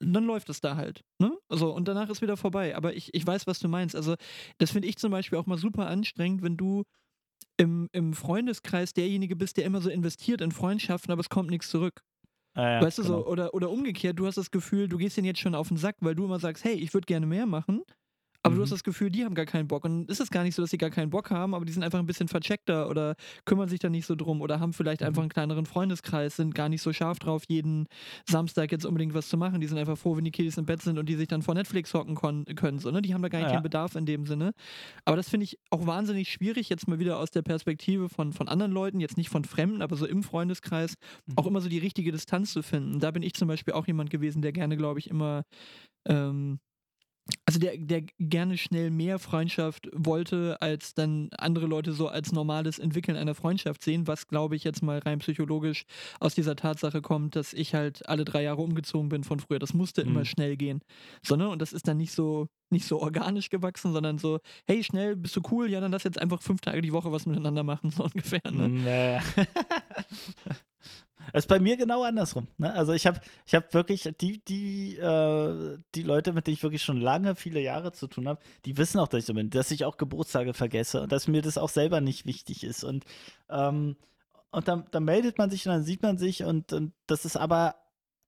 dann 0.00 0.24
läuft 0.24 0.48
es 0.48 0.60
da 0.60 0.76
halt. 0.76 1.02
Ne? 1.18 1.36
Also, 1.48 1.74
und 1.74 1.86
danach 1.86 2.08
ist 2.08 2.22
wieder 2.22 2.36
vorbei. 2.36 2.74
Aber 2.74 2.94
ich, 2.94 3.12
ich 3.14 3.26
weiß, 3.26 3.46
was 3.46 3.58
du 3.58 3.68
meinst. 3.68 3.94
Also, 3.94 4.14
das 4.58 4.70
finde 4.70 4.88
ich 4.88 4.96
zum 4.96 5.10
Beispiel 5.10 5.38
auch 5.38 5.46
mal 5.46 5.58
super 5.58 5.88
anstrengend, 5.88 6.42
wenn 6.42 6.56
du 6.56 6.84
im, 7.58 7.88
im 7.92 8.14
Freundeskreis 8.14 8.94
derjenige 8.94 9.36
bist, 9.36 9.58
der 9.58 9.64
immer 9.64 9.82
so 9.82 9.90
investiert 9.90 10.40
in 10.40 10.52
Freundschaften, 10.52 11.12
aber 11.12 11.20
es 11.20 11.28
kommt 11.28 11.50
nichts 11.50 11.68
zurück. 11.68 12.00
Ah, 12.54 12.70
ja, 12.70 12.82
Weißt 12.82 12.98
du 12.98 13.02
genau. 13.02 13.22
so, 13.22 13.26
oder, 13.26 13.52
oder 13.54 13.70
umgekehrt, 13.70 14.18
du 14.18 14.26
hast 14.26 14.36
das 14.38 14.50
Gefühl, 14.50 14.88
du 14.88 14.96
gehst 14.98 15.16
denen 15.16 15.26
jetzt 15.26 15.40
schon 15.40 15.54
auf 15.54 15.68
den 15.68 15.76
Sack, 15.76 15.96
weil 16.00 16.14
du 16.14 16.24
immer 16.24 16.40
sagst, 16.40 16.64
hey, 16.64 16.74
ich 16.74 16.94
würde 16.94 17.06
gerne 17.06 17.26
mehr 17.26 17.46
machen, 17.46 17.82
aber 18.42 18.54
du 18.54 18.60
Mhm. 18.60 18.62
hast 18.62 18.70
das 18.72 18.84
Gefühl, 18.84 19.10
die 19.10 19.24
haben 19.24 19.34
gar 19.34 19.46
keinen 19.46 19.68
Bock. 19.68 19.84
Und 19.84 20.10
ist 20.10 20.20
es 20.20 20.30
gar 20.30 20.42
nicht 20.44 20.54
so, 20.54 20.62
dass 20.62 20.70
sie 20.70 20.78
gar 20.78 20.90
keinen 20.90 21.10
Bock 21.10 21.30
haben, 21.30 21.54
aber 21.54 21.64
die 21.64 21.72
sind 21.72 21.82
einfach 21.82 21.98
ein 21.98 22.06
bisschen 22.06 22.28
vercheckter 22.28 22.88
oder 22.88 23.14
kümmern 23.44 23.68
sich 23.68 23.80
da 23.80 23.88
nicht 23.90 24.06
so 24.06 24.14
drum 24.16 24.40
oder 24.40 24.60
haben 24.60 24.72
vielleicht 24.72 25.02
Mhm. 25.02 25.06
einfach 25.08 25.22
einen 25.22 25.28
kleineren 25.30 25.66
Freundeskreis, 25.66 26.36
sind 26.36 26.54
gar 26.54 26.68
nicht 26.68 26.82
so 26.82 26.92
scharf 26.92 27.18
drauf, 27.18 27.42
jeden 27.48 27.86
Samstag 28.28 28.72
jetzt 28.72 28.86
unbedingt 28.86 29.14
was 29.14 29.28
zu 29.28 29.36
machen. 29.36 29.60
Die 29.60 29.66
sind 29.66 29.78
einfach 29.78 29.98
froh, 29.98 30.16
wenn 30.16 30.24
die 30.24 30.30
Kiddies 30.30 30.56
im 30.58 30.66
Bett 30.66 30.82
sind 30.82 30.98
und 30.98 31.08
die 31.08 31.16
sich 31.16 31.28
dann 31.28 31.42
vor 31.42 31.54
Netflix 31.54 31.92
hocken 31.94 32.14
können. 32.14 32.78
So, 32.78 32.90
ne? 32.90 33.02
Die 33.02 33.12
haben 33.14 33.22
da 33.22 33.28
gar 33.28 33.40
nicht 33.40 33.52
Ja. 33.52 33.58
den 33.58 33.62
Bedarf 33.62 33.94
in 33.94 34.06
dem 34.06 34.26
Sinne. 34.26 34.52
Aber 35.04 35.16
das 35.16 35.28
finde 35.28 35.44
ich 35.44 35.58
auch 35.70 35.86
wahnsinnig 35.86 36.30
schwierig, 36.32 36.68
jetzt 36.68 36.88
mal 36.88 36.98
wieder 36.98 37.18
aus 37.18 37.30
der 37.30 37.42
Perspektive 37.42 38.08
von, 38.08 38.32
von 38.32 38.48
anderen 38.48 38.72
Leuten, 38.72 39.00
jetzt 39.00 39.16
nicht 39.16 39.28
von 39.30 39.44
Fremden, 39.44 39.82
aber 39.82 39.96
so 39.96 40.06
im 40.06 40.22
Freundeskreis, 40.22 40.94
Mhm. 41.26 41.34
auch 41.36 41.46
immer 41.46 41.60
so 41.60 41.68
die 41.68 41.78
richtige 41.78 42.12
Distanz 42.12 42.52
zu 42.52 42.62
finden. 42.62 43.00
Da 43.00 43.10
bin 43.10 43.22
ich 43.22 43.34
zum 43.34 43.48
Beispiel 43.48 43.74
auch 43.74 43.86
jemand 43.86 44.10
gewesen, 44.10 44.42
der 44.42 44.52
gerne, 44.52 44.76
glaube 44.76 44.98
ich, 45.00 45.10
immer, 45.10 45.42
ähm, 46.08 46.58
also 47.46 47.58
der, 47.58 47.76
der 47.76 48.02
gerne 48.18 48.56
schnell 48.58 48.90
mehr 48.90 49.18
Freundschaft 49.18 49.88
wollte, 49.92 50.56
als 50.60 50.94
dann 50.94 51.28
andere 51.36 51.66
Leute 51.66 51.92
so 51.92 52.08
als 52.08 52.32
normales 52.32 52.78
Entwickeln 52.78 53.16
einer 53.16 53.34
Freundschaft 53.34 53.82
sehen, 53.82 54.06
was, 54.06 54.28
glaube 54.28 54.56
ich, 54.56 54.64
jetzt 54.64 54.82
mal 54.82 54.98
rein 54.98 55.18
psychologisch 55.18 55.84
aus 56.20 56.34
dieser 56.34 56.56
Tatsache 56.56 57.02
kommt, 57.02 57.36
dass 57.36 57.52
ich 57.52 57.74
halt 57.74 58.08
alle 58.08 58.24
drei 58.24 58.42
Jahre 58.42 58.62
umgezogen 58.62 59.08
bin 59.08 59.24
von 59.24 59.40
früher. 59.40 59.58
Das 59.58 59.74
musste 59.74 60.02
immer 60.02 60.20
Mhm. 60.20 60.24
schnell 60.26 60.56
gehen. 60.56 60.80
So, 61.22 61.36
ne? 61.36 61.48
Und 61.48 61.60
das 61.60 61.72
ist 61.72 61.88
dann 61.88 61.96
nicht 61.96 62.12
so, 62.12 62.46
nicht 62.70 62.86
so 62.86 63.00
organisch 63.00 63.50
gewachsen, 63.50 63.92
sondern 63.92 64.18
so, 64.18 64.38
hey, 64.66 64.82
schnell, 64.84 65.16
bist 65.16 65.34
du 65.36 65.42
cool? 65.50 65.68
Ja, 65.70 65.80
dann 65.80 65.92
lass 65.92 66.04
jetzt 66.04 66.20
einfach 66.20 66.40
fünf 66.42 66.60
Tage 66.60 66.80
die 66.82 66.92
Woche 66.92 67.10
was 67.10 67.26
miteinander 67.26 67.62
machen, 67.64 67.90
so 67.96 68.04
ungefähr. 68.04 68.40
Ne? 68.50 68.68
Nee. 68.68 69.18
Das 71.32 71.44
ist 71.44 71.48
bei 71.48 71.60
mir 71.60 71.76
genau 71.76 72.02
andersrum. 72.02 72.48
Ne? 72.58 72.72
Also 72.72 72.92
ich 72.92 73.06
habe 73.06 73.20
ich 73.46 73.54
hab 73.54 73.72
wirklich 73.74 74.12
die, 74.20 74.44
die, 74.44 74.96
äh, 74.96 75.78
die 75.94 76.02
Leute, 76.02 76.32
mit 76.32 76.46
denen 76.46 76.54
ich 76.54 76.62
wirklich 76.62 76.82
schon 76.82 77.00
lange, 77.00 77.34
viele 77.36 77.60
Jahre 77.60 77.92
zu 77.92 78.06
tun 78.06 78.28
habe, 78.28 78.40
die 78.64 78.76
wissen 78.76 78.98
auch, 78.98 79.08
dass 79.08 79.20
ich 79.20 79.26
so 79.26 79.34
bin, 79.34 79.50
dass 79.50 79.70
ich 79.70 79.84
auch 79.84 79.96
Geburtstage 79.96 80.54
vergesse 80.54 81.02
und 81.02 81.12
dass 81.12 81.28
mir 81.28 81.42
das 81.42 81.58
auch 81.58 81.68
selber 81.68 82.00
nicht 82.00 82.26
wichtig 82.26 82.64
ist. 82.64 82.84
Und, 82.84 83.04
ähm, 83.48 83.96
und 84.50 84.68
dann, 84.68 84.86
dann 84.90 85.04
meldet 85.04 85.38
man 85.38 85.50
sich 85.50 85.66
und 85.66 85.72
dann 85.72 85.84
sieht 85.84 86.02
man 86.02 86.18
sich 86.18 86.44
und, 86.44 86.72
und 86.72 86.92
das 87.06 87.24
ist 87.24 87.36
aber 87.36 87.76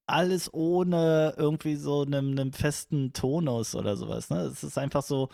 alles 0.05 0.53
ohne 0.53 1.33
irgendwie 1.37 1.75
so 1.75 2.01
einem, 2.01 2.31
einem 2.31 2.51
festen 2.53 3.13
Tonus 3.13 3.73
oder 3.75 3.95
sowas. 3.95 4.29
Ne? 4.29 4.41
Es 4.41 4.63
ist 4.63 4.77
einfach 4.77 5.03
so, 5.03 5.29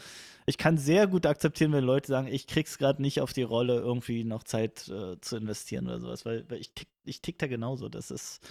ich 0.46 0.58
kann 0.58 0.78
sehr 0.78 1.08
gut 1.08 1.26
akzeptieren, 1.26 1.72
wenn 1.74 1.84
Leute 1.84 2.08
sagen, 2.08 2.28
ich 2.28 2.46
krieg's 2.48 2.78
gerade 2.78 3.02
nicht 3.02 3.22
auf 3.22 3.34
die 3.34 3.44
Rolle, 3.44 3.76
irgendwie 3.80 4.24
noch 4.24 4.44
Zeit 4.44 4.88
äh, 4.88 5.20
zu 5.22 5.38
investieren 5.38 5.88
oder 5.88 6.00
sowas, 6.00 6.26
weil, 6.26 6.46
weil 6.50 6.60
ich, 6.60 6.72
tick, 6.74 6.88
ich 7.04 7.22
tick 7.22 7.40
da 7.40 7.48
genauso. 7.48 7.90
Das 7.90 8.12
ist, 8.12 8.42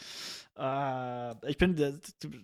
äh, 0.57 1.49
ich 1.51 1.57
bin 1.59 1.77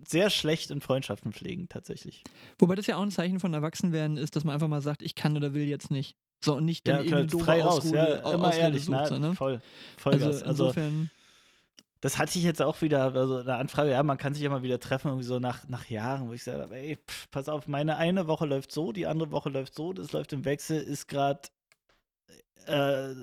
sehr- 0.06 0.30
schlecht 0.30 0.70
in 0.70 0.80
Freundschaften 0.80 1.32
pflegen, 1.32 1.68
tatsächlich. 1.68 2.22
Wobei 2.58 2.74
das 2.76 2.86
ja 2.86 2.96
auch 2.96 3.02
ein 3.02 3.10
Zeichen 3.10 3.40
von 3.40 3.54
Erwachsenwerden 3.54 4.16
ist, 4.16 4.36
dass 4.36 4.44
man 4.44 4.54
einfach 4.54 4.68
mal 4.68 4.82
sagt, 4.82 5.02
ich 5.02 5.14
kann 5.14 5.36
oder 5.36 5.52
will 5.54 5.64
jetzt 5.64 5.90
nicht. 5.90 6.16
So, 6.44 6.56
und 6.56 6.64
nicht 6.64 6.86
dann 6.86 7.04
Ja, 7.06 7.24
klar, 7.24 7.40
frei 7.42 7.62
raus, 7.62 7.90
ja, 7.90 8.32
immer 8.32 8.54
ehrlich, 8.54 8.84
sucht, 8.84 8.98
ne? 8.98 9.06
so, 9.08 9.18
ne? 9.18 9.34
voll, 9.34 9.52
Also 9.54 9.62
Vollgas. 9.98 10.42
Also, 10.42 10.64
insofern, 10.64 11.10
das 12.04 12.18
hatte 12.18 12.38
ich 12.38 12.44
jetzt 12.44 12.60
auch 12.60 12.82
wieder, 12.82 13.14
also 13.14 13.38
eine 13.38 13.54
Anfrage, 13.54 13.90
ja, 13.90 14.02
man 14.02 14.18
kann 14.18 14.34
sich 14.34 14.42
ja 14.42 14.50
mal 14.50 14.62
wieder 14.62 14.78
treffen, 14.78 15.08
irgendwie 15.08 15.24
so 15.24 15.38
nach, 15.38 15.66
nach 15.70 15.88
Jahren, 15.88 16.28
wo 16.28 16.34
ich 16.34 16.44
sage, 16.44 16.68
ey, 16.74 16.98
pff, 16.98 17.30
pass 17.30 17.48
auf, 17.48 17.66
meine 17.66 17.96
eine 17.96 18.26
Woche 18.26 18.44
läuft 18.44 18.72
so, 18.72 18.92
die 18.92 19.06
andere 19.06 19.30
Woche 19.30 19.48
läuft 19.48 19.74
so, 19.74 19.94
das 19.94 20.12
läuft 20.12 20.34
im 20.34 20.44
Wechsel, 20.44 20.82
ist 20.82 21.08
gerade 21.08 21.48
äh, 22.66 23.14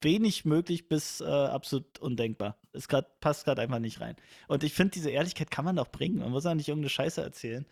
wenig 0.00 0.44
möglich 0.44 0.86
bis 0.86 1.20
äh, 1.20 1.24
absolut 1.24 1.98
undenkbar. 1.98 2.60
Es 2.72 2.86
grad, 2.86 3.18
passt 3.18 3.44
gerade 3.44 3.60
einfach 3.60 3.80
nicht 3.80 4.00
rein. 4.00 4.14
Und 4.46 4.62
ich 4.62 4.72
finde, 4.72 4.92
diese 4.92 5.10
Ehrlichkeit 5.10 5.50
kann 5.50 5.64
man 5.64 5.74
doch 5.74 5.90
bringen. 5.90 6.20
Man 6.20 6.30
muss 6.30 6.44
ja 6.44 6.54
nicht 6.54 6.68
irgendeine 6.68 6.90
Scheiße 6.90 7.20
erzählen. 7.20 7.66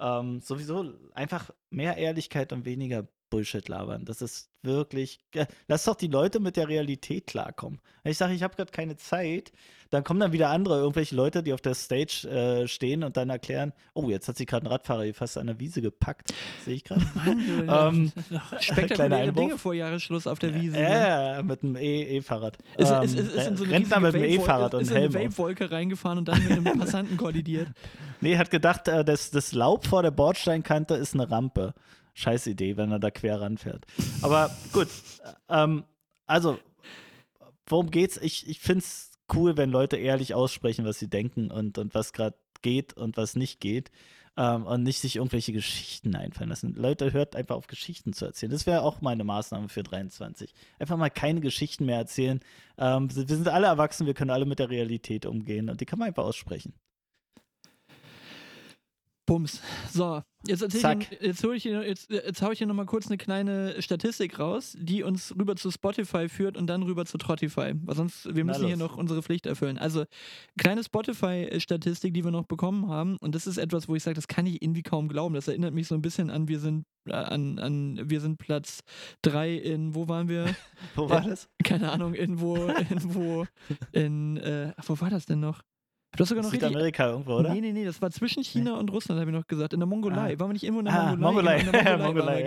Ähm, 0.00 0.40
sowieso 0.40 0.94
einfach 1.14 1.52
mehr 1.70 1.96
Ehrlichkeit 1.96 2.52
und 2.52 2.64
weniger 2.64 3.06
Bullshit 3.32 3.66
labern. 3.68 4.04
Das 4.04 4.20
ist 4.22 4.50
wirklich. 4.62 5.18
Lass 5.66 5.84
doch 5.84 5.96
die 5.96 6.06
Leute 6.06 6.38
mit 6.38 6.56
der 6.56 6.68
Realität 6.68 7.26
klarkommen. 7.26 7.80
Wenn 8.02 8.12
ich 8.12 8.18
sage, 8.18 8.34
ich 8.34 8.42
habe 8.42 8.54
gerade 8.54 8.70
keine 8.70 8.96
Zeit, 8.96 9.50
dann 9.90 10.04
kommen 10.04 10.20
dann 10.20 10.32
wieder 10.32 10.50
andere, 10.50 10.78
irgendwelche 10.78 11.14
Leute, 11.16 11.42
die 11.42 11.52
auf 11.52 11.60
der 11.60 11.74
Stage 11.74 12.28
äh, 12.28 12.68
stehen 12.68 13.02
und 13.04 13.16
dann 13.16 13.30
erklären: 13.30 13.72
Oh, 13.94 14.08
jetzt 14.10 14.28
hat 14.28 14.36
sich 14.36 14.46
gerade 14.46 14.66
ein 14.66 14.68
Radfahrer 14.68 15.02
hier 15.04 15.14
fast 15.14 15.36
an 15.38 15.46
der 15.48 15.58
Wiese 15.58 15.80
gepackt. 15.82 16.32
Sehe 16.64 16.74
ich 16.74 16.84
gerade. 16.84 17.02
Ähm, 17.24 18.12
kleiner 18.28 18.42
spektakuläre. 18.60 19.32
Dinge 19.32 19.58
vor 19.58 19.74
Jahresschluss 19.74 20.26
auf 20.26 20.38
der 20.38 20.54
Wiese. 20.54 20.78
Ja, 20.80 21.36
ja, 21.36 21.42
mit 21.42 21.62
einem 21.62 21.76
E- 21.76 22.16
E-Fahrrad. 22.18 22.58
Ist, 22.76 22.90
Ähm, 22.90 23.02
ist, 23.02 23.18
ist, 23.18 23.34
ist 23.34 23.46
in 23.48 23.56
so 23.56 23.64
eine 23.64 23.72
Rentner 23.72 24.00
mit 24.00 24.14
einem 24.14 24.24
Vape- 24.24 24.42
E-Fahrrad 24.42 24.74
ist, 24.74 24.78
und 24.78 24.82
ist 24.82 24.90
in 24.90 24.96
eine 24.96 25.08
Helm. 25.18 25.30
Vape-Wolke 25.32 25.70
reingefahren 25.70 26.18
und 26.18 26.28
dann 26.28 26.42
mit 26.42 26.52
einem 26.52 26.78
Passanten 26.78 27.16
kollidiert. 27.16 27.68
Nee, 28.20 28.36
hat 28.38 28.50
gedacht, 28.52 28.86
äh, 28.86 29.04
das, 29.04 29.32
das 29.32 29.52
Laub 29.52 29.84
vor 29.84 30.02
der 30.04 30.12
Bordsteinkante 30.12 30.94
ist 30.94 31.12
eine 31.14 31.28
Rampe. 31.28 31.74
Scheiß 32.14 32.46
Idee, 32.46 32.76
wenn 32.76 32.92
er 32.92 32.98
da 32.98 33.10
quer 33.10 33.40
ranfährt. 33.40 33.86
Aber 34.20 34.50
gut, 34.72 34.88
ähm, 35.48 35.84
also, 36.26 36.58
worum 37.66 37.90
geht's? 37.90 38.18
Ich, 38.18 38.48
ich 38.48 38.60
finde 38.60 38.84
es 38.84 39.12
cool, 39.32 39.56
wenn 39.56 39.70
Leute 39.70 39.96
ehrlich 39.96 40.34
aussprechen, 40.34 40.84
was 40.84 40.98
sie 40.98 41.08
denken 41.08 41.50
und, 41.50 41.78
und 41.78 41.94
was 41.94 42.12
gerade 42.12 42.36
geht 42.60 42.94
und 42.94 43.16
was 43.16 43.36
nicht 43.36 43.60
geht. 43.60 43.90
Ähm, 44.34 44.64
und 44.64 44.82
nicht 44.82 44.98
sich 44.98 45.16
irgendwelche 45.16 45.52
Geschichten 45.52 46.16
einfallen 46.16 46.48
lassen. 46.48 46.74
Leute, 46.74 47.12
hört 47.12 47.36
einfach 47.36 47.54
auf, 47.54 47.66
Geschichten 47.66 48.14
zu 48.14 48.24
erzählen. 48.24 48.50
Das 48.50 48.64
wäre 48.64 48.80
auch 48.80 49.02
meine 49.02 49.24
Maßnahme 49.24 49.68
für 49.68 49.82
23. 49.82 50.54
Einfach 50.78 50.96
mal 50.96 51.10
keine 51.10 51.42
Geschichten 51.42 51.84
mehr 51.84 51.98
erzählen. 51.98 52.40
Ähm, 52.78 53.14
wir 53.14 53.26
sind 53.26 53.48
alle 53.48 53.66
erwachsen, 53.66 54.06
wir 54.06 54.14
können 54.14 54.30
alle 54.30 54.46
mit 54.46 54.58
der 54.58 54.70
Realität 54.70 55.26
umgehen 55.26 55.68
und 55.68 55.82
die 55.82 55.84
kann 55.84 55.98
man 55.98 56.08
einfach 56.08 56.24
aussprechen. 56.24 56.72
Bums. 59.24 59.60
So, 59.92 60.20
jetzt 60.46 60.62
erzähl 60.62 60.80
Zack. 60.80 61.00
ich, 61.02 61.12
Ihnen- 61.12 61.24
jetzt, 61.26 61.44
ich 61.44 61.62
hier, 61.62 61.86
jetzt, 61.86 62.10
jetzt 62.10 62.42
hau 62.42 62.50
ich 62.50 62.58
hier 62.58 62.66
nochmal 62.66 62.86
kurz 62.86 63.06
eine 63.06 63.18
kleine 63.18 63.80
Statistik 63.80 64.38
raus, 64.40 64.76
die 64.80 65.04
uns 65.04 65.32
rüber 65.38 65.54
zu 65.54 65.70
Spotify 65.70 66.28
führt 66.28 66.56
und 66.56 66.66
dann 66.66 66.82
rüber 66.82 67.04
zu 67.06 67.18
Trottify. 67.18 67.72
Weil 67.82 67.94
sonst, 67.94 68.34
wir 68.34 68.44
müssen 68.44 68.66
hier 68.66 68.76
noch 68.76 68.96
unsere 68.96 69.22
Pflicht 69.22 69.46
erfüllen. 69.46 69.78
Also, 69.78 70.04
kleine 70.58 70.82
Spotify-Statistik, 70.82 72.12
die 72.14 72.24
wir 72.24 72.32
noch 72.32 72.46
bekommen 72.46 72.88
haben. 72.88 73.16
Und 73.18 73.34
das 73.36 73.46
ist 73.46 73.58
etwas, 73.58 73.88
wo 73.88 73.94
ich 73.94 74.02
sage, 74.02 74.14
das 74.16 74.26
kann 74.28 74.46
ich 74.46 74.60
irgendwie 74.60 74.82
kaum 74.82 75.08
glauben. 75.08 75.34
Das 75.34 75.46
erinnert 75.48 75.72
mich 75.72 75.86
so 75.86 75.94
ein 75.94 76.02
bisschen 76.02 76.28
an, 76.28 76.48
wir 76.48 76.58
sind, 76.58 76.84
äh, 77.08 77.12
an, 77.12 77.58
an, 77.60 78.00
wir 78.10 78.20
sind 78.20 78.38
Platz 78.38 78.80
3 79.22 79.54
in, 79.54 79.94
wo 79.94 80.08
waren 80.08 80.28
wir? 80.28 80.46
Wo 80.96 81.08
war 81.08 81.24
Äh, 81.24 81.30
das? 81.30 81.48
Keine 81.64 81.92
Ahnung, 81.92 82.14
irgendwo, 82.14 82.56
irgendwo 82.56 83.46
in, 83.92 84.36
äh, 84.38 84.72
ach, 84.76 84.84
wo 84.88 85.00
war 85.00 85.10
das 85.10 85.26
denn 85.26 85.40
noch? 85.40 85.62
Du 86.14 86.20
hast 86.22 86.28
sogar 86.28 86.44
noch 86.44 86.52
richtig, 86.52 86.68
Südamerika 86.68 87.08
irgendwo, 87.08 87.36
oder? 87.36 87.54
Nee, 87.54 87.62
nee, 87.62 87.72
nee, 87.72 87.84
das 87.86 88.02
war 88.02 88.10
zwischen 88.10 88.42
China 88.44 88.76
und 88.78 88.90
Russland, 88.92 89.18
habe 89.18 89.30
ich 89.30 89.36
noch 89.36 89.46
gesagt. 89.46 89.72
In 89.72 89.80
der 89.80 89.86
Mongolei. 89.86 90.34
Ah. 90.34 90.38
Waren 90.38 90.50
wir 90.50 90.52
nicht 90.52 90.62
irgendwo 90.64 90.80
in 90.80 90.84
der 90.84 90.94
Ah, 90.94 91.16
Mongolei? 91.16 91.62
Mongolei. 91.64 91.82
Genau, 91.82 91.98
Mongolei, 92.04 92.44
ja. 92.44 92.46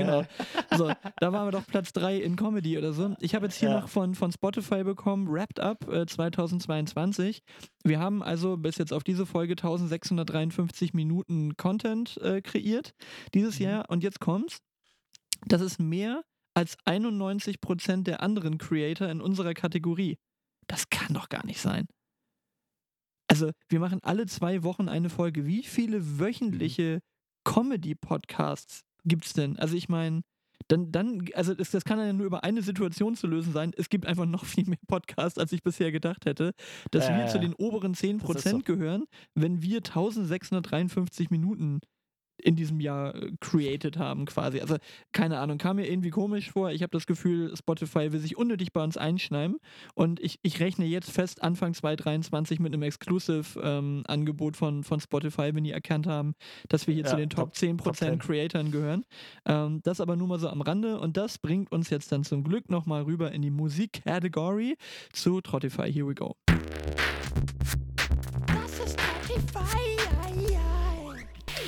genau. 0.68 0.78
So, 0.78 0.92
da 1.20 1.34
waren 1.34 1.48
wir 1.48 1.52
doch 1.52 1.66
Platz 1.66 1.92
3 1.94 2.18
in 2.18 2.36
Comedy 2.36 2.78
oder 2.78 2.94
so. 2.94 3.16
Ich 3.20 3.34
habe 3.34 3.48
jetzt 3.48 3.56
hier 3.58 3.70
Ja. 3.70 3.80
noch 3.82 3.90
von, 3.90 4.14
von 4.14 4.32
Spotify 4.32 4.84
bekommen, 4.84 5.28
Wrapped 5.32 5.60
Up 5.60 5.92
äh, 5.92 6.06
2022. 6.06 7.42
Wir 7.84 8.00
haben 8.00 8.22
also 8.22 8.56
bis 8.58 8.78
jetzt 8.78 8.94
auf 8.94 9.04
diese 9.04 9.26
Folge 9.26 9.54
1653 9.54 10.94
Minuten 10.94 11.58
Content 11.58 12.18
äh, 12.18 12.42
kreiert 12.42 12.94
dieses 13.34 13.60
Mhm. 13.60 13.66
Jahr. 13.66 13.90
Und 13.90 14.04
jetzt 14.04 14.20
kommt's. 14.20 14.60
Das 15.48 15.62
ist 15.62 15.80
mehr 15.80 16.24
als 16.54 16.78
91% 16.86 18.04
der 18.04 18.22
anderen 18.22 18.58
Creator 18.58 19.10
in 19.10 19.22
unserer 19.22 19.54
Kategorie. 19.54 20.18
Das 20.68 20.90
kann 20.90 21.14
doch 21.16 21.30
gar 21.30 21.46
nicht 21.46 21.60
sein. 21.60 21.86
Also, 23.28 23.52
wir 23.70 23.80
machen 23.80 24.00
alle 24.04 24.26
zwei 24.28 24.64
Wochen 24.64 24.88
eine 24.90 25.10
Folge. 25.10 25.46
Wie 25.46 25.64
viele 25.64 26.00
Mhm. 26.00 26.20
wöchentliche 26.20 27.00
Comedy-Podcasts 27.44 28.82
gibt's 29.06 29.34
denn? 29.34 29.58
Also, 29.58 29.76
ich 29.76 29.90
meine, 29.90 30.22
dann, 30.68 30.92
dann, 30.92 31.22
also 31.34 31.54
das, 31.54 31.72
das 31.72 31.84
kann 31.84 32.00
ja 32.00 32.14
nur 32.14 32.26
über 32.26 32.44
eine 32.44 32.62
Situation 32.62 33.16
zu 33.16 33.28
lösen 33.28 33.54
sein. 33.54 33.72
Es 33.78 33.90
gibt 33.90 34.06
einfach 34.06 34.26
noch 34.26 34.46
viel 34.46 34.66
mehr 34.68 34.80
Podcasts, 34.88 35.38
als 35.38 35.52
ich 35.52 35.62
bisher 35.64 35.92
gedacht 35.92 36.26
hätte, 36.26 36.54
dass 36.92 37.10
Ja, 37.10 37.16
wir 37.18 37.26
zu 37.28 37.38
ja. 37.38 37.42
den 37.42 37.54
oberen 37.56 37.94
10% 37.94 38.36
Das 38.36 38.46
ist 38.46 38.52
so. 38.52 38.62
gehören, 38.64 39.06
wenn 39.36 39.62
wir 39.62 39.82
1653 39.84 41.30
Minuten 41.30 41.82
in 42.38 42.56
diesem 42.56 42.80
Jahr 42.80 43.16
äh, 43.16 43.32
created 43.40 43.98
haben 43.98 44.26
quasi. 44.26 44.60
Also 44.60 44.78
keine 45.12 45.40
Ahnung, 45.40 45.58
kam 45.58 45.78
mir 45.78 45.90
irgendwie 45.90 46.10
komisch 46.10 46.52
vor. 46.52 46.72
Ich 46.72 46.82
habe 46.82 46.92
das 46.92 47.06
Gefühl, 47.06 47.56
Spotify 47.56 48.12
will 48.12 48.20
sich 48.20 48.38
unnötig 48.38 48.74
bei 48.74 48.84
uns 48.84 48.98
einschneiden 48.98 49.58
und 49.94 50.20
ich, 50.20 50.40
ich 50.42 50.60
rechne 50.60 50.86
jetzt 50.86 51.12
fest 51.12 51.42
Anfang 51.44 51.74
2023 51.74 52.60
mit 52.60 52.74
einem 52.74 52.84
Exclusive-Angebot 52.84 54.58
von, 54.58 54.84
von 54.84 55.00
Spotify, 55.00 55.52
wenn 55.54 55.64
die 55.64 55.72
erkannt 55.72 56.08
haben, 56.08 56.36
dass 56.70 56.88
wir 56.88 56.94
hier 56.94 57.04
Ja, 57.04 57.10
zu 57.10 57.16
den 57.18 57.30
Top, 57.30 57.54
Top- 57.54 57.56
10% 57.56 57.84
Top 57.84 57.96
10. 57.96 58.20
Creatoren 58.20 58.72
gehören. 58.72 59.06
Ähm, 59.46 59.82
das 59.84 60.02
aber 60.02 60.16
nur 60.16 60.28
mal 60.28 60.40
so 60.40 60.50
am 60.50 60.62
Rande 60.62 61.00
und 61.00 61.18
das 61.18 61.38
bringt 61.38 61.72
uns 61.72 61.90
jetzt 61.90 62.12
dann 62.12 62.24
zum 62.24 62.44
Glück 62.44 62.70
nochmal 62.70 63.04
rüber 63.04 63.32
in 63.32 63.42
die 63.42 63.52
Musik-Category 63.52 64.76
zu 65.14 65.42
Trottify. 65.42 65.92
Here 65.92 66.08
we 66.08 66.16
go. 66.16 66.36
Das 68.48 68.80
ist 68.86 68.98
ei. 69.56 69.96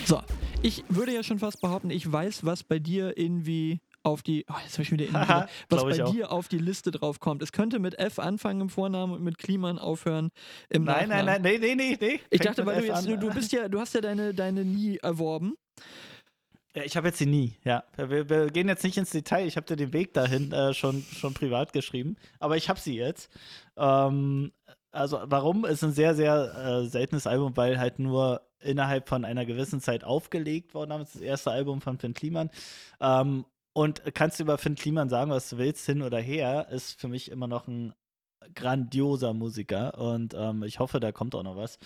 So, 0.06 0.22
ich 0.64 0.84
würde 0.90 1.14
ja 1.14 1.24
schon 1.24 1.40
fast 1.40 1.62
behaupten, 1.62 1.90
ich 1.90 2.12
weiß, 2.12 2.46
was 2.46 2.64
bei 2.64 2.80
dir 2.80 3.18
irgendwie 3.18 3.80
auf 4.04 4.24
die, 4.24 4.46
oh, 4.50 4.56
jetzt 4.64 4.74
habe 4.74 4.84
ich 4.84 4.92
wieder 4.92 5.12
Haha, 5.12 5.48
was 5.70 5.84
bei 5.84 5.98
dir 6.12 6.32
auf 6.32 6.48
die 6.48 6.60
Liste 6.60 6.92
drauf 6.92 7.20
kommt. 7.20 7.42
Es 7.42 7.52
könnte 7.52 7.80
mit 7.80 8.00
F 8.00 8.20
anfangen 8.20 8.62
im 8.62 8.70
Vornamen 8.70 9.14
und 9.14 9.24
mit 9.24 9.38
Kliman 9.38 9.78
aufhören 9.80 10.30
im 10.70 10.86
Nein, 10.86 11.10
nein, 11.10 11.26
Nachnamen. 11.26 11.42
nein, 11.44 11.60
nee, 11.60 11.76
nee, 11.76 11.98
nee. 12.00 12.20
Ich 12.30 12.42
Fängt 12.42 12.46
dachte, 12.46 12.66
weil 12.66 12.82
du 12.82 12.88
jetzt, 12.88 13.08
an. 13.08 13.20
du 13.20 13.34
bist 13.34 13.52
ja, 13.52 13.68
du 13.68 13.80
hast 13.80 13.94
ja 13.94 14.02
deine, 14.02 14.34
deine 14.34 14.64
nie 14.64 14.98
erworben. 14.98 15.56
Ja, 16.74 16.84
ich 16.84 16.96
habe 16.96 17.08
jetzt 17.08 17.20
die 17.20 17.26
nie, 17.26 17.58
ja. 17.64 17.84
Wir, 17.98 18.30
wir 18.30 18.48
gehen 18.48 18.68
jetzt 18.68 18.84
nicht 18.84 18.98
ins 18.98 19.10
Detail. 19.10 19.48
Ich 19.48 19.58
habe 19.58 19.66
dir 19.66 19.76
den 19.76 19.94
Weg 19.94 20.14
dahin 20.14 20.52
äh, 20.52 20.74
schon, 20.74 21.04
schon 21.12 21.34
privat 21.34 21.74
geschrieben. 21.74 22.18
Aber 22.40 22.56
ich 22.56 22.70
habe 22.70 22.80
sie 22.80 22.96
jetzt. 22.96 23.30
Ähm, 23.76 24.52
also, 24.92 25.20
warum? 25.26 25.66
Ist 25.66 25.84
ein 25.84 25.92
sehr, 25.92 26.14
sehr 26.14 26.54
äh, 26.56 26.88
seltenes 26.88 27.26
Album, 27.26 27.58
weil 27.58 27.80
halt 27.80 28.00
nur 28.00 28.47
innerhalb 28.60 29.08
von 29.08 29.26
einer 29.26 29.46
gewissen 29.46 29.82
Zeit 29.82 30.04
aufgelegt 30.04 30.74
worden 30.74 31.02
ist. 31.02 31.16
Das 31.16 31.22
erste 31.22 31.52
Album 31.52 31.82
von 31.82 31.98
Finn 31.98 32.14
Kliman. 32.14 32.50
Ähm, 33.00 33.46
und 33.74 34.02
kannst 34.16 34.40
du 34.40 34.44
über 34.44 34.58
Finn 34.58 34.76
Kliman 34.76 35.10
sagen, 35.10 35.30
was 35.30 35.50
du 35.50 35.58
willst, 35.58 35.86
hin 35.86 36.02
oder 36.02 36.20
her, 36.20 36.68
ist 36.72 37.00
für 37.00 37.08
mich 37.08 37.30
immer 37.30 37.48
noch 37.48 37.68
ein 37.68 37.94
grandioser 38.56 39.34
Musiker. 39.34 39.98
Und 40.00 40.34
ähm, 40.34 40.64
ich 40.64 40.80
hoffe, 40.80 41.00
da 41.00 41.12
kommt 41.12 41.36
auch 41.36 41.44
noch 41.44 41.58
was. 41.58 41.80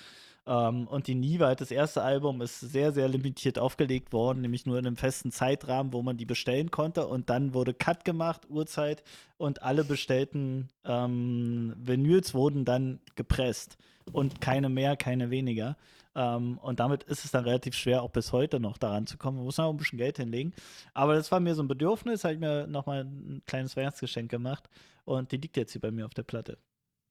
Ähm, 0.48 0.88
und 0.88 1.08
die 1.08 1.16
Niva, 1.16 1.54
das 1.56 1.72
erste 1.72 2.02
Album, 2.02 2.42
ist 2.42 2.60
sehr, 2.60 2.92
sehr 2.92 3.08
limitiert 3.08 3.60
aufgelegt 3.60 4.12
worden, 4.12 4.42
nämlich 4.42 4.66
nur 4.66 4.80
in 4.80 4.88
einem 4.88 4.98
festen 4.98 5.32
Zeitrahmen, 5.32 5.94
wo 5.94 6.02
man 6.02 6.18
die 6.18 6.26
bestellen 6.26 6.72
konnte. 6.72 7.08
Und 7.08 7.30
dann 7.30 7.54
wurde 7.54 7.74
Cut 7.74 8.06
gemacht, 8.06 8.50
Uhrzeit, 8.50 9.04
und 9.38 9.62
alle 9.64 9.84
bestellten 9.84 10.70
ähm, 10.86 11.74
Vinyls 11.78 12.34
wurden 12.34 12.66
dann 12.66 13.00
gepresst. 13.16 13.78
Und 14.12 14.42
keine 14.42 14.70
mehr, 14.70 14.96
keine 14.98 15.30
weniger. 15.30 15.78
Ähm, 16.16 16.58
und 16.58 16.80
damit 16.80 17.04
ist 17.04 17.24
es 17.24 17.32
dann 17.32 17.46
relativ 17.46 17.76
schwer, 17.76 18.04
auch 18.04 18.10
bis 18.10 18.32
heute 18.32 18.60
noch 18.60 18.78
daran 18.78 19.08
zu 19.08 19.18
kommen. 19.18 19.38
Man 19.38 19.46
muss 19.46 19.58
noch 19.58 19.70
ein 19.70 19.78
bisschen 19.78 19.98
Geld 19.98 20.18
hinlegen. 20.18 20.54
Aber 20.94 21.16
das 21.16 21.32
war 21.32 21.40
mir 21.40 21.56
so 21.56 21.64
ein 21.64 21.68
Bedürfnis, 21.68 22.24
habe 22.24 22.34
ich 22.34 22.40
mir 22.40 22.68
nochmal 22.68 23.06
ein 23.06 23.42
kleines 23.46 23.78
Weihnachtsgeschenk 23.78 24.30
gemacht. 24.30 24.70
Und 25.06 25.32
die 25.32 25.38
liegt 25.38 25.58
jetzt 25.58 25.72
hier 25.72 25.82
bei 25.82 25.92
mir 25.92 26.06
auf 26.06 26.14
der 26.14 26.24
Platte. 26.24 26.58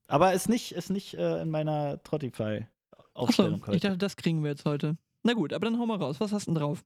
Aber 0.06 0.32
ist 0.32 0.48
nicht, 0.48 0.72
ist 0.72 0.90
nicht 0.90 1.14
äh, 1.14 1.40
in 1.40 1.50
meiner 1.50 2.02
Trottify. 2.02 2.66
Achso, 3.14 3.14
Aufstellung 3.14 3.64
ich 3.70 3.80
dachte, 3.80 3.98
das 3.98 4.16
kriegen 4.16 4.42
wir 4.42 4.50
jetzt 4.50 4.64
heute. 4.64 4.96
Na 5.22 5.34
gut, 5.34 5.52
aber 5.52 5.66
dann 5.66 5.78
hau 5.78 5.86
mal 5.86 5.98
raus. 5.98 6.20
Was 6.20 6.32
hast 6.32 6.46
du 6.46 6.52
denn 6.52 6.60
drauf? 6.60 6.84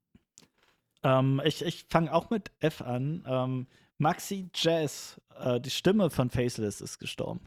Ähm, 1.02 1.40
ich 1.44 1.64
ich 1.64 1.86
fange 1.88 2.12
auch 2.12 2.30
mit 2.30 2.50
F 2.60 2.82
an. 2.82 3.24
Ähm, 3.26 3.66
Maxi 3.98 4.50
Jazz, 4.54 5.20
äh, 5.38 5.60
die 5.60 5.70
Stimme 5.70 6.10
von 6.10 6.30
Faceless 6.30 6.80
ist 6.80 6.98
gestorben. 6.98 7.46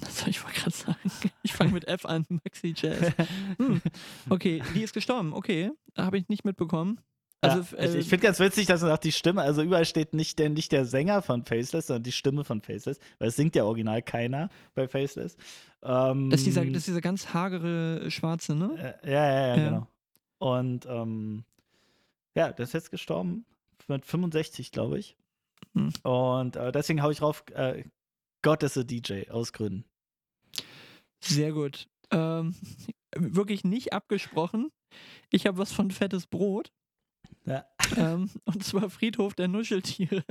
Das 0.00 0.18
soll 0.18 0.30
ich 0.30 0.44
wohl 0.44 0.52
gerade 0.52 0.70
sagen. 0.74 1.10
Ich 1.42 1.52
fange 1.52 1.72
mit 1.72 1.86
F 1.86 2.04
an, 2.04 2.26
Maxi 2.28 2.74
Jazz. 2.76 3.12
Hm. 3.58 3.80
Okay, 4.28 4.62
die 4.74 4.82
ist 4.82 4.94
gestorben. 4.94 5.32
Okay, 5.32 5.70
habe 5.96 6.18
ich 6.18 6.28
nicht 6.28 6.44
mitbekommen. 6.44 7.00
Also, 7.40 7.76
ja, 7.76 7.84
ich 7.84 7.94
äh, 7.94 7.98
ich 7.98 8.08
finde 8.08 8.24
ganz 8.26 8.40
witzig, 8.40 8.66
dass 8.66 8.80
man 8.80 8.90
sagt, 8.90 9.04
die 9.04 9.12
Stimme, 9.12 9.42
also 9.42 9.62
überall 9.62 9.84
steht 9.84 10.14
nicht 10.14 10.38
der, 10.38 10.48
nicht 10.48 10.72
der 10.72 10.86
Sänger 10.86 11.22
von 11.22 11.44
Faceless, 11.44 11.86
sondern 11.88 12.02
die 12.02 12.12
Stimme 12.12 12.44
von 12.44 12.62
Faceless, 12.62 12.98
weil 13.18 13.28
es 13.28 13.36
singt 13.36 13.54
ja 13.54 13.64
original 13.64 14.02
keiner 14.02 14.48
bei 14.74 14.88
Faceless. 14.88 15.36
Ähm, 15.82 16.30
das, 16.30 16.40
ist 16.40 16.46
dieser, 16.46 16.64
das 16.64 16.78
ist 16.78 16.88
dieser 16.88 17.00
ganz 17.00 17.34
hagere 17.34 18.10
Schwarze, 18.10 18.54
ne? 18.54 18.98
äh, 19.02 19.12
ja, 19.12 19.24
ja, 19.26 19.40
ja, 19.40 19.56
Ja. 19.56 19.64
genau. 19.64 19.86
Und 20.38 20.86
ähm, 20.86 21.44
ja, 22.34 22.50
der 22.52 22.64
ist 22.64 22.72
jetzt 22.72 22.90
gestorben 22.90 23.44
mit 23.88 24.04
65, 24.04 24.72
glaube 24.72 24.98
ich. 24.98 25.16
Hm. 25.74 25.90
Und 26.02 26.56
äh, 26.56 26.72
deswegen 26.72 27.02
hau 27.02 27.10
ich 27.10 27.18
drauf, 27.18 27.44
äh, 27.54 27.84
Gott 28.44 28.62
ist 28.62 28.76
a 28.76 28.82
DJ 28.82 29.30
aus 29.30 29.54
Gründen. 29.54 29.86
Sehr 31.18 31.52
gut. 31.52 31.88
Ähm, 32.10 32.54
wirklich 33.16 33.64
nicht 33.64 33.94
abgesprochen. 33.94 34.70
Ich 35.30 35.46
habe 35.46 35.56
was 35.56 35.72
von 35.72 35.90
fettes 35.90 36.26
Brot. 36.26 36.70
Ja. 37.46 37.64
Ähm, 37.96 38.30
und 38.44 38.62
zwar 38.62 38.90
Friedhof 38.90 39.32
der 39.34 39.48
Nuscheltiere. 39.48 40.24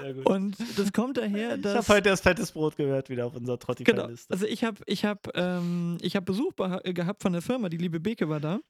Sehr 0.00 0.14
gut. 0.14 0.26
Und 0.26 0.56
das 0.78 0.92
kommt 0.92 1.16
daher, 1.16 1.56
ich 1.56 1.62
dass. 1.62 1.88
habe 1.88 1.98
heute 1.98 2.10
das 2.10 2.20
fettes 2.20 2.52
Brot 2.52 2.76
gehört, 2.76 3.10
wieder 3.10 3.26
auf 3.26 3.34
unserer 3.34 3.58
Genau. 3.58 3.74
Trottify-Liste. 3.74 4.32
Also 4.32 4.46
ich 4.46 4.62
habe 4.62 4.80
ich 4.86 5.04
hab, 5.04 5.36
ähm, 5.36 5.98
ich 6.00 6.14
hab 6.14 6.24
Besuch 6.24 6.52
gehabt 6.84 7.22
von 7.22 7.32
der 7.32 7.42
Firma, 7.42 7.68
die 7.68 7.76
liebe 7.76 7.98
Beke 7.98 8.28
war 8.28 8.38
da. 8.38 8.60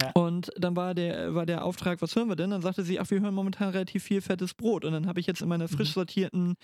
Ja. 0.00 0.10
Und 0.12 0.50
dann 0.56 0.74
war 0.74 0.94
der, 0.94 1.34
war 1.34 1.44
der 1.44 1.64
Auftrag, 1.64 2.00
was 2.00 2.16
hören 2.16 2.28
wir 2.28 2.36
denn? 2.36 2.50
Dann 2.50 2.62
sagte 2.62 2.82
sie, 2.82 2.98
ach, 2.98 3.10
wir 3.10 3.20
hören 3.20 3.34
momentan 3.34 3.68
relativ 3.70 4.02
viel 4.04 4.20
fettes 4.22 4.54
Brot. 4.54 4.84
Und 4.84 4.92
dann 4.92 5.06
habe 5.06 5.20
ich 5.20 5.26
jetzt 5.26 5.42
in 5.42 5.48
meiner 5.48 5.64
Mhm. 5.64 5.68
frisch 5.68 5.92
sortierten 5.92 6.54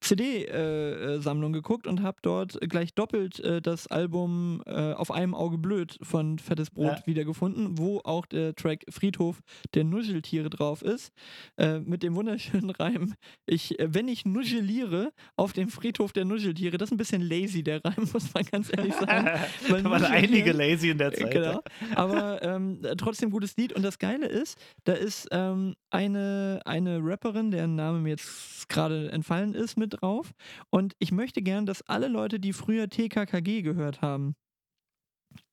CD-Sammlung 0.00 1.52
geguckt 1.52 1.86
und 1.86 2.02
habe 2.02 2.18
dort 2.22 2.58
gleich 2.68 2.94
doppelt 2.94 3.40
äh, 3.40 3.60
das 3.60 3.86
Album 3.88 4.62
äh, 4.66 4.92
Auf 4.92 5.10
einem 5.10 5.34
Auge 5.34 5.58
blöd 5.58 5.98
von 6.02 6.38
Fettes 6.38 6.70
Brot 6.70 6.86
Ja. 6.98 7.06
wiedergefunden, 7.06 7.78
wo 7.78 8.00
auch 8.04 8.24
der 8.26 8.54
Track 8.54 8.84
Friedhof 8.88 9.40
der 9.74 9.84
Nuscheltiere 9.84 10.48
drauf 10.50 10.82
ist. 10.82 11.12
Äh, 11.58 11.80
mit 11.80 12.02
dem 12.02 12.14
wunderschönen 12.14 12.70
Reim, 12.70 13.14
ich, 13.46 13.78
äh, 13.80 13.92
wenn 13.92 14.08
ich 14.08 14.24
nuscheliere 14.24 15.12
auf 15.36 15.52
dem 15.52 15.68
Friedhof 15.68 16.12
der 16.12 16.24
Nuscheltiere, 16.24 16.78
das 16.78 16.88
ist 16.88 16.94
ein 16.94 16.98
bisschen 16.98 17.22
lazy, 17.22 17.62
der 17.62 17.84
Reim, 17.84 17.94
muss 18.12 18.32
man 18.32 18.44
ganz 18.44 18.70
ehrlich 18.74 18.94
sagen. 18.94 19.26
da 19.68 19.84
waren 19.90 20.04
einige 20.04 20.52
lazy 20.52 20.90
in 20.90 20.98
der 20.98 21.12
Zeit. 21.12 21.30
Genau. 21.30 21.62
Aber 21.94 22.42
ähm, 22.42 22.75
trotzdem 22.96 23.30
gutes 23.30 23.56
Lied. 23.56 23.72
Und 23.72 23.82
das 23.82 23.98
Geile 23.98 24.26
ist, 24.26 24.58
da 24.84 24.92
ist 24.92 25.28
ähm, 25.30 25.74
eine, 25.90 26.60
eine 26.64 27.00
Rapperin, 27.02 27.50
deren 27.50 27.74
Name 27.74 28.00
mir 28.00 28.10
jetzt 28.10 28.68
gerade 28.68 29.10
entfallen 29.10 29.54
ist, 29.54 29.76
mit 29.76 30.00
drauf. 30.00 30.32
Und 30.70 30.94
ich 30.98 31.12
möchte 31.12 31.42
gern, 31.42 31.66
dass 31.66 31.82
alle 31.82 32.08
Leute, 32.08 32.40
die 32.40 32.52
früher 32.52 32.88
TKKG 32.88 33.62
gehört 33.62 34.02
haben, 34.02 34.34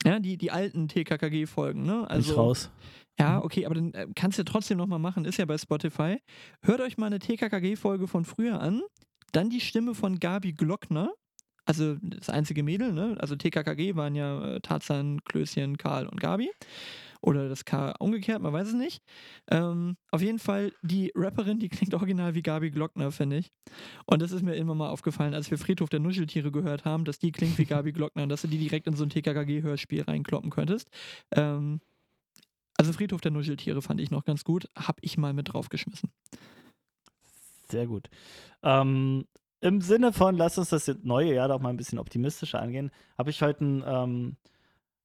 ja, 0.06 0.20
die, 0.20 0.38
die 0.38 0.52
alten 0.52 0.88
TKKG-Folgen, 0.88 1.84
ne? 1.84 1.94
Bin 1.94 2.02
ich 2.02 2.10
Also, 2.30 2.36
raus. 2.36 2.72
ja, 3.20 3.44
okay, 3.44 3.66
aber 3.66 3.76
dann 3.76 3.94
äh, 3.94 4.08
kannst 4.16 4.40
du 4.40 4.44
trotzdem 4.44 4.78
nochmal 4.78 5.00
machen, 5.00 5.26
ist 5.26 5.38
ja 5.38 5.46
bei 5.46 5.58
Spotify. 5.58 6.18
Hört 6.62 6.82
euch 6.82 6.98
mal 6.98 7.08
eine 7.08 7.20
TKKG-Folge 7.20 8.08
von 8.08 8.24
früher 8.26 8.62
an, 8.62 8.82
dann 9.32 9.50
die 9.50 9.60
Stimme 9.62 9.96
von 9.96 10.20
Gabi 10.20 10.54
Glockner, 10.54 11.12
also 11.66 11.96
das 12.02 12.30
einzige 12.30 12.64
Mädel, 12.64 12.94
ne? 12.94 13.16
Also 13.20 13.36
TKKG 13.36 13.96
waren 13.96 14.16
ja 14.16 14.56
äh, 14.56 14.60
Tarzan, 14.62 15.22
Klößchen, 15.24 15.78
Karl 15.78 16.08
und 16.08 16.20
Gabi. 16.20 16.52
Oder 17.24 17.48
das 17.48 17.64
K 17.64 17.94
umgekehrt, 18.00 18.42
man 18.42 18.52
weiß 18.52 18.68
es 18.68 18.74
nicht. 18.74 19.02
Ähm, 19.50 19.96
auf 20.12 20.22
jeden 20.22 20.40
Fall, 20.40 20.74
die 20.82 21.10
Rapperin, 21.16 21.58
die 21.58 21.70
klingt 21.70 21.94
original 21.94 22.36
wie 22.36 22.42
Gabi 22.42 22.70
Glockner, 22.70 23.14
finde 23.14 23.38
ich. 23.38 23.52
Und 24.06 24.22
das 24.22 24.34
ist 24.34 24.44
mir 24.44 24.56
immer 24.56 24.76
mal 24.76 24.90
aufgefallen, 24.90 25.34
als 25.34 25.50
wir 25.50 25.58
Friedhof 25.58 25.88
der 25.88 26.02
Nuscheltiere 26.02 26.52
gehört 26.52 26.84
haben, 26.84 27.06
dass 27.06 27.20
die 27.20 27.32
klingt 27.32 27.58
wie 27.58 27.66
Gabi 27.66 27.94
Glockner 27.94 28.24
und 28.24 28.30
dass 28.30 28.42
du 28.42 28.50
die 28.50 28.58
direkt 28.58 28.88
in 28.88 28.96
so 28.98 29.06
ein 29.06 29.10
TKKG-Hörspiel 29.10 30.02
reinkloppen 30.02 30.50
könntest. 30.50 30.90
Ähm, 31.32 31.80
also 32.78 32.92
Friedhof 32.92 33.22
der 33.22 33.32
Nuscheltiere 33.32 33.82
fand 33.82 34.02
ich 34.02 34.12
noch 34.12 34.26
ganz 34.26 34.44
gut, 34.44 34.68
hab 34.76 34.98
ich 35.00 35.18
mal 35.18 35.32
mit 35.32 35.54
draufgeschmissen. 35.54 36.12
Sehr 37.70 37.88
gut. 37.88 38.10
Ähm, 38.64 39.24
Im 39.62 39.80
Sinne 39.80 40.12
von, 40.12 40.36
lass 40.36 40.58
uns 40.58 40.70
das 40.70 40.94
neue 41.04 41.36
Jahr 41.36 41.48
doch 41.48 41.62
mal 41.62 41.70
ein 41.70 41.78
bisschen 41.78 42.00
optimistischer 42.00 42.62
angehen, 42.62 42.92
habe 43.18 43.30
ich 43.30 43.42
heute 43.42 43.64
ein, 43.64 43.84
ähm, 43.88 44.38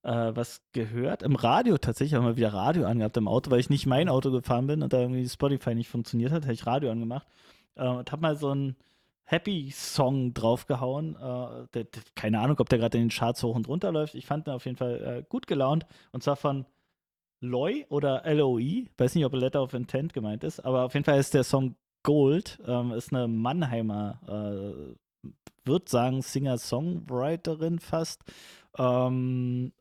äh, 0.02 0.32
was 0.34 0.62
gehört. 0.72 1.22
Im 1.22 1.36
Radio 1.36 1.78
tatsächlich, 1.78 2.14
habe 2.14 2.26
mal 2.26 2.36
wieder 2.36 2.52
Radio 2.52 2.86
angehabt 2.86 3.16
im 3.16 3.28
Auto, 3.28 3.50
weil 3.50 3.60
ich 3.60 3.70
nicht 3.70 3.86
mein 3.86 4.08
Auto 4.08 4.30
gefahren 4.30 4.66
bin 4.66 4.82
und 4.82 4.92
da 4.92 5.00
irgendwie 5.00 5.28
Spotify 5.28 5.74
nicht 5.74 5.88
funktioniert 5.88 6.32
hat, 6.32 6.44
habe 6.44 6.52
ich 6.52 6.66
Radio 6.66 6.90
angemacht 6.90 7.26
äh, 7.76 7.86
und 7.86 8.10
habe 8.10 8.22
mal 8.22 8.36
so 8.36 8.50
einen 8.50 8.76
Happy-Song 9.24 10.34
draufgehauen. 10.34 11.16
Äh, 11.16 11.66
der, 11.74 11.84
der, 11.84 12.02
keine 12.14 12.40
Ahnung, 12.40 12.58
ob 12.58 12.68
der 12.68 12.78
gerade 12.78 12.98
in 12.98 13.04
den 13.04 13.10
Charts 13.10 13.42
hoch 13.42 13.56
und 13.56 13.68
runter 13.68 13.92
läuft. 13.92 14.14
Ich 14.14 14.26
fand 14.26 14.46
ihn 14.46 14.52
auf 14.52 14.64
jeden 14.64 14.76
Fall 14.76 15.18
äh, 15.18 15.24
gut 15.28 15.46
gelaunt 15.46 15.86
und 16.12 16.22
zwar 16.22 16.36
von 16.36 16.66
Loy 17.40 17.86
oder 17.88 18.22
LOE. 18.32 18.86
Weiß 18.96 19.14
nicht, 19.14 19.24
ob 19.24 19.34
Letter 19.34 19.62
of 19.62 19.74
Intent 19.74 20.12
gemeint 20.12 20.44
ist, 20.44 20.60
aber 20.60 20.84
auf 20.84 20.94
jeden 20.94 21.04
Fall 21.04 21.18
ist 21.18 21.34
der 21.34 21.44
Song 21.44 21.76
Gold, 22.02 22.58
ähm, 22.66 22.92
ist 22.92 23.12
eine 23.12 23.28
Mannheimer 23.28 24.20
äh, 24.26 24.94
würde 25.68 25.88
sagen 25.88 26.22
Singer-Songwriterin 26.22 27.78
fast. 27.78 28.24
Ähm, 28.76 29.72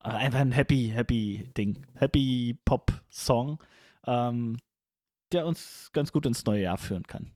einfach 0.00 0.40
ein 0.40 0.52
happy, 0.52 0.90
happy 0.94 1.50
Ding. 1.56 1.86
Happy 1.94 2.58
Pop-Song, 2.64 3.62
ähm, 4.06 4.56
der 5.32 5.46
uns 5.46 5.90
ganz 5.92 6.12
gut 6.12 6.26
ins 6.26 6.44
neue 6.44 6.62
Jahr 6.62 6.78
führen 6.78 7.04
kann. 7.04 7.32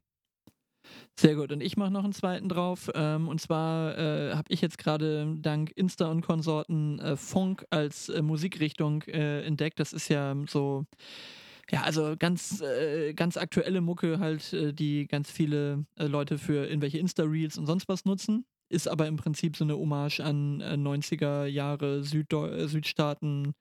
Sehr 1.18 1.36
gut. 1.36 1.52
Und 1.52 1.62
ich 1.62 1.76
mache 1.76 1.90
noch 1.90 2.04
einen 2.04 2.12
zweiten 2.12 2.48
drauf. 2.48 2.90
Ähm, 2.94 3.28
und 3.28 3.40
zwar 3.40 3.96
äh, 3.96 4.34
habe 4.34 4.46
ich 4.48 4.60
jetzt 4.60 4.78
gerade 4.78 5.34
dank 5.38 5.70
Insta 5.76 6.10
und 6.10 6.22
Konsorten 6.22 6.98
äh, 6.98 7.16
Funk 7.16 7.64
als 7.70 8.08
äh, 8.08 8.20
Musikrichtung 8.22 9.02
äh, 9.02 9.42
entdeckt. 9.42 9.80
Das 9.80 9.92
ist 9.92 10.08
ja 10.08 10.34
so. 10.48 10.84
Ja, 11.70 11.80
also 11.82 12.14
ganz, 12.18 12.60
äh, 12.60 13.14
ganz 13.14 13.38
aktuelle 13.38 13.80
Mucke 13.80 14.18
halt, 14.18 14.52
äh, 14.52 14.74
die 14.74 15.06
ganz 15.06 15.30
viele 15.30 15.86
Leute 15.96 16.36
für 16.36 16.66
irgendwelche 16.66 16.98
Insta-Reels 16.98 17.56
und 17.56 17.64
sonst 17.64 17.88
was 17.88 18.04
nutzen 18.04 18.44
ist 18.68 18.88
aber 18.88 19.06
im 19.06 19.16
Prinzip 19.16 19.56
so 19.56 19.64
eine 19.64 19.76
Hommage 19.76 20.20
an 20.20 20.60
äh, 20.60 20.74
90er 20.74 21.46
Jahre 21.46 22.02
Süddeu 22.02 22.48
äh, 22.48 22.68
Südstaaten, 22.68 23.54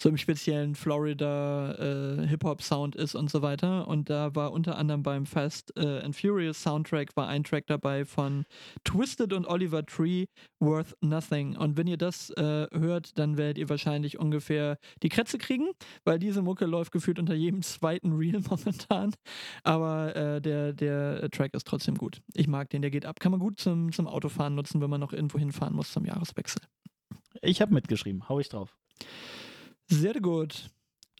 so 0.00 0.08
im 0.08 0.16
speziellen 0.16 0.74
Florida 0.74 1.74
äh, 1.74 2.26
Hip-Hop-Sound 2.26 2.96
ist 2.96 3.14
und 3.14 3.30
so 3.30 3.42
weiter. 3.42 3.88
Und 3.88 4.10
da 4.10 4.34
war 4.34 4.52
unter 4.52 4.76
anderem 4.78 5.02
beim 5.02 5.26
Fast 5.26 5.76
äh, 5.76 6.00
and 6.00 6.16
Furious 6.16 6.62
Soundtrack 6.62 7.16
war 7.16 7.28
ein 7.28 7.44
Track 7.44 7.66
dabei 7.66 8.04
von 8.04 8.44
Twisted 8.84 9.32
und 9.32 9.46
Oliver 9.46 9.84
Tree, 9.84 10.26
Worth 10.60 10.96
Nothing. 11.00 11.56
Und 11.56 11.76
wenn 11.76 11.86
ihr 11.86 11.96
das 11.96 12.30
äh, 12.30 12.66
hört, 12.72 13.18
dann 13.18 13.36
werdet 13.36 13.58
ihr 13.58 13.68
wahrscheinlich 13.68 14.18
ungefähr 14.18 14.78
die 15.02 15.08
Krätze 15.08 15.38
kriegen, 15.38 15.68
weil 16.04 16.18
diese 16.18 16.42
Mucke 16.42 16.66
läuft 16.66 16.92
gefühlt 16.92 17.18
unter 17.18 17.34
jedem 17.34 17.62
zweiten 17.62 18.12
Reel 18.12 18.40
momentan. 18.50 19.14
Aber 19.62 20.16
äh, 20.16 20.40
der, 20.40 20.72
der 20.72 21.30
Track 21.30 21.54
ist 21.54 21.66
trotzdem 21.66 21.96
gut. 21.96 22.20
Ich 22.34 22.48
mag 22.48 22.70
den, 22.70 22.82
der 22.82 22.90
geht 22.90 23.06
ab. 23.06 23.20
Kann 23.20 23.32
man 23.32 23.40
gut 23.40 23.60
zum, 23.60 23.92
zum 23.92 24.06
Autofahren 24.06 24.53
nutzen, 24.54 24.80
wenn 24.80 24.90
man 24.90 25.00
noch 25.00 25.12
irgendwo 25.12 25.38
hinfahren 25.38 25.74
muss 25.74 25.92
zum 25.92 26.04
Jahreswechsel. 26.04 26.62
Ich 27.42 27.60
habe 27.60 27.74
mitgeschrieben, 27.74 28.28
hau 28.28 28.38
ich 28.40 28.48
drauf. 28.48 28.76
Sehr 29.86 30.14
gut. 30.20 30.70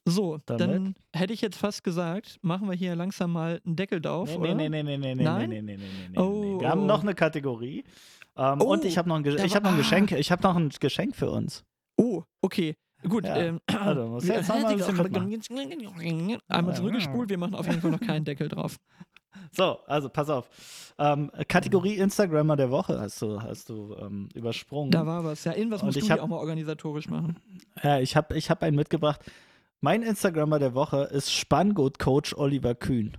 So, 0.06 0.38
Damit? 0.44 0.60
dann 0.60 0.94
hätte 1.14 1.32
ich 1.32 1.40
jetzt 1.40 1.56
fast 1.56 1.82
gesagt, 1.82 2.38
machen 2.42 2.68
wir 2.68 2.76
hier 2.76 2.94
langsam 2.94 3.32
mal 3.32 3.60
einen 3.64 3.74
Deckel 3.76 4.00
drauf, 4.02 4.28
Nee, 4.30 4.36
oder? 4.36 4.54
nee, 4.54 4.68
nee, 4.68 4.82
nee, 4.82 4.98
nee, 4.98 5.14
nee, 5.14 5.22
Nein? 5.24 5.48
nee, 5.48 5.62
nee, 5.62 5.76
nee, 5.76 5.82
nee, 5.82 6.08
nee, 6.10 6.18
Oh, 6.18 6.56
nee. 6.56 6.60
Wir 6.60 6.68
haben 6.68 6.82
oh. 6.82 6.86
noch 6.86 7.02
eine 7.02 7.14
Kategorie. 7.14 7.84
Ähm, 8.36 8.60
Oh, 8.60 8.72
und 8.72 8.84
ich 8.84 8.98
habe 8.98 9.08
noch, 9.08 9.16
ein, 9.16 9.24
ich 9.24 9.54
hab 9.54 9.62
noch 9.62 9.70
ein 9.70 9.76
war- 9.76 9.82
Geschenk. 9.82 10.12
Ich 10.12 10.30
habe 10.30 10.42
noch 10.42 10.56
ein 10.56 10.68
Geschenk 10.68 11.16
für 11.16 11.30
uns. 11.30 11.64
Oh, 11.96 12.22
okay. 12.42 12.76
Gut, 13.08 13.24
Ja, 13.24 13.36
ähm, 13.36 13.60
also, 13.66 14.06
muss 14.08 14.26
jetzt 14.26 14.48
mal 14.48 14.64
ein 14.66 16.38
einmal 16.48 16.74
zurückgespult, 16.76 17.28
wir 17.30 17.38
machen 17.38 17.54
auf 17.54 17.66
jeden 17.66 17.80
Fall 17.80 17.90
noch 17.90 18.00
keinen 18.00 18.24
Deckel 18.24 18.48
drauf. 18.48 18.76
So, 19.52 19.78
also 19.86 20.08
pass 20.08 20.28
auf. 20.30 20.48
Ähm, 20.98 21.30
Kategorie 21.48 21.94
Instagrammer 21.94 22.56
der 22.56 22.70
Woche 22.70 23.00
hast 23.00 23.22
du, 23.22 23.40
hast 23.40 23.68
du 23.68 23.94
ähm, 24.00 24.28
übersprungen. 24.34 24.90
Da 24.90 25.06
war 25.06 25.24
was. 25.24 25.44
Ja, 25.44 25.54
irgendwas 25.54 25.82
musst 25.82 25.96
ich 25.96 26.04
du 26.06 26.10
hab- 26.10 26.20
auch 26.20 26.28
mal 26.28 26.38
organisatorisch 26.38 27.08
machen. 27.08 27.36
Ja, 27.82 28.00
ich 28.00 28.16
habe 28.16 28.36
ich 28.36 28.50
hab 28.50 28.62
einen 28.62 28.76
mitgebracht. 28.76 29.20
Mein 29.80 30.02
Instagrammer 30.02 30.58
der 30.58 30.74
Woche 30.74 31.04
ist 31.04 31.32
Spanngurt-Coach 31.32 32.34
Oliver 32.36 32.74
Kühn. 32.74 33.16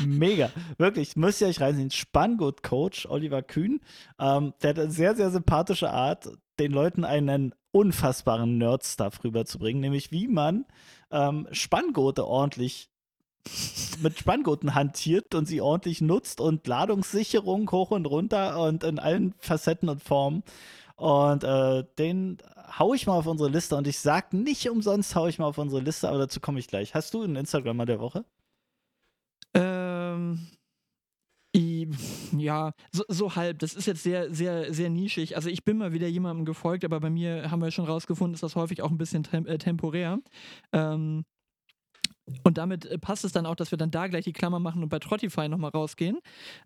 Mega, 0.04 0.50
wirklich, 0.78 1.16
müsst 1.16 1.40
ihr 1.40 1.48
euch 1.48 1.60
reinziehen. 1.60 1.90
Spanngurt-Coach 1.90 3.06
Oliver 3.06 3.42
Kühn, 3.42 3.80
ähm, 4.18 4.54
der 4.62 4.70
hat 4.70 4.78
eine 4.78 4.90
sehr, 4.90 5.14
sehr 5.16 5.30
sympathische 5.30 5.90
Art, 5.90 6.28
den 6.58 6.72
Leuten 6.72 7.04
einen 7.04 7.54
unfassbaren 7.72 8.58
Nerd-Stuff 8.58 9.24
rüberzubringen, 9.24 9.80
nämlich 9.80 10.12
wie 10.12 10.28
man 10.28 10.66
ähm, 11.10 11.48
Spanngurte 11.50 12.26
ordentlich 12.26 12.90
mit 14.02 14.18
Spanngurten 14.18 14.74
hantiert 14.74 15.34
und 15.34 15.46
sie 15.46 15.60
ordentlich 15.60 16.00
nutzt 16.00 16.40
und 16.40 16.66
Ladungssicherung 16.66 17.70
hoch 17.70 17.90
und 17.90 18.06
runter 18.06 18.60
und 18.60 18.84
in 18.84 18.98
allen 18.98 19.34
Facetten 19.38 19.88
und 19.88 20.02
Formen. 20.02 20.44
Und 20.96 21.42
äh, 21.42 21.84
den 21.98 22.38
hau 22.78 22.94
ich 22.94 23.06
mal 23.06 23.14
auf 23.14 23.26
unsere 23.26 23.48
Liste 23.48 23.76
und 23.76 23.86
ich 23.88 23.98
sag 23.98 24.32
nicht 24.32 24.68
umsonst 24.68 25.16
hau 25.16 25.26
ich 25.26 25.38
mal 25.38 25.46
auf 25.46 25.58
unsere 25.58 25.82
Liste, 25.82 26.08
aber 26.08 26.18
dazu 26.18 26.40
komme 26.40 26.60
ich 26.60 26.68
gleich. 26.68 26.94
Hast 26.94 27.14
du 27.14 27.22
einen 27.22 27.36
Instagrammer 27.36 27.86
der 27.86 27.98
Woche? 27.98 28.24
Ähm. 29.54 30.46
Ja, 31.54 32.72
so, 32.92 33.04
so 33.08 33.36
halb. 33.36 33.58
Das 33.58 33.74
ist 33.74 33.86
jetzt 33.86 34.02
sehr, 34.02 34.32
sehr, 34.32 34.72
sehr 34.72 34.88
nischig. 34.88 35.36
Also 35.36 35.50
ich 35.50 35.64
bin 35.64 35.76
mal 35.76 35.92
wieder 35.92 36.08
jemandem 36.08 36.46
gefolgt, 36.46 36.84
aber 36.84 36.98
bei 37.00 37.10
mir 37.10 37.50
haben 37.50 37.60
wir 37.60 37.70
schon 37.70 37.84
rausgefunden, 37.84 38.34
ist 38.34 38.42
das 38.42 38.56
häufig 38.56 38.80
auch 38.82 38.90
ein 38.90 38.96
bisschen 38.98 39.22
tem 39.22 39.46
äh, 39.46 39.58
temporär. 39.58 40.18
Ähm, 40.72 41.24
und 42.44 42.58
damit 42.58 42.86
äh, 42.86 42.98
passt 42.98 43.24
es 43.24 43.32
dann 43.32 43.46
auch, 43.46 43.54
dass 43.54 43.70
wir 43.70 43.78
dann 43.78 43.90
da 43.90 44.06
gleich 44.06 44.24
die 44.24 44.32
Klammer 44.32 44.60
machen 44.60 44.82
und 44.82 44.88
bei 44.88 44.98
Trottify 44.98 45.48
nochmal 45.48 45.70
rausgehen, 45.70 46.18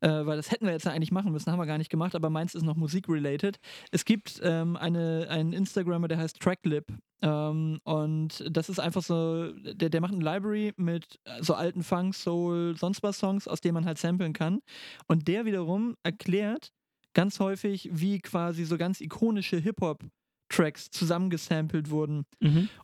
äh, 0.03 0.09
weil 0.09 0.37
das 0.37 0.51
hätten 0.51 0.67
wir 0.67 0.73
jetzt 0.73 0.85
ja 0.85 0.93
eigentlich 0.93 1.13
machen 1.13 1.33
müssen, 1.33 1.51
haben 1.51 1.59
wir 1.59 1.67
gar 1.67 1.79
nicht 1.79 1.91
gemacht, 1.91 2.15
aber 2.15 2.31
meins 2.31 2.55
ist 2.55 2.63
noch 2.63 2.77
Musik-related. 2.77 3.59
Es 3.91 4.05
gibt 4.05 4.41
ähm, 4.43 4.77
eine, 4.77 5.27
einen 5.31 5.53
Instagrammer, 5.53 6.09
der 6.09 6.19
heißt 6.19 6.39
Tracklip 6.41 6.87
ähm, 7.23 7.81
und 7.85 8.45
das 8.51 8.69
ist 8.69 8.79
einfach 8.79 9.03
so, 9.03 9.53
der, 9.53 9.89
der 9.91 10.01
macht 10.01 10.15
eine 10.15 10.25
Library 10.25 10.73
mit 10.77 11.19
äh, 11.25 11.43
so 11.43 11.55
alten 11.55 11.83
Funk, 11.83 12.15
Soul, 12.15 12.77
sonst 12.77 13.03
was 13.03 13.19
Songs, 13.19 13.49
aus 13.49 13.61
denen 13.61 13.75
man 13.75 13.87
halt 13.87 13.99
samplen 13.99 14.33
kann 14.33 14.61
und 15.09 15.29
der 15.29 15.45
wiederum 15.45 15.97
erklärt 16.03 16.73
ganz 17.15 17.41
häufig, 17.41 17.89
wie 17.93 18.21
quasi 18.21 18.65
so 18.65 18.77
ganz 18.77 19.01
ikonische 19.01 19.57
Hip-Hop 19.57 20.05
Tracks 20.49 20.91
zusammengesampelt 20.91 21.91
wurden. 21.91 22.25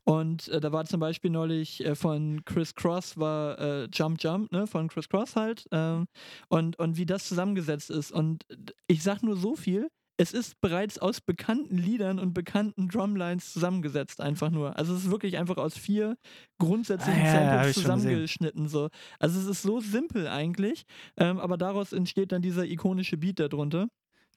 Und 0.04 0.48
äh, 0.48 0.60
da 0.60 0.72
war 0.72 0.84
zum 0.84 1.00
Beispiel 1.00 1.30
neulich 1.30 1.84
äh, 1.84 1.94
von 1.94 2.44
Chris 2.44 2.74
Cross 2.74 3.18
war 3.18 3.58
äh, 3.58 3.88
Jump 3.92 4.22
Jump, 4.22 4.50
ne, 4.52 4.66
von 4.66 4.88
Chris 4.88 5.08
Cross 5.08 5.36
halt. 5.36 5.66
Ähm, 5.70 6.06
und, 6.48 6.78
und 6.78 6.96
wie 6.96 7.06
das 7.06 7.28
zusammengesetzt 7.28 7.90
ist. 7.90 8.10
Und 8.10 8.44
ich 8.88 9.02
sag 9.02 9.22
nur 9.22 9.36
so 9.36 9.54
viel. 9.54 9.88
Es 10.18 10.32
ist 10.32 10.60
bereits 10.60 10.98
aus 10.98 11.20
bekannten 11.20 11.76
Liedern 11.78 12.18
und 12.18 12.34
bekannten 12.34 12.88
Drumlines 12.88 13.52
zusammengesetzt, 13.52 14.20
einfach 14.20 14.50
nur. 14.50 14.76
Also 14.76 14.94
es 14.94 15.04
ist 15.04 15.10
wirklich 15.10 15.38
einfach 15.38 15.56
aus 15.56 15.76
vier 15.76 16.16
grundsätzlichen 16.58 17.22
Ah, 17.22 17.24
ja, 17.26 17.34
ja, 17.34 17.40
Samples 17.50 17.74
gesehen. 17.74 17.82
zusammengeschnitten. 17.82 18.68
So. 18.68 18.88
Also 19.18 19.40
es 19.40 19.46
ist 19.46 19.62
so 19.62 19.80
simpel 19.80 20.28
eigentlich, 20.28 20.84
ähm, 21.16 21.38
aber 21.38 21.56
daraus 21.56 21.92
entsteht 21.92 22.30
dann 22.32 22.42
dieser 22.42 22.64
ikonische 22.66 23.16
Beat 23.16 23.40
darunter. 23.40 23.88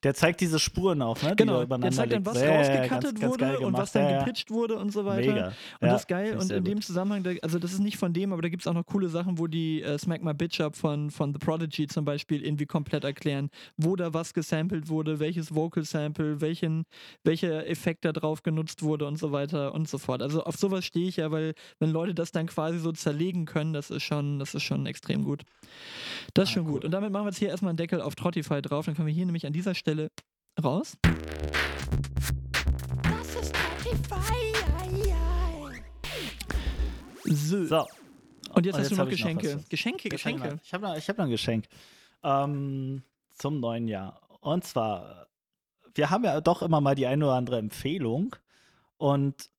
Der 0.02 0.14
zeigt 0.14 0.40
diese 0.40 0.58
Spuren 0.58 1.00
auf, 1.00 1.22
ne? 1.22 1.30
die 1.30 1.36
Genau, 1.36 1.62
er 1.62 1.66
der 1.78 1.90
zeigt 1.90 2.12
dann, 2.12 2.26
was 2.26 2.40
Ja, 2.40 2.44
ja, 2.46 2.74
ja, 2.74 2.86
ganz, 2.86 3.22
wurde 3.22 3.60
und 3.60 3.72
was 3.72 3.92
dann 3.92 4.18
gepitcht 4.18 4.50
wurde 4.50 4.76
und 4.76 4.92
so 4.92 5.06
weiter. 5.06 5.32
Mega. 5.32 5.46
Und 5.80 5.88
das 5.88 6.02
ist 6.02 6.08
geil. 6.08 6.36
Und 6.36 6.52
in 6.52 6.64
dem 6.64 6.74
gut. 6.74 6.84
Zusammenhang, 6.84 7.38
also 7.40 7.58
das 7.58 7.72
ist 7.72 7.80
nicht 7.80 7.96
von 7.96 8.12
dem, 8.12 8.32
aber 8.32 8.42
da 8.42 8.48
gibt 8.50 8.62
es 8.62 8.66
auch 8.66 8.74
noch 8.74 8.84
coole 8.84 9.08
Sachen, 9.08 9.38
wo 9.38 9.46
die 9.46 9.82
äh, 9.82 9.98
Smack 9.98 10.22
My 10.22 10.34
Bitch 10.34 10.60
Up 10.60 10.76
von, 10.76 11.10
von 11.10 11.32
The 11.32 11.38
Prodigy 11.38 11.86
zum 11.86 12.04
Beispiel 12.04 12.44
irgendwie 12.44 12.66
komplett 12.66 13.04
erklären, 13.04 13.48
wo 13.78 13.96
da 13.96 14.12
was 14.12 14.34
gesampelt 14.34 14.88
wurde, 14.88 15.18
welches 15.18 15.54
Vocal 15.54 15.84
Sample, 15.84 16.42
welchen, 16.42 16.84
welcher 17.24 17.66
Effekt 17.66 18.04
da 18.04 18.12
drauf 18.12 18.42
genutzt 18.42 18.82
wurde 18.82 19.06
und 19.06 19.16
so 19.18 19.32
weiter 19.32 19.72
und 19.74 19.88
so 19.88 19.96
fort. 19.96 20.20
Also 20.20 20.44
auf 20.44 20.56
sowas 20.56 20.84
stehe 20.84 21.08
ich 21.08 21.16
ja, 21.16 21.30
weil 21.30 21.54
wenn 21.78 21.90
Leute 21.90 22.14
das 22.14 22.32
dann 22.32 22.46
quasi 22.46 22.78
so 22.78 22.92
zerlegen 22.92 23.46
können, 23.46 23.72
das 23.72 23.90
ist 23.90 24.02
schon, 24.02 24.38
das 24.38 24.54
ist 24.54 24.62
schon 24.62 24.84
extrem 24.84 25.24
gut. 25.24 25.42
Das 26.34 26.44
ist 26.44 26.50
Ah, 26.50 26.54
schon 26.54 26.66
cool. 26.66 26.72
gut. 26.74 26.84
Und 26.84 26.90
damit 26.90 27.10
machen 27.12 27.24
wir 27.24 27.30
jetzt 27.30 27.38
hier 27.38 27.48
erstmal 27.48 27.70
einen 27.70 27.78
Deckel 27.78 28.02
auf 28.02 28.14
Trottify 28.14 28.60
drauf. 28.60 28.84
Dann 28.86 28.94
können 28.94 29.06
wir 29.06 29.14
hier 29.14 29.24
nämlich 29.24 29.46
an 29.46 29.52
dieser 29.52 29.74
Stelle 29.74 29.85
raus. 30.62 30.96
Das 33.02 33.34
ist 33.36 33.56
Spotify. 33.56 34.52
So. 37.24 37.64
So, 37.66 37.86
Und 38.54 38.66
jetzt 38.66 38.74
Und 38.76 38.80
hast 38.80 38.90
jetzt 38.90 38.90
du 38.90 38.96
noch 38.96 39.08
ich 39.10 39.24
noch 39.24 39.30
Geschenke. 39.30 39.56
was. 39.56 39.68
Geschenke, 39.68 40.02
ich 40.04 40.10
Geschenke. 40.10 40.42
habe 40.72 40.84
noch, 40.86 40.96
ich 40.96 41.08
hab 41.08 41.18
noch 41.18 41.24
ein 41.24 41.30
Geschenk 41.30 41.66
ähm, 42.22 43.02
zum 43.32 43.60
neuen 43.60 43.88
Jahr. 43.88 44.20
Und 44.40 44.64
zwar, 44.64 45.26
wir 45.94 46.10
haben 46.10 46.24
ja 46.24 46.40
doch 46.40 46.62
immer 46.62 46.80
mal 46.80 46.94
die 46.94 47.06
eine 47.06 47.24
oder 47.24 47.34
andere 47.34 47.58
Empfehlung. 47.58 48.36
Und 48.96 49.50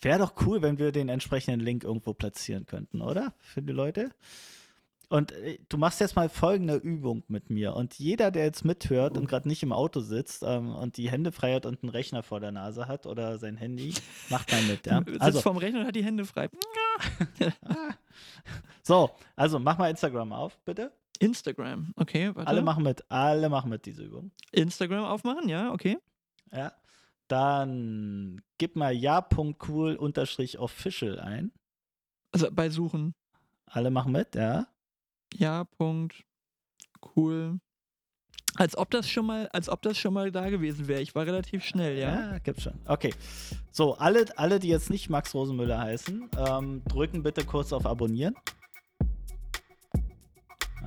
wäre 0.00 0.20
doch 0.20 0.34
cool, 0.46 0.62
wenn 0.62 0.78
wir 0.78 0.92
den 0.92 1.08
entsprechenden 1.08 1.60
Link 1.60 1.84
irgendwo 1.84 2.14
platzieren 2.14 2.66
könnten, 2.66 3.00
oder? 3.02 3.34
Für 3.40 3.62
die 3.62 3.72
Leute. 3.72 4.10
Und 5.10 5.32
äh, 5.32 5.58
du 5.68 5.78
machst 5.78 6.00
jetzt 6.00 6.16
mal 6.16 6.28
folgende 6.28 6.76
Übung 6.76 7.24
mit 7.28 7.48
mir. 7.48 7.74
Und 7.74 7.98
jeder, 7.98 8.30
der 8.30 8.44
jetzt 8.44 8.62
mithört 8.64 9.16
und 9.16 9.26
gerade 9.26 9.48
nicht 9.48 9.62
im 9.62 9.72
Auto 9.72 10.00
sitzt 10.00 10.42
ähm, 10.42 10.74
und 10.74 10.98
die 10.98 11.10
Hände 11.10 11.32
frei 11.32 11.54
hat 11.54 11.64
und 11.64 11.82
einen 11.82 11.88
Rechner 11.90 12.22
vor 12.22 12.40
der 12.40 12.52
Nase 12.52 12.88
hat 12.88 13.06
oder 13.06 13.38
sein 13.38 13.56
Handy, 13.56 13.94
macht 14.28 14.52
mal 14.52 14.60
mit. 14.62 14.86
Ja? 14.86 15.02
Sitzt 15.06 15.22
Also, 15.22 15.40
vorm 15.40 15.56
Rechner 15.56 15.80
und 15.80 15.86
hat 15.86 15.96
die 15.96 16.04
Hände 16.04 16.26
frei. 16.26 16.50
so, 18.82 19.10
also 19.34 19.58
mach 19.58 19.78
mal 19.78 19.90
Instagram 19.90 20.32
auf, 20.32 20.58
bitte. 20.64 20.92
Instagram, 21.20 21.92
okay, 21.96 22.30
warte. 22.34 22.46
Alle 22.46 22.62
machen 22.62 22.84
mit, 22.84 23.10
alle 23.10 23.48
machen 23.48 23.70
mit 23.70 23.86
diese 23.86 24.04
Übung. 24.04 24.30
Instagram 24.52 25.04
aufmachen, 25.04 25.48
ja, 25.48 25.72
okay. 25.72 25.98
Ja. 26.52 26.72
Dann 27.28 28.42
gib 28.58 28.76
mal 28.76 28.92
ja.cool-official 28.92 31.18
ein. 31.18 31.50
Also 32.32 32.50
bei 32.52 32.68
Suchen. 32.70 33.14
Alle 33.66 33.90
machen 33.90 34.12
mit, 34.12 34.34
ja. 34.34 34.66
Ja, 35.34 35.64
Punkt. 35.64 36.24
Cool. 37.16 37.60
Als 38.56 38.76
ob 38.76 38.90
das 38.90 39.08
schon 39.08 39.26
mal, 39.26 39.48
als 39.48 39.68
ob 39.68 39.82
das 39.82 39.98
schon 39.98 40.14
mal 40.14 40.32
da 40.32 40.50
gewesen 40.50 40.88
wäre. 40.88 41.00
Ich 41.00 41.14
war 41.14 41.26
relativ 41.26 41.64
schnell, 41.64 41.98
ja. 41.98 42.38
gibt's 42.38 42.62
schon. 42.64 42.74
Okay. 42.86 43.14
So, 43.70 43.94
alle, 43.94 44.24
alle, 44.36 44.58
die 44.58 44.68
jetzt 44.68 44.90
nicht 44.90 45.10
Max 45.10 45.34
Rosenmüller 45.34 45.78
heißen, 45.78 46.28
ähm, 46.36 46.82
drücken 46.88 47.22
bitte 47.22 47.44
kurz 47.44 47.72
auf 47.72 47.86
Abonnieren. 47.86 48.34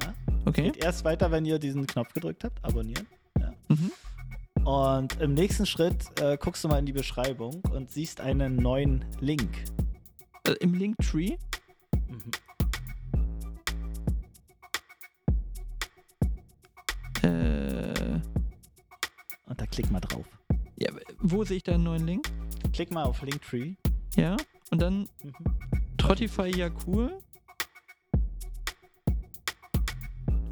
Ja. 0.02 0.14
Okay. 0.46 0.64
Geht 0.64 0.84
erst 0.84 1.06
weiter, 1.06 1.32
wenn 1.32 1.46
ihr 1.46 1.60
diesen 1.60 1.88
Knopf 1.88 2.14
gedrückt 2.14 2.44
habt, 2.44 2.64
abonnieren. 2.66 3.08
Ja. 3.40 3.54
Mhm. 3.70 3.92
Und 4.66 5.20
im 5.22 5.34
nächsten 5.34 5.66
Schritt 5.66 6.20
äh, 6.20 6.38
guckst 6.38 6.64
du 6.64 6.68
mal 6.68 6.80
in 6.80 6.86
die 6.86 6.94
Beschreibung 6.94 7.62
und 7.72 7.90
siehst 7.90 8.22
einen 8.22 8.58
neuen 8.58 9.06
Link. 9.20 9.50
Äh, 10.46 10.54
Im 10.60 10.74
Linktree. 10.74 11.38
Mhm. 12.10 12.32
Äh, 17.24 18.20
Und 19.46 19.60
da 19.62 19.66
klick 19.68 19.92
mal 19.92 20.00
drauf. 20.00 20.26
ja, 20.78 20.92
wo 21.20 21.44
sehe 21.44 21.58
ich 21.58 21.64
da 21.64 21.74
einen 21.76 21.84
neuen 21.84 22.06
Link? 22.06 22.28
Klick 22.74 22.92
mal 22.92 23.04
auf 23.04 23.22
Linktree. 23.22 23.76
Ja. 24.16 24.38
Und 24.72 24.82
dann 24.82 25.08
Mhm. 25.24 25.34
Spotify 26.00 26.48
ja 26.58 26.70
cool. 26.88 27.20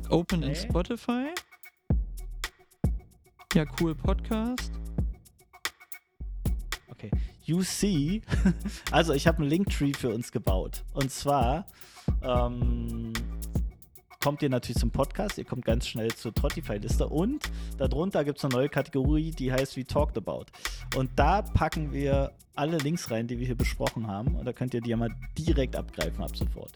Open 0.09 0.43
in 0.43 0.51
Okay. 0.51 0.67
Spotify. 0.69 1.27
Ja, 3.53 3.65
cool 3.79 3.95
Podcast. 3.95 4.71
Okay. 6.89 7.09
You 7.45 7.63
see, 7.63 8.21
also 8.91 9.13
ich 9.13 9.27
habe 9.27 9.39
einen 9.39 9.49
Linktree 9.49 9.93
für 9.93 10.09
uns 10.13 10.31
gebaut. 10.31 10.83
Und 10.93 11.11
zwar 11.11 11.65
ähm, 12.21 13.11
kommt 14.21 14.41
ihr 14.41 14.49
natürlich 14.49 14.77
zum 14.77 14.91
Podcast, 14.91 15.37
ihr 15.37 15.45
kommt 15.45 15.63
ganz 15.63 15.87
schnell 15.87 16.13
zur 16.13 16.31
Spotify-Liste 16.31 17.07
und 17.07 17.49
darunter 17.77 18.25
gibt 18.25 18.37
es 18.37 18.43
eine 18.43 18.53
neue 18.53 18.67
Kategorie, 18.67 19.31
die 19.31 19.51
heißt 19.51 19.77
We 19.77 19.85
Talked 19.85 20.17
About. 20.17 20.45
Und 20.97 21.09
da 21.15 21.41
packen 21.41 21.93
wir 21.93 22.33
alle 22.53 22.77
Links 22.79 23.09
rein, 23.11 23.27
die 23.27 23.39
wir 23.39 23.45
hier 23.45 23.55
besprochen 23.55 24.07
haben. 24.07 24.35
Und 24.35 24.45
da 24.45 24.51
könnt 24.51 24.73
ihr 24.73 24.81
die 24.81 24.89
ja 24.89 24.97
mal 24.97 25.09
direkt 25.37 25.77
abgreifen 25.77 26.21
ab 26.21 26.35
sofort. 26.35 26.73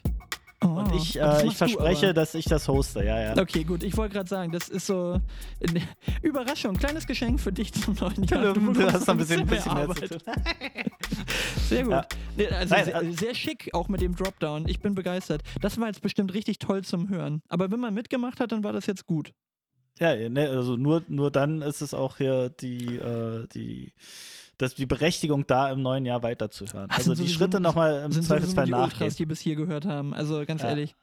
Oh, 0.64 0.68
Und 0.80 0.96
ich, 0.96 1.20
äh, 1.20 1.38
ich 1.40 1.44
du 1.44 1.52
verspreche, 1.52 2.14
dass 2.14 2.34
ich 2.36 2.46
das 2.46 2.68
hoste, 2.68 3.04
ja, 3.04 3.20
ja. 3.20 3.38
Okay, 3.42 3.64
gut. 3.64 3.84
Ich 3.84 3.96
wollte 3.98 4.14
gerade 4.14 4.30
sagen, 4.30 4.52
das 4.52 4.70
ist 4.70 4.88
so 4.88 5.20
eine 5.68 5.82
Überraschung, 6.22 6.76
kleines 6.78 7.06
Geschenk 7.08 7.40
für 7.40 7.52
dich 7.52 7.74
zum 7.74 7.96
neuen 7.96 8.24
Jahr. 8.24 8.54
Du, 8.54 8.62
bekommst 8.74 8.94
hast 8.94 9.10
ein 9.10 9.18
bisschen, 9.18 9.42
ein 9.42 9.48
bisschen 9.48 9.74
mehr 9.74 9.88
tun. 9.88 10.08
Sehr 11.70 11.84
gut. 11.84 11.92
Ja. 11.92 12.06
Also 12.58 12.76
Nein, 12.76 12.86
sehr, 12.86 12.96
also- 12.96 13.12
sehr 13.14 13.36
schick, 13.36 13.70
auch 13.74 13.88
mit 13.88 14.02
dem 14.02 14.16
Dropdown. 14.16 14.68
Ich 14.68 14.80
bin 14.80 14.96
begeistert. 14.96 15.42
Das 15.62 15.80
war 15.80 15.88
jetzt 15.88 16.02
bestimmt 16.02 16.34
richtig 16.34 16.60
toll 16.60 16.84
zum 16.84 17.10
Hören. 17.10 17.42
Aber 17.50 17.72
wenn 17.72 17.80
man 17.80 17.94
mitgemacht 17.94 18.40
hat, 18.40 18.52
dann 18.52 18.64
war 18.64 18.74
das 18.74 18.86
jetzt 18.86 19.06
gut. 19.06 19.32
Ja, 20.00 20.16
ne, 20.30 20.50
also 20.50 20.76
nur, 20.76 21.04
nur 21.08 21.30
dann 21.30 21.62
ist 21.62 21.82
es 21.82 21.94
auch 21.94 22.18
hier 22.18 22.50
die, 22.50 22.96
äh, 22.98 23.48
die, 23.54 23.94
das, 24.58 24.76
die 24.76 24.86
Berechtigung 24.86 25.46
da 25.48 25.72
im 25.72 25.82
neuen 25.82 26.06
Jahr 26.06 26.24
weiterzuhören. 26.24 26.90
Also 26.90 27.12
die 27.12 27.18
sowieso- 27.22 27.34
Schritte 27.34 27.60
nochmal 27.60 28.04
im 28.06 28.12
sind 28.12 28.24
Zweifelsfall 28.24 28.68
nur 28.68 28.78
die 28.78 28.84
Ultras, 28.84 29.00
nachgehen. 29.00 29.16
die 29.18 29.26
bis 29.26 29.40
hier 29.40 29.56
gehört 29.56 29.86
haben. 29.86 30.14
Also 30.14 30.46
ganz 30.46 30.62
Ja. 30.62 30.70
ehrlich. 30.70 30.96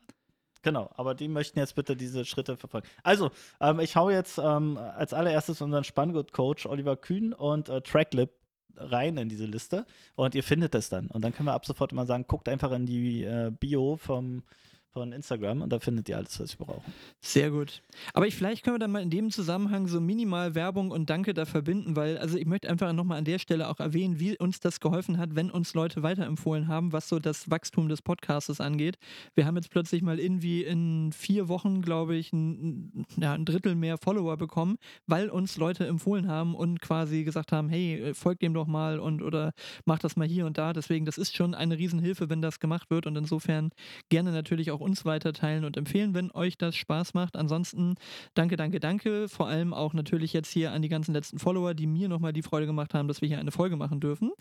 Genau, 0.62 0.90
aber 0.94 1.14
die 1.14 1.26
möchten 1.28 1.58
jetzt 1.58 1.74
bitte 1.74 1.96
diese 1.96 2.24
Schritte 2.26 2.56
verfolgen. 2.58 2.86
Also, 3.02 3.30
ähm, 3.60 3.80
ich 3.80 3.96
hau 3.96 4.10
jetzt 4.10 4.36
ähm, 4.38 4.76
als 4.76 5.14
allererstes 5.14 5.62
unseren 5.62 5.84
Spanngurt-Coach 5.84 6.66
Oliver 6.66 6.96
Kühn 6.96 7.32
und 7.32 7.70
äh, 7.70 7.80
Tracklip 7.80 8.30
rein 8.76 9.16
in 9.16 9.28
diese 9.30 9.46
Liste 9.46 9.86
und 10.16 10.34
ihr 10.34 10.42
findet 10.42 10.74
es 10.74 10.90
dann. 10.90 11.06
Und 11.08 11.22
dann 11.24 11.32
können 11.32 11.46
wir 11.48 11.54
ab 11.54 11.64
sofort 11.64 11.92
immer 11.92 12.04
sagen, 12.06 12.24
guckt 12.28 12.46
einfach 12.48 12.72
in 12.72 12.84
die 12.86 13.24
äh, 13.24 13.50
Bio 13.58 13.96
vom, 13.96 14.42
von 14.92 15.12
Instagram 15.12 15.62
und 15.62 15.72
da 15.72 15.78
findet 15.78 16.08
ihr 16.08 16.16
alles, 16.16 16.40
was 16.40 16.58
wir 16.58 16.66
brauchen. 16.66 16.92
Sehr 17.20 17.50
gut. 17.50 17.82
Aber 18.12 18.26
ich, 18.26 18.34
vielleicht 18.34 18.64
können 18.64 18.74
wir 18.74 18.80
dann 18.80 18.90
mal 18.90 19.02
in 19.02 19.10
dem 19.10 19.30
Zusammenhang 19.30 19.86
so 19.86 20.00
minimal 20.00 20.54
Werbung 20.56 20.90
und 20.90 21.08
Danke 21.10 21.32
da 21.32 21.44
verbinden, 21.44 21.94
weil, 21.94 22.18
also 22.18 22.36
ich 22.36 22.46
möchte 22.46 22.68
einfach 22.68 22.92
nochmal 22.92 23.18
an 23.18 23.24
der 23.24 23.38
Stelle 23.38 23.68
auch 23.68 23.78
erwähnen, 23.78 24.18
wie 24.18 24.36
uns 24.36 24.58
das 24.58 24.80
geholfen 24.80 25.18
hat, 25.18 25.36
wenn 25.36 25.50
uns 25.50 25.74
Leute 25.74 26.02
weiterempfohlen 26.02 26.66
haben, 26.66 26.92
was 26.92 27.08
so 27.08 27.20
das 27.20 27.50
Wachstum 27.50 27.88
des 27.88 28.02
Podcastes 28.02 28.60
angeht. 28.60 28.98
Wir 29.34 29.46
haben 29.46 29.56
jetzt 29.56 29.70
plötzlich 29.70 30.02
mal 30.02 30.18
irgendwie 30.18 30.64
in 30.64 31.12
vier 31.12 31.48
Wochen, 31.48 31.82
glaube 31.82 32.16
ich, 32.16 32.32
ein, 32.32 33.06
ja, 33.16 33.32
ein 33.34 33.44
Drittel 33.44 33.76
mehr 33.76 33.96
Follower 33.96 34.36
bekommen, 34.36 34.76
weil 35.06 35.28
uns 35.28 35.56
Leute 35.56 35.86
empfohlen 35.86 36.26
haben 36.26 36.56
und 36.56 36.80
quasi 36.80 37.22
gesagt 37.22 37.52
haben, 37.52 37.68
hey, 37.68 38.12
folgt 38.14 38.42
dem 38.42 38.54
doch 38.54 38.66
mal 38.66 38.98
und 38.98 39.22
oder 39.22 39.52
macht 39.84 40.02
das 40.02 40.16
mal 40.16 40.26
hier 40.26 40.46
und 40.46 40.58
da. 40.58 40.72
Deswegen, 40.72 41.06
das 41.06 41.16
ist 41.16 41.36
schon 41.36 41.54
eine 41.54 41.78
Riesenhilfe, 41.78 42.28
wenn 42.28 42.42
das 42.42 42.58
gemacht 42.58 42.90
wird 42.90 43.06
und 43.06 43.16
insofern 43.16 43.70
gerne 44.08 44.32
natürlich 44.32 44.72
auch 44.72 44.79
uns 44.80 45.04
weiter 45.04 45.32
teilen 45.32 45.64
und 45.64 45.76
empfehlen, 45.76 46.14
wenn 46.14 46.30
euch 46.30 46.58
das 46.58 46.76
Spaß 46.76 47.14
macht. 47.14 47.36
Ansonsten 47.36 47.94
danke, 48.34 48.56
danke, 48.56 48.80
danke. 48.80 49.28
Vor 49.28 49.48
allem 49.48 49.72
auch 49.72 49.94
natürlich 49.94 50.32
jetzt 50.32 50.50
hier 50.50 50.72
an 50.72 50.82
die 50.82 50.88
ganzen 50.88 51.12
letzten 51.12 51.38
Follower, 51.38 51.74
die 51.74 51.86
mir 51.86 52.08
nochmal 52.08 52.32
die 52.32 52.42
Freude 52.42 52.66
gemacht 52.66 52.94
haben, 52.94 53.08
dass 53.08 53.20
wir 53.20 53.28
hier 53.28 53.38
eine 53.38 53.52
Folge 53.52 53.76
machen 53.76 54.00
dürfen. 54.00 54.32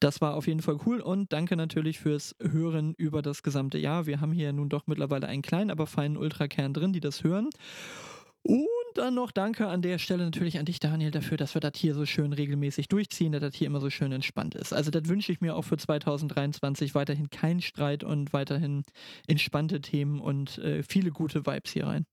Das 0.00 0.20
war 0.20 0.34
auf 0.34 0.46
jeden 0.46 0.62
Fall 0.62 0.78
cool 0.86 1.00
und 1.00 1.32
danke 1.32 1.56
natürlich 1.56 1.98
fürs 1.98 2.34
Hören 2.40 2.94
über 2.96 3.22
das 3.22 3.42
gesamte 3.42 3.78
Jahr. 3.78 4.06
Wir 4.06 4.20
haben 4.20 4.32
hier 4.32 4.52
nun 4.52 4.68
doch 4.68 4.86
mittlerweile 4.86 5.26
einen 5.26 5.42
kleinen, 5.42 5.70
aber 5.70 5.86
feinen 5.86 6.16
Ultrakern 6.16 6.74
drin, 6.74 6.92
die 6.92 7.00
das 7.00 7.24
hören. 7.24 7.50
Und 8.42 8.81
dann 8.98 9.14
noch 9.14 9.30
danke 9.30 9.68
an 9.68 9.82
der 9.82 9.98
Stelle 9.98 10.24
natürlich 10.24 10.58
an 10.58 10.64
dich, 10.64 10.80
Daniel, 10.80 11.10
dafür, 11.10 11.36
dass 11.36 11.54
wir 11.54 11.60
das 11.60 11.72
hier 11.76 11.94
so 11.94 12.06
schön 12.06 12.32
regelmäßig 12.32 12.88
durchziehen, 12.88 13.32
dass 13.32 13.40
das 13.40 13.54
hier 13.54 13.66
immer 13.66 13.80
so 13.80 13.90
schön 13.90 14.12
entspannt 14.12 14.54
ist. 14.54 14.72
Also 14.72 14.90
das 14.90 15.08
wünsche 15.08 15.32
ich 15.32 15.40
mir 15.40 15.56
auch 15.56 15.62
für 15.62 15.76
2023 15.76 16.94
weiterhin 16.94 17.30
kein 17.30 17.60
Streit 17.60 18.04
und 18.04 18.32
weiterhin 18.32 18.82
entspannte 19.26 19.80
Themen 19.80 20.20
und 20.20 20.58
äh, 20.58 20.82
viele 20.82 21.10
gute 21.10 21.46
Vibes 21.46 21.72
hier 21.72 21.86
rein. 21.86 22.06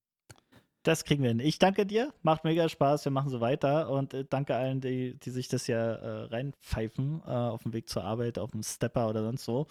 Das 0.84 1.04
kriegen 1.04 1.24
wir 1.24 1.30
hin. 1.30 1.42
Ich 1.42 1.60
danke 1.60 1.86
dir, 1.86 2.14
macht 2.22 2.46
mega 2.46 2.70
Spaß, 2.70 3.04
wir 3.04 3.12
machen 3.12 3.30
so 3.30 3.42
weiter 3.42 3.90
und 3.90 4.14
äh, 4.14 4.24
danke 4.30 4.56
allen, 4.56 4.80
die, 4.80 5.20
die 5.20 5.30
sich 5.30 5.50
das 5.50 5.68
ja 5.68 5.94
äh, 5.94 6.24
reinpfeifen 6.26 7.22
äh, 7.26 7.30
auf 7.30 7.64
dem 7.64 7.74
Weg 7.74 7.90
zur 7.90 8.06
Arbeit, 8.06 8.40
auf 8.40 8.52
dem 8.52 8.64
Stepper 8.64 9.10
oder 9.10 9.22
sonst 9.24 9.44
so. 9.44 9.68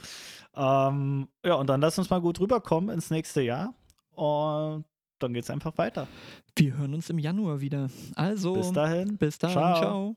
Ähm, 0.54 1.28
ja, 1.44 1.54
und 1.54 1.68
dann 1.68 1.80
lass 1.80 1.98
uns 1.98 2.10
mal 2.10 2.20
gut 2.20 2.40
rüberkommen 2.40 2.90
ins 2.90 3.10
nächste 3.10 3.40
Jahr 3.40 3.74
und 4.10 4.84
dann 5.18 5.32
geht's 5.32 5.50
einfach 5.50 5.76
weiter. 5.78 6.06
Wir 6.56 6.76
hören 6.76 6.94
uns 6.94 7.10
im 7.10 7.18
Januar 7.18 7.60
wieder. 7.60 7.90
Also, 8.14 8.54
Bis 8.54 8.72
dahin. 8.72 9.16
bis 9.16 9.38
dann. 9.38 9.52
Ciao. 9.52 9.78
Ciao. 9.78 10.16